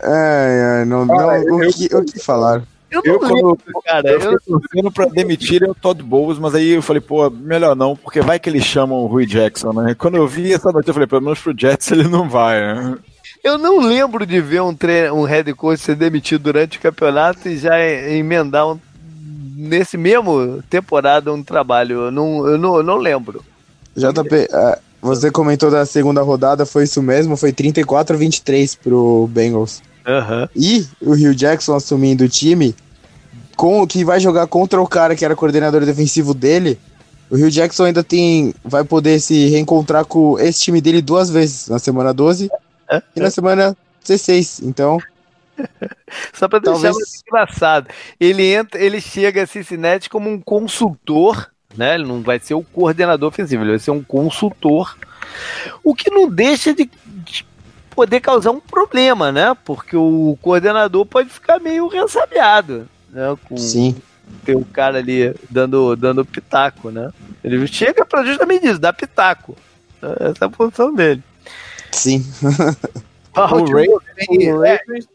ai, 0.00 0.60
ai, 0.62 0.84
não, 0.84 1.04
não, 1.04 1.16
o, 1.16 1.64
eu, 1.64 1.72
que, 1.72 1.92
o 1.92 2.04
que 2.04 2.20
falar? 2.20 2.62
Eu, 2.88 3.02
eu 3.04 3.18
quando, 3.18 3.58
cara, 3.84 4.08
eu, 4.08 4.20
eu 4.20 4.38
tô 4.84 4.92
pra 4.92 5.06
demitir 5.06 5.64
o 5.64 5.74
Todd 5.74 6.00
Bowles, 6.00 6.38
mas 6.38 6.54
aí 6.54 6.70
eu 6.70 6.82
falei, 6.82 7.00
pô, 7.00 7.28
melhor 7.28 7.74
não, 7.74 7.96
porque 7.96 8.20
vai 8.20 8.38
que 8.38 8.48
eles 8.48 8.62
chamam 8.62 8.98
o 8.98 9.08
Rui 9.08 9.26
Jackson, 9.26 9.72
né? 9.72 9.96
Quando 9.96 10.16
eu 10.16 10.28
vi 10.28 10.52
essa 10.52 10.70
notícia, 10.70 10.90
eu 10.90 10.94
falei, 10.94 11.08
pelo 11.08 11.22
menos 11.22 11.40
pro 11.40 11.52
Jets 11.58 11.90
ele 11.90 12.06
não 12.06 12.28
vai, 12.28 12.60
né? 12.60 12.98
Eu 13.42 13.56
não 13.56 13.80
lembro 13.80 14.26
de 14.26 14.40
ver 14.40 14.62
um, 14.62 14.76
um 15.14 15.22
head 15.22 15.52
coach 15.54 15.80
ser 15.80 15.96
demitido 15.96 16.42
durante 16.42 16.78
o 16.78 16.80
campeonato 16.80 17.48
e 17.48 17.56
já 17.56 17.78
emendar 17.80 18.68
um, 18.68 18.78
nesse 19.56 19.96
mesmo 19.96 20.62
temporada 20.68 21.32
um 21.32 21.42
trabalho. 21.42 22.04
Eu 22.04 22.10
não, 22.10 22.46
eu 22.46 22.58
não, 22.58 22.76
eu 22.76 22.82
não 22.82 22.96
lembro. 22.96 23.44
JP, 23.96 24.34
é, 24.34 24.78
você 25.00 25.30
comentou 25.30 25.70
da 25.70 25.86
segunda 25.86 26.22
rodada, 26.22 26.66
foi 26.66 26.84
isso 26.84 27.02
mesmo? 27.02 27.36
Foi 27.36 27.52
34 27.52 28.16
a 28.16 28.18
23 28.18 28.74
pro 28.76 29.28
Bengals. 29.32 29.82
Uhum. 30.06 30.48
E 30.56 30.86
o 31.00 31.12
Rio 31.12 31.34
Jackson 31.34 31.74
assumindo 31.74 32.24
o 32.24 32.28
time, 32.28 32.74
com 33.56 33.86
que 33.86 34.04
vai 34.04 34.20
jogar 34.20 34.46
contra 34.46 34.80
o 34.80 34.86
cara 34.86 35.14
que 35.14 35.24
era 35.24 35.36
coordenador 35.36 35.84
defensivo 35.84 36.32
dele. 36.34 36.78
O 37.30 37.36
Rio 37.36 37.50
Jackson 37.50 37.84
ainda 37.84 38.02
tem 38.02 38.54
vai 38.64 38.84
poder 38.84 39.20
se 39.20 39.48
reencontrar 39.48 40.04
com 40.04 40.38
esse 40.38 40.60
time 40.60 40.80
dele 40.80 41.02
duas 41.02 41.28
vezes, 41.28 41.68
na 41.68 41.78
semana 41.78 42.14
12 42.14 42.48
e 43.14 43.20
na 43.20 43.30
semana 43.30 43.76
16. 44.06 44.60
Então. 44.60 44.98
Só 46.32 46.48
para 46.48 46.60
deixar 46.60 46.92
mais 46.92 47.22
engraçado. 47.26 47.88
Ele 48.18 48.52
entra, 48.52 48.80
ele 48.80 49.00
chega 49.00 49.42
a 49.42 49.46
Cincinnati 49.46 50.08
como 50.08 50.30
um 50.30 50.40
consultor, 50.40 51.50
né? 51.76 51.94
Ele 51.94 52.06
não 52.06 52.22
vai 52.22 52.38
ser 52.38 52.54
o 52.54 52.62
coordenador 52.62 53.28
ofensivo, 53.28 53.62
ele 53.62 53.72
vai 53.72 53.78
ser 53.78 53.90
um 53.90 54.02
consultor. 54.02 54.96
O 55.82 55.94
que 55.94 56.10
não 56.10 56.28
deixa 56.28 56.72
de, 56.72 56.90
de 57.06 57.46
poder 57.90 58.20
causar 58.20 58.52
um 58.52 58.60
problema, 58.60 59.32
né? 59.32 59.56
Porque 59.64 59.96
o 59.96 60.38
coordenador 60.40 61.04
pode 61.04 61.28
ficar 61.28 61.58
meio 61.58 61.88
ressabiado, 61.88 62.88
né? 63.10 63.36
Com, 63.48 63.56
Sim. 63.56 63.96
Tem 64.44 64.54
um 64.54 64.62
cara 64.62 64.98
ali 64.98 65.34
dando, 65.50 65.96
dando 65.96 66.24
pitaco, 66.24 66.90
né? 66.90 67.10
Ele 67.42 67.66
chega 67.66 68.04
para 68.04 68.24
justamente 68.24 68.66
isso, 68.66 68.78
dar 68.78 68.92
pitaco. 68.92 69.56
Essa 70.02 70.44
é 70.44 70.48
a 70.48 70.50
função 70.50 70.94
dele. 70.94 71.22
Sim. 71.92 72.24
o, 73.36 73.40
Ravens, 73.40 73.88
o 74.28 74.60
Ravens 74.60 75.08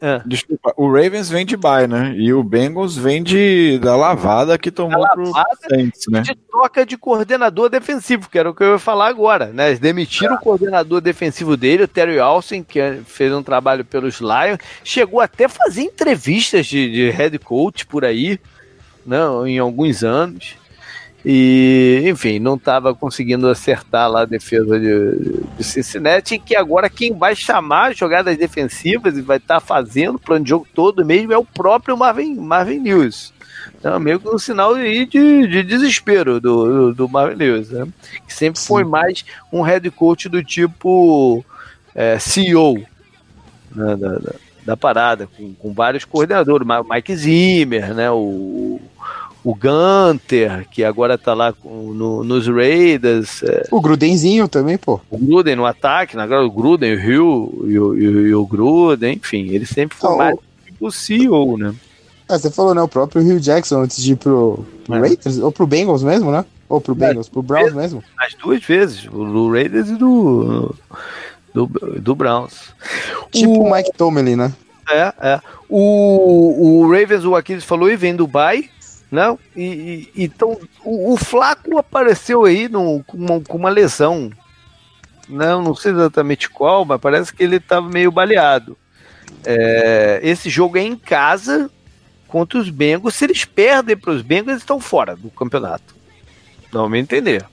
é. 0.00 0.20
Desculpa, 0.26 0.74
o 0.76 0.88
Ravens 0.88 1.30
vem 1.30 1.46
de 1.46 1.56
bye, 1.56 1.86
né? 1.86 2.14
E 2.16 2.32
o 2.32 2.42
Bengals 2.42 2.96
vem 2.96 3.22
de, 3.22 3.78
da 3.78 3.96
lavada 3.96 4.58
que 4.58 4.70
tomou 4.70 5.02
da 5.02 5.08
pro 5.08 5.32
Saints, 5.68 6.04
né? 6.10 6.20
De 6.20 6.34
troca 6.34 6.84
de 6.84 6.98
coordenador 6.98 7.70
defensivo, 7.70 8.28
que 8.28 8.38
era 8.38 8.50
o 8.50 8.54
que 8.54 8.62
eu 8.62 8.72
ia 8.72 8.78
falar 8.78 9.08
agora, 9.08 9.46
né? 9.46 9.68
Eles 9.68 9.78
demitiram 9.78 10.34
é. 10.34 10.36
o 10.36 10.40
coordenador 10.40 11.00
defensivo 11.00 11.56
dele, 11.56 11.84
o 11.84 11.88
Terry 11.88 12.18
Alston, 12.18 12.62
que 12.62 12.80
fez 13.06 13.32
um 13.32 13.42
trabalho 13.42 13.84
pelos 13.84 14.20
Lions, 14.20 14.58
chegou 14.84 15.20
até 15.20 15.46
a 15.46 15.48
fazer 15.48 15.82
entrevistas 15.82 16.66
de, 16.66 16.90
de 16.90 17.10
head 17.10 17.38
coach 17.38 17.86
por 17.86 18.04
aí, 18.04 18.38
né? 19.04 19.18
Em 19.46 19.58
alguns 19.58 20.04
anos. 20.04 20.56
E, 21.28 22.04
enfim, 22.06 22.38
não 22.38 22.54
estava 22.54 22.94
conseguindo 22.94 23.48
acertar 23.48 24.08
lá 24.08 24.20
a 24.20 24.24
defesa 24.24 24.78
de, 24.78 25.40
de 25.58 25.64
Cincinnati, 25.64 26.38
que 26.38 26.54
agora 26.54 26.88
quem 26.88 27.12
vai 27.12 27.34
chamar 27.34 27.96
jogadas 27.96 28.38
defensivas 28.38 29.18
e 29.18 29.22
vai 29.22 29.38
estar 29.38 29.58
tá 29.58 29.60
fazendo 29.60 30.14
o 30.14 30.18
plano 30.20 30.44
de 30.44 30.50
jogo 30.50 30.68
todo 30.72 31.04
mesmo 31.04 31.32
é 31.32 31.36
o 31.36 31.44
próprio 31.44 31.96
Marvin, 31.96 32.36
Marvin 32.36 32.78
News. 32.78 33.34
Então, 33.76 33.98
meio 33.98 34.20
que 34.20 34.28
um 34.28 34.38
sinal 34.38 34.76
de, 34.76 35.04
de 35.04 35.64
desespero 35.64 36.40
do, 36.40 36.92
do, 36.92 36.94
do 36.94 37.08
Marvin 37.08 37.38
News, 37.44 37.70
né? 37.70 37.88
que 38.24 38.32
sempre 38.32 38.60
Sim. 38.60 38.68
foi 38.68 38.84
mais 38.84 39.24
um 39.52 39.62
head 39.62 39.90
coach 39.90 40.28
do 40.28 40.44
tipo 40.44 41.44
é, 41.92 42.20
CEO 42.20 42.76
né, 43.74 43.96
da, 43.96 44.12
da, 44.12 44.32
da, 44.64 44.76
parada, 44.76 45.26
com, 45.26 45.52
com 45.54 45.72
vários 45.72 46.04
coordenadores, 46.04 46.68
Mike 46.88 47.16
Zimmer, 47.16 47.92
né, 47.92 48.08
o 48.12 48.80
o 49.46 49.54
Gunter, 49.54 50.68
que 50.68 50.82
agora 50.82 51.16
tá 51.16 51.32
lá 51.32 51.54
no, 51.64 52.24
nos 52.24 52.48
Raiders. 52.48 53.44
É. 53.44 53.68
O 53.70 53.80
Grudenzinho 53.80 54.48
também, 54.48 54.76
pô. 54.76 55.00
O 55.08 55.16
Gruden 55.16 55.54
no 55.54 55.64
ataque, 55.64 56.18
agora 56.18 56.44
o 56.44 56.50
Gruden, 56.50 56.94
o 56.94 56.98
Rio 56.98 57.64
e 57.64 57.78
o, 57.78 57.96
e 57.96 58.34
o, 58.34 58.44
Gruden, 58.44 59.14
enfim, 59.14 59.50
ele 59.50 59.64
sempre 59.64 59.96
foi 59.96 60.12
ah, 60.14 60.16
mais 60.16 60.36
o 60.80 60.90
CEO, 60.90 61.56
né? 61.56 61.72
Ah, 62.28 62.36
você 62.36 62.50
falou, 62.50 62.74
né? 62.74 62.82
O 62.82 62.88
próprio 62.88 63.22
Rio 63.22 63.38
Jackson 63.38 63.82
antes 63.82 64.02
de 64.02 64.14
ir 64.14 64.16
pro, 64.16 64.66
pro 64.84 64.96
é. 64.96 64.98
Raiders, 64.98 65.38
ou 65.38 65.52
pro 65.52 65.64
Bengals 65.64 66.02
mesmo, 66.02 66.32
né? 66.32 66.44
Ou 66.68 66.80
pro 66.80 66.96
Bengals, 66.96 67.28
pro 67.28 67.40
Browns 67.40 67.66
vezes, 67.66 67.76
mesmo. 67.76 68.02
As 68.18 68.34
duas 68.34 68.64
vezes, 68.64 69.04
do 69.04 69.48
Raiders 69.52 69.88
e 69.90 69.94
do, 69.94 70.74
do, 71.54 71.66
do 72.00 72.14
Browns. 72.16 72.74
Tipo 73.30 73.62
o 73.62 73.72
Mike 73.72 73.92
Tomlin, 73.96 74.34
né? 74.34 74.52
É, 74.90 75.12
é. 75.20 75.40
O, 75.68 76.82
o 76.82 76.90
Ravens, 76.90 77.24
o 77.24 77.36
Aquiles 77.36 77.62
falou, 77.62 77.88
e 77.88 77.96
vem 77.96 78.12
do 78.12 78.24
Dubai 78.24 78.70
não? 79.10 79.38
E, 79.54 80.10
e 80.14 80.24
então 80.24 80.58
o, 80.84 81.12
o, 81.12 81.16
Flaco 81.16 81.78
apareceu 81.78 82.44
aí 82.44 82.68
no, 82.68 83.02
com, 83.04 83.16
uma, 83.16 83.40
com 83.40 83.56
uma 83.56 83.70
lesão. 83.70 84.30
Não, 85.28 85.62
não 85.62 85.74
sei 85.74 85.92
exatamente 85.92 86.48
qual, 86.48 86.84
mas 86.84 87.00
parece 87.00 87.32
que 87.32 87.42
ele 87.42 87.56
estava 87.56 87.88
meio 87.88 88.10
baleado. 88.10 88.76
É, 89.44 90.20
esse 90.22 90.48
jogo 90.48 90.78
é 90.78 90.82
em 90.82 90.96
casa 90.96 91.70
contra 92.28 92.58
os 92.58 92.68
Bengals. 92.68 93.14
Se 93.14 93.24
eles 93.24 93.44
perdem 93.44 93.96
para 93.96 94.12
os 94.12 94.22
Bengals, 94.22 94.48
eles 94.48 94.62
estão 94.62 94.80
fora 94.80 95.16
do 95.16 95.30
campeonato. 95.30 95.94
Não 96.72 96.88
me 96.88 96.98
entender. 96.98 97.44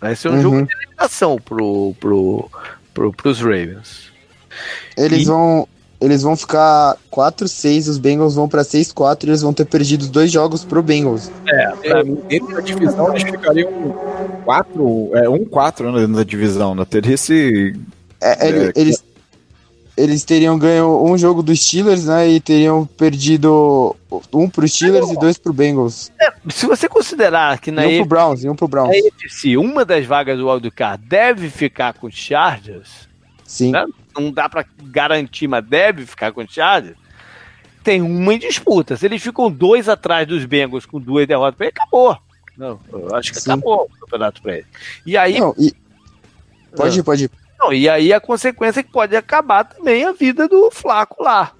Vai 0.00 0.14
ser 0.16 0.28
um 0.28 0.34
uhum. 0.34 0.42
jogo 0.42 0.62
de 0.66 0.74
eliminação 0.74 1.36
pro, 1.36 1.94
pro, 1.98 2.50
pro, 2.94 3.12
pros 3.12 3.40
Ravens. 3.40 4.12
Eles 4.96 5.22
e... 5.22 5.24
vão 5.26 5.68
eles 6.00 6.22
vão 6.22 6.36
ficar 6.36 6.96
4-6, 7.12 7.88
os 7.88 7.98
Bengals 7.98 8.34
vão 8.36 8.48
para 8.48 8.62
6-4 8.62 9.24
e 9.24 9.26
eles 9.26 9.42
vão 9.42 9.52
ter 9.52 9.64
perdido 9.64 10.06
dois 10.06 10.30
jogos 10.30 10.64
pro 10.64 10.82
Bengals. 10.82 11.30
É, 11.46 11.70
pra 11.72 12.04
mim, 12.04 12.20
dentro 12.28 12.54
da 12.54 12.60
divisão 12.60 13.10
eles 13.10 13.24
ficariam 13.24 13.70
4, 14.44 15.10
é, 15.14 15.22
1-4 15.26 15.92
né, 15.92 16.06
na 16.06 16.22
divisão, 16.22 16.74
né? 16.74 16.84
Teria 16.84 17.14
esse. 17.14 17.74
É, 18.20 18.48
é, 18.48 18.72
eles, 18.76 19.02
eles 19.96 20.22
teriam 20.22 20.56
ganho 20.56 21.04
um 21.04 21.18
jogo 21.18 21.42
dos 21.42 21.60
Steelers, 21.60 22.04
né? 22.04 22.28
E 22.28 22.38
teriam 22.38 22.86
perdido 22.86 23.96
um 24.32 24.48
pro 24.48 24.68
Steelers 24.68 25.10
é, 25.10 25.12
e 25.12 25.18
dois 25.18 25.36
pro 25.36 25.52
Bengals. 25.52 26.12
É, 26.20 26.32
se 26.48 26.64
você 26.66 26.88
considerar 26.88 27.58
que 27.58 27.72
na 27.72 27.84
e 27.84 27.96
um 27.96 27.98
pro 27.98 28.08
Browns, 28.08 28.44
e 28.44 28.48
um 28.48 28.54
pro 28.54 28.68
Browns. 28.68 28.96
Na 28.96 29.60
uma 29.60 29.84
das 29.84 30.06
vagas 30.06 30.38
do 30.38 30.48
wildcard 30.48 31.04
deve 31.04 31.50
ficar 31.50 31.94
com 31.94 32.06
os 32.06 32.14
Chargers. 32.14 33.08
Sim. 33.44 33.72
Né? 33.72 33.84
Não 34.20 34.32
dá 34.32 34.48
para 34.48 34.64
garantir, 34.82 35.48
mas 35.48 35.64
deve 35.64 36.06
ficar 36.06 36.32
com 36.32 36.42
o 36.42 36.48
Chargers, 36.48 36.96
tem 37.82 38.02
uma 38.02 38.34
em 38.34 38.38
disputa. 38.38 38.96
Se 38.96 39.06
eles 39.06 39.22
ficam 39.22 39.50
dois 39.50 39.88
atrás 39.88 40.26
dos 40.26 40.44
Bengals 40.44 40.86
com 40.86 41.00
duas 41.00 41.26
derrotas, 41.26 41.68
acabou. 41.68 42.18
Não, 42.56 42.80
eu 42.92 43.14
acho 43.14 43.32
que 43.32 43.40
Sim. 43.40 43.52
acabou 43.52 43.84
o 43.84 44.00
campeonato 44.00 44.42
pra 44.42 44.56
ele. 44.58 44.66
E 45.06 45.16
aí. 45.16 45.38
Não, 45.38 45.54
e... 45.56 45.72
Pode 46.76 46.96
ah. 46.96 47.00
ir, 47.00 47.02
pode 47.02 47.24
ir. 47.24 47.30
Não, 47.58 47.72
e 47.72 47.88
aí 47.88 48.12
a 48.12 48.20
consequência 48.20 48.80
é 48.80 48.82
que 48.82 48.92
pode 48.92 49.16
acabar 49.16 49.64
também 49.64 50.04
a 50.04 50.12
vida 50.12 50.46
do 50.46 50.70
Flaco 50.70 51.22
lá. 51.22 51.52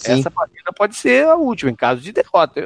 Sim. 0.00 0.12
Essa 0.12 0.30
partida 0.30 0.72
pode 0.74 0.96
ser 0.96 1.26
a 1.26 1.36
última, 1.36 1.70
em 1.70 1.74
caso 1.74 2.00
de 2.00 2.10
derrota. 2.10 2.62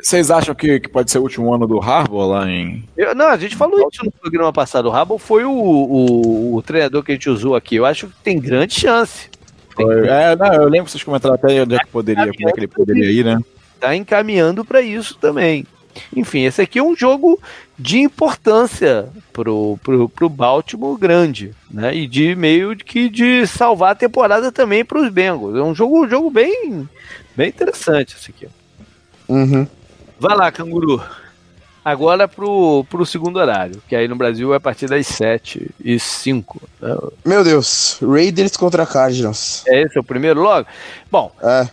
Vocês 0.00 0.30
acham 0.30 0.54
que, 0.54 0.78
que 0.78 0.88
pode 0.88 1.10
ser 1.10 1.18
o 1.18 1.22
último 1.22 1.52
ano 1.52 1.66
do 1.66 1.80
Harbour 1.80 2.26
lá 2.26 2.48
em. 2.48 2.84
Eu, 2.96 3.12
não, 3.12 3.26
a 3.26 3.36
gente 3.36 3.56
falou 3.56 3.88
isso 3.92 4.04
no 4.04 4.12
programa 4.12 4.52
passado. 4.52 4.88
O 4.88 4.92
Harbour 4.92 5.18
foi 5.18 5.44
o, 5.44 5.50
o, 5.50 6.54
o, 6.54 6.62
treinador 6.62 7.02
que 7.02 7.10
a 7.10 7.14
gente 7.14 7.28
usou 7.28 7.56
aqui. 7.56 7.74
Eu 7.74 7.84
acho 7.84 8.06
que 8.06 8.14
tem 8.22 8.38
grande 8.38 8.78
chance. 8.78 9.28
Tem 9.76 9.84
é, 9.84 10.36
não, 10.36 10.52
eu 10.54 10.68
lembro 10.68 10.84
que 10.84 10.92
vocês 10.92 11.02
comentaram 11.02 11.34
até 11.34 11.60
onde 11.60 11.74
é 11.74 11.78
que 11.78 11.88
poderia, 11.88 12.32
como 12.32 12.48
é 12.48 12.52
que 12.52 12.60
ele 12.60 12.68
poderia 12.68 13.10
ir, 13.10 13.24
né? 13.24 13.40
Tá 13.80 13.96
encaminhando 13.96 14.64
para 14.64 14.80
isso 14.80 15.16
também. 15.18 15.66
Enfim, 16.14 16.44
esse 16.44 16.60
aqui 16.62 16.78
é 16.78 16.82
um 16.82 16.96
jogo 16.96 17.40
de 17.78 17.98
importância 17.98 19.08
pro, 19.32 19.78
pro, 19.82 20.08
pro 20.08 20.28
Baltimore 20.28 20.98
grande, 20.98 21.52
né? 21.70 21.94
E 21.94 22.06
de 22.06 22.34
meio 22.34 22.76
que 22.76 23.08
de 23.08 23.46
salvar 23.46 23.92
a 23.92 23.96
temporada 23.96 24.52
também 24.52 24.84
para 24.84 25.00
os 25.00 25.08
Bengals. 25.08 25.56
É 25.56 25.62
um 25.62 25.74
jogo, 25.74 26.04
um 26.04 26.08
jogo 26.08 26.30
bem, 26.30 26.88
bem 27.36 27.48
interessante 27.48 28.16
esse 28.16 28.30
aqui. 28.30 28.48
Uhum. 29.28 29.66
Vai 30.18 30.36
lá, 30.36 30.52
canguru. 30.52 31.02
Agora 31.84 32.28
pro, 32.28 32.84
pro 32.88 33.04
segundo 33.04 33.40
horário, 33.40 33.82
que 33.88 33.96
aí 33.96 34.06
no 34.06 34.14
Brasil 34.14 34.52
é 34.54 34.56
a 34.56 34.60
partir 34.60 34.86
das 34.86 35.04
7 35.08 35.68
e 35.84 35.98
5. 35.98 36.62
Né? 36.80 36.96
Meu 37.24 37.42
Deus, 37.42 37.98
Raiders 38.00 38.56
contra 38.56 38.86
Cardinals. 38.86 39.64
É 39.66 39.82
esse 39.82 39.98
é 39.98 40.00
o 40.00 40.04
primeiro 40.04 40.40
logo? 40.40 40.68
Bom, 41.10 41.32
é 41.42 41.68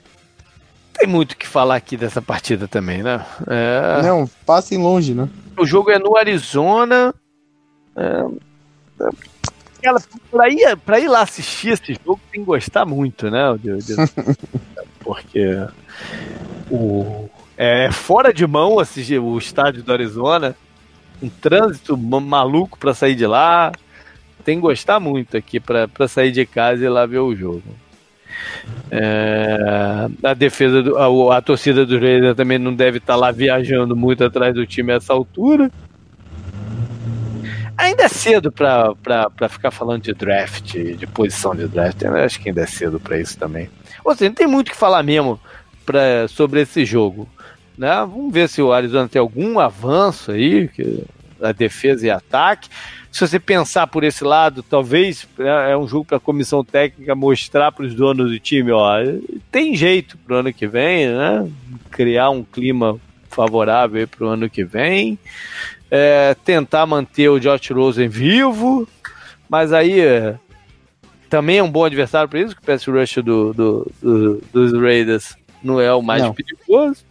tem 0.99 1.07
muito 1.07 1.31
o 1.31 1.37
que 1.37 1.47
falar 1.47 1.77
aqui 1.77 1.95
dessa 1.95 2.21
partida 2.21 2.67
também, 2.67 3.01
né? 3.01 3.25
É... 3.47 4.01
Não, 4.03 4.29
passem 4.45 4.77
longe, 4.77 5.13
né? 5.13 5.29
O 5.57 5.65
jogo 5.65 5.89
é 5.89 5.97
no 5.97 6.17
Arizona. 6.17 7.13
É... 7.95 8.25
Ela, 9.81 10.01
pra, 10.29 10.49
ir, 10.49 10.75
pra 10.77 10.99
ir 10.99 11.07
lá 11.07 11.21
assistir 11.21 11.69
esse 11.69 11.93
jogo 12.05 12.19
tem 12.29 12.41
que 12.41 12.45
gostar 12.45 12.85
muito, 12.85 13.31
né? 13.31 13.43
Porque 14.99 15.65
o, 16.69 17.29
é 17.57 17.89
fora 17.89 18.33
de 18.33 18.45
mão 18.45 18.77
assistir 18.77 19.19
o 19.19 19.37
estádio 19.37 19.81
do 19.81 19.93
Arizona. 19.93 20.55
Um 21.21 21.29
trânsito 21.29 21.97
maluco 21.97 22.77
para 22.77 22.93
sair 22.93 23.15
de 23.15 23.25
lá. 23.25 23.71
Tem 24.43 24.57
que 24.57 24.61
gostar 24.61 24.99
muito 24.99 25.37
aqui 25.37 25.59
para 25.61 26.07
sair 26.09 26.31
de 26.31 26.45
casa 26.45 26.83
e 26.83 26.89
lá 26.89 27.05
ver 27.05 27.19
o 27.19 27.33
jogo. 27.33 27.63
É, 28.91 30.07
a 30.23 30.33
defesa, 30.33 30.81
do, 30.81 30.97
a, 30.97 31.37
a, 31.37 31.41
torcida 31.41 31.85
do 31.85 31.99
Raiders 31.99 32.35
também 32.35 32.57
não 32.57 32.73
deve 32.73 32.97
estar 32.97 33.13
tá 33.13 33.19
lá 33.19 33.31
viajando 33.31 33.95
muito 33.95 34.23
atrás 34.23 34.53
do 34.53 34.65
time 34.65 34.91
a 34.91 34.95
essa 34.95 35.13
altura. 35.13 35.71
Ainda 37.77 38.03
é 38.03 38.09
cedo 38.09 38.51
para 38.51 39.49
ficar 39.49 39.71
falando 39.71 40.01
de 40.03 40.13
draft, 40.13 40.73
de 40.73 41.07
posição 41.07 41.55
de 41.55 41.67
draft. 41.67 42.01
Eu 42.01 42.15
acho 42.15 42.39
que 42.39 42.49
ainda 42.49 42.61
é 42.61 42.65
cedo 42.65 42.99
para 42.99 43.17
isso 43.17 43.37
também. 43.37 43.69
Ou 44.03 44.13
seja, 44.13 44.29
não 44.29 44.35
tem 44.35 44.47
muito 44.47 44.67
o 44.67 44.71
que 44.71 44.77
falar 44.77 45.01
mesmo 45.01 45.39
pra, 45.85 46.27
sobre 46.27 46.61
esse 46.61 46.83
jogo. 46.83 47.27
Né? 47.77 47.89
Vamos 47.99 48.33
ver 48.33 48.49
se 48.49 48.61
o 48.61 48.73
Arizona 48.73 49.07
tem 49.07 49.19
algum 49.19 49.59
avanço 49.59 50.31
aí, 50.31 50.67
que, 50.67 51.05
a 51.41 51.51
defesa 51.51 52.05
e 52.05 52.09
ataque 52.09 52.69
se 53.11 53.27
você 53.27 53.39
pensar 53.39 53.87
por 53.87 54.03
esse 54.03 54.23
lado, 54.23 54.61
talvez 54.61 55.27
é, 55.39 55.71
é 55.71 55.77
um 55.77 55.87
jogo 55.87 56.05
para 56.05 56.17
a 56.17 56.21
comissão 56.21 56.63
técnica 56.63 57.15
mostrar 57.15 57.71
para 57.71 57.85
os 57.85 57.95
donos 57.95 58.31
do 58.31 58.39
time, 58.39 58.71
ó, 58.71 58.97
tem 59.51 59.75
jeito 59.75 60.17
para 60.17 60.35
o 60.35 60.39
ano 60.39 60.53
que 60.53 60.67
vem, 60.67 61.07
né? 61.07 61.49
Criar 61.89 62.29
um 62.29 62.43
clima 62.43 62.99
favorável 63.29 64.07
para 64.07 64.25
o 64.25 64.29
ano 64.29 64.49
que 64.49 64.63
vem, 64.63 65.17
é, 65.89 66.35
tentar 66.45 66.85
manter 66.85 67.29
o 67.29 67.39
Josh 67.39 67.71
Rosen 67.71 68.07
vivo, 68.07 68.87
mas 69.49 69.73
aí 69.73 69.99
é, 69.99 70.35
também 71.29 71.57
é 71.57 71.63
um 71.63 71.71
bom 71.71 71.85
adversário 71.85 72.29
para 72.29 72.41
isso, 72.41 72.55
que 72.55 72.61
o 72.61 72.65
pass 72.65 72.85
rush 72.85 73.15
do, 73.23 73.53
do, 73.53 73.91
do, 74.01 74.43
dos 74.53 74.73
Raiders 74.73 75.35
não 75.63 75.81
é 75.81 75.93
o 75.93 76.01
mais 76.01 76.21
não. 76.21 76.33
perigoso. 76.33 77.03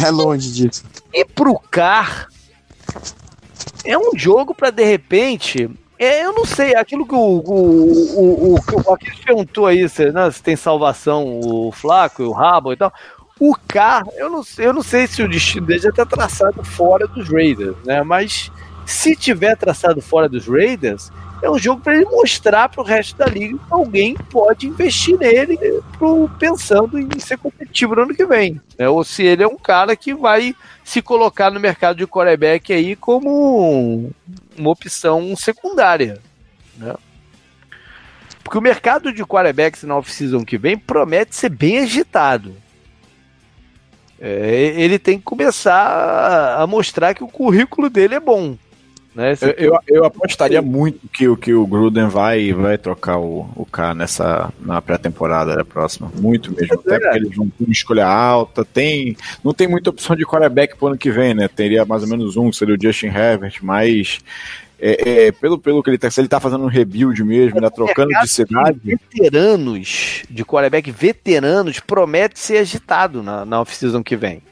É 0.00 0.08
longe 0.10 0.52
disso. 0.52 0.84
E 1.12 1.24
pro 1.24 1.58
Car, 1.58 2.28
é 3.84 3.98
um 3.98 4.10
jogo 4.16 4.54
para 4.54 4.70
de 4.70 4.84
repente. 4.84 5.70
É, 5.98 6.24
eu 6.24 6.32
não 6.32 6.44
sei, 6.44 6.74
aquilo 6.74 7.06
que 7.06 7.14
o, 7.14 7.18
o, 7.18 8.18
o, 8.18 8.54
o, 8.54 8.56
o 8.56 8.98
perguntou 9.24 9.66
aí, 9.66 9.88
se, 9.88 10.10
né, 10.10 10.30
se 10.30 10.42
tem 10.42 10.56
salvação 10.56 11.40
o 11.40 11.70
Flaco 11.70 12.24
o 12.24 12.32
Rabo 12.32 12.72
e 12.72 12.76
tal. 12.76 12.92
O 13.38 13.54
K, 13.54 14.04
eu 14.16 14.30
não, 14.30 14.42
eu 14.58 14.72
não 14.72 14.82
sei 14.82 15.06
se 15.06 15.22
o 15.22 15.28
destino 15.28 15.66
dele 15.66 15.80
já 15.80 15.88
está 15.90 16.06
traçado 16.06 16.62
fora 16.64 17.06
dos 17.06 17.28
Raiders, 17.28 17.76
né? 17.84 18.02
Mas 18.02 18.50
se 18.86 19.16
tiver 19.16 19.56
traçado 19.56 20.00
fora 20.00 20.28
dos 20.28 20.46
Raiders, 20.46 21.10
é 21.42 21.50
um 21.50 21.58
jogo 21.58 21.82
para 21.82 21.94
ele 21.94 22.06
mostrar 22.06 22.68
para 22.68 22.80
o 22.80 22.84
resto 22.84 23.16
da 23.16 23.26
liga 23.26 23.58
que 23.58 23.72
alguém 23.72 24.14
pode 24.30 24.66
investir 24.66 25.18
nele 25.18 25.58
pro, 25.98 26.28
pensando 26.38 26.98
em 26.98 27.18
ser 27.18 27.36
competitivo 27.36 27.94
no 27.94 28.02
ano 28.02 28.14
que 28.14 28.24
vem. 28.24 28.60
Né? 28.78 28.88
Ou 28.88 29.04
se 29.04 29.22
ele 29.22 29.42
é 29.42 29.46
um 29.46 29.56
cara 29.56 29.94
que 29.94 30.14
vai 30.14 30.54
se 30.82 31.02
colocar 31.02 31.50
no 31.50 31.60
mercado 31.60 31.96
de 31.96 32.06
quarterback 32.06 32.72
aí 32.72 32.96
como 32.96 34.10
uma 34.56 34.70
opção 34.70 35.36
secundária. 35.36 36.18
Né? 36.76 36.94
Porque 38.42 38.58
o 38.58 38.62
mercado 38.62 39.12
de 39.12 39.24
quarterbacks 39.24 39.82
na 39.84 39.96
off-season 39.96 40.44
que 40.44 40.58
vem 40.58 40.78
promete 40.78 41.34
ser 41.36 41.48
bem 41.48 41.78
agitado. 41.78 42.54
É, 44.20 44.74
ele 44.76 44.98
tem 44.98 45.18
que 45.18 45.24
começar 45.24 46.56
a 46.58 46.66
mostrar 46.66 47.14
que 47.14 47.24
o 47.24 47.28
currículo 47.28 47.90
dele 47.90 48.14
é 48.14 48.20
bom. 48.20 48.56
Né? 49.14 49.34
Eu, 49.40 49.50
eu, 49.50 49.78
eu, 49.86 50.04
apostaria 50.04 50.60
muito 50.60 51.08
que, 51.08 51.28
o, 51.28 51.36
que 51.36 51.54
o 51.54 51.64
Gruden 51.66 52.08
vai, 52.08 52.52
vai 52.52 52.76
trocar 52.76 53.18
o, 53.18 53.48
o 53.54 53.64
K 53.64 53.94
nessa, 53.94 54.52
na 54.60 54.82
pré-temporada 54.82 55.54
da 55.54 55.64
próxima. 55.64 56.10
Muito 56.18 56.50
mesmo. 56.50 56.74
É 56.74 56.74
Até 56.74 56.98
porque 56.98 57.18
eles 57.18 57.36
vão 57.36 57.48
ter 57.48 57.64
uma 57.64 57.72
escolha 57.72 58.06
alta. 58.06 58.64
Tem, 58.64 59.16
não 59.44 59.54
tem 59.54 59.68
muita 59.68 59.90
opção 59.90 60.16
de 60.16 60.26
quarterback 60.26 60.76
pro 60.76 60.88
ano 60.88 60.98
que 60.98 61.12
vem, 61.12 61.32
né? 61.32 61.46
Teria 61.46 61.84
mais 61.84 62.02
ou 62.02 62.08
menos 62.08 62.36
um, 62.36 62.50
que 62.50 62.56
seria 62.56 62.74
o 62.74 62.80
Justin 62.80 63.06
Herbert, 63.06 63.58
mas 63.62 64.18
é, 64.80 65.26
é, 65.26 65.32
pelo, 65.32 65.58
pelo 65.58 65.80
que 65.80 65.90
ele 65.90 65.98
tá, 65.98 66.10
se 66.10 66.20
ele 66.20 66.28
tá 66.28 66.40
fazendo 66.40 66.64
um 66.64 66.68
rebuild 66.68 67.22
mesmo, 67.22 67.60
né, 67.60 67.70
trocando 67.70 68.10
de 68.20 68.28
cidade. 68.28 68.80
De 68.82 68.96
veteranos, 68.96 70.24
de 70.28 70.44
quarterback 70.44 70.90
veteranos, 70.90 71.78
promete 71.78 72.40
ser 72.40 72.58
agitado 72.58 73.22
na, 73.22 73.44
na 73.44 73.60
off-season 73.60 74.02
que 74.02 74.16
vem. 74.16 74.42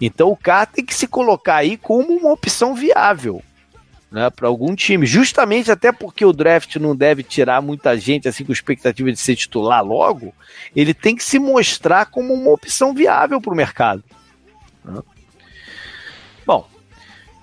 Então 0.00 0.28
o 0.28 0.36
cara 0.36 0.66
tem 0.66 0.84
que 0.84 0.94
se 0.94 1.06
colocar 1.06 1.56
aí 1.56 1.76
como 1.76 2.12
uma 2.12 2.32
opção 2.32 2.74
viável 2.74 3.42
né, 4.16 4.30
para 4.30 4.48
algum 4.48 4.74
time, 4.74 5.04
justamente 5.04 5.70
até 5.70 5.92
porque 5.92 6.24
o 6.24 6.32
draft 6.32 6.76
não 6.76 6.96
deve 6.96 7.22
tirar 7.22 7.60
muita 7.60 7.98
gente 7.98 8.26
assim 8.26 8.46
com 8.46 8.50
expectativa 8.50 9.12
de 9.12 9.18
ser 9.18 9.36
titular 9.36 9.84
logo, 9.84 10.32
ele 10.74 10.94
tem 10.94 11.14
que 11.14 11.22
se 11.22 11.38
mostrar 11.38 12.06
como 12.06 12.32
uma 12.32 12.50
opção 12.50 12.94
viável 12.94 13.42
para 13.42 13.52
o 13.52 13.56
mercado. 13.56 14.02
Né? 14.82 15.02
Bom, 16.46 16.66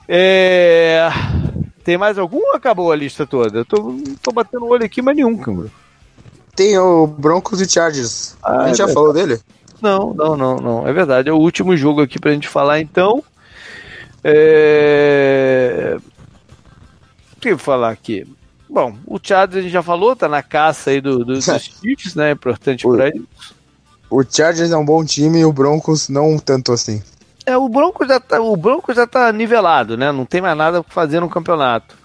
é... 0.07 1.09
tem 1.83 1.95
mais 1.95 2.17
algum 2.17 2.39
ou 2.39 2.55
acabou 2.55 2.91
a 2.91 2.95
lista 2.95 3.27
toda? 3.27 3.59
Eu 3.59 3.65
tô, 3.65 3.95
tô 4.19 4.31
batendo 4.31 4.65
o 4.65 4.69
olho 4.69 4.83
aqui, 4.83 4.99
mas 4.99 5.15
nenhum, 5.15 5.37
câmera. 5.37 5.69
Tem 6.55 6.75
o 6.79 7.05
Broncos 7.05 7.61
e 7.61 7.69
Chargers. 7.69 8.35
Ah, 8.41 8.61
a 8.61 8.67
gente 8.69 8.81
é 8.81 8.87
já 8.87 8.91
falou 8.91 9.13
dele? 9.13 9.39
Não, 9.79 10.11
não, 10.11 10.35
não, 10.35 10.55
não. 10.55 10.87
É 10.87 10.93
verdade. 10.93 11.29
É 11.29 11.31
o 11.31 11.37
último 11.37 11.77
jogo 11.77 12.01
aqui 12.01 12.19
pra 12.19 12.31
gente 12.31 12.47
falar, 12.47 12.79
então. 12.79 13.23
É 14.23 15.97
que 17.43 17.57
falar 17.57 17.91
aqui? 17.91 18.25
Bom, 18.69 18.95
o 19.05 19.19
Chargers 19.21 19.57
a 19.57 19.61
gente 19.61 19.71
já 19.71 19.83
falou, 19.83 20.15
tá 20.15 20.27
na 20.27 20.41
caça 20.41 20.89
aí 20.89 20.99
do, 20.99 21.19
do, 21.19 21.33
dos 21.35 21.45
Chiefs, 21.45 22.15
né? 22.15 22.31
Importante 22.31 22.87
para 22.87 23.09
eles. 23.09 23.21
O 24.09 24.23
Chargers 24.23 24.71
é 24.71 24.77
um 24.77 24.85
bom 24.85 25.03
time 25.03 25.39
e 25.39 25.45
o 25.45 25.51
Broncos 25.51 26.09
não 26.09 26.37
tanto 26.37 26.71
assim. 26.71 27.01
É, 27.45 27.57
o 27.57 27.67
Broncos 27.67 28.07
já 28.07 28.19
tá, 28.19 28.39
o 28.41 28.55
Broncos 28.55 28.95
já 28.95 29.05
tá 29.05 29.31
nivelado, 29.31 29.97
né? 29.97 30.11
Não 30.11 30.25
tem 30.25 30.41
mais 30.41 30.57
nada 30.57 30.81
pra 30.83 30.93
fazer 30.93 31.19
no 31.19 31.29
campeonato. 31.29 31.95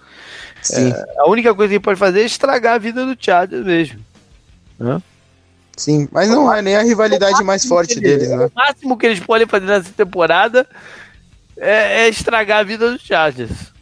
Sim. 0.62 0.90
É, 0.90 1.04
a 1.18 1.28
única 1.28 1.54
coisa 1.54 1.72
que 1.72 1.80
pode 1.80 1.98
fazer 1.98 2.22
é 2.22 2.24
estragar 2.24 2.74
a 2.74 2.78
vida 2.78 3.06
do 3.06 3.16
Chargers 3.18 3.64
mesmo. 3.64 4.00
Né? 4.78 5.00
Sim, 5.76 6.08
mas 6.10 6.28
não 6.28 6.52
é 6.52 6.60
nem 6.60 6.76
a 6.76 6.82
rivalidade 6.82 7.42
mais 7.44 7.64
forte 7.64 8.00
deles, 8.00 8.28
né? 8.28 8.46
O 8.46 8.52
máximo 8.54 8.98
que 8.98 9.06
eles 9.06 9.20
podem 9.20 9.46
fazer 9.46 9.66
nessa 9.66 9.92
temporada 9.92 10.66
é, 11.56 12.02
é 12.02 12.08
estragar 12.08 12.58
a 12.58 12.64
vida 12.64 12.90
do 12.90 12.98
Chargers. 12.98 13.72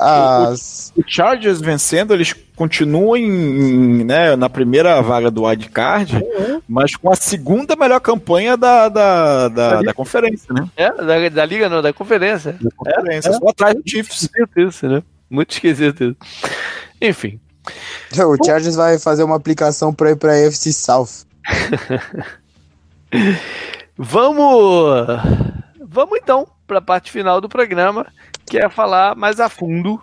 As... 0.00 0.92
O, 0.96 1.02
Chargers 1.06 1.60
vencendo, 1.60 2.14
eles 2.14 2.34
continuam 2.56 3.16
em, 3.16 4.04
né, 4.04 4.34
na 4.34 4.48
primeira 4.48 5.00
vaga 5.02 5.30
do 5.30 5.44
wild 5.44 5.68
card, 5.68 6.16
uhum. 6.16 6.62
mas 6.66 6.96
com 6.96 7.10
a 7.10 7.16
segunda 7.16 7.76
melhor 7.76 8.00
campanha 8.00 8.56
da, 8.56 8.88
da, 8.88 9.48
da, 9.48 9.82
da 9.82 9.94
conferência, 9.94 10.54
né? 10.54 10.66
É, 10.76 10.90
da, 10.90 11.28
da 11.28 11.44
liga 11.44 11.68
não, 11.68 11.82
da 11.82 11.92
conferência. 11.92 12.56
Da 12.60 12.70
conferência, 12.74 13.28
é, 13.28 13.32
só 13.32 13.46
é. 13.46 13.50
atrás 13.50 13.74
do 13.74 13.82
Chiefs. 13.86 14.22
Esquisito 14.22 14.60
isso, 14.60 14.88
né? 14.88 15.02
Muito 15.28 15.52
esquisito 15.52 16.04
isso. 16.04 16.16
Enfim. 17.00 17.38
O 18.16 18.44
Chargers 18.44 18.76
vai 18.76 18.98
fazer 18.98 19.22
uma 19.22 19.36
aplicação 19.36 19.92
para 19.92 20.10
ir 20.10 20.16
para 20.16 20.32
a 20.32 20.46
AFC 20.46 20.72
South. 20.72 21.26
Vamos 23.96 25.06
Vamos 25.92 26.20
então 26.22 26.46
para 26.68 26.78
a 26.78 26.82
parte 26.82 27.10
final 27.10 27.40
do 27.40 27.48
programa, 27.48 28.06
que 28.50 28.58
é 28.58 28.68
falar 28.68 29.14
mais 29.14 29.38
a 29.38 29.48
fundo 29.48 30.00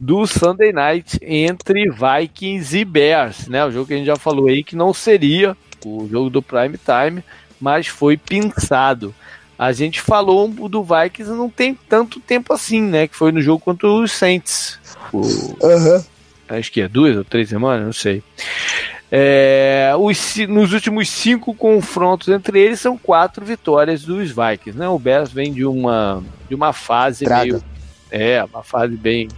do 0.00 0.26
Sunday 0.26 0.72
Night 0.72 1.16
entre 1.22 1.88
Vikings 1.88 2.76
e 2.76 2.84
Bears, 2.84 3.46
né? 3.46 3.64
O 3.64 3.70
jogo 3.70 3.86
que 3.86 3.94
a 3.94 3.96
gente 3.96 4.06
já 4.06 4.16
falou 4.16 4.48
aí 4.48 4.64
que 4.64 4.74
não 4.74 4.92
seria 4.92 5.56
o 5.86 6.08
jogo 6.10 6.28
do 6.28 6.42
prime 6.42 6.76
time, 6.76 7.22
mas 7.60 7.86
foi 7.86 8.16
pensado. 8.16 9.14
A 9.56 9.70
gente 9.70 10.00
falou 10.00 10.48
do 10.48 10.82
Vikings 10.82 11.30
não 11.30 11.48
tem 11.48 11.78
tanto 11.88 12.18
tempo 12.18 12.52
assim, 12.52 12.82
né? 12.82 13.06
Que 13.06 13.14
foi 13.14 13.30
no 13.30 13.40
jogo 13.40 13.60
contra 13.60 13.88
os 13.88 14.10
Saints. 14.10 14.76
O... 15.12 15.20
Uhum. 15.20 16.04
Acho 16.48 16.72
que 16.72 16.80
é 16.80 16.88
duas 16.88 17.16
ou 17.16 17.24
três 17.24 17.48
semanas, 17.48 17.86
não 17.86 17.92
sei. 17.92 18.24
É, 19.12 19.92
os, 19.96 20.36
nos 20.48 20.72
últimos 20.72 21.08
cinco 21.08 21.54
confrontos 21.54 22.26
entre 22.26 22.58
eles 22.58 22.80
são 22.80 22.98
quatro 22.98 23.44
vitórias 23.46 24.02
dos 24.02 24.30
Vikings. 24.30 24.76
Né? 24.76 24.88
O 24.88 24.98
Bears 24.98 25.30
vem 25.30 25.52
de 25.52 25.64
uma, 25.64 26.20
de 26.48 26.56
uma 26.56 26.72
fase 26.72 27.24
Traga. 27.24 27.44
meio. 27.44 27.73
É, 28.16 28.44
uma 28.44 28.62
fase 28.62 28.96
bem 28.96 29.28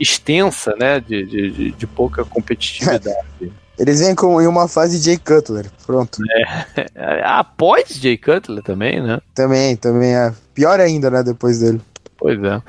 extensa, 0.00 0.74
né? 0.76 0.98
De, 0.98 1.24
de, 1.24 1.70
de 1.70 1.86
pouca 1.86 2.24
competitividade. 2.24 3.14
Eles 3.78 4.00
vêm 4.00 4.14
com, 4.14 4.40
em 4.40 4.46
uma 4.46 4.68
fase 4.68 4.98
de 4.98 5.06
Jay 5.06 5.18
Cutler, 5.18 5.66
pronto. 5.86 6.18
É, 6.30 7.22
após 7.24 7.88
Jay 7.88 8.16
Cutler 8.16 8.62
também, 8.62 9.00
né? 9.00 9.20
Também, 9.34 9.76
também 9.76 10.14
é. 10.14 10.32
Pior 10.52 10.78
ainda, 10.80 11.10
né, 11.10 11.22
depois 11.22 11.58
dele. 11.58 11.80
Pois 12.16 12.42
é. 12.42 12.62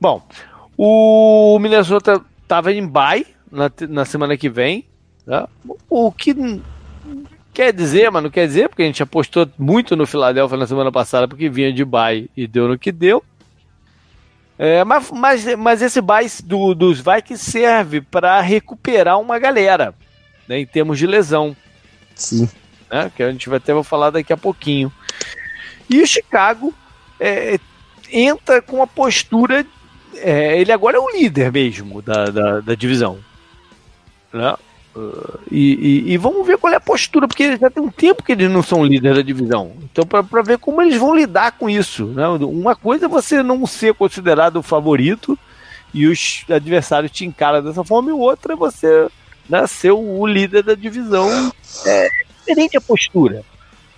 Bom, 0.00 0.22
o 0.76 1.58
Minnesota 1.60 2.20
tava 2.46 2.72
em 2.72 2.86
bye 2.86 3.26
na, 3.50 3.70
na 3.88 4.04
semana 4.04 4.36
que 4.36 4.48
vem. 4.48 4.86
Né? 5.26 5.44
O 5.88 6.10
que 6.10 6.34
quer 7.52 7.72
dizer, 7.72 8.10
mas 8.10 8.22
não 8.22 8.30
quer 8.30 8.46
dizer, 8.46 8.68
porque 8.68 8.82
a 8.82 8.86
gente 8.86 9.02
apostou 9.02 9.48
muito 9.58 9.94
no 9.96 10.06
Philadelphia 10.06 10.56
na 10.56 10.66
semana 10.66 10.90
passada, 10.90 11.28
porque 11.28 11.48
vinha 11.48 11.72
de 11.72 11.84
bye 11.84 12.30
e 12.36 12.46
deu 12.46 12.68
no 12.68 12.78
que 12.78 12.90
deu. 12.90 13.22
É, 14.64 14.84
mas, 14.84 15.10
mas, 15.10 15.56
mas 15.56 15.82
esse 15.82 16.00
bye 16.00 16.30
do, 16.44 16.72
dos 16.72 17.00
Vikings 17.00 17.50
serve 17.50 18.00
para 18.00 18.40
recuperar 18.40 19.18
uma 19.18 19.36
galera 19.36 19.92
né, 20.46 20.60
em 20.60 20.64
termos 20.64 21.00
de 21.00 21.04
lesão. 21.04 21.56
Sim. 22.14 22.48
Né, 22.88 23.10
que 23.16 23.24
a 23.24 23.32
gente 23.32 23.48
vai 23.48 23.56
até 23.56 23.74
vou 23.74 23.82
falar 23.82 24.10
daqui 24.10 24.32
a 24.32 24.36
pouquinho. 24.36 24.92
E 25.90 26.00
o 26.00 26.06
Chicago 26.06 26.72
é, 27.18 27.58
entra 28.08 28.62
com 28.62 28.80
a 28.80 28.86
postura. 28.86 29.66
É, 30.14 30.60
ele 30.60 30.70
agora 30.70 30.96
é 30.96 31.00
o 31.00 31.10
líder 31.10 31.50
mesmo 31.50 32.00
da, 32.00 32.26
da, 32.26 32.60
da 32.60 32.74
divisão. 32.76 33.18
Né? 34.32 34.54
Uh, 34.94 35.38
e, 35.50 35.74
e, 36.06 36.12
e, 36.12 36.16
vamos 36.18 36.46
ver 36.46 36.58
qual 36.58 36.70
é 36.70 36.76
a 36.76 36.80
postura, 36.80 37.26
porque 37.26 37.56
já 37.56 37.70
tem 37.70 37.82
um 37.82 37.90
tempo 37.90 38.22
que 38.22 38.32
eles 38.32 38.50
não 38.50 38.62
são 38.62 38.84
líderes 38.84 39.16
da 39.16 39.22
divisão. 39.22 39.72
Então, 39.82 40.04
para 40.04 40.42
ver 40.42 40.58
como 40.58 40.82
eles 40.82 40.96
vão 40.96 41.14
lidar 41.14 41.52
com 41.52 41.68
isso. 41.68 42.06
Né? 42.06 42.28
Uma 42.28 42.76
coisa 42.76 43.06
é 43.06 43.08
você 43.08 43.42
não 43.42 43.66
ser 43.66 43.94
considerado 43.94 44.56
o 44.56 44.62
favorito 44.62 45.38
e 45.94 46.06
os 46.06 46.44
adversários 46.50 47.10
te 47.10 47.24
encaram 47.24 47.62
dessa 47.62 47.84
forma, 47.84 48.10
e 48.10 48.12
outra 48.12 48.52
é 48.52 48.56
você 48.56 49.08
né, 49.48 49.66
ser 49.66 49.92
o 49.92 50.26
líder 50.26 50.62
da 50.62 50.74
divisão. 50.74 51.52
É 51.86 52.08
diferente 52.38 52.76
a 52.76 52.80
postura. 52.80 53.42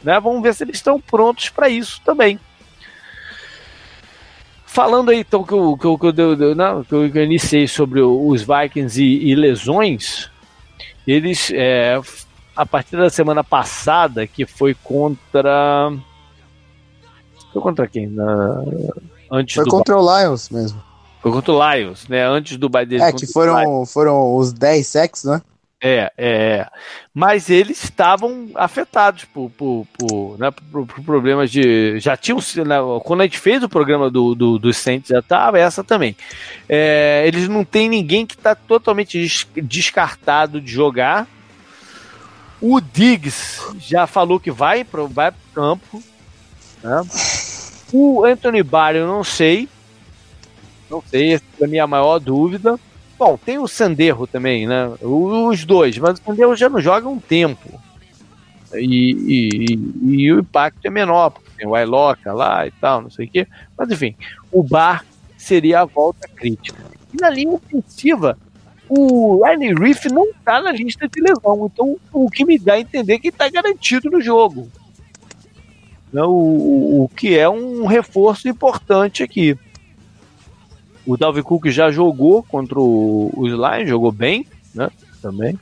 Né? 0.03 0.19
Vamos 0.21 0.43
ver 0.43 0.55
se 0.55 0.65
eles 0.65 0.77
estão 0.77 1.01
prontos 1.01 1.49
para 1.49 1.69
isso 1.69 2.01
também. 2.05 2.39
Falando 4.65 5.11
aí, 5.11 5.21
então, 5.21 5.45
que 5.45 5.53
eu, 5.53 5.77
que 5.77 5.87
eu, 5.87 5.99
que 5.99 6.21
eu, 6.21 6.55
não, 6.55 6.83
que 6.83 6.93
eu 6.93 7.07
iniciei 7.07 7.69
sobre 7.69 8.01
os 8.01 8.43
Vikings 8.43 9.01
e, 9.01 9.31
e 9.31 9.35
lesões, 9.37 10.29
eles, 11.07 11.51
é, 11.53 12.01
a 12.57 12.67
partir 12.67 12.97
da 12.97 13.11
semana 13.11 13.43
passada, 13.45 14.27
que 14.27 14.47
foi 14.47 14.75
contra. 14.75 15.93
Foi 17.53 17.63
contra 17.63 17.87
quem? 17.87 18.07
Na, 18.09 18.63
antes 19.31 19.55
foi 19.55 19.65
contra 19.67 19.97
o 19.97 20.21
Lions 20.21 20.51
mesmo. 20.51 20.83
Foi 21.21 21.33
contra 21.33 21.53
o 21.53 21.75
Lions, 21.75 22.09
né? 22.09 22.27
Antes 22.27 22.57
do 22.57 22.69
bye 22.69 22.87
É, 22.97 23.13
que 23.13 23.27
foram, 23.27 23.87
foram 23.87 24.37
os 24.37 24.53
10 24.53 24.87
sacks, 24.87 25.25
né? 25.25 25.41
É, 25.87 26.11
é. 26.17 26.67
Mas 27.13 27.51
eles 27.51 27.85
estavam 27.85 28.49
afetados 28.55 29.27
por, 29.27 29.51
por, 29.51 29.87
por, 29.99 30.39
né, 30.39 30.51
por, 30.51 30.87
por 30.87 31.05
problemas 31.05 31.51
de. 31.51 32.01
Já 32.01 32.17
tinham. 32.17 32.39
Né, 32.39 32.77
quando 33.05 33.21
a 33.21 33.25
gente 33.25 33.39
fez 33.39 33.63
o 33.63 33.69
programa 33.69 34.11
do, 34.11 34.35
do, 34.35 34.59
do 34.59 34.73
Saints, 34.73 35.11
já 35.11 35.19
estava 35.19 35.59
essa 35.59 35.85
também. 35.85 36.17
É, 36.67 37.25
eles 37.27 37.51
não 37.51 37.67
tem 37.67 37.91
ninguém 37.91 38.25
que 38.25 38.35
está 38.35 38.55
totalmente 38.55 39.47
descartado 39.57 40.59
de 40.59 40.73
jogar. 40.73 41.29
O 42.63 42.81
Diggs 42.81 43.61
já 43.79 44.07
falou 44.07 44.41
que 44.41 44.51
vai 44.51 44.85
para 44.85 45.03
vai 45.03 45.29
o 45.29 45.35
campo. 45.55 46.03
Né? 46.83 47.03
O 47.93 48.25
Anthony 48.25 48.63
Barr, 48.63 48.97
eu 48.97 49.07
não 49.07 49.23
sei. 49.23 49.69
Não 50.89 51.03
sei, 51.07 51.35
essa 51.35 51.45
é 51.61 51.65
a 51.67 51.69
minha 51.69 51.87
maior 51.87 52.19
dúvida. 52.19 52.81
Bom, 53.19 53.39
tem 53.39 53.59
o 53.59 53.69
Sanderro 53.69 54.27
também, 54.27 54.67
né? 54.67 54.91
Os 55.01 55.65
dois, 55.65 55.97
mas 55.99 56.19
o 56.19 56.23
Sanderro 56.23 56.57
já 56.57 56.69
não 56.69 56.81
joga 56.81 57.09
um 57.09 57.21
tempo. 57.21 57.81
E, 58.75 59.13
e, 59.69 60.25
e, 60.25 60.33
o 60.33 60.41
impacto 60.41 60.85
é 60.85 60.91
menor, 60.91 61.31
porque 61.31 61.51
tem 61.57 61.67
o 61.67 61.77
Iloca 61.77 62.33
lá 62.33 62.67
e 62.67 62.73
tal, 62.73 63.03
não 63.03 63.11
sei 63.11 63.27
o 63.27 63.31
quê. 63.31 63.47
Mas 63.79 63.91
enfim, 63.91 64.17
o 64.51 64.63
Bar 64.63 65.05
seria 65.37 65.81
a 65.81 65.85
volta 65.85 66.29
crítica. 66.29 66.85
E 67.13 67.21
na 67.21 67.31
linha 67.31 67.53
ofensiva, 67.53 68.37
o 68.89 69.45
Riley 69.45 69.75
Reef 69.75 70.07
não 70.07 70.25
está 70.27 70.61
na 70.61 70.73
lista 70.73 71.09
de 71.09 71.21
lesão. 71.21 71.71
Então, 71.73 71.97
o 72.13 72.29
que 72.29 72.45
me 72.45 72.59
dá 72.59 72.75
a 72.75 72.81
entender 72.81 73.19
que 73.19 73.29
está 73.29 73.49
garantido 73.49 74.11
no 74.11 74.21
jogo. 74.21 74.69
O, 76.13 76.21
o, 76.21 77.05
o 77.05 77.09
que 77.09 77.37
é 77.37 77.49
um 77.49 77.87
reforço 77.87 78.49
importante 78.49 79.23
aqui. 79.23 79.57
O 81.07 81.17
Dalvin 81.17 81.43
Cook 81.43 81.67
já 81.67 81.91
jogou 81.91 82.43
contra 82.43 82.79
o, 82.79 83.31
o 83.35 83.47
Lions, 83.47 83.89
jogou 83.89 84.11
bem, 84.11 84.47
né? 84.75 84.91
Também. 85.21 85.59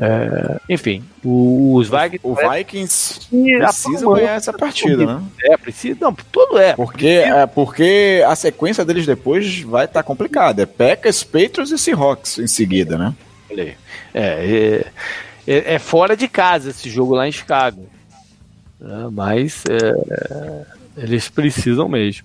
É, 0.00 0.60
enfim, 0.68 1.02
os 1.24 1.88
Vikings. 1.88 2.20
O 2.22 2.34
Vikings 2.34 3.20
precisa 3.58 4.06
ganhar 4.06 4.34
essa 4.34 4.52
partida, 4.52 5.04
né? 5.04 5.22
É, 5.42 5.56
precisa. 5.56 5.98
Não, 6.00 6.14
tudo 6.14 6.56
é. 6.56 6.74
Porque, 6.74 7.06
é, 7.06 7.46
porque 7.46 8.22
a 8.24 8.36
sequência 8.36 8.84
deles 8.84 9.04
depois 9.04 9.60
vai 9.62 9.86
estar 9.86 10.00
tá 10.00 10.06
complicada. 10.06 10.62
É 10.62 10.66
Packers, 10.66 11.24
Patriots 11.24 11.72
e 11.72 11.78
Seahawks 11.78 12.38
em 12.38 12.46
seguida, 12.46 12.96
né? 12.96 13.12
É, 13.50 13.74
é, 14.14 14.86
é, 15.46 15.74
é 15.74 15.78
fora 15.80 16.16
de 16.16 16.28
casa 16.28 16.70
esse 16.70 16.88
jogo 16.88 17.16
lá 17.16 17.26
em 17.26 17.32
Chicago. 17.32 17.84
É, 18.80 19.10
mas 19.10 19.64
é, 19.68 20.64
eles 20.96 21.28
precisam 21.28 21.88
mesmo. 21.88 22.24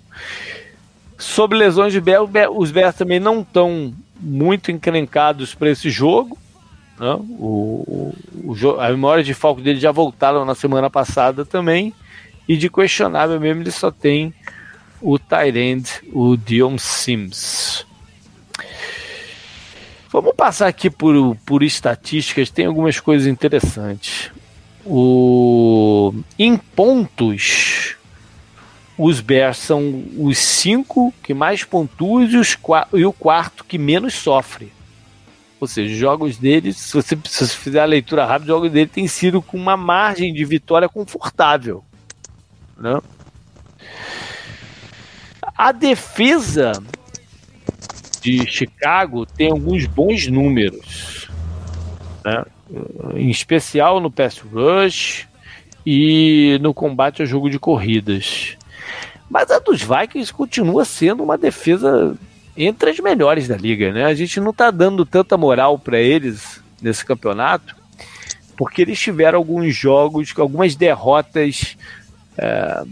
Sobre 1.23 1.57
lesões 1.57 1.93
de 1.93 2.01
Bell, 2.01 2.29
os 2.53 2.69
Bears 2.69 2.95
também 2.95 3.17
não 3.17 3.39
estão 3.39 3.93
muito 4.19 4.71
encrencados 4.71 5.55
para 5.55 5.69
esse 5.69 5.89
jogo. 5.89 6.37
Né? 6.99 7.13
O, 7.39 8.13
o, 8.43 8.51
o, 8.51 8.79
a 8.79 8.89
memória 8.89 9.23
de 9.23 9.33
foco 9.33 9.61
dele 9.61 9.79
já 9.79 9.89
voltaram 9.89 10.43
na 10.43 10.53
semana 10.53 10.89
passada 10.89 11.45
também. 11.45 11.93
E 12.45 12.57
de 12.57 12.69
questionável 12.69 13.39
mesmo, 13.39 13.63
ele 13.63 13.71
só 13.71 13.89
tem 13.89 14.33
o 15.01 15.17
Tyrande, 15.17 15.91
o 16.11 16.35
Dion 16.35 16.77
Sims. 16.77 17.85
Vamos 20.11 20.35
passar 20.35 20.67
aqui 20.67 20.89
por, 20.89 21.37
por 21.45 21.63
estatísticas, 21.63 22.49
tem 22.49 22.65
algumas 22.65 22.99
coisas 22.99 23.27
interessantes. 23.27 24.29
O, 24.85 26.13
em 26.37 26.57
pontos, 26.57 27.95
os 28.97 29.19
Bears 29.19 29.57
são 29.57 30.03
os 30.17 30.37
cinco 30.37 31.13
que 31.23 31.33
mais 31.33 31.63
pontuam 31.63 32.23
e, 32.23 32.37
os, 32.37 32.57
e 32.93 33.05
o 33.05 33.13
quarto 33.13 33.65
que 33.65 33.77
menos 33.77 34.13
sofre. 34.13 34.71
Ou 35.59 35.67
seja, 35.67 35.93
os 35.93 35.97
jogos 35.97 36.37
deles, 36.37 36.77
se 36.77 36.93
você, 36.93 37.17
se 37.23 37.47
você 37.47 37.55
fizer 37.55 37.79
a 37.79 37.85
leitura 37.85 38.25
rápida, 38.25 38.51
os 38.51 38.57
jogos 38.57 38.71
dele 38.71 38.89
têm 38.89 39.07
sido 39.07 39.41
com 39.41 39.57
uma 39.57 39.77
margem 39.77 40.33
de 40.33 40.43
vitória 40.43 40.89
confortável. 40.89 41.83
Né? 42.77 42.99
A 45.57 45.71
defesa 45.71 46.73
de 48.21 48.45
Chicago 48.45 49.25
tem 49.25 49.51
alguns 49.51 49.85
bons 49.85 50.27
números. 50.27 51.29
Né? 52.25 52.45
Em 53.15 53.29
especial 53.29 53.99
no 53.99 54.11
pass 54.11 54.39
rush 54.39 55.27
e 55.85 56.57
no 56.61 56.73
combate 56.73 57.21
ao 57.21 57.25
jogo 57.25 57.49
de 57.49 57.57
corridas. 57.57 58.57
Mas 59.29 59.49
a 59.49 59.59
dos 59.59 59.81
Vikings 59.81 60.33
continua 60.33 60.85
sendo 60.85 61.23
uma 61.23 61.37
defesa 61.37 62.15
entre 62.55 62.91
as 62.91 62.99
melhores 62.99 63.47
da 63.47 63.57
liga, 63.57 63.91
né? 63.91 64.05
A 64.05 64.13
gente 64.13 64.39
não 64.39 64.51
está 64.51 64.69
dando 64.69 65.05
tanta 65.05 65.37
moral 65.37 65.79
para 65.79 65.97
eles 65.97 66.61
nesse 66.81 67.03
campeonato, 67.03 67.75
porque 68.55 68.81
eles 68.81 68.99
tiveram 68.99 69.39
alguns 69.39 69.75
jogos, 69.75 70.33
algumas 70.37 70.75
derrotas 70.75 71.75
é, 72.37 72.83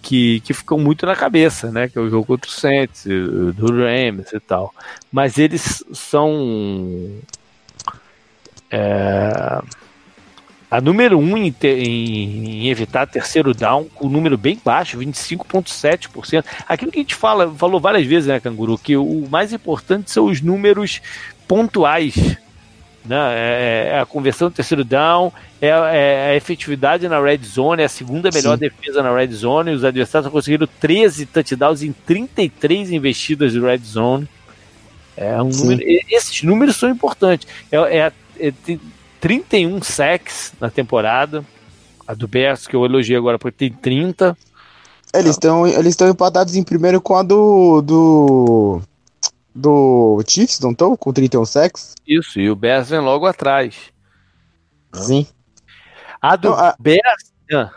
que, 0.00 0.40
que 0.40 0.54
ficam 0.54 0.78
muito 0.78 1.04
na 1.04 1.14
cabeça, 1.14 1.70
né? 1.70 1.88
Que 1.88 1.98
é 1.98 2.00
o 2.00 2.08
jogo 2.08 2.26
contra 2.26 2.48
o 2.48 2.52
Saints, 2.52 3.04
do 3.04 3.66
Rams 3.66 4.32
e 4.32 4.40
tal. 4.40 4.74
Mas 5.12 5.36
eles 5.36 5.84
são 5.92 7.10
é, 8.70 9.62
a 10.74 10.80
número 10.80 11.16
1 11.16 11.22
um 11.22 11.36
em, 11.36 11.54
em, 11.62 12.64
em, 12.64 12.68
evitar 12.68 13.06
terceiro 13.06 13.54
down, 13.54 13.84
com 13.94 14.08
um 14.08 14.10
número 14.10 14.36
bem 14.36 14.60
baixo, 14.64 14.98
25,7%. 14.98 16.44
Aquilo 16.66 16.90
que 16.90 16.98
a 16.98 17.02
gente 17.02 17.14
fala, 17.14 17.48
falou 17.54 17.78
várias 17.78 18.04
vezes, 18.04 18.26
né, 18.26 18.40
Canguru, 18.40 18.76
que 18.76 18.96
o 18.96 19.24
mais 19.30 19.52
importante 19.52 20.10
são 20.10 20.24
os 20.24 20.40
números 20.40 21.00
pontuais. 21.46 22.16
Né? 23.04 23.16
É, 23.16 23.90
é 23.92 24.00
a 24.00 24.06
conversão 24.06 24.48
do 24.48 24.54
terceiro 24.54 24.82
down, 24.82 25.32
é, 25.62 25.68
é, 25.68 26.30
a 26.32 26.36
efetividade 26.36 27.06
na 27.06 27.20
red 27.20 27.38
zone, 27.44 27.82
é 27.82 27.84
a 27.84 27.88
segunda 27.88 28.28
melhor 28.34 28.58
Sim. 28.58 28.68
defesa 28.68 29.00
na 29.00 29.14
red 29.14 29.28
zone. 29.28 29.70
Os 29.70 29.84
adversários 29.84 30.32
conseguiram 30.32 30.66
13 30.80 31.26
touchdowns 31.26 31.84
em 31.84 31.92
33 31.92 32.90
investidas 32.90 33.52
de 33.52 33.60
red 33.60 33.78
zone. 33.78 34.26
É 35.16 35.40
um 35.40 35.50
número, 35.50 35.80
esses 36.10 36.42
números 36.42 36.74
são 36.74 36.90
importantes. 36.90 37.46
É, 37.70 37.76
é, 37.76 38.12
é 38.40 38.52
31 39.24 39.82
sacks 39.82 40.52
na 40.60 40.68
temporada. 40.68 41.42
A 42.06 42.12
do 42.12 42.28
Bears, 42.28 42.66
que 42.66 42.76
eu 42.76 42.84
elogiei 42.84 43.16
agora, 43.16 43.38
porque 43.38 43.70
tem 43.70 43.72
30. 43.72 44.36
Eles 45.14 45.30
estão 45.30 45.66
eles 45.66 45.98
empatados 45.98 46.54
em 46.54 46.62
primeiro 46.62 47.00
com 47.00 47.16
a 47.16 47.22
do. 47.22 47.80
do. 47.80 48.82
do 49.54 50.22
Chiefs, 50.28 50.60
não 50.60 50.72
estão? 50.72 50.94
Com 50.94 51.10
31 51.10 51.46
sacks? 51.46 51.94
Isso, 52.06 52.38
e 52.38 52.50
o 52.50 52.54
Bears 52.54 52.90
vem 52.90 53.00
logo 53.00 53.24
atrás. 53.24 53.74
Sim. 54.92 55.26
A 56.20 56.36
do 56.36 56.50
não, 56.50 56.58
a... 56.58 56.76
Bears. 56.78 57.32
Ah. 57.50 57.70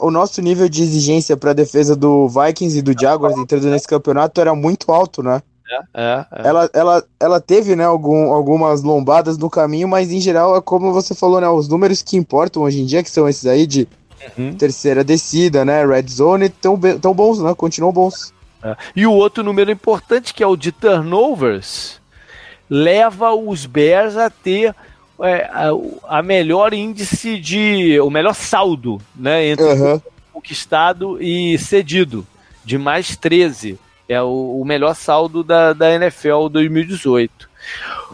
O 0.00 0.10
nosso 0.10 0.42
nível 0.42 0.68
de 0.68 0.82
exigência 0.82 1.36
para 1.36 1.52
a 1.52 1.54
defesa 1.54 1.94
do 1.94 2.28
Vikings 2.28 2.76
e 2.76 2.82
do 2.82 2.98
Jaguars 2.98 3.38
entrando 3.38 3.68
nesse 3.68 3.86
campeonato 3.86 4.40
era 4.40 4.52
muito 4.52 4.90
alto, 4.90 5.22
né? 5.22 5.40
É, 5.68 5.76
é, 5.94 6.26
é. 6.32 6.48
Ela, 6.48 6.70
ela, 6.72 7.04
ela 7.18 7.40
teve, 7.40 7.74
né, 7.74 7.84
algum, 7.84 8.32
algumas 8.32 8.82
lombadas 8.82 9.36
no 9.36 9.50
caminho, 9.50 9.88
mas 9.88 10.12
em 10.12 10.20
geral 10.20 10.56
é 10.56 10.60
como 10.60 10.92
você 10.92 11.14
falou, 11.14 11.40
né? 11.40 11.48
Os 11.48 11.68
números 11.68 12.02
que 12.02 12.16
importam 12.16 12.62
hoje 12.62 12.80
em 12.80 12.86
dia, 12.86 13.02
que 13.02 13.10
são 13.10 13.28
esses 13.28 13.46
aí 13.46 13.66
de 13.66 13.88
uhum. 14.38 14.54
terceira 14.54 15.02
descida, 15.02 15.64
né? 15.64 15.84
Red 15.84 16.08
Zone, 16.08 16.48
tão, 16.48 16.78
tão 17.00 17.12
bons, 17.12 17.40
né? 17.40 17.54
Continuam 17.54 17.92
bons. 17.92 18.32
É. 18.62 18.76
E 18.94 19.06
o 19.06 19.12
outro 19.12 19.42
número 19.42 19.70
importante, 19.70 20.32
que 20.32 20.42
é 20.42 20.46
o 20.46 20.56
de 20.56 20.72
turnovers, 20.72 22.00
leva 22.68 23.34
os 23.34 23.66
Bears 23.66 24.16
a 24.16 24.30
ter 24.30 24.74
a, 25.18 26.18
a, 26.18 26.22
melhor 26.22 26.74
índice 26.74 27.38
de. 27.38 27.98
o 28.00 28.10
melhor 28.10 28.34
saldo, 28.34 29.00
né? 29.14 29.46
Entre 29.46 29.64
uhum. 29.64 30.00
conquistado 30.32 31.20
e 31.22 31.58
cedido, 31.58 32.26
de 32.64 32.76
mais 32.76 33.16
13. 33.16 33.78
É 34.08 34.22
o, 34.22 34.60
o 34.60 34.64
melhor 34.64 34.94
saldo 34.94 35.42
da, 35.42 35.72
da 35.72 35.92
NFL 35.92 36.48
2018. 36.48 37.48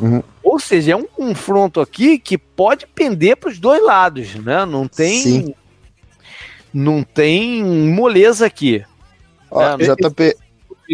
Uhum. 0.00 0.22
Ou 0.42 0.58
seja, 0.58 0.92
é 0.92 0.96
um 0.96 1.04
confronto 1.04 1.80
aqui 1.80 2.18
que 2.18 2.38
pode 2.38 2.86
pender 2.86 3.36
para 3.36 3.50
os 3.50 3.58
dois 3.58 3.82
lados, 3.82 4.34
né? 4.36 4.64
Não 4.64 4.88
tem. 4.88 5.22
Sim. 5.22 5.54
Não 6.72 7.02
tem 7.02 7.62
moleza 7.62 8.46
aqui. 8.46 8.82
Ó, 9.50 9.76
né? 9.76 9.84
JP. 9.84 10.36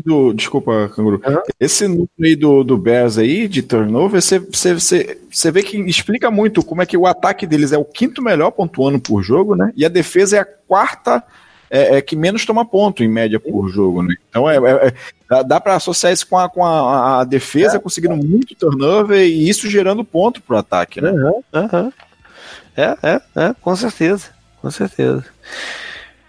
Do, 0.04 0.32
desculpa, 0.32 0.92
Canguru. 0.94 1.20
Uhum. 1.26 1.40
Esse 1.58 1.88
número 1.88 2.08
aí 2.22 2.36
do, 2.36 2.62
do 2.62 2.76
Bears 2.76 3.18
aí, 3.18 3.48
de 3.48 3.62
turnover, 3.62 4.22
você, 4.22 4.38
você, 4.38 4.74
você, 4.74 5.18
você 5.28 5.50
vê 5.50 5.62
que 5.62 5.76
explica 5.76 6.30
muito 6.30 6.62
como 6.62 6.82
é 6.82 6.86
que 6.86 6.96
o 6.96 7.06
ataque 7.06 7.46
deles 7.46 7.72
é 7.72 7.78
o 7.78 7.84
quinto 7.84 8.22
melhor 8.22 8.52
pontuando 8.52 9.00
por 9.00 9.22
jogo, 9.22 9.56
né? 9.56 9.72
E 9.74 9.84
a 9.84 9.88
defesa 9.88 10.36
é 10.36 10.40
a 10.40 10.44
quarta 10.44 11.24
é, 11.70 11.96
é, 11.96 12.02
que 12.02 12.16
menos 12.16 12.44
toma 12.44 12.64
ponto 12.64 13.02
em 13.02 13.08
média 13.08 13.38
por 13.38 13.68
jogo, 13.68 14.02
né? 14.02 14.14
Então 14.28 14.48
é, 14.48 14.56
é, 14.56 14.94
é 15.30 15.44
dá 15.44 15.60
para 15.60 15.76
associar 15.76 16.12
isso 16.12 16.26
com 16.26 16.38
a, 16.38 16.48
com 16.48 16.64
a, 16.64 17.20
a 17.20 17.24
defesa 17.24 17.76
é. 17.76 17.80
conseguindo 17.80 18.16
muito 18.16 18.54
turnover 18.54 19.20
e 19.20 19.48
isso 19.48 19.68
gerando 19.68 20.04
ponto 20.04 20.40
pro 20.40 20.56
ataque, 20.56 21.00
né? 21.00 21.10
Uhum, 21.10 21.42
uhum. 21.54 21.92
É, 22.76 22.96
é, 23.02 23.20
é, 23.36 23.54
com 23.60 23.74
certeza, 23.76 24.26
com 24.62 24.70
certeza. 24.70 25.24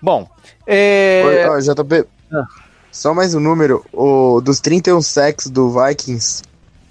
Bom, 0.02 0.28
é... 0.66 1.48
Oi, 1.50 1.62
JP, 1.62 2.06
ah. 2.32 2.46
só 2.92 3.14
mais 3.14 3.34
um 3.34 3.40
número, 3.40 3.86
o, 3.94 4.42
dos 4.42 4.60
31 4.60 5.02
sacks 5.02 5.48
do 5.48 5.70
Vikings, 5.70 6.44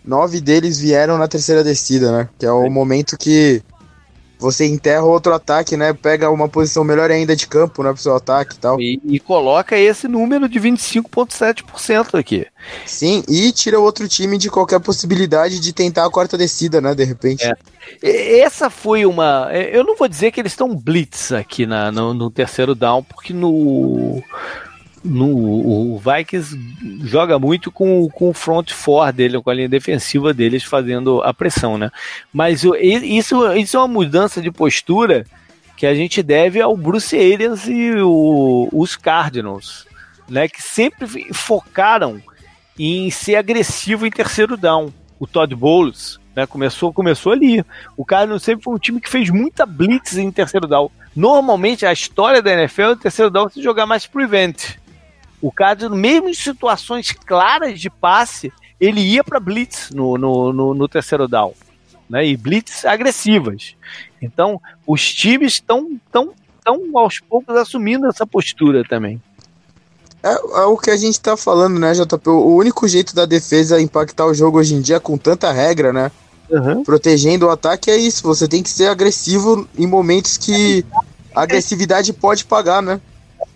nove 0.04 0.40
deles 0.40 0.78
vieram 0.78 1.18
na 1.18 1.28
terceira 1.28 1.62
descida, 1.62 2.10
né? 2.10 2.28
Que 2.38 2.46
é 2.46 2.52
o 2.52 2.70
momento 2.70 3.16
que 3.18 3.62
você 4.38 4.66
enterra 4.66 5.02
outro 5.02 5.34
ataque, 5.34 5.76
né? 5.76 5.92
Pega 5.92 6.30
uma 6.30 6.48
posição 6.48 6.84
melhor 6.84 7.10
ainda 7.10 7.34
de 7.34 7.46
campo, 7.46 7.82
né? 7.82 7.92
Pro 7.92 8.00
seu 8.00 8.14
ataque 8.14 8.54
e 8.54 8.58
tal. 8.58 8.80
E, 8.80 9.00
e 9.04 9.18
coloca 9.18 9.76
esse 9.76 10.06
número 10.06 10.48
de 10.48 10.60
25,7% 10.60 12.18
aqui. 12.18 12.46
Sim, 12.86 13.24
e 13.28 13.50
tira 13.52 13.80
outro 13.80 14.08
time 14.08 14.38
de 14.38 14.50
qualquer 14.50 14.80
possibilidade 14.80 15.58
de 15.58 15.72
tentar 15.72 16.06
a 16.06 16.10
quarta 16.10 16.38
descida, 16.38 16.80
né? 16.80 16.94
De 16.94 17.04
repente. 17.04 17.44
É. 17.44 18.38
Essa 18.40 18.70
foi 18.70 19.04
uma. 19.04 19.50
Eu 19.52 19.84
não 19.84 19.96
vou 19.96 20.08
dizer 20.08 20.30
que 20.30 20.40
eles 20.40 20.52
estão 20.52 20.74
blitz 20.74 21.32
aqui 21.32 21.66
na, 21.66 21.90
no, 21.90 22.14
no 22.14 22.30
terceiro 22.30 22.74
down, 22.74 23.02
porque 23.02 23.32
no 23.32 24.22
no, 25.08 25.94
o 25.94 25.98
Vikings 25.98 26.58
joga 27.02 27.38
muito 27.38 27.72
com, 27.72 28.08
com 28.10 28.30
o 28.30 28.34
front 28.34 28.70
four 28.72 29.12
dele, 29.12 29.40
com 29.40 29.50
a 29.50 29.54
linha 29.54 29.68
defensiva 29.68 30.34
deles 30.34 30.62
fazendo 30.62 31.22
a 31.22 31.32
pressão, 31.32 31.78
né? 31.78 31.90
Mas 32.32 32.62
isso, 32.62 33.46
isso 33.52 33.76
é 33.76 33.80
uma 33.80 33.88
mudança 33.88 34.40
de 34.40 34.50
postura 34.50 35.24
que 35.76 35.86
a 35.86 35.94
gente 35.94 36.22
deve 36.22 36.60
ao 36.60 36.76
Bruce 36.76 37.16
Arians 37.16 37.66
e 37.66 37.92
o, 37.92 38.68
os 38.72 38.96
Cardinals, 38.96 39.86
né? 40.28 40.48
Que 40.48 40.62
sempre 40.62 41.32
focaram 41.32 42.20
em 42.78 43.10
ser 43.10 43.36
agressivo 43.36 44.06
em 44.06 44.10
terceiro 44.10 44.56
down. 44.56 44.92
O 45.18 45.26
Todd 45.26 45.52
Bowles, 45.54 46.20
né? 46.36 46.46
Começou, 46.46 46.92
começou 46.92 47.32
ali. 47.32 47.64
O 47.96 48.04
Cardinals 48.04 48.42
sempre 48.42 48.64
foi 48.64 48.74
um 48.74 48.78
time 48.78 49.00
que 49.00 49.08
fez 49.08 49.30
muita 49.30 49.64
blitz 49.64 50.16
em 50.16 50.30
terceiro 50.30 50.66
down. 50.66 50.90
Normalmente 51.16 51.84
a 51.84 51.92
história 51.92 52.40
da 52.40 52.52
NFL 52.52 52.82
é 52.82 52.90
o 52.90 52.96
terceiro 52.96 53.30
down 53.30 53.48
se 53.48 53.62
jogar 53.62 53.86
mais 53.86 54.06
prevent. 54.06 54.77
O 55.40 55.52
Cardinals, 55.52 55.98
mesmo 55.98 56.28
em 56.28 56.34
situações 56.34 57.12
claras 57.12 57.80
de 57.80 57.88
passe, 57.88 58.52
ele 58.80 59.00
ia 59.00 59.22
para 59.22 59.40
blitz 59.40 59.90
no, 59.90 60.18
no, 60.18 60.52
no, 60.52 60.74
no, 60.74 60.88
terceiro 60.88 61.28
down. 61.28 61.54
Né? 62.08 62.26
E 62.26 62.36
blitz 62.36 62.84
agressivas. 62.84 63.76
Então, 64.20 64.60
os 64.86 65.12
times 65.12 65.54
estão 65.54 65.98
tão, 66.10 66.32
tão 66.64 66.80
aos 66.94 67.20
poucos 67.20 67.54
assumindo 67.56 68.06
essa 68.06 68.26
postura 68.26 68.82
também. 68.84 69.20
É, 70.22 70.32
é, 70.32 70.64
o 70.64 70.76
que 70.76 70.90
a 70.90 70.96
gente 70.96 71.20
tá 71.20 71.36
falando, 71.36 71.78
né, 71.78 71.92
JP? 71.92 72.28
O 72.28 72.56
único 72.56 72.88
jeito 72.88 73.14
da 73.14 73.24
defesa 73.24 73.80
impactar 73.80 74.26
o 74.26 74.34
jogo 74.34 74.58
hoje 74.58 74.74
em 74.74 74.80
dia 74.80 74.98
com 74.98 75.16
tanta 75.16 75.52
regra, 75.52 75.92
né? 75.92 76.10
Uhum. 76.50 76.82
Protegendo 76.82 77.46
o 77.46 77.50
ataque 77.50 77.90
é 77.90 77.96
isso. 77.96 78.22
Você 78.24 78.48
tem 78.48 78.62
que 78.62 78.70
ser 78.70 78.88
agressivo 78.88 79.68
em 79.76 79.86
momentos 79.86 80.36
que 80.36 80.84
a 81.34 81.42
agressividade 81.42 82.12
pode 82.12 82.44
pagar, 82.44 82.82
né? 82.82 83.00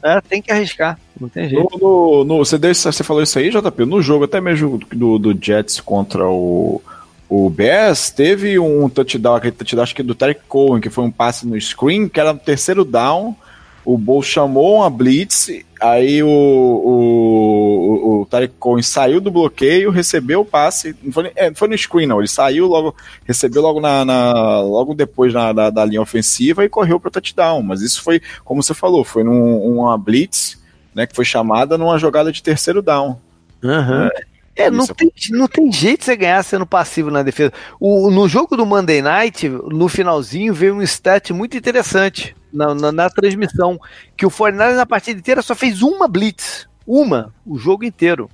É, 0.03 0.21
tem 0.21 0.43
que 0.43 0.51
arriscar, 0.51 0.99
não 1.21 1.29
tem 1.29 1.49
jeito. 1.49 1.79
No, 1.79 1.79
no, 1.79 2.25
no 2.25 2.39
você, 2.39 2.59
deu, 2.59 2.75
você 2.75 3.05
falou 3.05 3.23
isso 3.23 3.39
aí, 3.39 3.51
JP, 3.51 3.85
no 3.85 4.03
jogo 4.03 4.25
até 4.25 4.41
mesmo 4.41 4.81
do, 4.93 5.19
do 5.19 5.39
Jets 5.41 5.81
contra 5.81 6.27
o, 6.27 6.83
o 7.29 7.49
Bears, 7.49 8.11
teve 8.11 8.59
um 8.59 8.89
touchdown, 8.89 9.37
aquele 9.37 9.53
touchdown 9.53 9.83
acho 9.83 9.95
que 9.95 10.03
do 10.03 10.15
Tarek 10.15 10.41
Cohen, 10.49 10.81
que 10.81 10.91
foi 10.91 11.05
um 11.05 11.11
passe 11.11 11.47
no 11.47 11.59
screen, 11.61 12.09
que 12.09 12.19
era 12.19 12.33
no 12.33 12.39
terceiro 12.39 12.85
down, 12.85 13.37
o 13.85 13.99
Bull 13.99 14.23
chamou 14.23 14.77
uma 14.77 14.89
blitz, 14.89 15.51
aí 15.81 16.23
o, 16.23 16.29
o, 16.29 18.21
o, 18.21 18.27
Tarek 18.27 18.55
Cohen 18.59 18.83
saiu 18.83 19.21
do 19.21 19.31
bloqueio, 19.31 19.91
recebeu 19.91 20.43
o 20.43 20.45
passe, 20.45 20.95
não 21.03 21.13
foi, 21.13 21.33
é, 21.35 21.51
não 21.51 21.57
foi 21.57 21.69
no 21.69 21.77
screen 21.77 22.07
não, 22.07 22.21
ele 22.21 22.29
saiu 22.29 22.69
logo, 22.69 22.95
recebeu 23.25 23.61
logo, 23.61 23.81
na, 23.81 24.05
na 24.05 24.61
logo 24.61 24.95
depois 24.95 25.35
na, 25.35 25.53
da, 25.53 25.69
da, 25.71 25.85
linha 25.85 26.01
ofensiva 26.01 26.65
e 26.65 26.69
correu 26.69 27.01
para 27.01 27.09
o 27.09 27.11
touchdown, 27.11 27.63
mas 27.63 27.83
isso 27.83 28.03
foi, 28.03 28.21
como 28.45 28.63
você 28.63 28.73
falou, 28.73 29.05
foi 29.05 29.25
num, 29.25 29.59
uma 29.59 29.99
blitz, 29.99 30.61
né, 30.95 31.07
que 31.07 31.17
foi 31.17 31.25
chamada 31.25 31.77
numa 31.77 31.99
jogada 31.99 32.31
de 32.31 32.43
terceiro 32.43 32.83
down. 32.83 33.19
Uhum. 33.63 34.07
É, 34.55 34.65
é, 34.65 34.71
não 34.71 34.87
tem, 34.87 35.11
não 35.31 35.49
tem 35.49 35.73
jeito 35.73 36.01
de 36.01 36.05
você 36.05 36.17
ganhar 36.17 36.43
sendo 36.45 36.67
passivo 36.67 37.11
na 37.11 37.23
defesa. 37.23 37.53
O, 37.81 38.11
no 38.11 38.29
jogo 38.29 38.57
do 38.57 38.67
Monday 38.67 39.03
Night, 39.03 39.49
no 39.49 39.89
finalzinho, 39.89 40.55
veio 40.55 40.75
um 40.75 40.83
stat 40.83 41.33
muito 41.33 41.57
interessante 41.57 42.37
na, 42.53 42.75
na, 42.75 42.93
na 42.93 43.11
transmissão, 43.11 43.81
que 44.17 44.27
o 44.27 44.31
Fortnite 44.31 44.75
na 44.75 44.87
partida 44.87 45.19
inteira 45.19 45.43
só 45.43 45.55
fez 45.55 45.83
uma 45.83 46.07
blitz. 46.07 46.69
Uma, 46.87 47.33
o 47.47 47.57
jogo 47.59 47.85
inteiro. 47.85 48.29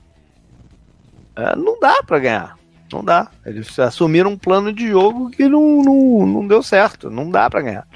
É, 1.36 1.54
não 1.54 1.78
dá 1.78 2.02
para 2.02 2.18
ganhar. 2.18 2.58
Não 2.92 3.04
dá. 3.04 3.30
Eles 3.44 3.78
assumiram 3.78 4.30
um 4.30 4.38
plano 4.38 4.72
de 4.72 4.88
jogo 4.88 5.30
que 5.30 5.46
não, 5.46 5.82
não, 5.82 6.26
não 6.26 6.46
deu 6.46 6.62
certo. 6.62 7.10
Não 7.10 7.30
dá 7.30 7.48
para 7.50 7.60
ganhar. 7.60 7.86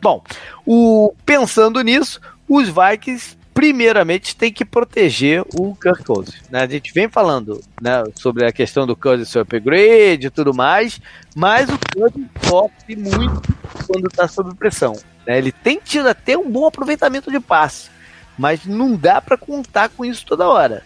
Bom, 0.00 0.22
o, 0.64 1.12
pensando 1.24 1.80
nisso, 1.82 2.20
os 2.48 2.68
Vikings 2.68 3.36
primeiramente 3.52 4.36
tem 4.36 4.52
que 4.52 4.66
proteger 4.66 5.42
o 5.58 5.74
Kirk 5.74 6.04
Cousins. 6.04 6.42
Né? 6.50 6.60
A 6.60 6.66
gente 6.66 6.92
vem 6.92 7.08
falando 7.08 7.58
né, 7.80 8.04
sobre 8.14 8.46
a 8.46 8.52
questão 8.52 8.86
do 8.86 8.94
Cousins 8.94 9.30
seu 9.30 9.42
upgrade 9.42 10.26
e 10.26 10.30
tudo 10.30 10.52
mais, 10.52 11.00
mas 11.34 11.68
o 11.70 11.78
Cousins 11.94 12.28
sofre 12.42 12.96
muito 12.96 13.42
quando 13.86 14.08
está 14.08 14.28
sob 14.28 14.54
pressão. 14.54 14.94
Né? 15.26 15.38
Ele 15.38 15.52
tem 15.52 15.80
tido 15.82 16.08
até 16.08 16.36
um 16.36 16.50
bom 16.50 16.66
aproveitamento 16.66 17.30
de 17.30 17.40
passe, 17.40 17.90
mas 18.38 18.64
não 18.64 18.94
dá 18.94 19.20
para 19.20 19.36
contar 19.36 19.88
com 19.88 20.04
isso 20.04 20.24
toda 20.24 20.48
hora. 20.48 20.82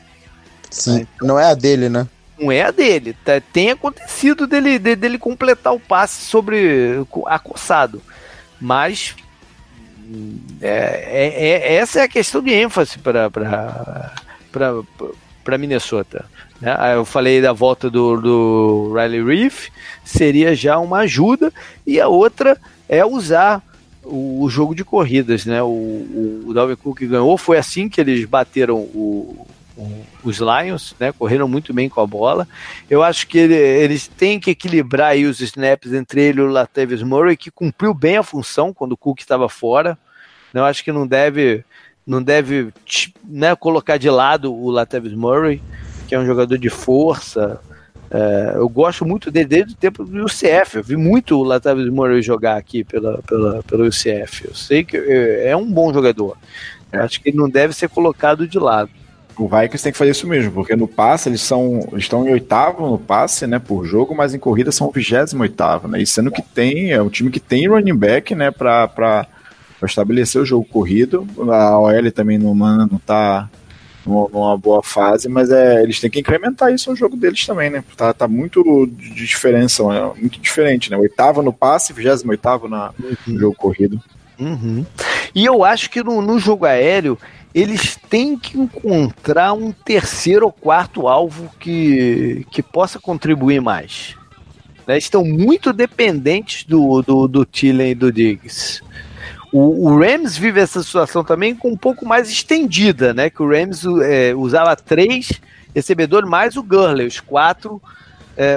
Sim, 0.71 0.95
né? 0.95 1.07
então, 1.15 1.29
não 1.29 1.39
é 1.39 1.51
a 1.51 1.55
dele, 1.55 1.89
né? 1.89 2.07
Não 2.39 2.51
é 2.51 2.63
a 2.63 2.71
dele. 2.71 3.17
Tá, 3.25 3.41
tem 3.53 3.71
acontecido 3.71 4.47
dele, 4.47 4.79
dele 4.79 5.19
completar 5.19 5.75
o 5.75 5.81
passe 5.81 6.25
sobre 6.25 7.05
acossado. 7.27 8.01
Mas 8.59 9.15
é, 10.61 10.69
é, 10.69 11.49
é, 11.49 11.75
essa 11.77 12.01
é 12.01 12.03
a 12.03 12.09
questão 12.09 12.43
de 12.43 12.53
ênfase 12.53 12.99
para 12.99 14.13
Minnesota. 15.59 16.25
Né? 16.61 16.75
Eu 16.95 17.05
falei 17.05 17.41
da 17.41 17.53
volta 17.53 17.91
do, 17.91 18.21
do 18.21 18.93
Riley 18.95 19.23
Reef, 19.23 19.69
seria 20.05 20.55
já 20.55 20.79
uma 20.79 21.01
ajuda, 21.01 21.53
e 21.87 22.01
a 22.01 22.09
outra 22.09 22.59
é 22.89 23.05
usar 23.05 23.63
o, 24.05 24.43
o 24.43 24.51
jogo 24.51 24.75
de 24.75 24.85
corridas. 24.85 25.45
Né? 25.47 25.63
O, 25.63 25.67
o, 25.67 26.45
o 26.47 26.55
Dalvin 26.55 26.77
Cook 26.77 27.01
ganhou, 27.01 27.37
foi 27.37 27.59
assim 27.59 27.89
que 27.89 28.01
eles 28.01 28.25
bateram 28.25 28.77
o, 28.79 29.47
os 30.23 30.39
Lions, 30.39 30.95
né? 30.99 31.13
Correram 31.13 31.49
muito 31.49 31.73
bem 31.73 31.89
com 31.89 32.01
a 32.01 32.07
bola. 32.07 32.47
Eu 32.89 33.03
acho 33.03 33.27
que 33.27 33.39
ele, 33.39 33.55
eles 33.55 34.07
têm 34.09 34.39
que 34.39 34.51
equilibrar 34.51 35.13
aí 35.13 35.25
os 35.25 35.41
snaps 35.41 35.93
entre 35.93 36.23
ele 36.23 36.41
e 36.41 36.45
o 36.45 36.51
Latavius 36.51 37.03
Murray, 37.03 37.37
que 37.37 37.51
cumpriu 37.51 37.95
bem 37.95 38.17
a 38.17 38.23
função 38.23 38.73
quando 38.73 38.93
o 38.93 38.97
Cook 38.97 39.21
estava 39.21 39.49
fora. 39.49 39.99
Eu 40.53 40.65
acho 40.65 40.85
que 40.85 40.93
não 40.93 41.07
deve, 41.07 41.65
não 42.07 42.23
deve 42.23 42.73
né, 43.25 43.55
colocar 43.55 43.97
de 43.97 44.11
lado 44.11 44.53
o 44.53 44.71
Latavius 44.71 45.15
Murray, 45.15 45.63
que 46.09 46.15
é 46.15 46.19
um 46.19 46.27
jogador 46.27 46.59
de 46.59 46.69
força. 46.69 47.61
É, 48.11 48.53
eu 48.57 48.69
gosto 48.69 49.05
muito 49.05 49.31
dele 49.31 49.47
desde 49.47 49.73
o 49.73 49.77
tempo 49.77 50.05
do 50.05 50.25
UCF. 50.25 50.77
Eu 50.77 50.83
vi 50.83 50.97
muito 50.97 51.37
o 51.37 51.45
Latavius 51.45 51.89
Murray 51.89 52.21
jogar 52.23 52.57
aqui 52.57 52.83
pela, 52.83 53.19
pela, 53.23 53.63
pelo 53.63 53.87
UCF. 53.87 54.47
Eu 54.49 54.55
sei 54.55 54.85
que 54.85 54.97
é, 54.97 55.49
é 55.49 55.57
um 55.57 55.71
bom 55.71 55.93
jogador. 55.93 56.37
Eu 56.93 57.03
acho 57.03 57.21
que 57.21 57.29
ele 57.29 57.37
não 57.39 57.49
deve 57.49 57.73
ser 57.73 57.89
colocado 57.89 58.49
de 58.49 58.59
lado 58.59 58.91
o 59.41 59.49
Vikings 59.49 59.83
tem 59.83 59.93
que 59.93 59.99
fazer 59.99 60.11
isso 60.11 60.27
mesmo, 60.27 60.53
porque 60.53 60.77
no 60.77 60.87
passe 60.87 61.29
eles 61.29 61.41
são 61.41 61.81
eles 61.93 62.05
estão 62.05 62.27
em 62.27 62.33
oitavo 62.33 62.89
no 62.91 62.99
passe, 62.99 63.47
né, 63.47 63.59
por 63.59 63.87
jogo, 63.87 64.15
mas 64.15 64.35
em 64.35 64.39
corrida 64.39 64.71
são 64.71 64.91
vigésimo 64.91 65.43
oitavo, 65.43 65.89
né, 65.89 66.01
e 66.01 66.07
sendo 66.07 66.31
que 66.31 66.43
tem, 66.43 66.93
é 66.93 67.01
um 67.01 67.09
time 67.09 67.31
que 67.31 67.41
tem 67.41 67.67
running 67.67 67.97
back, 67.97 68.35
né, 68.35 68.51
pra, 68.51 68.87
pra, 68.87 69.27
pra 69.79 69.87
estabelecer 69.87 70.41
o 70.41 70.45
jogo 70.45 70.67
corrido, 70.67 71.27
a 71.51 71.79
OL 71.79 72.13
também 72.13 72.39
não, 72.39 72.55
não 72.55 72.99
tá 72.99 73.49
numa 74.07 74.57
boa 74.57 74.83
fase, 74.83 75.29
mas 75.29 75.51
é, 75.51 75.83
eles 75.83 76.01
têm 76.01 76.11
que 76.11 76.21
incrementar 76.21 76.73
isso 76.73 76.91
no 76.91 76.97
jogo 76.97 77.17
deles 77.17 77.45
também, 77.47 77.71
né, 77.71 77.85
tá, 77.97 78.13
tá 78.13 78.27
muito 78.27 78.87
de 78.87 79.27
diferença, 79.27 79.83
é 79.83 80.21
muito 80.21 80.41
diferente, 80.41 80.91
né, 80.91 80.97
oitavo 80.97 81.43
no 81.43 81.53
passe, 81.53 81.93
vigésimo 81.93 82.31
oitavo 82.31 82.69
no 82.69 83.39
jogo 83.39 83.55
corrido. 83.55 84.01
Uhum. 84.39 84.87
E 85.35 85.45
eu 85.45 85.63
acho 85.63 85.91
que 85.91 86.03
no, 86.03 86.23
no 86.23 86.39
jogo 86.39 86.65
aéreo 86.65 87.19
eles 87.55 87.99
têm 88.09 88.39
que 88.39 88.59
encontrar 88.59 89.53
um 89.53 89.73
terceiro 89.73 90.47
ou 90.47 90.53
quarto 90.53 91.09
alvo 91.09 91.51
que, 91.59 92.47
que 92.51 92.63
possa 92.63 92.99
contribuir 92.99 93.61
mais. 93.61 94.17
Né? 94.87 94.97
Estão 94.97 95.25
muito 95.25 95.73
dependentes 95.73 96.65
do, 96.65 97.03
do, 97.03 97.29
do 97.29 97.45
Thielen 97.45 97.91
e 97.91 97.95
do 97.95 98.13
Diggs. 98.13 98.83
O, 99.53 99.89
o, 99.89 99.99
Rams 99.99 100.37
vive 100.37 100.61
essa 100.61 100.83
situação 100.83 101.25
também 101.25 101.57
com 101.57 101.71
um 101.71 101.77
pouco 101.77 102.07
mais 102.07 102.31
estendida, 102.31 103.13
né? 103.13 103.29
Que 103.29 103.43
o 103.43 103.49
Rams 103.49 103.85
é, 104.03 104.33
usava 104.35 104.77
três 104.77 105.41
recebedores 105.75 106.29
mais 106.29 106.57
o 106.57 106.63
Gurley, 106.63 107.07
os 107.07 107.21
quatro 107.21 107.83
é, 108.37 108.57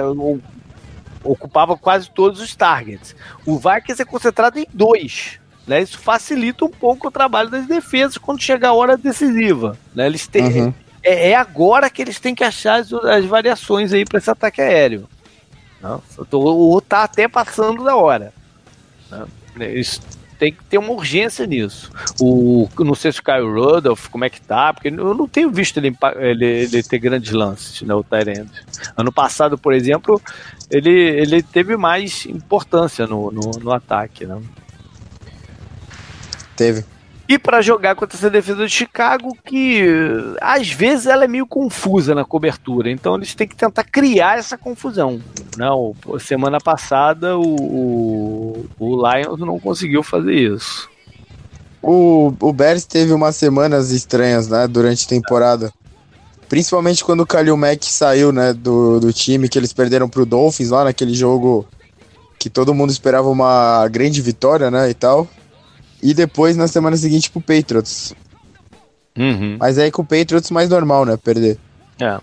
ocupavam 1.24 1.76
quase 1.76 2.10
todos 2.10 2.40
os 2.40 2.54
targets. 2.54 3.16
O 3.44 3.58
Vikings 3.58 4.02
é 4.02 4.04
concentrado 4.04 4.58
em 4.58 4.66
dois. 4.72 5.40
Né? 5.66 5.82
Isso 5.82 5.98
facilita 5.98 6.64
um 6.64 6.70
pouco 6.70 7.08
o 7.08 7.10
trabalho 7.10 7.48
das 7.48 7.66
defesas 7.66 8.18
quando 8.18 8.42
chega 8.42 8.68
a 8.68 8.72
hora 8.72 8.96
decisiva. 8.96 9.78
Né? 9.94 10.06
Eles 10.06 10.26
têm, 10.26 10.62
uhum. 10.62 10.74
é, 11.02 11.30
é, 11.30 11.34
agora 11.34 11.88
que 11.88 12.02
eles 12.02 12.20
têm 12.20 12.34
que 12.34 12.44
achar 12.44 12.80
as, 12.80 12.92
as 12.92 13.24
variações 13.24 13.92
aí 13.92 14.04
para 14.04 14.18
esse 14.18 14.30
ataque 14.30 14.60
aéreo. 14.60 15.08
Né? 15.80 15.98
Ou 16.30 16.80
tá 16.80 17.04
até 17.04 17.26
passando 17.26 17.82
da 17.82 17.96
hora. 17.96 18.32
Né? 19.10 19.26
Eles 19.60 20.00
tem 20.38 20.52
que 20.52 20.62
ter 20.64 20.78
uma 20.78 20.90
urgência 20.90 21.46
nisso. 21.46 21.90
O, 22.20 22.68
não 22.80 22.94
sei 22.94 23.12
se 23.12 23.20
o 23.20 23.22
Kyle 23.22 23.46
Rudolph, 23.46 24.08
como 24.08 24.24
é 24.24 24.30
que 24.30 24.40
tá, 24.40 24.72
porque 24.72 24.88
eu 24.88 25.14
não 25.14 25.28
tenho 25.28 25.50
visto 25.50 25.78
ele, 25.78 25.96
ele, 26.16 26.44
ele 26.44 26.82
ter 26.82 26.98
grandes 26.98 27.32
lances, 27.32 27.82
né, 27.82 27.94
o 27.94 28.02
Tyrande. 28.02 28.50
Ano 28.96 29.12
passado, 29.12 29.56
por 29.56 29.72
exemplo, 29.72 30.20
ele, 30.70 30.90
ele 30.90 31.42
teve 31.42 31.76
mais 31.76 32.26
importância 32.26 33.06
no, 33.06 33.30
no, 33.30 33.50
no 33.60 33.72
ataque, 33.72 34.26
né? 34.26 34.40
Teve. 36.56 36.84
E 37.26 37.38
para 37.38 37.62
jogar 37.62 37.94
contra 37.94 38.18
essa 38.18 38.28
defesa 38.28 38.66
de 38.66 38.72
Chicago, 38.72 39.36
que 39.44 39.82
às 40.40 40.70
vezes 40.70 41.06
ela 41.06 41.24
é 41.24 41.28
meio 41.28 41.46
confusa 41.46 42.14
na 42.14 42.24
cobertura, 42.24 42.90
então 42.90 43.16
eles 43.16 43.34
têm 43.34 43.48
que 43.48 43.56
tentar 43.56 43.84
criar 43.84 44.38
essa 44.38 44.58
confusão. 44.58 45.20
Não, 45.56 45.94
semana 46.20 46.58
passada 46.60 47.38
o, 47.38 48.66
o, 48.78 49.02
Lions 49.08 49.40
não 49.40 49.58
conseguiu 49.58 50.02
fazer 50.02 50.34
isso. 50.34 50.88
O, 51.82 52.34
o 52.40 52.52
Bears 52.52 52.84
teve 52.84 53.12
umas 53.12 53.36
semanas 53.36 53.90
estranhas, 53.90 54.48
né, 54.48 54.66
durante 54.66 55.06
a 55.06 55.08
temporada. 55.08 55.72
Principalmente 56.46 57.02
quando 57.02 57.20
o 57.20 57.26
Kalil 57.26 57.56
Mack 57.56 57.86
saiu, 57.86 58.32
né, 58.32 58.52
do, 58.52 59.00
do 59.00 59.12
time, 59.12 59.48
que 59.48 59.58
eles 59.58 59.72
perderam 59.72 60.08
pro 60.08 60.26
Dolphins 60.26 60.70
lá 60.70 60.84
naquele 60.84 61.14
jogo 61.14 61.66
que 62.38 62.50
todo 62.50 62.74
mundo 62.74 62.90
esperava 62.90 63.28
uma 63.30 63.88
grande 63.88 64.20
vitória, 64.20 64.70
né, 64.70 64.90
e 64.90 64.94
tal. 64.94 65.26
E 66.04 66.12
depois, 66.12 66.54
na 66.54 66.68
semana 66.68 66.98
seguinte, 66.98 67.30
pro 67.30 67.40
Patriots. 67.40 68.14
Uhum. 69.16 69.56
Mas 69.58 69.78
aí 69.78 69.90
com 69.90 70.02
o 70.02 70.06
Patriots 70.06 70.50
mais 70.50 70.68
normal, 70.68 71.06
né? 71.06 71.16
Perder. 71.16 71.56
É. 71.98 72.18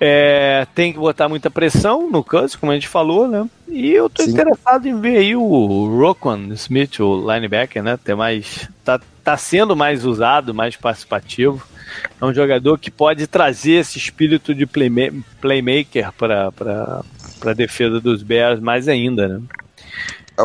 É, 0.00 0.66
tem 0.74 0.90
que 0.90 0.98
botar 0.98 1.28
muita 1.28 1.50
pressão 1.50 2.10
no 2.10 2.24
Cousins, 2.24 2.56
como 2.56 2.72
a 2.72 2.74
gente 2.74 2.88
falou, 2.88 3.28
né? 3.28 3.46
E 3.68 3.90
eu 3.90 4.08
tô 4.08 4.22
Sim. 4.22 4.30
interessado 4.30 4.86
em 4.86 4.98
ver 4.98 5.18
aí 5.18 5.36
o 5.36 5.98
Roquan 5.98 6.48
Smith, 6.54 7.00
o 7.00 7.30
linebacker, 7.30 7.82
né? 7.82 7.98
Ter 8.02 8.14
mais. 8.14 8.66
Tá, 8.82 8.98
tá 9.22 9.36
sendo 9.36 9.76
mais 9.76 10.06
usado, 10.06 10.54
mais 10.54 10.74
participativo. 10.74 11.62
É 12.18 12.24
um 12.24 12.32
jogador 12.32 12.78
que 12.78 12.90
pode 12.90 13.26
trazer 13.26 13.80
esse 13.80 13.98
espírito 13.98 14.54
de 14.54 14.64
playma 14.64 15.12
playmaker 15.38 16.12
para 16.12 16.50
a 17.44 17.52
defesa 17.52 18.00
dos 18.00 18.22
Bears 18.22 18.58
mais 18.58 18.88
ainda, 18.88 19.28
né? 19.28 19.42
É, 20.38 20.42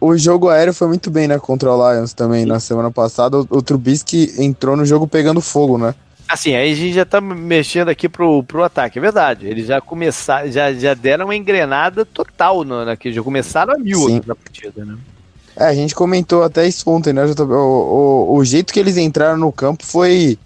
o, 0.00 0.16
jogo 0.16 0.48
aéreo 0.48 0.72
foi 0.72 0.88
muito 0.88 1.10
bem, 1.10 1.28
né, 1.28 1.38
contra 1.38 1.72
o 1.72 1.92
Lions 1.92 2.12
também. 2.12 2.42
Sim. 2.42 2.48
Na 2.48 2.60
semana 2.60 2.90
passada, 2.90 3.38
o, 3.38 3.46
o 3.50 3.62
Trubisky 3.62 4.34
entrou 4.38 4.76
no 4.76 4.86
jogo 4.86 5.06
pegando 5.06 5.40
fogo, 5.40 5.76
né? 5.76 5.94
Assim, 6.28 6.54
aí 6.54 6.72
a 6.72 6.74
gente 6.76 6.92
já 6.92 7.04
tá 7.04 7.20
mexendo 7.20 7.88
aqui 7.88 8.08
pro, 8.08 8.44
pro 8.44 8.62
ataque, 8.62 8.98
é 8.98 9.02
verdade. 9.02 9.48
Eles 9.48 9.66
já 9.66 9.80
começaram, 9.80 10.50
já, 10.50 10.72
já 10.72 10.94
deram 10.94 11.24
uma 11.24 11.34
engrenada 11.34 12.04
total 12.04 12.62
no, 12.62 12.84
naquele 12.84 13.14
jogo. 13.14 13.24
Começaram 13.24 13.74
a 13.74 13.78
mil 13.78 14.08
na 14.24 14.36
partida, 14.36 14.84
né? 14.84 14.96
É, 15.56 15.64
a 15.64 15.74
gente 15.74 15.92
comentou 15.92 16.44
até 16.44 16.66
isso 16.68 16.88
ontem, 16.88 17.12
né? 17.12 17.24
O, 17.24 17.52
o, 17.52 18.36
o 18.36 18.44
jeito 18.44 18.72
que 18.72 18.78
eles 18.78 18.96
entraram 18.96 19.36
no 19.36 19.50
campo 19.50 19.84
foi, 19.84 20.38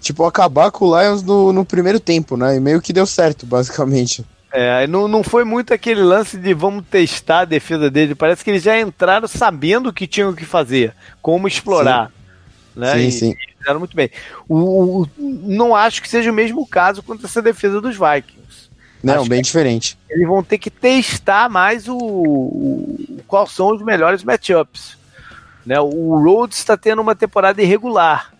tipo, 0.00 0.24
acabar 0.24 0.70
com 0.70 0.84
o 0.84 1.00
Lions 1.00 1.22
no, 1.22 1.54
no 1.54 1.64
primeiro 1.64 1.98
tempo, 1.98 2.36
né? 2.36 2.56
E 2.56 2.60
meio 2.60 2.82
que 2.82 2.92
deu 2.92 3.06
certo, 3.06 3.46
basicamente. 3.46 4.24
É, 4.56 4.86
não, 4.86 5.08
não 5.08 5.24
foi 5.24 5.42
muito 5.42 5.74
aquele 5.74 6.00
lance 6.00 6.38
de 6.38 6.54
vamos 6.54 6.84
testar 6.88 7.40
a 7.40 7.44
defesa 7.44 7.90
dele. 7.90 8.14
Parece 8.14 8.44
que 8.44 8.50
eles 8.50 8.62
já 8.62 8.80
entraram 8.80 9.26
sabendo 9.26 9.88
o 9.88 9.92
que 9.92 10.06
tinham 10.06 10.32
que 10.32 10.44
fazer, 10.44 10.94
como 11.20 11.48
explorar. 11.48 12.12
Sim, 12.72 12.80
né? 12.80 12.92
sim. 12.92 13.06
E, 13.08 13.12
sim. 13.12 13.34
fizeram 13.58 13.80
muito 13.80 13.96
bem. 13.96 14.10
O, 14.48 15.02
o, 15.02 15.08
não 15.18 15.74
acho 15.74 16.00
que 16.00 16.08
seja 16.08 16.30
o 16.30 16.34
mesmo 16.34 16.64
caso 16.64 17.02
contra 17.02 17.26
essa 17.26 17.42
defesa 17.42 17.80
dos 17.80 17.96
Vikings. 17.96 18.70
Não, 19.02 19.22
acho 19.22 19.28
bem 19.28 19.42
diferente. 19.42 19.98
Eles 20.08 20.28
vão 20.28 20.44
ter 20.44 20.58
que 20.58 20.70
testar 20.70 21.50
mais 21.50 21.88
o, 21.88 21.96
o 21.96 23.20
quais 23.26 23.50
são 23.50 23.74
os 23.74 23.82
melhores 23.82 24.22
matchups. 24.22 24.96
Né? 25.66 25.80
O 25.80 26.16
Rhodes 26.22 26.58
está 26.58 26.76
tendo 26.76 27.02
uma 27.02 27.16
temporada 27.16 27.60
irregular 27.60 28.33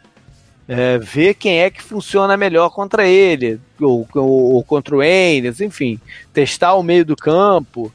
é, 0.66 0.98
ver 0.98 1.34
quem 1.34 1.60
é 1.60 1.70
que 1.70 1.82
funciona 1.82 2.36
melhor 2.36 2.70
contra 2.70 3.06
ele, 3.06 3.60
ou, 3.80 4.06
ou, 4.14 4.54
ou 4.54 4.64
contra 4.64 4.96
o 4.96 5.02
Enes, 5.02 5.60
enfim, 5.60 6.00
testar 6.32 6.74
o 6.74 6.82
meio 6.82 7.04
do 7.04 7.16
campo. 7.16 7.92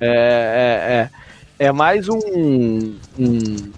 É, 0.00 1.10
é, 1.58 1.64
é, 1.64 1.66
é 1.66 1.72
mais 1.72 2.08
um, 2.08 2.18
um, 3.18 3.72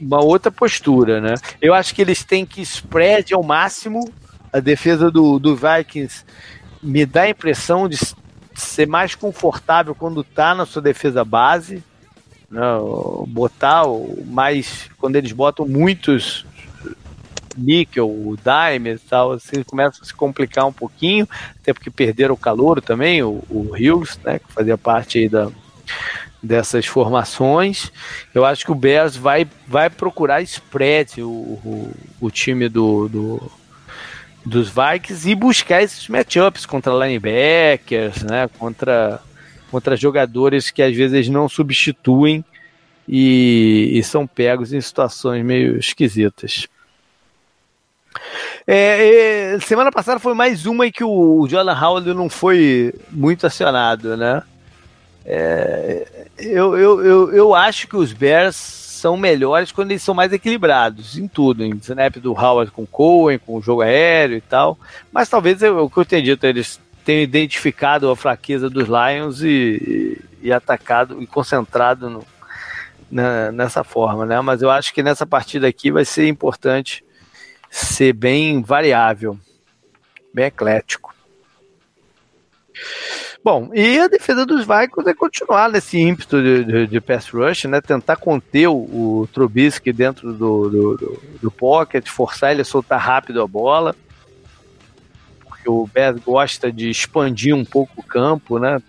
uma 0.00 0.22
outra 0.22 0.50
postura, 0.50 1.20
né? 1.20 1.34
Eu 1.60 1.74
acho 1.74 1.94
que 1.94 2.02
eles 2.02 2.24
têm 2.24 2.44
que 2.46 2.62
spread 2.62 3.34
ao 3.34 3.42
máximo. 3.42 4.10
A 4.52 4.60
defesa 4.60 5.10
do, 5.10 5.38
do 5.38 5.56
Vikings 5.56 6.24
me 6.82 7.04
dá 7.04 7.22
a 7.22 7.30
impressão 7.30 7.88
de 7.88 7.98
ser 8.54 8.86
mais 8.86 9.14
confortável 9.14 9.94
quando 9.94 10.22
tá 10.22 10.54
na 10.54 10.64
sua 10.64 10.80
defesa 10.80 11.24
base. 11.24 11.82
Né? 12.50 12.60
Botar 13.26 13.82
mais. 14.26 14.88
Quando 14.98 15.16
eles 15.16 15.32
botam 15.32 15.66
muitos 15.66 16.46
níquel, 17.56 18.08
o 18.08 18.36
Dimer 18.36 18.96
e 18.96 19.08
tal, 19.08 19.32
assim, 19.32 19.62
começa 19.62 20.02
a 20.02 20.04
se 20.04 20.14
complicar 20.14 20.66
um 20.66 20.72
pouquinho, 20.72 21.28
até 21.60 21.72
porque 21.72 21.90
perderam 21.90 22.34
o 22.34 22.38
calor 22.38 22.80
também, 22.80 23.22
o, 23.22 23.42
o 23.48 23.70
Hughes, 23.72 24.18
né, 24.24 24.38
que 24.38 24.52
fazia 24.52 24.76
parte 24.76 25.18
aí 25.18 25.28
da, 25.28 25.50
dessas 26.42 26.86
formações. 26.86 27.90
Eu 28.34 28.44
acho 28.44 28.64
que 28.64 28.72
o 28.72 28.76
Bears 28.76 29.16
vai, 29.16 29.46
vai 29.66 29.88
procurar 29.90 30.42
spread 30.42 31.22
o, 31.22 31.28
o, 31.28 31.92
o 32.20 32.30
time 32.30 32.68
do, 32.68 33.08
do, 33.08 33.52
dos 34.44 34.68
Vikings 34.68 35.28
e 35.30 35.34
buscar 35.34 35.82
esses 35.82 36.08
matchups 36.08 36.66
contra 36.66 36.92
linebackers, 36.92 38.22
né, 38.22 38.48
contra 38.58 39.20
contra 39.74 39.96
jogadores 39.96 40.70
que 40.70 40.80
às 40.80 40.94
vezes 40.94 41.28
não 41.28 41.48
substituem 41.48 42.44
e, 43.08 43.90
e 43.92 44.04
são 44.04 44.24
pegos 44.24 44.72
em 44.72 44.80
situações 44.80 45.44
meio 45.44 45.76
esquisitas. 45.76 46.68
É, 48.66 49.58
semana 49.60 49.90
passada 49.92 50.18
foi 50.18 50.34
mais 50.34 50.66
uma 50.66 50.86
em 50.86 50.92
que 50.92 51.04
o 51.04 51.46
Jordan 51.48 51.78
Howard 51.78 52.14
não 52.14 52.28
foi 52.28 52.94
muito 53.10 53.46
acionado, 53.46 54.16
né? 54.16 54.42
É, 55.26 56.26
eu, 56.38 56.76
eu, 56.76 57.04
eu, 57.04 57.32
eu 57.32 57.54
acho 57.54 57.88
que 57.88 57.96
os 57.96 58.12
Bears 58.12 58.56
são 59.04 59.16
melhores 59.16 59.70
quando 59.70 59.90
eles 59.90 60.02
são 60.02 60.14
mais 60.14 60.32
equilibrados 60.32 61.18
em 61.18 61.28
tudo, 61.28 61.62
em 61.62 61.76
snap 61.76 62.16
do 62.16 62.32
Howard 62.32 62.70
com 62.70 62.86
Cohen, 62.86 63.38
com 63.38 63.56
o 63.56 63.62
jogo 63.62 63.82
aéreo 63.82 64.36
e 64.36 64.40
tal. 64.40 64.78
Mas 65.12 65.28
talvez 65.28 65.62
o 65.62 65.90
que 65.90 65.98
eu 65.98 66.04
tenho 66.04 66.22
dito, 66.22 66.46
eles 66.46 66.80
tenham 67.04 67.22
identificado 67.22 68.10
a 68.10 68.16
fraqueza 68.16 68.70
dos 68.70 68.88
Lions 68.88 69.42
e, 69.42 70.18
e, 70.42 70.48
e 70.48 70.52
atacado 70.52 71.20
e 71.22 71.26
concentrado 71.26 72.08
no, 72.08 72.24
na, 73.10 73.52
nessa 73.52 73.84
forma, 73.84 74.24
né? 74.24 74.40
Mas 74.40 74.62
eu 74.62 74.70
acho 74.70 74.94
que 74.94 75.02
nessa 75.02 75.26
partida 75.26 75.68
aqui 75.68 75.90
vai 75.90 76.04
ser 76.06 76.26
importante 76.26 77.04
ser 77.74 78.12
bem 78.12 78.62
variável, 78.62 79.36
bem 80.32 80.44
eclético. 80.44 81.12
Bom, 83.42 83.70
e 83.74 83.98
a 83.98 84.06
defesa 84.06 84.46
dos 84.46 84.64
Vikings 84.64 85.10
é 85.10 85.12
continuar 85.12 85.68
nesse 85.68 85.98
ímpeto 85.98 86.40
de, 86.40 86.64
de, 86.64 86.86
de 86.86 87.00
pass 87.00 87.28
rush, 87.28 87.64
né? 87.64 87.80
Tentar 87.80 88.16
conter 88.16 88.68
o, 88.68 88.74
o 88.74 89.28
Trubisky 89.32 89.92
dentro 89.92 90.32
do, 90.32 90.70
do, 90.70 90.96
do, 90.96 91.22
do, 91.42 91.50
pocket, 91.50 92.08
forçar 92.08 92.52
ele 92.52 92.62
a 92.62 92.64
soltar 92.64 93.00
rápido 93.00 93.42
a 93.42 93.46
bola. 93.46 93.94
Porque 95.44 95.68
o 95.68 95.86
Bears 95.92 96.20
gosta 96.20 96.70
de 96.70 96.88
expandir 96.88 97.54
um 97.54 97.64
pouco 97.64 98.00
o 98.00 98.04
campo, 98.04 98.58
né? 98.58 98.80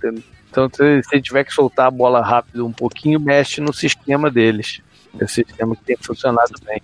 Então, 0.49 0.69
se 0.71 0.83
ele 1.11 1.21
tiver 1.21 1.43
que 1.43 1.51
soltar 1.51 1.87
a 1.87 1.91
bola 1.91 2.21
rápido 2.21 2.65
um 2.65 2.71
pouquinho, 2.71 3.19
mexe 3.19 3.59
no 3.59 3.73
sistema 3.73 4.29
deles. 4.29 4.79
Esse 5.19 5.43
sistema 5.43 5.75
que 5.75 5.83
tem 5.83 5.97
funcionado 5.97 6.53
bem. 6.63 6.81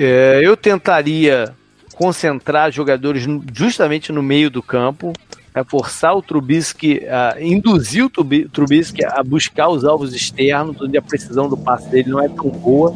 É, 0.00 0.40
eu 0.44 0.56
tentaria 0.56 1.52
concentrar 1.96 2.70
jogadores 2.70 3.26
justamente 3.52 4.12
no 4.12 4.22
meio 4.22 4.48
do 4.48 4.62
campo, 4.62 5.12
é 5.52 5.64
forçar 5.64 6.16
o 6.16 6.22
Trubisky, 6.22 6.98
uh, 6.98 7.42
induzir 7.42 8.04
o 8.04 8.10
Trubisky 8.48 9.04
a 9.04 9.20
buscar 9.24 9.68
os 9.68 9.84
alvos 9.84 10.14
externos, 10.14 10.80
onde 10.80 10.96
a 10.96 11.02
precisão 11.02 11.48
do 11.48 11.56
passe 11.56 11.88
dele 11.88 12.10
não 12.10 12.20
é 12.20 12.28
tão 12.28 12.48
boa. 12.48 12.94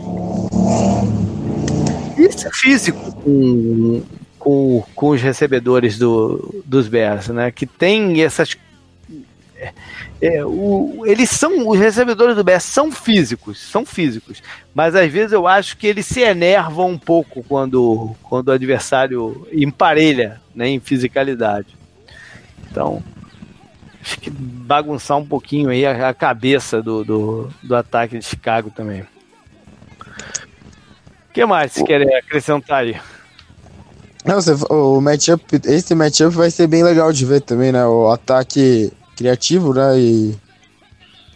E 2.17 2.23
esse 2.23 2.49
físico 2.53 3.13
com, 3.17 4.03
com, 4.39 4.85
com 4.95 5.09
os 5.09 5.21
recebedores 5.21 5.99
do, 5.99 6.63
dos 6.65 6.87
Bears, 6.87 7.29
né? 7.29 7.51
Que 7.51 7.67
tem 7.67 8.23
essas. 8.23 8.57
É, 9.63 9.73
é, 10.21 10.45
o, 10.45 11.05
eles 11.07 11.31
são. 11.31 11.69
Os 11.69 11.79
recebedores 11.79 12.35
do 12.35 12.43
Bears 12.43 12.65
são 12.65 12.91
físicos, 12.91 13.61
são 13.61 13.87
físicos. 13.87 14.43
Mas 14.75 14.97
às 14.97 15.11
vezes 15.11 15.33
eu 15.33 15.47
acho 15.47 15.77
que 15.77 15.87
eles 15.87 16.05
se 16.07 16.21
enervam 16.21 16.91
um 16.91 16.99
pouco 16.99 17.45
quando, 17.45 18.17
quando 18.25 18.49
o 18.49 18.53
adversário 18.53 19.47
emparelha 19.53 20.41
né, 20.55 20.69
em 20.69 20.81
fisicalidade. 20.81 21.77
Então, 22.69 23.03
acho 24.01 24.19
que 24.19 24.31
bagunçar 24.31 25.17
um 25.19 25.27
pouquinho 25.27 25.71
aí 25.71 25.87
a, 25.87 26.09
a 26.09 26.15
cabeça 26.15 26.83
do, 26.83 27.05
do, 27.05 27.49
do 27.63 27.77
ataque 27.77 28.19
de 28.19 28.25
Chicago 28.25 28.71
também. 28.71 29.03
O 31.31 31.33
que 31.33 31.47
mais 31.47 31.73
você 31.73 31.85
quer 31.85 32.03
acrescentar 32.17 32.83
aí? 32.83 33.01
Não, 34.25 34.41
você, 34.41 34.55
o 34.71 35.01
matchup, 35.01 35.61
esse 35.65 35.95
matchup 35.95 36.35
vai 36.35 36.51
ser 36.51 36.67
bem 36.67 36.83
legal 36.83 37.13
de 37.13 37.25
ver 37.25 37.41
também, 37.41 37.73
né? 37.73 37.85
O 37.87 38.11
ataque 38.11 38.93
criativo, 39.23 39.73
né? 39.73 39.99
E 39.99 40.35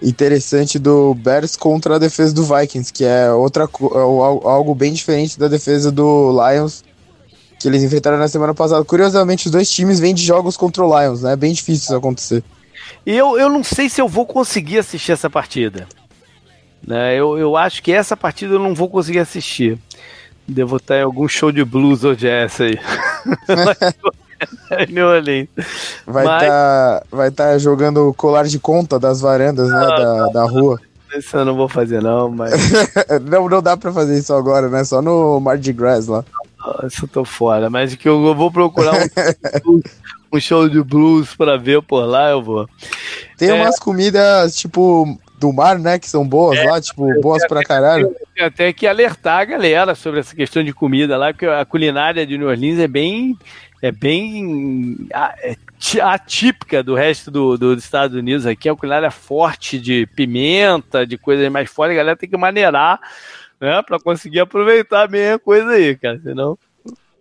interessante 0.02 0.78
do 0.78 1.14
Bears 1.14 1.56
contra 1.56 1.96
a 1.96 1.98
defesa 1.98 2.34
do 2.34 2.44
Vikings, 2.44 2.92
que 2.92 3.04
é 3.04 3.30
outra 3.32 3.64
é 3.64 3.98
algo 4.48 4.74
bem 4.74 4.92
diferente 4.92 5.38
da 5.38 5.48
defesa 5.48 5.90
do 5.90 6.32
Lions 6.32 6.84
que 7.58 7.66
eles 7.66 7.82
enfrentaram 7.82 8.18
na 8.18 8.28
semana 8.28 8.52
passada. 8.52 8.84
Curiosamente, 8.84 9.46
os 9.46 9.52
dois 9.52 9.70
times 9.70 9.98
vêm 9.98 10.14
de 10.14 10.22
jogos 10.22 10.56
contra 10.56 10.84
o 10.84 11.00
Lions, 11.00 11.22
né? 11.22 11.32
É 11.32 11.36
bem 11.36 11.54
difícil 11.54 11.84
isso 11.84 11.96
acontecer. 11.96 12.44
E 13.06 13.16
eu, 13.16 13.38
eu 13.38 13.48
não 13.48 13.64
sei 13.64 13.88
se 13.88 14.00
eu 14.00 14.08
vou 14.08 14.26
conseguir 14.26 14.78
assistir 14.78 15.12
essa 15.12 15.30
partida. 15.30 15.86
Né? 16.86 17.14
Eu, 17.14 17.38
eu 17.38 17.56
acho 17.56 17.82
que 17.82 17.92
essa 17.92 18.16
partida 18.16 18.54
eu 18.54 18.58
não 18.58 18.74
vou 18.74 18.90
conseguir 18.90 19.20
assistir. 19.20 19.78
Devo 20.46 20.76
estar 20.76 20.98
em 20.98 21.02
algum 21.02 21.26
show 21.26 21.50
de 21.50 21.64
blues 21.64 22.04
ou 22.04 22.14
jazz 22.14 22.60
aí. 22.60 22.78
New 24.90 25.06
Orleans. 25.06 25.48
Vai 26.06 26.24
estar 26.24 26.38
Mas... 26.38 26.48
tá, 26.48 27.02
vai 27.10 27.30
tá 27.30 27.58
jogando 27.58 28.12
colar 28.14 28.44
de 28.44 28.58
conta 28.58 28.98
das 28.98 29.20
varandas, 29.20 29.68
né, 29.68 29.78
da, 29.78 30.28
da 30.28 30.44
rua. 30.44 30.80
Isso 31.16 31.36
eu 31.36 31.44
não 31.44 31.56
vou 31.56 31.68
fazer 31.68 32.02
não, 32.02 32.30
mas... 32.30 32.52
não, 33.22 33.48
não 33.48 33.62
dá 33.62 33.76
pra 33.76 33.92
fazer 33.92 34.18
isso 34.18 34.34
agora, 34.34 34.68
né? 34.68 34.84
Só 34.84 35.00
no 35.00 35.40
Mardi 35.40 35.72
Gras 35.72 36.06
lá. 36.06 36.24
Nossa, 36.58 37.04
eu 37.04 37.08
tô 37.08 37.24
fora, 37.24 37.70
mas 37.70 37.94
que 37.94 38.08
eu 38.08 38.34
vou 38.34 38.50
procurar 38.50 38.94
um, 39.64 39.80
um 40.32 40.40
show 40.40 40.68
de 40.68 40.82
blues 40.82 41.34
pra 41.34 41.56
ver 41.56 41.80
por 41.82 42.04
lá, 42.04 42.30
eu 42.30 42.42
vou. 42.42 42.68
Tem 43.38 43.50
é... 43.50 43.54
umas 43.54 43.78
comidas, 43.78 44.56
tipo, 44.56 45.18
do 45.38 45.52
mar, 45.52 45.78
né? 45.78 45.98
Que 45.98 46.08
são 46.08 46.26
boas 46.26 46.58
é, 46.58 46.64
lá, 46.64 46.80
tipo, 46.80 47.20
boas 47.20 47.46
pra 47.46 47.62
caralho. 47.62 48.14
Tem 48.34 48.44
até 48.44 48.72
que 48.72 48.86
alertar 48.86 49.40
a 49.40 49.44
galera 49.44 49.94
sobre 49.94 50.20
essa 50.20 50.34
questão 50.34 50.62
de 50.62 50.72
comida 50.72 51.16
lá, 51.16 51.32
porque 51.32 51.46
a 51.46 51.64
culinária 51.64 52.26
de 52.26 52.36
New 52.38 52.48
Orleans 52.48 52.78
é 52.78 52.88
bem. 52.88 53.36
É 53.82 53.92
bem 53.92 55.06
é 55.42 55.54
atípica 56.02 56.82
do 56.82 56.94
resto 56.94 57.30
do, 57.30 57.58
do, 57.58 57.74
dos 57.74 57.84
Estados 57.84 58.16
Unidos 58.16 58.46
aqui. 58.46 58.68
A 58.68 58.74
culinária 58.74 59.10
forte 59.10 59.78
de 59.78 60.06
pimenta, 60.06 61.06
de 61.06 61.18
coisas 61.18 61.50
mais 61.52 61.70
fortes, 61.70 61.94
a 61.94 61.98
galera 61.98 62.16
tem 62.16 62.28
que 62.28 62.36
maneirar, 62.36 62.98
né? 63.60 63.82
Pra 63.82 64.00
conseguir 64.00 64.40
aproveitar 64.40 65.06
bem 65.06 65.32
a 65.32 65.38
coisa 65.38 65.70
aí, 65.72 65.94
cara. 65.96 66.18
Senão. 66.20 66.58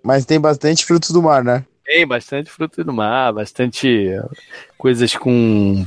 Mas 0.01 0.25
tem 0.25 0.39
bastante 0.39 0.85
frutos 0.85 1.11
do 1.11 1.21
mar, 1.21 1.43
né? 1.43 1.65
Tem 1.83 2.07
bastante 2.07 2.49
frutos 2.49 2.83
do 2.83 2.93
mar, 2.93 3.33
bastante 3.33 4.09
coisas 4.77 5.15
com 5.15 5.85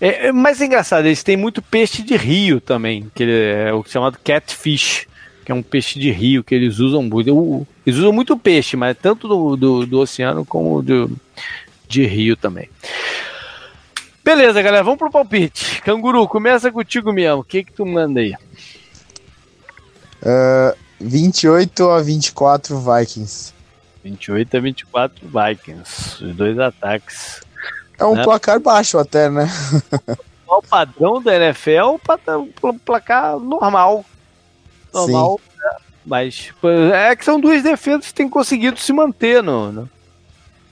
é, 0.00 0.26
é 0.26 0.32
mais 0.32 0.60
engraçado, 0.60 1.06
eles 1.06 1.22
têm 1.22 1.36
muito 1.36 1.62
peixe 1.62 2.02
de 2.02 2.16
rio 2.16 2.60
também, 2.60 3.10
que 3.14 3.24
é 3.24 3.72
o 3.72 3.84
chamado 3.84 4.18
catfish, 4.22 5.06
que 5.44 5.52
é 5.52 5.54
um 5.54 5.62
peixe 5.62 5.98
de 5.98 6.10
rio 6.10 6.42
que 6.42 6.54
eles 6.54 6.78
usam 6.78 7.02
muito. 7.02 7.66
Eles 7.86 7.98
usam 7.98 8.12
muito 8.12 8.36
peixe, 8.36 8.76
mas 8.76 8.96
tanto 8.96 9.28
do, 9.28 9.56
do, 9.56 9.86
do 9.86 10.00
oceano 10.00 10.44
como 10.44 10.82
do, 10.82 11.10
de 11.86 12.06
rio 12.06 12.36
também. 12.36 12.68
Beleza, 14.24 14.62
galera, 14.62 14.82
vamos 14.82 14.98
pro 14.98 15.10
palpite. 15.10 15.82
Canguru, 15.82 16.26
começa 16.26 16.72
contigo 16.72 17.12
mesmo. 17.12 17.40
O 17.40 17.44
que 17.44 17.62
que 17.62 17.72
tu 17.72 17.84
manda 17.84 18.20
aí? 18.20 18.34
Uh, 20.22 20.74
28 20.98 21.90
a 21.90 22.00
24 22.00 22.80
Vikings. 22.80 23.52
28 24.02 24.56
a 24.56 24.60
24 24.60 25.28
Vikings. 25.28 26.24
Os 26.24 26.34
dois 26.34 26.58
ataques 26.58 27.43
é 27.98 28.04
um 28.04 28.14
né? 28.14 28.24
placar 28.24 28.60
baixo 28.60 28.98
até, 28.98 29.30
né? 29.30 29.48
o 30.46 30.62
padrão 30.62 31.22
da 31.22 31.34
NFL 31.34 31.98
um 32.64 32.78
placar 32.78 33.38
normal. 33.38 34.04
Normal. 34.92 35.40
Né? 35.56 35.70
Mas 36.06 36.52
é 36.92 37.16
que 37.16 37.24
são 37.24 37.40
duas 37.40 37.62
defesas 37.62 38.06
que 38.06 38.14
têm 38.14 38.28
conseguido 38.28 38.78
se 38.78 38.92
manter 38.92 39.42
no, 39.42 39.72
no 39.72 39.90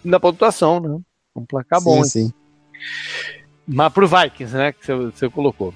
na 0.04 0.18
pontuação, 0.18 0.80
né? 0.80 0.98
Um 1.34 1.44
placar 1.44 1.80
sim, 1.80 1.84
bom. 1.84 2.04
Sim. 2.04 2.32
Mas 3.66 3.92
pro 3.92 4.08
Vikings, 4.08 4.54
né? 4.54 4.72
Que 4.72 4.84
você, 4.84 4.94
você 4.94 5.28
colocou. 5.28 5.72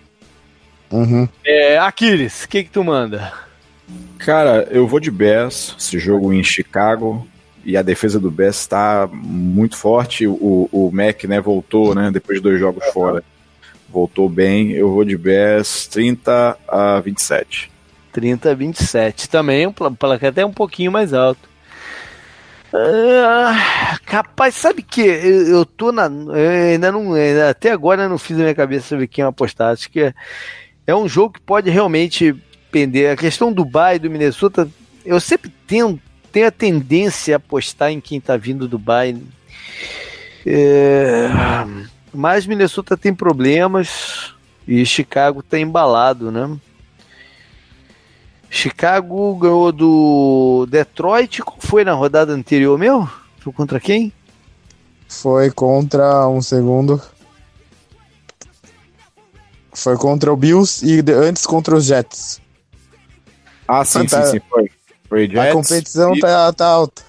Uhum. 0.91 1.29
É, 1.45 1.79
Aquiles, 1.79 2.45
o 2.45 2.49
que, 2.49 2.65
que 2.65 2.71
tu 2.71 2.83
manda? 2.85 3.33
Cara, 4.19 4.67
eu 4.71 4.87
vou 4.87 5.01
de 5.01 5.11
Bears, 5.11 5.75
esse 5.79 5.99
jogo 5.99 6.33
em 6.33 6.43
Chicago 6.43 7.27
e 7.67 7.77
a 7.77 7.83
defesa 7.83 8.21
do 8.21 8.31
Bears 8.31 8.61
está 8.61 9.09
muito 9.13 9.77
forte. 9.77 10.25
O, 10.25 10.69
o 10.71 10.89
Mac 10.93 11.25
né, 11.25 11.41
voltou 11.41 11.97
né, 11.97 12.13
depois 12.13 12.39
de 12.39 12.43
dois 12.45 12.61
jogos 12.61 12.85
fora. 12.93 13.25
Voltou 13.89 14.29
bem. 14.29 14.71
Eu 14.71 14.93
vou 14.93 15.05
de 15.05 15.17
Bears 15.19 15.89
30 15.89 16.57
a 16.69 17.01
27. 17.01 17.69
30 18.13 18.53
a 18.53 18.55
27. 18.55 19.29
Também 19.29 19.67
um 19.67 19.73
placar 19.73 20.31
até 20.31 20.47
um 20.47 20.53
pouquinho 20.53 20.93
mais 20.93 21.13
alto. 21.13 21.41
Ah, 22.73 23.99
capaz, 24.07 24.55
sabe 24.55 24.83
que 24.83 25.01
eu, 25.01 25.49
eu 25.49 25.67
tô 25.67 25.91
na. 25.91 26.07
Eu 26.07 26.73
ainda 26.73 26.93
não. 26.93 27.15
Até 27.51 27.73
agora 27.73 28.05
eu 28.05 28.09
não 28.09 28.19
fiz 28.19 28.37
a 28.37 28.43
minha 28.43 28.55
cabeça 28.55 28.87
sobre 28.87 29.09
quem 29.09 29.25
apostar. 29.25 29.73
Acho 29.73 29.91
que 29.91 30.01
é, 30.01 30.15
é 30.87 30.95
um 30.95 31.09
jogo 31.09 31.35
que 31.35 31.41
pode 31.41 31.69
realmente 31.69 32.33
pender. 32.71 33.11
A 33.11 33.17
questão 33.17 33.53
do 33.53 33.65
Dubai 33.65 33.99
do 33.99 34.11
Minnesota, 34.11 34.69
eu 35.05 35.19
sempre 35.19 35.51
tento 35.67 36.06
tem 36.37 36.45
a 36.45 36.51
tendência 36.51 37.35
a 37.35 37.39
apostar 37.39 37.91
em 37.91 37.99
quem 37.99 38.19
está 38.19 38.37
vindo 38.37 38.69
do 38.69 38.79
Bayern. 38.79 39.27
É, 40.45 41.31
mas 42.13 42.45
Minnesota 42.45 42.95
tem 42.95 43.15
problemas 43.15 44.35
e 44.69 44.85
Chicago 44.85 45.41
está 45.41 45.59
embalado, 45.59 46.31
né? 46.31 46.55
Chicago 48.51 49.35
ganhou 49.37 49.73
do 49.73 50.67
Detroit. 50.69 51.41
Qual 51.41 51.57
foi 51.59 51.87
na 51.87 51.95
rodada 51.95 52.35
anterior, 52.35 52.79
meu? 52.79 53.09
Foi 53.39 53.51
contra 53.55 53.81
quem? 53.81 54.13
Foi 55.09 55.51
contra 55.51 56.29
um 56.29 56.43
segundo. 56.43 57.01
Foi 59.73 59.97
contra 59.97 60.31
o 60.31 60.37
Bills 60.37 60.85
e 60.85 61.03
antes 61.13 61.47
contra 61.47 61.75
os 61.75 61.87
Jets. 61.87 62.43
Ah, 63.67 63.87
sim, 63.87 64.05
tá, 64.05 64.23
sim, 64.27 64.33
sim, 64.33 64.41
foi. 64.51 64.76
Foi 65.09 65.29
Jets, 65.29 65.39
a 65.39 65.53
competição 65.53 66.15
e... 66.15 66.21
tá, 66.21 66.53
tá 66.53 66.67
alta. 66.67 67.03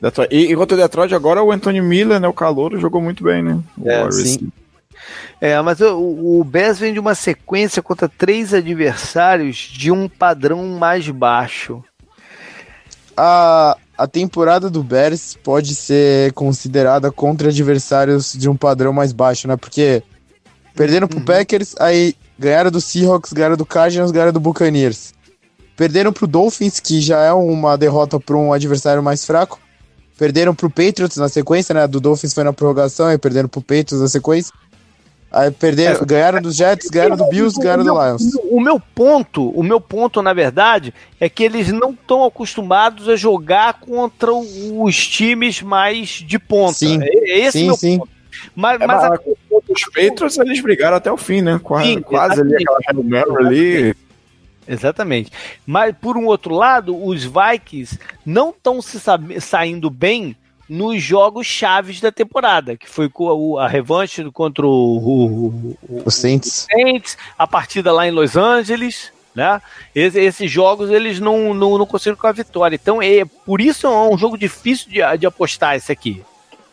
Detroit. 0.00 0.34
E 0.34 0.52
enquanto 0.52 0.72
o 0.72 0.76
Detroit 0.76 1.14
agora 1.14 1.42
o 1.42 1.50
Anthony 1.50 1.80
Miller, 1.80 2.20
né, 2.20 2.28
o 2.28 2.32
calor, 2.32 2.78
jogou 2.78 3.00
muito 3.00 3.24
bem, 3.24 3.42
né? 3.42 3.58
É, 3.84 4.10
sim. 4.10 4.50
É, 5.40 5.60
mas 5.60 5.80
o, 5.80 6.40
o 6.40 6.44
Bears 6.44 6.78
vem 6.78 6.92
de 6.92 7.00
uma 7.00 7.14
sequência 7.14 7.82
contra 7.82 8.08
três 8.08 8.52
adversários 8.52 9.56
de 9.56 9.90
um 9.90 10.08
padrão 10.08 10.66
mais 10.66 11.08
baixo. 11.08 11.82
A, 13.16 13.76
a 13.96 14.06
temporada 14.06 14.68
do 14.68 14.82
Bears 14.82 15.36
pode 15.42 15.74
ser 15.74 16.32
considerada 16.32 17.10
contra 17.10 17.48
adversários 17.48 18.32
de 18.32 18.48
um 18.48 18.56
padrão 18.56 18.92
mais 18.92 19.12
baixo, 19.12 19.46
né? 19.46 19.56
Porque 19.56 20.02
perderam 20.74 21.08
pro 21.08 21.18
uhum. 21.18 21.24
Packers, 21.24 21.74
aí 21.78 22.14
ganharam 22.38 22.70
do 22.70 22.80
Seahawks, 22.80 23.32
ganharam 23.32 23.56
do 23.56 23.66
Cardinals, 23.66 24.12
ganharam 24.12 24.32
do 24.32 24.40
Buccaneers. 24.40 25.12
Perderam 25.78 26.12
pro 26.12 26.26
Dolphins, 26.26 26.80
que 26.80 27.00
já 27.00 27.22
é 27.22 27.32
uma 27.32 27.78
derrota 27.78 28.18
para 28.18 28.36
um 28.36 28.52
adversário 28.52 29.00
mais 29.00 29.24
fraco. 29.24 29.60
Perderam 30.18 30.52
pro 30.52 30.68
Patriots 30.68 31.16
na 31.16 31.28
sequência, 31.28 31.72
né? 31.72 31.86
Do 31.86 32.00
Dolphins 32.00 32.34
foi 32.34 32.42
na 32.42 32.52
prorrogação, 32.52 33.06
aí 33.06 33.16
perderam 33.16 33.48
pro 33.48 33.60
Patriots 33.60 34.00
na 34.00 34.08
sequência. 34.08 34.52
Aí 35.30 35.52
perderam, 35.52 36.00
é, 36.02 36.04
ganharam 36.04 36.42
dos 36.42 36.56
Jets, 36.56 36.90
ganharam 36.90 37.16
do 37.16 37.28
Bills, 37.28 37.56
ganharam 37.60 37.84
do 37.84 37.92
Lions. 37.92 38.22
O 38.50 38.60
meu 38.60 38.80
ponto, 38.80 39.50
o 39.50 39.62
meu 39.62 39.80
ponto, 39.80 40.20
na 40.20 40.32
verdade, 40.32 40.92
é 41.20 41.28
que 41.28 41.44
eles 41.44 41.70
não 41.70 41.90
estão 41.90 42.24
acostumados 42.24 43.08
a 43.08 43.14
jogar 43.14 43.74
contra 43.74 44.32
os 44.32 45.06
times 45.06 45.62
mais 45.62 46.08
de 46.08 46.40
ponta. 46.40 46.72
Sim, 46.72 46.98
é, 47.00 47.38
esse 47.38 47.58
sim, 47.60 47.66
meu 47.66 47.76
sim. 47.76 47.98
ponto. 47.98 48.10
Mas, 48.52 48.80
é, 48.80 48.86
mas 48.86 49.04
a... 49.04 49.12
os 49.12 49.84
Patriots 49.94 50.38
eles 50.38 50.60
brigaram 50.60 50.96
até 50.96 51.12
o 51.12 51.16
fim, 51.16 51.40
né? 51.40 51.60
Quase, 51.62 51.86
sim, 51.86 52.02
quase 52.02 52.40
ali 52.40 52.56
aquela 52.56 53.04
Mary 53.04 53.46
ali. 53.46 54.07
Exatamente. 54.68 55.32
Mas 55.66 55.96
por 55.96 56.16
um 56.16 56.26
outro 56.26 56.54
lado, 56.54 57.02
os 57.02 57.24
Vikings 57.24 57.98
não 58.24 58.50
estão 58.50 58.82
se 58.82 59.00
saindo 59.40 59.88
bem 59.88 60.36
nos 60.68 61.02
jogos 61.02 61.46
chaves 61.46 61.98
da 62.00 62.12
temporada, 62.12 62.76
que 62.76 62.86
foi 62.86 63.10
a, 63.56 63.64
a 63.64 63.68
revanche 63.68 64.22
contra 64.30 64.66
o, 64.66 64.68
o, 64.68 65.76
o, 65.88 66.02
o 66.04 66.10
Saints. 66.10 66.66
Saints, 66.70 67.16
a 67.38 67.46
partida 67.46 67.90
lá 67.90 68.06
em 68.06 68.10
Los 68.10 68.36
Angeles, 68.36 69.10
né? 69.34 69.62
Esse, 69.94 70.20
esses 70.20 70.50
jogos 70.50 70.90
eles 70.90 71.18
não, 71.18 71.54
não, 71.54 71.78
não 71.78 71.86
conseguiram 71.86 72.18
com 72.18 72.26
a 72.26 72.32
vitória. 72.32 72.76
Então, 72.76 73.00
é, 73.00 73.24
por 73.24 73.62
isso 73.62 73.86
é 73.86 73.90
um 73.90 74.18
jogo 74.18 74.36
difícil 74.36 74.90
de, 74.90 75.00
de 75.16 75.26
apostar 75.26 75.76
esse 75.76 75.90
aqui. 75.90 76.22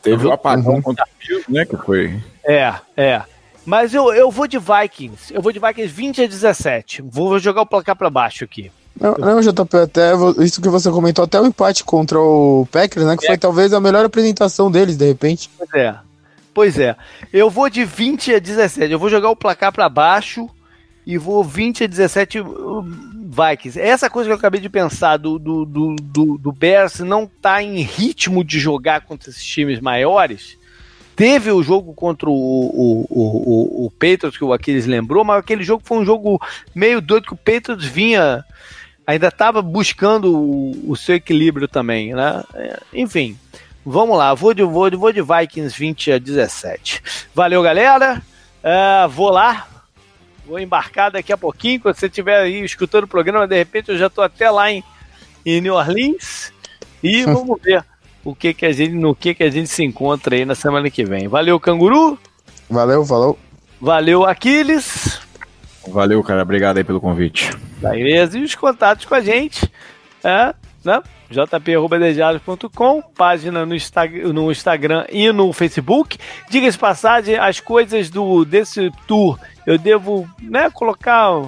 Teve 0.02 0.26
o 0.26 0.30
um 0.30 0.34
apagão 0.34 0.76
uhum. 0.76 0.82
contra 0.82 1.06
o 1.06 1.08
Bills, 1.26 1.52
né? 1.52 1.66
Que 1.66 1.78
foi. 1.78 2.22
É, 2.44 2.74
é. 2.98 3.24
Mas 3.66 3.94
eu, 3.94 4.14
eu 4.14 4.30
vou 4.30 4.48
de 4.48 4.60
Vikings. 4.60 5.34
Eu 5.34 5.42
vou 5.42 5.52
de 5.52 5.60
Vikings 5.60 5.94
20 5.94 6.24
a 6.24 6.28
17. 6.28 7.02
Vou 7.02 7.40
jogar 7.40 7.62
o 7.62 7.66
placar 7.66 7.96
para 7.96 8.10
baixo 8.10 8.44
aqui. 8.44 8.72
Não, 9.00 9.14
não, 9.16 9.42
JP, 9.42 9.78
até 9.78 10.12
isso 10.40 10.62
que 10.62 10.70
você 10.70 10.90
comentou, 10.90 11.26
até 11.26 11.40
o 11.40 11.46
empate 11.46 11.84
contra 11.84 12.18
o 12.18 12.66
Packers, 12.72 13.06
né? 13.06 13.18
Que 13.18 13.26
é. 13.26 13.28
foi 13.30 13.38
talvez 13.38 13.74
a 13.74 13.82
melhor 13.82 14.06
apresentação 14.06 14.72
deles, 14.72 14.96
de 14.96 15.06
repente. 15.06 15.50
Pois 15.58 15.74
é. 15.74 15.96
Pois 16.54 16.80
é. 16.80 16.96
Eu 17.34 17.50
vou 17.50 17.70
de 17.70 17.84
20 17.84 18.36
a 18.36 18.40
17. 18.40 18.92
Eu 18.92 19.00
vou 19.00 19.10
jogar 19.10 19.30
o 19.30 19.36
placar 19.36 19.74
para 19.74 19.90
baixo 19.90 20.50
e 21.06 21.18
vou 21.18 21.44
20 21.44 21.84
a 21.84 21.88
17 21.88 22.40
uh, 22.40 22.82
Vikings. 22.82 23.78
Essa 23.78 24.10
coisa 24.10 24.30
que 24.30 24.32
eu 24.32 24.38
acabei 24.38 24.62
de 24.62 24.70
pensar 24.70 25.18
do, 25.18 25.38
do, 25.38 25.66
do, 25.66 25.96
do, 26.02 26.38
do 26.38 26.52
Bears 26.54 27.00
não 27.00 27.28
tá 27.28 27.62
em 27.62 27.82
ritmo 27.82 28.42
de 28.42 28.58
jogar 28.58 29.02
contra 29.02 29.30
esses 29.30 29.44
times 29.44 29.82
maiores. 29.82 30.58
Teve 31.16 31.52
o 31.52 31.64
jogo 31.64 31.94
contra 31.94 32.30
o, 32.30 32.34
o, 32.34 33.06
o, 33.10 33.86
o, 33.86 33.92
Patriots, 33.92 34.38
que 34.38 34.44
o 34.44 34.52
Aquiles 34.52 34.86
lembrou, 34.86 35.24
mas 35.24 35.40
aquele 35.40 35.64
jogo 35.64 35.82
foi 35.86 36.00
um 36.00 36.06
jogo 36.06 36.42
meio 36.74 37.00
doido 37.00 37.28
que 37.28 37.34
o 37.34 37.38
Patriots 37.38 37.86
vinha 37.86 38.44
ainda 39.08 39.28
estava 39.28 39.62
buscando 39.62 40.36
o, 40.36 40.92
o, 40.92 40.96
seu 40.96 41.16
equilíbrio 41.16 41.68
também, 41.68 42.14
né? 42.14 42.44
É, 42.54 42.80
enfim, 42.94 43.38
vamos 43.86 44.18
lá, 44.18 44.34
vou 44.34 44.54
de, 44.54 44.64
vou, 44.64 44.90
de, 44.90 44.98
vou 44.98 45.14
de 45.14 45.22
Vikings 45.22 45.78
20 45.78 46.12
a 46.14 46.18
17. 46.18 47.02
Valeu, 47.34 47.62
galera. 47.62 48.22
Uh, 48.64 49.08
vou 49.08 49.30
lá, 49.30 49.68
vou 50.46 50.60
embarcar 50.60 51.12
daqui 51.12 51.32
a 51.32 51.38
pouquinho. 51.38 51.80
Quando 51.80 51.96
você 51.96 52.08
estiver 52.08 52.40
aí 52.40 52.64
escutando 52.64 53.04
o 53.04 53.08
programa, 53.08 53.48
de 53.48 53.56
repente 53.56 53.90
eu 53.90 53.98
já 53.98 54.08
estou 54.08 54.24
até 54.24 54.50
lá 54.50 54.72
em, 54.72 54.84
em 55.46 55.62
New 55.62 55.76
Orleans. 55.76 56.52
E 57.04 57.24
vamos 57.26 57.62
ver 57.62 57.86
o 58.26 58.36
que 58.36 58.54
que 58.54 58.66
a 58.66 58.72
gente, 58.72 58.94
no 58.94 59.16
que 59.16 59.34
que 59.34 59.44
a 59.44 59.50
gente 59.50 59.70
se 59.70 59.84
encontra 59.84 60.36
aí 60.36 60.44
na 60.44 60.56
semana 60.56 60.90
que 60.90 61.06
vem. 61.06 61.28
Valeu, 61.28 61.60
Canguru. 61.60 62.18
Valeu, 62.70 63.06
falou. 63.06 63.40
Valeu, 63.80 64.26
Aquiles. 64.26 65.22
Valeu, 65.88 66.22
cara. 66.24 66.42
Obrigado 66.42 66.78
aí 66.78 66.84
pelo 66.84 67.00
convite. 67.00 67.52
Beleza. 67.78 68.38
E 68.38 68.44
os 68.44 68.56
contatos 68.56 69.06
com 69.06 69.14
a 69.16 69.22
gente 69.22 69.72
é, 70.24 70.54
né? 70.84 71.02
jp.dejados.com, 71.30 73.02
página 73.02 73.66
no, 73.66 73.76
Insta 73.76 74.08
no 74.08 74.52
Instagram 74.52 75.06
e 75.10 75.32
no 75.32 75.54
Facebook. 75.54 76.18
Diga-se 76.50 76.78
passagem, 76.78 77.36
as 77.36 77.60
coisas 77.60 78.10
do 78.10 78.44
desse 78.44 78.92
tour 79.08 79.40
eu 79.66 79.78
devo 79.78 80.28
né, 80.42 80.70
colocar 80.70 81.42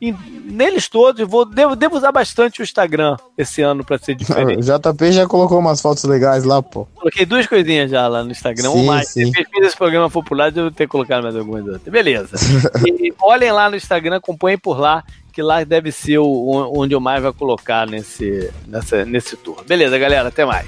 neles 0.00 0.88
todos, 0.88 1.26
vou, 1.26 1.44
devo, 1.44 1.74
devo 1.74 1.96
usar 1.96 2.12
bastante 2.12 2.60
o 2.60 2.62
Instagram 2.62 3.16
esse 3.36 3.62
ano 3.62 3.84
para 3.84 3.98
ser 3.98 4.14
diferente. 4.14 4.56
O 4.66 4.78
JP 4.78 5.12
já 5.12 5.26
colocou 5.26 5.58
umas 5.58 5.80
fotos 5.80 6.04
legais 6.04 6.44
lá, 6.44 6.62
pô. 6.62 6.86
Coloquei 6.94 7.26
duas 7.26 7.46
coisinhas 7.46 7.90
já 7.90 8.06
lá 8.08 8.22
no 8.22 8.30
Instagram, 8.30 8.70
sim, 8.70 8.86
mais. 8.86 9.08
Sim. 9.08 9.32
Se 9.32 9.44
esse 9.60 9.76
programa 9.76 10.10
lá, 10.32 10.50
devo 10.50 10.70
ter 10.70 10.86
colocado 10.86 11.22
mais 11.22 11.36
algumas 11.36 11.66
outras. 11.66 11.92
Beleza. 11.92 12.36
e 12.86 13.12
olhem 13.20 13.52
lá 13.52 13.70
no 13.70 13.76
Instagram, 13.76 14.16
acompanhem 14.16 14.58
por 14.58 14.78
lá, 14.78 15.04
que 15.32 15.42
lá 15.42 15.62
deve 15.64 15.92
ser 15.92 16.18
o, 16.18 16.72
onde 16.74 16.94
o 16.94 17.00
mais 17.00 17.22
vai 17.22 17.32
colocar 17.32 17.86
nesse, 17.86 18.50
nessa, 18.66 19.04
nesse 19.04 19.36
tour. 19.36 19.62
Beleza, 19.66 19.98
galera, 19.98 20.28
até 20.28 20.44
mais. 20.44 20.66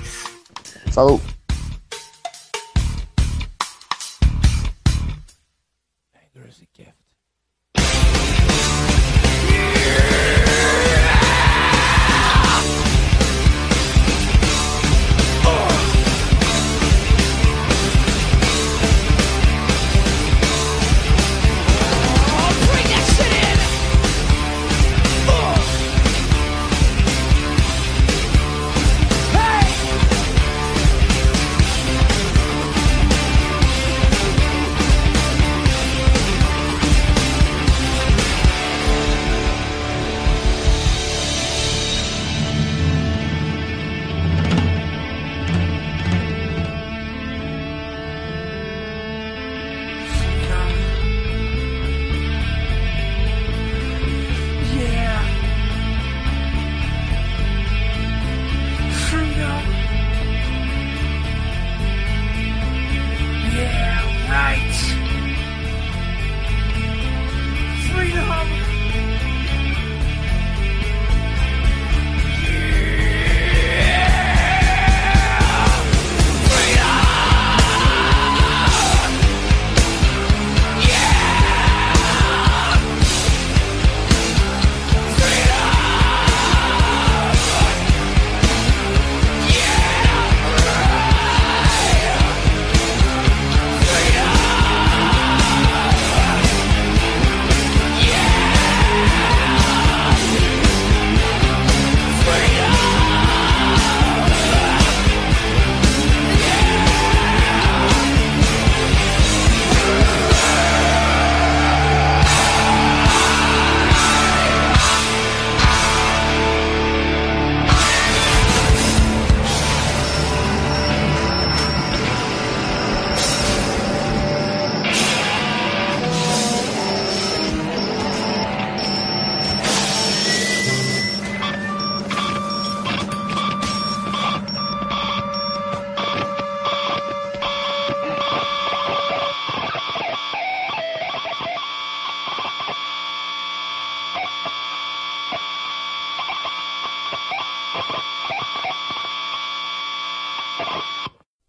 Falou. 0.92 1.20